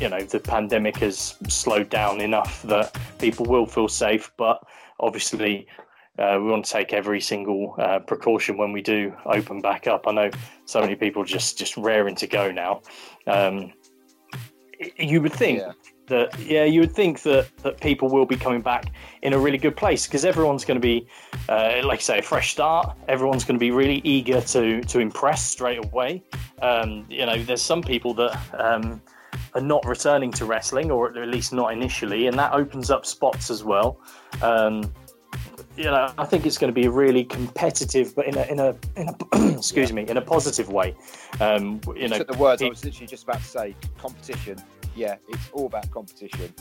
you 0.00 0.08
know 0.08 0.20
the 0.20 0.40
pandemic 0.40 0.96
has 0.98 1.36
slowed 1.48 1.88
down 1.90 2.20
enough 2.20 2.62
that 2.62 2.96
people 3.18 3.46
will 3.46 3.66
feel 3.66 3.88
safe, 3.88 4.30
but 4.36 4.62
obviously 5.00 5.66
uh, 6.18 6.38
we 6.40 6.50
want 6.50 6.64
to 6.64 6.72
take 6.72 6.92
every 6.92 7.20
single 7.20 7.74
uh, 7.78 8.00
precaution 8.00 8.56
when 8.56 8.72
we 8.72 8.82
do 8.82 9.14
open 9.26 9.60
back 9.60 9.86
up. 9.86 10.06
I 10.06 10.12
know 10.12 10.30
so 10.64 10.80
many 10.80 10.96
people 10.96 11.24
just 11.24 11.58
just 11.58 11.76
raring 11.76 12.16
to 12.16 12.26
go 12.26 12.50
now. 12.50 12.82
Um, 13.26 13.72
you 14.96 15.20
would 15.20 15.32
think 15.32 15.60
yeah. 15.60 15.72
that 16.06 16.38
yeah, 16.38 16.64
you 16.64 16.80
would 16.80 16.94
think 16.94 17.22
that 17.22 17.48
that 17.62 17.80
people 17.80 18.08
will 18.08 18.26
be 18.26 18.36
coming 18.36 18.60
back 18.60 18.92
in 19.22 19.32
a 19.32 19.38
really 19.38 19.58
good 19.58 19.76
place 19.76 20.06
because 20.06 20.24
everyone's 20.24 20.64
going 20.64 20.80
to 20.80 20.86
be, 20.86 21.06
uh, 21.48 21.80
like 21.84 22.00
I 22.00 22.02
say, 22.02 22.18
a 22.18 22.22
fresh 22.22 22.52
start. 22.52 22.96
Everyone's 23.08 23.44
going 23.44 23.56
to 23.56 23.60
be 23.60 23.70
really 23.70 24.00
eager 24.04 24.40
to 24.40 24.82
to 24.82 24.98
impress 24.98 25.44
straight 25.44 25.84
away. 25.84 26.22
Um, 26.62 27.06
you 27.08 27.26
know, 27.26 27.42
there's 27.42 27.62
some 27.62 27.82
people 27.82 28.14
that. 28.14 28.38
Um, 28.54 29.00
are 29.54 29.60
not 29.60 29.84
returning 29.86 30.30
to 30.32 30.44
wrestling, 30.44 30.90
or 30.90 31.16
at 31.16 31.28
least 31.28 31.52
not 31.52 31.72
initially, 31.72 32.26
and 32.26 32.38
that 32.38 32.52
opens 32.52 32.90
up 32.90 33.06
spots 33.06 33.50
as 33.50 33.64
well. 33.64 34.00
Um, 34.42 34.92
you 35.78 35.84
know, 35.84 36.12
I 36.18 36.24
think 36.24 36.44
it's 36.44 36.58
going 36.58 36.74
to 36.74 36.80
be 36.80 36.88
really 36.88 37.24
competitive, 37.24 38.14
but 38.16 38.26
in 38.26 38.36
a 38.36 38.42
in 38.46 38.58
a, 38.58 38.76
in 38.96 39.08
a 39.08 39.56
excuse 39.56 39.90
yeah. 39.90 39.94
me, 39.94 40.08
in 40.08 40.16
a 40.16 40.20
positive 40.20 40.70
way. 40.70 40.96
Um, 41.40 41.80
you 41.96 42.08
know, 42.08 42.18
the 42.18 42.36
words 42.36 42.60
it, 42.60 42.66
I 42.66 42.68
was 42.70 42.84
literally 42.84 43.06
just 43.06 43.22
about 43.22 43.38
to 43.38 43.44
say. 43.44 43.76
Competition. 43.96 44.58
Yeah, 44.96 45.16
it's 45.28 45.48
all 45.52 45.66
about 45.66 45.88
competition. 45.92 46.52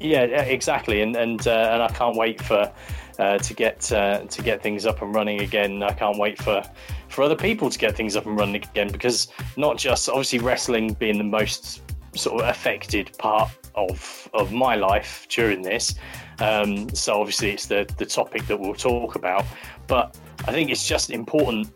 Yeah, 0.00 0.22
exactly, 0.22 1.02
and 1.02 1.14
and 1.14 1.46
uh, 1.46 1.70
and 1.72 1.82
I 1.82 1.88
can't 1.88 2.16
wait 2.16 2.40
for 2.40 2.72
uh, 3.18 3.38
to 3.38 3.54
get 3.54 3.92
uh, 3.92 4.20
to 4.20 4.42
get 4.42 4.62
things 4.62 4.86
up 4.86 5.02
and 5.02 5.14
running 5.14 5.42
again. 5.42 5.82
I 5.82 5.92
can't 5.92 6.18
wait 6.18 6.40
for 6.40 6.62
for 7.08 7.22
other 7.22 7.36
people 7.36 7.68
to 7.68 7.78
get 7.78 7.94
things 7.94 8.16
up 8.16 8.24
and 8.24 8.38
running 8.38 8.56
again 8.56 8.88
because 8.90 9.28
not 9.58 9.76
just 9.76 10.08
obviously 10.08 10.38
wrestling 10.38 10.94
being 10.94 11.18
the 11.18 11.24
most 11.24 11.82
sort 12.16 12.40
of 12.40 12.48
affected 12.48 13.16
part 13.18 13.50
of 13.74 14.28
of 14.32 14.52
my 14.52 14.74
life 14.74 15.26
during 15.28 15.60
this. 15.60 15.94
Um, 16.40 16.88
so 16.94 17.20
obviously 17.20 17.50
it's 17.50 17.66
the 17.66 17.86
the 17.98 18.06
topic 18.06 18.46
that 18.46 18.58
we'll 18.58 18.74
talk 18.74 19.14
about, 19.14 19.44
but 19.86 20.18
I 20.46 20.52
think 20.52 20.70
it's 20.70 20.86
just 20.86 21.10
important 21.10 21.70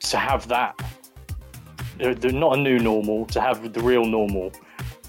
to 0.00 0.16
have 0.16 0.48
that. 0.48 0.78
They're 1.98 2.32
not 2.32 2.58
a 2.58 2.60
new 2.60 2.78
normal 2.78 3.26
to 3.26 3.40
have 3.40 3.72
the 3.72 3.80
real 3.80 4.04
normal 4.04 4.52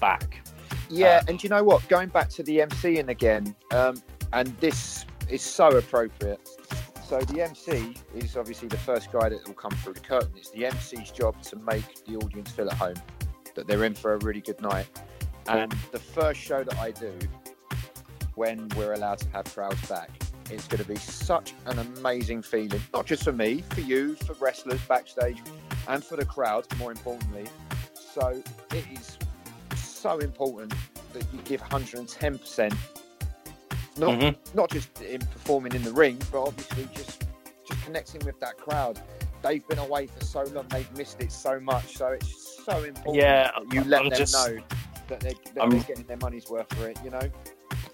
back. 0.00 0.46
Yeah, 0.88 1.20
uh, 1.22 1.26
and 1.28 1.42
you 1.42 1.48
know 1.48 1.64
what? 1.64 1.86
Going 1.88 2.08
back 2.08 2.28
to 2.30 2.42
the 2.42 2.58
MCing 2.58 3.08
again, 3.08 3.54
um, 3.72 4.00
and 4.32 4.48
this 4.58 5.04
is 5.28 5.42
so 5.42 5.68
appropriate. 5.76 6.40
So 7.08 7.20
the 7.20 7.42
MC 7.42 7.94
is 8.14 8.36
obviously 8.36 8.68
the 8.68 8.78
first 8.78 9.12
guy 9.12 9.28
that 9.28 9.46
will 9.46 9.54
come 9.54 9.70
through 9.72 9.94
the 9.94 10.00
curtain. 10.00 10.32
It's 10.36 10.50
the 10.50 10.64
MC's 10.64 11.10
job 11.12 11.40
to 11.42 11.56
make 11.56 12.04
the 12.04 12.16
audience 12.16 12.50
feel 12.50 12.68
at 12.68 12.76
home, 12.76 12.96
that 13.54 13.66
they're 13.66 13.84
in 13.84 13.94
for 13.94 14.14
a 14.14 14.18
really 14.18 14.40
good 14.40 14.60
night. 14.60 14.86
And 15.48 15.70
the 15.92 15.98
first 16.00 16.40
show 16.40 16.64
that 16.64 16.76
I 16.78 16.90
do, 16.90 17.16
when 18.36 18.68
we're 18.76 18.92
allowed 18.92 19.18
to 19.18 19.28
have 19.30 19.44
crowds 19.46 19.84
back, 19.88 20.10
it's 20.50 20.68
going 20.68 20.82
to 20.82 20.88
be 20.88 20.96
such 20.96 21.54
an 21.66 21.78
amazing 21.78 22.42
feeling, 22.42 22.80
not 22.92 23.06
just 23.06 23.24
for 23.24 23.32
me, 23.32 23.64
for 23.70 23.80
you, 23.80 24.14
for 24.14 24.34
wrestlers 24.34 24.80
backstage, 24.82 25.38
and 25.88 26.04
for 26.04 26.16
the 26.16 26.24
crowd, 26.24 26.66
more 26.78 26.92
importantly. 26.92 27.46
So 27.94 28.42
it 28.72 28.84
is 28.92 29.18
so 29.74 30.18
important 30.18 30.72
that 31.12 31.26
you 31.32 31.40
give 31.44 31.62
110%, 31.62 32.76
not, 33.98 34.10
mm-hmm. 34.10 34.56
not 34.56 34.70
just 34.70 35.00
in 35.00 35.20
performing 35.20 35.74
in 35.74 35.82
the 35.82 35.92
ring, 35.92 36.18
but 36.30 36.42
obviously 36.42 36.88
just, 36.94 37.24
just 37.66 37.82
connecting 37.84 38.24
with 38.24 38.38
that 38.40 38.56
crowd. 38.58 39.00
They've 39.42 39.66
been 39.66 39.78
away 39.78 40.06
for 40.06 40.24
so 40.24 40.42
long, 40.44 40.66
they've 40.68 40.90
missed 40.96 41.20
it 41.22 41.32
so 41.32 41.58
much. 41.58 41.96
So 41.96 42.08
it's 42.08 42.62
so 42.64 42.84
important 42.84 43.16
yeah, 43.16 43.50
you 43.72 43.82
let 43.84 44.02
I'm 44.02 44.10
them 44.10 44.18
just... 44.18 44.34
know 44.34 44.58
that 45.08 45.20
they're, 45.20 45.32
that 45.54 45.70
they're 45.70 45.80
getting 45.80 46.04
their 46.04 46.16
money's 46.18 46.50
worth 46.50 46.72
for 46.74 46.88
it. 46.88 46.98
You 47.04 47.10
know. 47.10 47.30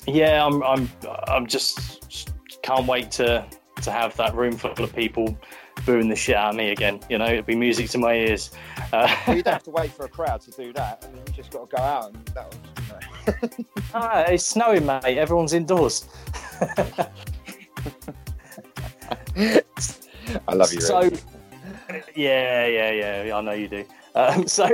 Yeah, 0.06 0.44
I'm. 0.44 0.62
I'm. 0.62 0.90
I'm 1.28 1.46
just 1.46 2.32
can't 2.62 2.86
wait 2.86 3.10
to 3.12 3.46
to 3.82 3.90
have 3.90 4.16
that 4.16 4.34
room 4.34 4.56
full 4.56 4.72
of 4.72 4.94
people 4.94 5.36
booing 5.84 6.08
the 6.08 6.16
shit 6.16 6.36
out 6.36 6.50
of 6.50 6.56
me 6.56 6.70
again. 6.70 7.00
You 7.08 7.18
know, 7.18 7.26
it'd 7.26 7.46
be 7.46 7.56
music 7.56 7.88
to 7.90 7.98
my 7.98 8.14
ears. 8.14 8.50
Uh, 8.92 9.14
well, 9.26 9.36
you'd 9.36 9.46
have 9.46 9.62
to 9.64 9.70
wait 9.78 9.90
for 9.92 10.04
a 10.04 10.08
crowd 10.08 10.40
to 10.42 10.50
do 10.50 10.72
that, 10.74 11.04
and 11.04 11.14
then 11.14 11.24
you 11.26 11.32
just 11.32 11.50
got 11.50 11.70
to 11.70 11.76
go 11.76 11.82
out, 11.82 12.12
and 12.14 12.24
that 12.26 12.46
was, 12.46 12.58
you 13.42 13.48
know. 13.48 13.64
ah, 13.94 14.20
it's 14.22 14.44
snowing, 14.44 14.86
mate. 14.86 15.18
Everyone's 15.18 15.52
indoors. 15.52 16.06
I 20.48 20.54
love 20.54 20.72
you. 20.72 20.80
So, 20.80 21.00
Really. 21.00 21.18
yeah, 22.14 22.66
yeah, 22.66 23.24
yeah. 23.24 23.36
I 23.36 23.40
know 23.40 23.52
you 23.52 23.68
do. 23.68 23.84
Um, 24.14 24.46
so, 24.48 24.68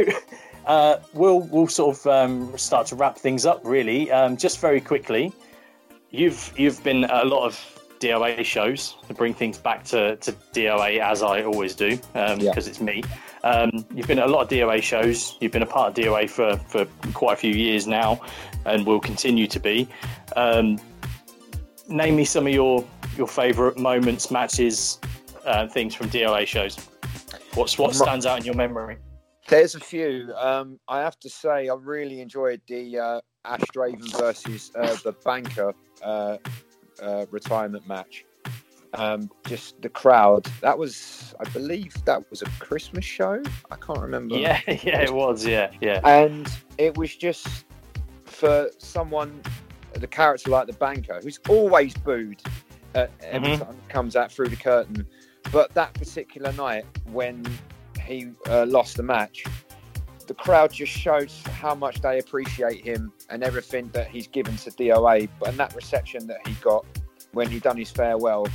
uh, 0.69 1.01
we'll 1.15 1.41
we'll 1.41 1.67
sort 1.67 1.97
of 1.99 2.07
um, 2.07 2.57
start 2.57 2.87
to 2.89 2.95
wrap 2.97 3.19
things 3.19 3.45
up. 3.47 3.61
Really, 3.65 4.11
um, 4.13 4.37
just 4.37 4.61
very 4.61 4.81
quickly. 4.81 5.33
You've 6.11 6.53
you've 6.57 6.83
been 6.85 7.05
at 7.05 7.25
a 7.25 7.29
lot 7.29 7.45
of 7.47 7.59
DOA 8.01 8.45
shows 8.45 8.97
to 9.09 9.15
bring 9.15 9.35
things 9.35 9.59
back 9.59 9.85
to, 9.87 10.17
to 10.17 10.33
DOA 10.53 11.01
as 11.01 11.23
I 11.23 11.43
always 11.43 11.75
do 11.75 11.97
because 11.97 12.43
Yeah. 12.43 12.53
it's 12.57 12.81
me. 12.81 13.03
Um, 13.45 13.85
you've 13.95 14.07
been 14.07 14.19
at 14.19 14.27
a 14.27 14.31
lot 14.31 14.43
of 14.43 14.49
DOA 14.49 14.83
shows. 14.83 15.37
You've 15.41 15.53
been 15.53 15.63
a 15.63 15.67
part 15.67 15.89
of 15.91 16.05
DOA 16.05 16.29
for, 16.31 16.57
for 16.57 16.85
quite 17.13 17.35
a 17.35 17.37
few 17.37 17.53
years 17.53 17.87
now, 17.87 18.21
and 18.67 18.87
will 18.87 19.01
continue 19.01 19.47
to 19.49 19.61
be. 19.61 19.89
Um, 20.37 20.79
name 21.89 22.17
me 22.17 22.25
some 22.25 22.47
of 22.47 22.53
your 22.53 22.85
your 23.17 23.27
favourite 23.27 23.79
moments, 23.79 24.31
matches, 24.31 24.99
uh, 25.45 25.67
things 25.67 25.95
from 25.95 26.09
DOA 26.09 26.47
shows. 26.47 26.77
What's 27.55 27.79
what 27.79 27.95
stands 27.95 28.27
out 28.27 28.39
in 28.39 28.45
your 28.45 28.55
memory? 28.55 28.99
There's 29.49 29.75
a 29.75 29.81
few. 29.81 30.33
Um, 30.37 30.79
I 30.89 31.01
have 31.01 31.19
to 31.21 31.31
say, 31.31 31.69
I 31.69 31.75
really 31.75 32.21
enjoyed 32.21 32.61
the 32.69 32.99
uh, 32.99 33.21
Ash 33.47 33.63
Draven 33.75 34.17
versus 34.19 34.71
uh, 34.75 34.97
the 35.03 35.13
Banker 35.25 35.73
uh, 36.03 36.37
uh, 37.03 37.27
retirement 37.31 37.87
match. 37.89 38.27
Um, 38.95 39.31
just 39.47 39.81
the 39.81 39.89
crowd. 39.89 40.47
That 40.61 40.79
was, 40.79 41.35
I 41.41 41.49
believe, 41.51 41.95
that 42.05 42.29
was 42.31 42.43
a 42.43 42.47
Christmas 42.59 43.05
show. 43.07 43.43
I 43.71 43.77
can't 43.77 44.01
remember. 44.01 44.37
Yeah, 44.37 44.61
yeah, 44.69 45.01
it 45.03 45.13
was. 45.15 45.47
Yeah, 45.47 45.71
yeah. 45.81 46.01
and 46.05 46.51
it 46.77 46.97
was 46.97 47.17
just 47.17 47.65
for 48.25 48.71
someone, 48.79 49.41
the 49.95 50.07
character 50.07 50.51
like 50.51 50.67
the 50.67 50.73
banker, 50.75 51.21
who's 51.23 51.41
always 51.49 51.95
booed 51.95 52.43
uh, 52.95 53.07
every 53.23 53.51
Mhm. 53.51 53.65
time 53.67 53.77
comes 53.89 54.15
out 54.15 54.31
through 54.31 54.49
the 54.49 54.57
curtain. 54.57 55.07
But 55.53 55.73
that 55.75 55.95
particular 55.95 56.53
night, 56.53 56.85
when 57.13 57.47
he 58.09 58.31
uh, 58.49 58.67
lost 58.67 58.97
the 58.97 59.03
match, 59.03 59.45
the 60.27 60.35
crowd 60.35 60.73
just 60.73 60.93
showed 60.93 61.31
how 61.53 61.75
much 61.75 62.01
they 62.01 62.19
appreciate 62.19 62.85
him 62.85 63.13
and 63.31 63.43
everything 63.43 63.89
that 63.95 64.09
he's 64.09 64.27
given 64.27 64.57
to 64.59 64.71
DOA. 64.71 65.29
But 65.41 65.49
and 65.51 65.59
that 65.59 65.75
reception 65.75 66.27
that 66.29 66.47
he 66.47 66.55
got 66.55 66.85
when 67.33 67.49
he 67.51 67.59
done 67.59 67.77
his 67.77 67.91
farewell, 67.91 68.47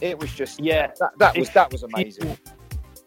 it 0.00 0.18
was 0.18 0.32
just 0.32 0.60
Yeah, 0.60 0.90
that, 0.98 1.18
that 1.18 1.36
was 1.36 1.50
that 1.50 1.70
was 1.70 1.82
amazing. 1.82 2.36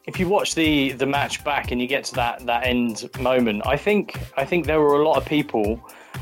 if 0.06 0.20
you 0.20 0.30
watch 0.30 0.56
the 0.56 0.94
the 0.94 1.06
match 1.06 1.44
back 1.44 1.72
and 1.72 1.82
you 1.82 1.88
get 1.88 2.06
to 2.06 2.16
that 2.16 2.46
that 2.46 2.66
end 2.66 3.10
moment, 3.20 3.66
I 3.66 3.76
think 3.76 4.18
I 4.38 4.46
think 4.46 4.66
there 4.66 4.80
were 4.80 5.02
a 5.02 5.04
lot 5.08 5.18
of 5.18 5.26
people. 5.26 5.82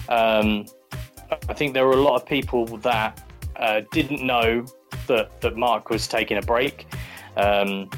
Um, 0.09 0.65
I 1.49 1.53
think 1.53 1.73
there 1.73 1.85
were 1.85 1.93
a 1.93 2.01
lot 2.01 2.15
of 2.15 2.25
people 2.25 2.65
that 2.77 3.21
uh, 3.57 3.81
didn't 3.91 4.25
know 4.25 4.65
that 5.07 5.41
that 5.41 5.57
Mark 5.57 5.89
was 5.89 6.07
taking 6.07 6.37
a 6.37 6.41
break, 6.41 6.87
um, 7.35 7.89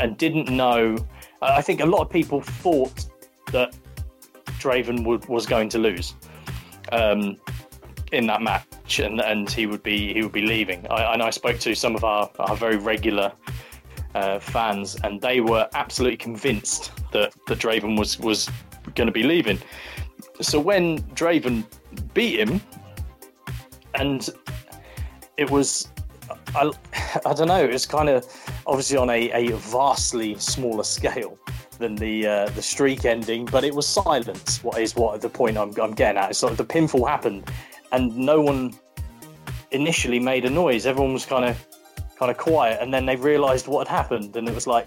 and 0.00 0.16
didn't 0.16 0.48
know. 0.48 0.96
I 1.42 1.62
think 1.62 1.80
a 1.80 1.86
lot 1.86 2.00
of 2.02 2.10
people 2.10 2.40
thought 2.40 3.06
that 3.52 3.76
Draven 4.58 5.04
was 5.28 5.46
going 5.46 5.68
to 5.70 5.78
lose 5.78 6.14
um, 6.92 7.36
in 8.12 8.26
that 8.26 8.42
match, 8.42 8.98
and, 8.98 9.20
and 9.20 9.50
he 9.50 9.66
would 9.66 9.82
be 9.82 10.12
he 10.12 10.22
would 10.22 10.32
be 10.32 10.42
leaving. 10.42 10.86
I, 10.90 11.12
and 11.12 11.22
I 11.22 11.30
spoke 11.30 11.58
to 11.60 11.74
some 11.74 11.94
of 11.94 12.04
our, 12.04 12.30
our 12.38 12.56
very 12.56 12.76
regular 12.76 13.32
uh, 14.14 14.38
fans, 14.38 14.96
and 15.04 15.20
they 15.20 15.40
were 15.40 15.68
absolutely 15.74 16.16
convinced 16.16 16.92
that 17.12 17.34
that 17.46 17.58
Draven 17.58 17.98
was 17.98 18.18
was 18.18 18.50
going 18.94 19.06
to 19.06 19.12
be 19.12 19.22
leaving. 19.22 19.58
So 20.40 20.58
when 20.58 21.00
Draven 21.14 21.64
beat 22.14 22.40
him, 22.40 22.60
and 23.94 24.28
it 25.36 25.50
was, 25.50 25.89
I, 26.54 26.70
I 27.26 27.32
don't 27.34 27.48
know, 27.48 27.64
it's 27.64 27.86
kind 27.86 28.08
of 28.08 28.26
obviously 28.66 28.96
on 28.96 29.10
a, 29.10 29.30
a 29.32 29.52
vastly 29.56 30.36
smaller 30.36 30.84
scale 30.84 31.38
than 31.78 31.94
the 31.96 32.26
uh, 32.26 32.48
the 32.50 32.62
streak 32.62 33.04
ending, 33.04 33.46
but 33.46 33.64
it 33.64 33.74
was 33.74 33.86
silence. 33.86 34.62
What 34.62 34.78
is 34.78 34.94
what 34.94 35.20
the 35.20 35.28
point 35.30 35.56
I'm, 35.56 35.72
I'm 35.80 35.92
getting 35.92 36.18
at? 36.18 36.30
It's 36.30 36.42
of 36.42 36.56
the 36.56 36.64
pinfall 36.64 37.08
happened, 37.08 37.50
and 37.92 38.16
no 38.16 38.40
one 38.40 38.74
initially 39.70 40.18
made 40.18 40.44
a 40.44 40.50
noise. 40.50 40.86
Everyone 40.86 41.12
was 41.12 41.24
kind 41.26 41.44
of 41.44 41.66
kind 42.18 42.30
of 42.30 42.36
quiet, 42.36 42.78
and 42.82 42.92
then 42.92 43.06
they 43.06 43.16
realised 43.16 43.66
what 43.66 43.88
had 43.88 43.96
happened, 43.96 44.36
and 44.36 44.46
it 44.48 44.54
was 44.54 44.66
like, 44.66 44.86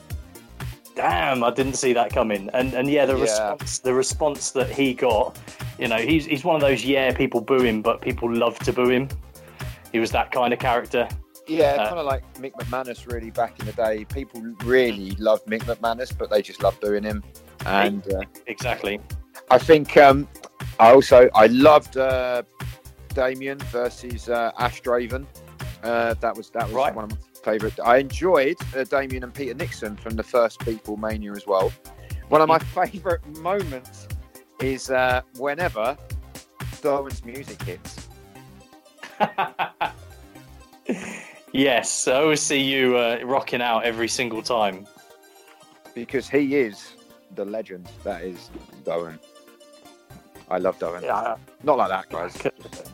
damn, 0.95 1.43
I 1.43 1.49
didn't 1.51 1.73
see 1.73 1.93
that 1.93 2.11
coming. 2.11 2.49
And 2.53 2.73
and 2.73 2.89
yeah, 2.89 3.05
the 3.05 3.15
Yeah. 3.15 3.21
response 3.21 3.79
the 3.79 3.93
response 3.93 4.51
that 4.51 4.69
he 4.69 4.93
got, 4.93 5.37
you 5.79 5.87
know, 5.87 5.97
he's 5.97 6.25
he's 6.25 6.43
one 6.45 6.55
of 6.55 6.61
those 6.61 6.85
yeah 6.85 7.11
people 7.13 7.41
boo 7.41 7.63
him, 7.63 7.81
but 7.81 8.01
people 8.01 8.31
love 8.33 8.59
to 8.59 8.71
boo 8.73 8.89
him. 8.89 9.09
He 9.91 9.99
was 9.99 10.11
that 10.11 10.31
kind 10.31 10.53
of 10.53 10.59
character. 10.59 11.07
Yeah, 11.47 11.73
Uh, 11.79 11.87
kind 11.89 11.99
of 11.99 12.05
like 12.05 12.23
Mick 12.35 12.53
McManus, 12.53 13.11
really, 13.11 13.29
back 13.31 13.59
in 13.59 13.65
the 13.65 13.73
day. 13.73 14.05
People 14.05 14.41
really 14.63 15.11
loved 15.19 15.45
Mick 15.47 15.61
McManus, 15.63 16.17
but 16.17 16.29
they 16.29 16.41
just 16.41 16.63
loved 16.63 16.79
doing 16.81 17.03
him. 17.03 17.23
And 17.65 18.01
uh, 18.13 18.21
Exactly. 18.47 18.99
I 19.51 19.57
think 19.57 19.97
um, 19.97 20.27
I 20.79 20.91
also 20.91 21.29
I 21.35 21.47
loved 21.47 21.97
uh, 21.97 22.43
Damien 23.13 23.57
versus 23.71 24.29
uh, 24.29 24.51
Ash 24.57 24.81
Draven. 24.81 25.25
Uh, 25.83 26.13
that 26.15 26.35
was 26.37 26.49
that 26.51 26.65
was 26.67 26.73
Right. 26.73 26.95
one 26.95 27.05
of 27.05 27.11
my 27.11 27.17
favourite. 27.43 27.77
I 27.79 27.97
enjoyed 27.97 28.55
uh, 28.75 28.83
Damien 28.85 29.23
and 29.23 29.33
Peter 29.33 29.53
Nixon 29.53 29.97
from 29.97 30.15
the 30.15 30.23
first 30.23 30.59
People 30.61 30.95
Mania 30.97 31.33
as 31.33 31.45
well. 31.45 31.73
One 32.29 32.39
of 32.41 32.47
my 32.47 32.59
favourite 32.59 33.25
moments 33.39 34.07
is 34.61 34.89
uh, 34.89 35.21
whenever 35.37 35.97
Darwin's 36.81 37.23
music 37.25 37.61
hits. 37.63 38.07
yes, 41.53 42.07
I 42.07 42.15
always 42.21 42.41
see 42.41 42.59
you 42.61 42.97
uh, 42.97 43.19
rocking 43.23 43.61
out 43.61 43.83
every 43.85 44.07
single 44.07 44.41
time. 44.41 44.85
because 45.95 46.27
he 46.29 46.55
is 46.55 46.93
the 47.35 47.45
legend 47.45 47.87
that 48.03 48.23
is 48.23 48.49
Darwin. 48.83 49.19
I 50.49 50.57
love 50.57 50.77
Darwin. 50.79 51.03
Yeah, 51.03 51.35
Not 51.63 51.77
like 51.77 51.89
that, 51.89 52.09
guys. 52.09 52.35
Okay. 52.35 52.49
Just 52.61 52.75
saying 52.75 52.89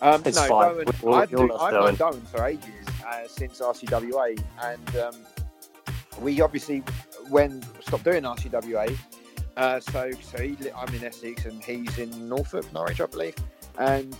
that. 0.00 0.14
Um, 0.14 0.22
It's 0.24 0.36
no, 0.36 0.42
fine. 0.48 0.66
Darwin, 0.68 0.86
We'll- 1.02 1.14
I've, 1.14 1.30
you'll 1.30 1.48
do, 1.48 1.54
I've 1.56 1.72
known 1.72 1.94
Darwin 1.96 2.22
for 2.22 2.44
ages 2.46 2.86
uh, 3.06 3.26
since 3.26 3.60
RCWA, 3.60 4.42
and 4.62 4.96
um, 4.96 5.14
we 6.20 6.40
obviously 6.40 6.78
when 7.28 7.62
stopped 7.80 8.04
doing 8.04 8.22
RCWA. 8.22 8.96
Uh, 9.56 9.80
so, 9.80 10.10
so 10.22 10.38
he, 10.42 10.56
I'm 10.76 10.94
in 10.94 11.04
Essex 11.04 11.44
and 11.44 11.62
he's 11.62 11.98
in 11.98 12.28
Norfolk, 12.28 12.72
Norwich, 12.72 13.00
I 13.00 13.06
believe, 13.06 13.34
and 13.78 14.16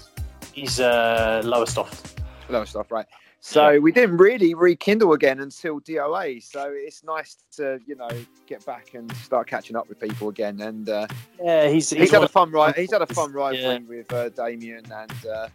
he's 0.53 0.81
uh, 0.81 1.41
Lowestoft. 1.45 2.21
a 2.49 2.53
lot 2.53 2.63
of 2.63 2.69
stuff, 2.69 2.91
right? 2.91 3.07
So 3.43 3.81
we 3.81 3.91
didn't 3.91 4.19
really 4.19 4.55
rekindle 4.55 5.15
again 5.15 5.41
until 5.41 5.81
DOA. 5.81 6.43
So 6.43 6.71
it's 6.75 7.03
nice 7.03 7.39
to 7.57 7.81
you 7.87 7.97
know 7.97 8.09
get 8.47 8.65
back 8.67 8.95
and 8.95 9.11
start 9.17 9.47
catching 9.49 9.77
up 9.77 9.89
with 9.89 9.99
people 9.99 10.29
again. 10.29 10.61
And 10.61 10.89
uh, 10.89 11.07
Yeah, 11.43 11.69
he's 11.69 11.89
he's, 11.91 12.01
he's, 12.01 12.11
had 12.11 12.23
a 12.23 12.29
fun 12.29 12.51
ride. 12.51 12.77
He's 12.77 12.93
had 12.93 13.03
a 13.03 13.07
fun 13.07 13.33
Yeah. 13.55 13.79
with 13.79 14.13
uh, 14.13 14.29
Damien, 14.29 14.85
and 14.93 15.27
uh, 15.27 15.49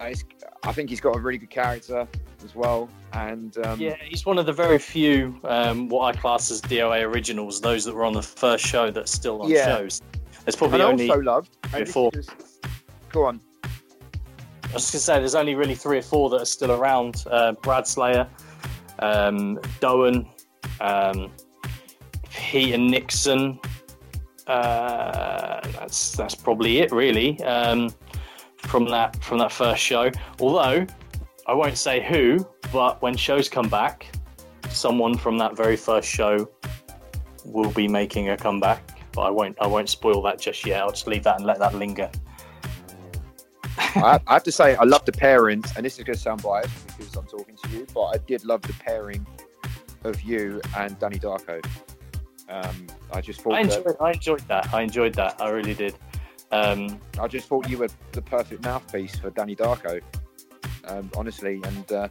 uh, 0.00 0.14
I 0.62 0.72
think 0.72 0.88
he's 0.88 1.00
got 1.00 1.16
a 1.16 1.18
really 1.20 1.38
good 1.38 1.50
character 1.50 2.06
as 2.44 2.54
well. 2.54 2.88
And 3.12 3.56
um, 3.66 3.80
yeah, 3.80 3.96
he's 4.00 4.24
one 4.24 4.38
of 4.38 4.46
the 4.46 4.52
very 4.52 4.78
few 4.78 5.38
um, 5.44 5.88
what 5.88 6.14
I 6.14 6.18
class 6.18 6.50
as 6.50 6.60
DOA 6.62 7.02
originals. 7.04 7.60
Those 7.60 7.84
that 7.86 7.94
were 7.94 8.04
on 8.04 8.12
the 8.12 8.22
first 8.22 8.64
show 8.64 8.90
that's 8.90 9.10
still 9.12 9.42
on 9.42 9.50
Yeah. 9.50 9.66
shows. 9.66 10.00
There's 10.44 10.54
and 10.54 10.56
probably 10.58 10.80
I 10.82 10.84
only 10.84 11.08
also 11.10 11.22
loved. 11.22 11.56
before. 11.72 12.10
is- 12.14 12.28
Go 13.10 13.24
on. 13.24 13.40
I 14.74 14.78
was 14.78 14.90
gonna 14.90 15.00
say 15.02 15.18
there's 15.20 15.36
only 15.36 15.54
really 15.54 15.76
three 15.76 15.98
or 15.98 16.02
four 16.02 16.28
that 16.30 16.42
are 16.42 16.44
still 16.44 16.72
around. 16.72 17.22
Uh, 17.30 17.52
Brad 17.52 17.86
Slayer, 17.86 18.28
um, 18.98 19.60
Doan, 19.78 20.28
um, 20.80 21.30
Pete 22.28 22.74
and 22.74 22.90
Nixon. 22.90 23.60
Uh, 24.48 25.60
that's 25.78 26.16
that's 26.16 26.34
probably 26.34 26.78
it 26.78 26.90
really 26.90 27.40
um, 27.44 27.94
from 28.56 28.86
that 28.86 29.22
from 29.22 29.38
that 29.38 29.52
first 29.52 29.80
show. 29.80 30.10
Although 30.40 30.84
I 31.46 31.54
won't 31.54 31.78
say 31.78 32.04
who, 32.04 32.44
but 32.72 33.00
when 33.00 33.16
shows 33.16 33.48
come 33.48 33.68
back, 33.68 34.08
someone 34.70 35.16
from 35.16 35.38
that 35.38 35.56
very 35.56 35.76
first 35.76 36.08
show 36.08 36.50
will 37.44 37.70
be 37.70 37.86
making 37.86 38.30
a 38.30 38.36
comeback. 38.36 38.98
But 39.12 39.20
I 39.20 39.30
won't 39.30 39.56
I 39.60 39.68
won't 39.68 39.88
spoil 39.88 40.20
that 40.22 40.40
just 40.40 40.66
yet. 40.66 40.82
I'll 40.82 40.90
just 40.90 41.06
leave 41.06 41.22
that 41.22 41.36
and 41.36 41.46
let 41.46 41.60
that 41.60 41.76
linger. 41.76 42.10
I, 43.78 44.20
I 44.26 44.34
have 44.34 44.44
to 44.44 44.52
say, 44.52 44.76
I 44.76 44.84
love 44.84 45.04
the 45.04 45.12
pairing, 45.12 45.64
and 45.76 45.84
this 45.84 45.98
is 45.98 46.04
going 46.04 46.16
to 46.16 46.20
sound 46.20 46.42
biased 46.42 46.86
because 46.86 47.14
I'm 47.16 47.26
talking 47.26 47.56
to 47.56 47.68
you, 47.70 47.86
but 47.94 48.04
I 48.06 48.18
did 48.18 48.44
love 48.44 48.62
the 48.62 48.72
pairing 48.74 49.26
of 50.04 50.20
you 50.22 50.60
and 50.76 50.98
Danny 50.98 51.18
Darko. 51.18 51.64
Um, 52.48 52.86
I 53.12 53.20
just 53.20 53.40
thought 53.40 53.54
I 53.54 53.64
that, 53.64 53.78
enjoyed, 53.78 53.96
I 54.00 54.12
enjoyed 54.12 54.48
that. 54.48 54.74
I 54.74 54.82
enjoyed 54.82 55.14
that. 55.14 55.40
I 55.40 55.48
really 55.48 55.74
did. 55.74 55.94
Um, 56.52 57.00
I 57.18 57.26
just 57.26 57.48
thought 57.48 57.68
you 57.68 57.78
were 57.78 57.88
the 58.12 58.22
perfect 58.22 58.62
mouthpiece 58.64 59.16
for 59.16 59.30
Danny 59.30 59.56
Darko, 59.56 60.00
um, 60.86 61.10
honestly. 61.16 61.60
And 61.64 61.92
uh, 61.92 62.08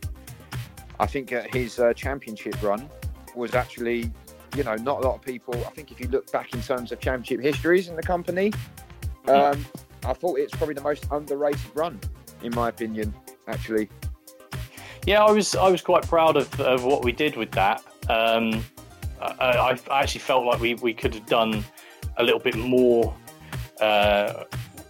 I 1.00 1.06
think 1.06 1.30
his 1.54 1.80
uh, 1.80 1.94
championship 1.94 2.62
run 2.62 2.90
was 3.36 3.54
actually, 3.54 4.12
you 4.56 4.64
know, 4.64 4.76
not 4.76 5.04
a 5.04 5.08
lot 5.08 5.16
of 5.16 5.22
people. 5.22 5.56
I 5.66 5.70
think 5.70 5.92
if 5.92 6.00
you 6.00 6.08
look 6.08 6.32
back 6.32 6.54
in 6.54 6.62
terms 6.62 6.92
of 6.92 7.00
championship 7.00 7.42
histories 7.42 7.88
in 7.88 7.96
the 7.96 8.04
company, 8.04 8.52
um, 9.28 9.66
I 10.06 10.14
thought 10.14 10.40
it's 10.40 10.56
probably 10.56 10.76
the 10.76 10.82
most 10.82 11.08
underrated 11.12 11.62
run, 11.74 12.00
in 12.42 12.54
my 12.56 12.70
opinion. 12.70 13.14
Actually, 13.48 13.90
yeah, 15.06 15.24
I 15.24 15.32
was 15.32 15.56
I 15.56 15.70
was 15.70 15.82
quite 15.82 16.08
proud 16.08 16.38
of, 16.38 16.60
of 16.60 16.86
what 16.86 17.04
we 17.04 17.12
did 17.12 17.36
with 17.36 17.52
that. 17.52 17.84
Um, 18.10 18.64
I, 19.22 19.78
I, 19.90 20.02
actually 20.02 20.20
felt 20.20 20.46
like 20.46 20.60
we, 20.60 20.76
we 20.76 20.94
could 20.94 21.14
have 21.14 21.26
done 21.26 21.64
a 22.18 22.24
little 22.24 22.40
bit 22.40 22.56
more 22.56 23.14
uh, 23.80 24.44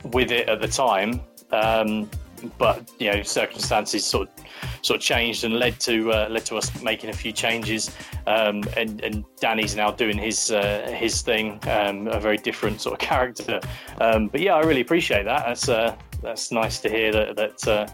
with 0.05 0.31
it 0.31 0.49
at 0.49 0.59
the 0.59 0.67
time, 0.67 1.21
um, 1.51 2.09
but 2.57 2.89
you 2.99 3.11
know 3.11 3.21
circumstances 3.23 4.03
sort 4.05 4.29
of 4.29 4.45
sort 4.83 4.97
of 4.97 5.01
changed 5.01 5.43
and 5.45 5.55
led 5.55 5.79
to 5.79 6.11
uh, 6.11 6.27
led 6.29 6.45
to 6.45 6.57
us 6.57 6.81
making 6.83 7.09
a 7.09 7.13
few 7.13 7.31
changes. 7.31 7.89
Um, 8.27 8.63
and, 8.77 9.01
and 9.03 9.25
Danny's 9.39 9.75
now 9.75 9.91
doing 9.91 10.17
his 10.17 10.51
uh, 10.51 10.93
his 10.95 11.21
thing, 11.21 11.59
um, 11.67 12.07
a 12.07 12.19
very 12.19 12.37
different 12.37 12.81
sort 12.81 12.93
of 12.93 12.99
character. 12.99 13.59
Um, 13.99 14.27
but 14.27 14.41
yeah, 14.41 14.53
I 14.55 14.61
really 14.61 14.81
appreciate 14.81 15.23
that. 15.23 15.45
That's 15.47 15.69
uh, 15.69 15.95
that's 16.21 16.51
nice 16.51 16.79
to 16.81 16.89
hear 16.89 17.11
that 17.11 17.35
that 17.35 17.67
uh, 17.67 17.87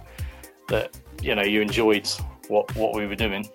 that 0.68 0.99
you 1.22 1.36
know 1.36 1.44
you 1.44 1.61
enjoyed 1.61 2.07
what 2.48 2.76
what 2.76 2.95
we 2.95 3.07
were 3.07 3.16
doing. 3.16 3.48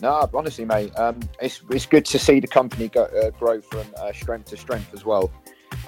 No, 0.00 0.28
honestly, 0.34 0.64
mate, 0.64 0.92
um, 0.98 1.20
it's 1.40 1.62
it's 1.70 1.86
good 1.86 2.04
to 2.06 2.18
see 2.18 2.40
the 2.40 2.48
company 2.48 2.88
go, 2.88 3.04
uh, 3.04 3.30
grow 3.30 3.60
from 3.60 3.86
uh, 3.98 4.12
strength 4.12 4.50
to 4.50 4.56
strength 4.56 4.92
as 4.94 5.04
well. 5.04 5.30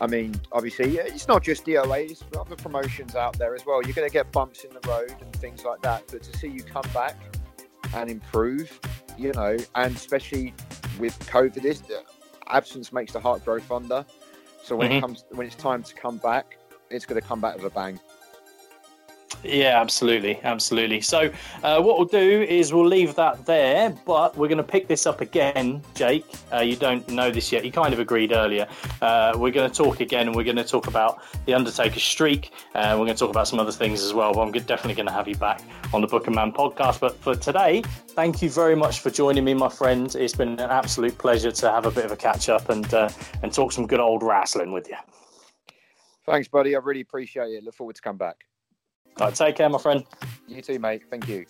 I 0.01 0.07
mean, 0.07 0.35
obviously, 0.53 0.99
it's 0.99 1.29
not 1.29 1.43
just 1.43 1.65
DOA, 1.65 2.11
it's 2.11 2.25
other 2.39 2.57
promotions 2.57 3.15
out 3.15 3.39
there 3.39 3.55
as 3.55 3.65
well. 3.65 3.83
You're 3.83 3.95
going 3.95 4.09
to 4.09 4.13
get 4.13 4.33
bumps 4.33 4.65
in 4.65 4.71
the 4.71 4.87
road 4.89 5.15
and 5.21 5.33
things 5.37 5.65
like 5.65 5.83
that, 5.83 6.05
but 6.11 6.23
to 6.23 6.39
see 6.39 6.49
you 6.49 6.63
come 6.63 6.85
back 6.93 7.17
and 7.95 8.11
improve, 8.11 8.81
you 9.17 9.33
know, 9.33 9.57
and 9.77 9.95
especially 9.95 10.53
with 10.99 11.19
COVID, 11.29 11.63
this 11.63 11.83
absence 12.49 12.93
makes 12.93 13.13
the 13.13 13.21
heart 13.21 13.45
grow 13.45 13.61
fonder. 13.61 14.05
So 14.63 14.77
when 14.77 14.89
mm-hmm. 14.89 14.97
it 14.97 15.01
comes, 15.01 15.25
when 15.31 15.47
it's 15.47 15.57
time 15.57 15.83
to 15.83 15.95
come 15.95 16.19
back, 16.19 16.59
it's 16.91 17.07
going 17.07 17.21
to 17.21 17.27
come 17.27 17.41
back 17.41 17.57
with 17.57 17.65
a 17.65 17.71
bang. 17.71 18.01
Yeah, 19.45 19.79
absolutely, 19.79 20.41
absolutely. 20.43 21.03
So, 21.03 21.31
uh, 21.63 21.81
what 21.83 21.99
we'll 21.99 22.07
do 22.07 22.43
is 22.43 22.73
we'll 22.73 22.87
leave 22.87 23.15
that 23.17 23.45
there, 23.45 23.91
but 24.07 24.37
we're 24.39 24.49
going 24.49 24.59
to 24.59 24.65
pick 24.65 24.89
this 24.89 25.07
up 25.07 25.21
again, 25.21 25.83
Jake. 25.95 26.25
Uh, 26.51 26.61
you 26.61 26.77
don't 26.77 27.07
know 27.11 27.31
this 27.31 27.53
yet. 27.53 27.63
You 27.63 27.71
kind 27.71 27.93
of 27.93 28.01
agreed 28.01 28.33
earlier. 28.33 28.67
Uh, 29.03 29.35
we're 29.37 29.53
going 29.53 29.71
to 29.71 29.77
talk 29.77 30.01
again, 30.01 30.29
and 30.29 30.37
we're 30.37 30.45
going 30.45 30.57
to 30.57 30.65
talk 30.65 30.87
about 30.87 31.23
the 31.45 31.53
Undertaker 31.53 32.01
streak. 32.01 32.53
Uh, 32.75 32.97
we're 32.99 33.05
going 33.05 33.09
to 33.09 33.19
talk 33.19 33.29
about 33.29 33.47
some 33.47 33.59
other 33.59 33.73
things 33.73 34.03
as 34.03 34.15
well. 34.15 34.33
But 34.33 34.41
I'm 34.41 34.53
definitely 34.53 34.95
going 34.95 35.09
to 35.09 35.13
have 35.13 35.29
you 35.29 35.37
back 35.37 35.61
on 35.93 36.01
the 36.01 36.07
Bookerman 36.07 36.55
podcast. 36.55 37.01
But 37.01 37.15
for 37.17 37.35
today, 37.35 37.83
thank 37.83 38.41
you 38.41 38.49
very 38.49 38.75
much 38.75 39.01
for 39.01 39.11
joining 39.11 39.45
me, 39.45 39.53
my 39.53 39.69
friend. 39.69 40.15
It's 40.15 40.35
been 40.35 40.59
an 40.59 40.71
absolute 40.71 41.19
pleasure 41.19 41.53
to 41.53 41.71
have 41.71 41.85
a 41.85 41.91
bit 41.91 42.07
of 42.07 42.13
a 42.13 42.17
catch 42.17 42.49
up 42.49 42.71
and 42.71 42.93
uh, 42.95 43.11
and 43.43 43.53
talk 43.53 43.73
some 43.73 43.87
good 43.87 44.01
old 44.01 44.23
wrestling 44.23 44.73
with 44.73 44.89
you. 44.89 44.97
Thanks, 46.25 46.49
buddy. 46.49 46.75
I 46.75 46.79
really 46.79 47.03
appreciate 47.03 47.53
it. 47.53 47.63
Look 47.63 47.75
forward 47.75 47.97
to 47.97 48.03
come 48.03 48.17
back. 48.17 48.47
Right, 49.19 49.35
take 49.35 49.57
care, 49.57 49.69
my 49.69 49.79
friend. 49.79 50.05
You 50.49 50.61
too, 50.61 50.79
mate. 50.79 51.03
Thank 51.11 51.29
you. 51.29 51.47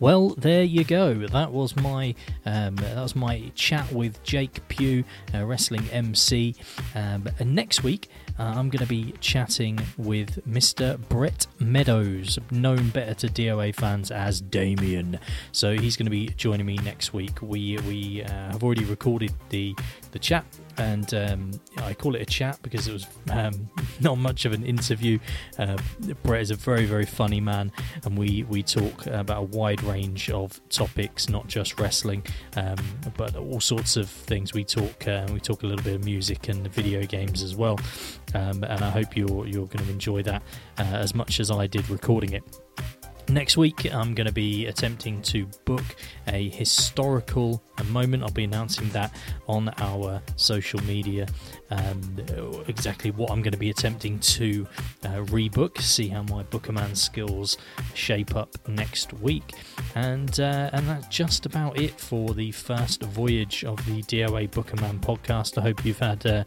Well, 0.00 0.30
there 0.30 0.62
you 0.62 0.82
go. 0.84 1.12
That 1.26 1.52
was 1.52 1.76
my 1.76 2.14
um, 2.46 2.76
that 2.76 2.96
was 2.96 3.14
my 3.14 3.52
chat 3.54 3.92
with 3.92 4.22
Jake 4.24 4.66
Pugh, 4.68 5.04
uh, 5.34 5.44
wrestling 5.44 5.86
MC. 5.90 6.54
Um, 6.94 7.28
and 7.38 7.54
next 7.54 7.82
week, 7.82 8.08
uh, 8.40 8.54
I'm 8.56 8.70
going 8.70 8.82
to 8.82 8.88
be 8.88 9.12
chatting 9.20 9.78
with 9.98 10.46
Mr. 10.48 10.98
Brett 11.10 11.46
Meadows, 11.58 12.38
known 12.50 12.88
better 12.88 13.12
to 13.12 13.26
DOA 13.26 13.74
fans 13.74 14.10
as 14.10 14.40
Damien. 14.40 15.18
So 15.52 15.74
he's 15.74 15.94
going 15.94 16.06
to 16.06 16.10
be 16.10 16.28
joining 16.28 16.64
me 16.64 16.76
next 16.76 17.12
week. 17.12 17.42
We 17.42 17.76
we 17.86 18.22
uh, 18.22 18.52
have 18.52 18.64
already 18.64 18.84
recorded 18.84 19.34
the 19.50 19.76
the 20.12 20.18
chat 20.18 20.46
and 20.80 21.12
um, 21.12 21.50
I 21.78 21.94
call 21.94 22.14
it 22.14 22.22
a 22.22 22.26
chat 22.26 22.58
because 22.62 22.88
it 22.88 22.92
was 22.92 23.06
um, 23.30 23.68
not 24.00 24.16
much 24.16 24.44
of 24.44 24.52
an 24.52 24.64
interview. 24.64 25.18
Uh, 25.58 25.76
Brett 26.22 26.40
is 26.40 26.50
a 26.50 26.54
very, 26.54 26.86
very 26.86 27.04
funny 27.04 27.40
man, 27.40 27.70
and 28.04 28.16
we 28.16 28.44
we 28.44 28.62
talk 28.62 29.06
about 29.06 29.38
a 29.38 29.42
wide 29.42 29.82
range 29.82 30.30
of 30.30 30.60
topics, 30.70 31.28
not 31.28 31.46
just 31.46 31.78
wrestling, 31.78 32.24
um, 32.56 32.76
but 33.16 33.36
all 33.36 33.60
sorts 33.60 33.96
of 33.96 34.08
things. 34.08 34.54
We 34.54 34.64
talk 34.64 35.06
uh, 35.06 35.26
we 35.32 35.40
talk 35.40 35.62
a 35.62 35.66
little 35.66 35.84
bit 35.84 35.96
of 35.96 36.04
music 36.04 36.48
and 36.48 36.66
video 36.68 37.04
games 37.04 37.42
as 37.42 37.54
well, 37.54 37.78
um, 38.34 38.64
and 38.64 38.82
I 38.82 38.90
hope 38.90 39.16
you're 39.16 39.46
you're 39.46 39.66
going 39.66 39.84
to 39.84 39.90
enjoy 39.90 40.22
that 40.24 40.42
uh, 40.78 40.82
as 40.82 41.14
much 41.14 41.40
as 41.40 41.50
I 41.50 41.66
did 41.66 41.88
recording 41.90 42.32
it. 42.32 42.44
Next 43.30 43.56
week, 43.56 43.84
I'm 43.94 44.14
going 44.14 44.26
to 44.26 44.32
be 44.32 44.66
attempting 44.66 45.22
to 45.22 45.46
book 45.64 45.84
a 46.26 46.48
historical 46.48 47.62
moment. 47.84 48.24
I'll 48.24 48.30
be 48.30 48.42
announcing 48.42 48.88
that 48.88 49.14
on 49.46 49.72
our 49.78 50.20
social 50.34 50.82
media. 50.82 51.28
Um, 51.70 52.16
exactly 52.66 53.12
what 53.12 53.30
I'm 53.30 53.40
going 53.40 53.52
to 53.52 53.58
be 53.58 53.70
attempting 53.70 54.18
to 54.18 54.66
uh, 55.04 55.08
rebook, 55.26 55.80
see 55.80 56.08
how 56.08 56.22
my 56.24 56.42
Bookerman 56.42 56.96
skills 56.96 57.56
shape 57.94 58.34
up 58.34 58.56
next 58.66 59.12
week, 59.14 59.54
and 59.94 60.40
uh, 60.40 60.70
and 60.72 60.88
that's 60.88 61.06
just 61.06 61.46
about 61.46 61.80
it 61.80 62.00
for 62.00 62.34
the 62.34 62.50
first 62.50 63.04
voyage 63.04 63.64
of 63.64 63.76
the 63.86 64.02
DOA 64.02 64.50
Bookerman 64.50 64.98
podcast. 65.00 65.56
I 65.56 65.60
hope 65.60 65.84
you've 65.84 66.00
had 66.00 66.26
uh, 66.26 66.42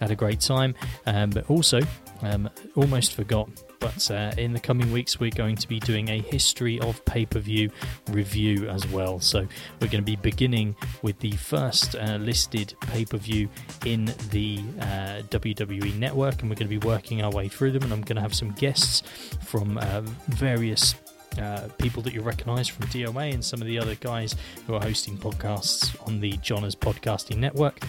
had 0.00 0.10
a 0.10 0.16
great 0.16 0.40
time, 0.40 0.74
um, 1.06 1.30
but 1.30 1.48
also 1.48 1.80
um, 2.22 2.50
almost 2.74 3.14
forgot 3.14 3.48
but 3.84 4.10
uh, 4.10 4.32
in 4.38 4.54
the 4.54 4.60
coming 4.60 4.90
weeks, 4.92 5.20
we're 5.20 5.28
going 5.28 5.56
to 5.56 5.68
be 5.68 5.78
doing 5.78 6.08
a 6.08 6.18
history 6.18 6.80
of 6.80 7.04
pay 7.04 7.26
per 7.26 7.38
view 7.38 7.68
review 8.08 8.66
as 8.70 8.86
well. 8.86 9.20
So 9.20 9.40
we're 9.78 9.88
going 9.88 10.02
to 10.02 10.10
be 10.10 10.16
beginning 10.16 10.74
with 11.02 11.18
the 11.18 11.32
first 11.32 11.94
uh, 11.94 12.16
listed 12.16 12.72
pay 12.80 13.04
per 13.04 13.18
view 13.18 13.46
in 13.84 14.06
the 14.30 14.62
uh, 14.80 15.20
WWE 15.28 15.98
network, 15.98 16.40
and 16.40 16.48
we're 16.48 16.56
going 16.56 16.70
to 16.70 16.80
be 16.80 16.86
working 16.86 17.20
our 17.20 17.30
way 17.30 17.46
through 17.46 17.72
them. 17.72 17.82
And 17.82 17.92
I'm 17.92 18.00
going 18.00 18.16
to 18.16 18.22
have 18.22 18.32
some 18.32 18.52
guests 18.52 19.02
from 19.44 19.76
uh, 19.76 20.00
various 20.28 20.94
uh, 21.38 21.68
people 21.76 22.02
that 22.04 22.14
you 22.14 22.22
recognise 22.22 22.66
from 22.68 22.86
DOA 22.86 23.34
and 23.34 23.44
some 23.44 23.60
of 23.60 23.66
the 23.66 23.78
other 23.78 23.96
guys 23.96 24.34
who 24.66 24.74
are 24.76 24.80
hosting 24.80 25.18
podcasts 25.18 25.94
on 26.06 26.20
the 26.20 26.38
Johners 26.38 26.74
Podcasting 26.74 27.36
Network 27.36 27.80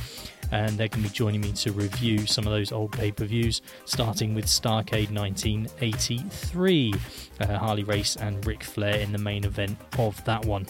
and 0.51 0.77
they're 0.77 0.87
going 0.87 1.03
to 1.03 1.09
be 1.09 1.13
joining 1.13 1.41
me 1.41 1.51
to 1.53 1.71
review 1.71 2.25
some 2.25 2.45
of 2.45 2.53
those 2.53 2.71
old 2.71 2.91
pay 2.91 3.11
per 3.11 3.25
views, 3.25 3.61
starting 3.85 4.33
with 4.33 4.45
Starcade 4.45 5.11
1983, 5.11 6.93
uh, 7.41 7.57
Harley 7.57 7.83
Race 7.83 8.15
and 8.15 8.45
Ric 8.45 8.63
Flair 8.63 8.99
in 8.99 9.11
the 9.11 9.17
main 9.17 9.43
event 9.43 9.77
of 9.97 10.23
that 10.25 10.45
one. 10.45 10.65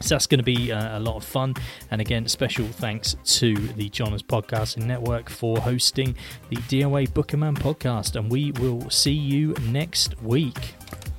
So 0.00 0.14
that's 0.14 0.26
going 0.26 0.38
to 0.38 0.44
be 0.44 0.70
uh, 0.70 0.98
a 0.98 1.00
lot 1.00 1.16
of 1.16 1.24
fun. 1.24 1.54
And 1.90 2.00
again, 2.00 2.28
special 2.28 2.66
thanks 2.66 3.16
to 3.38 3.54
the 3.54 3.88
Johners 3.88 4.22
Podcasting 4.22 4.84
Network 4.84 5.28
for 5.28 5.58
hosting 5.58 6.14
the 6.50 6.56
DOA 6.56 7.08
Bookerman 7.10 7.56
podcast. 7.56 8.14
And 8.14 8.30
we 8.30 8.52
will 8.52 8.88
see 8.90 9.12
you 9.12 9.54
next 9.62 10.20
week. 10.22 10.74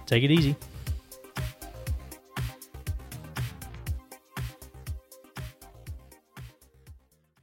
Take 0.06 0.24
it 0.24 0.32
easy. 0.32 0.56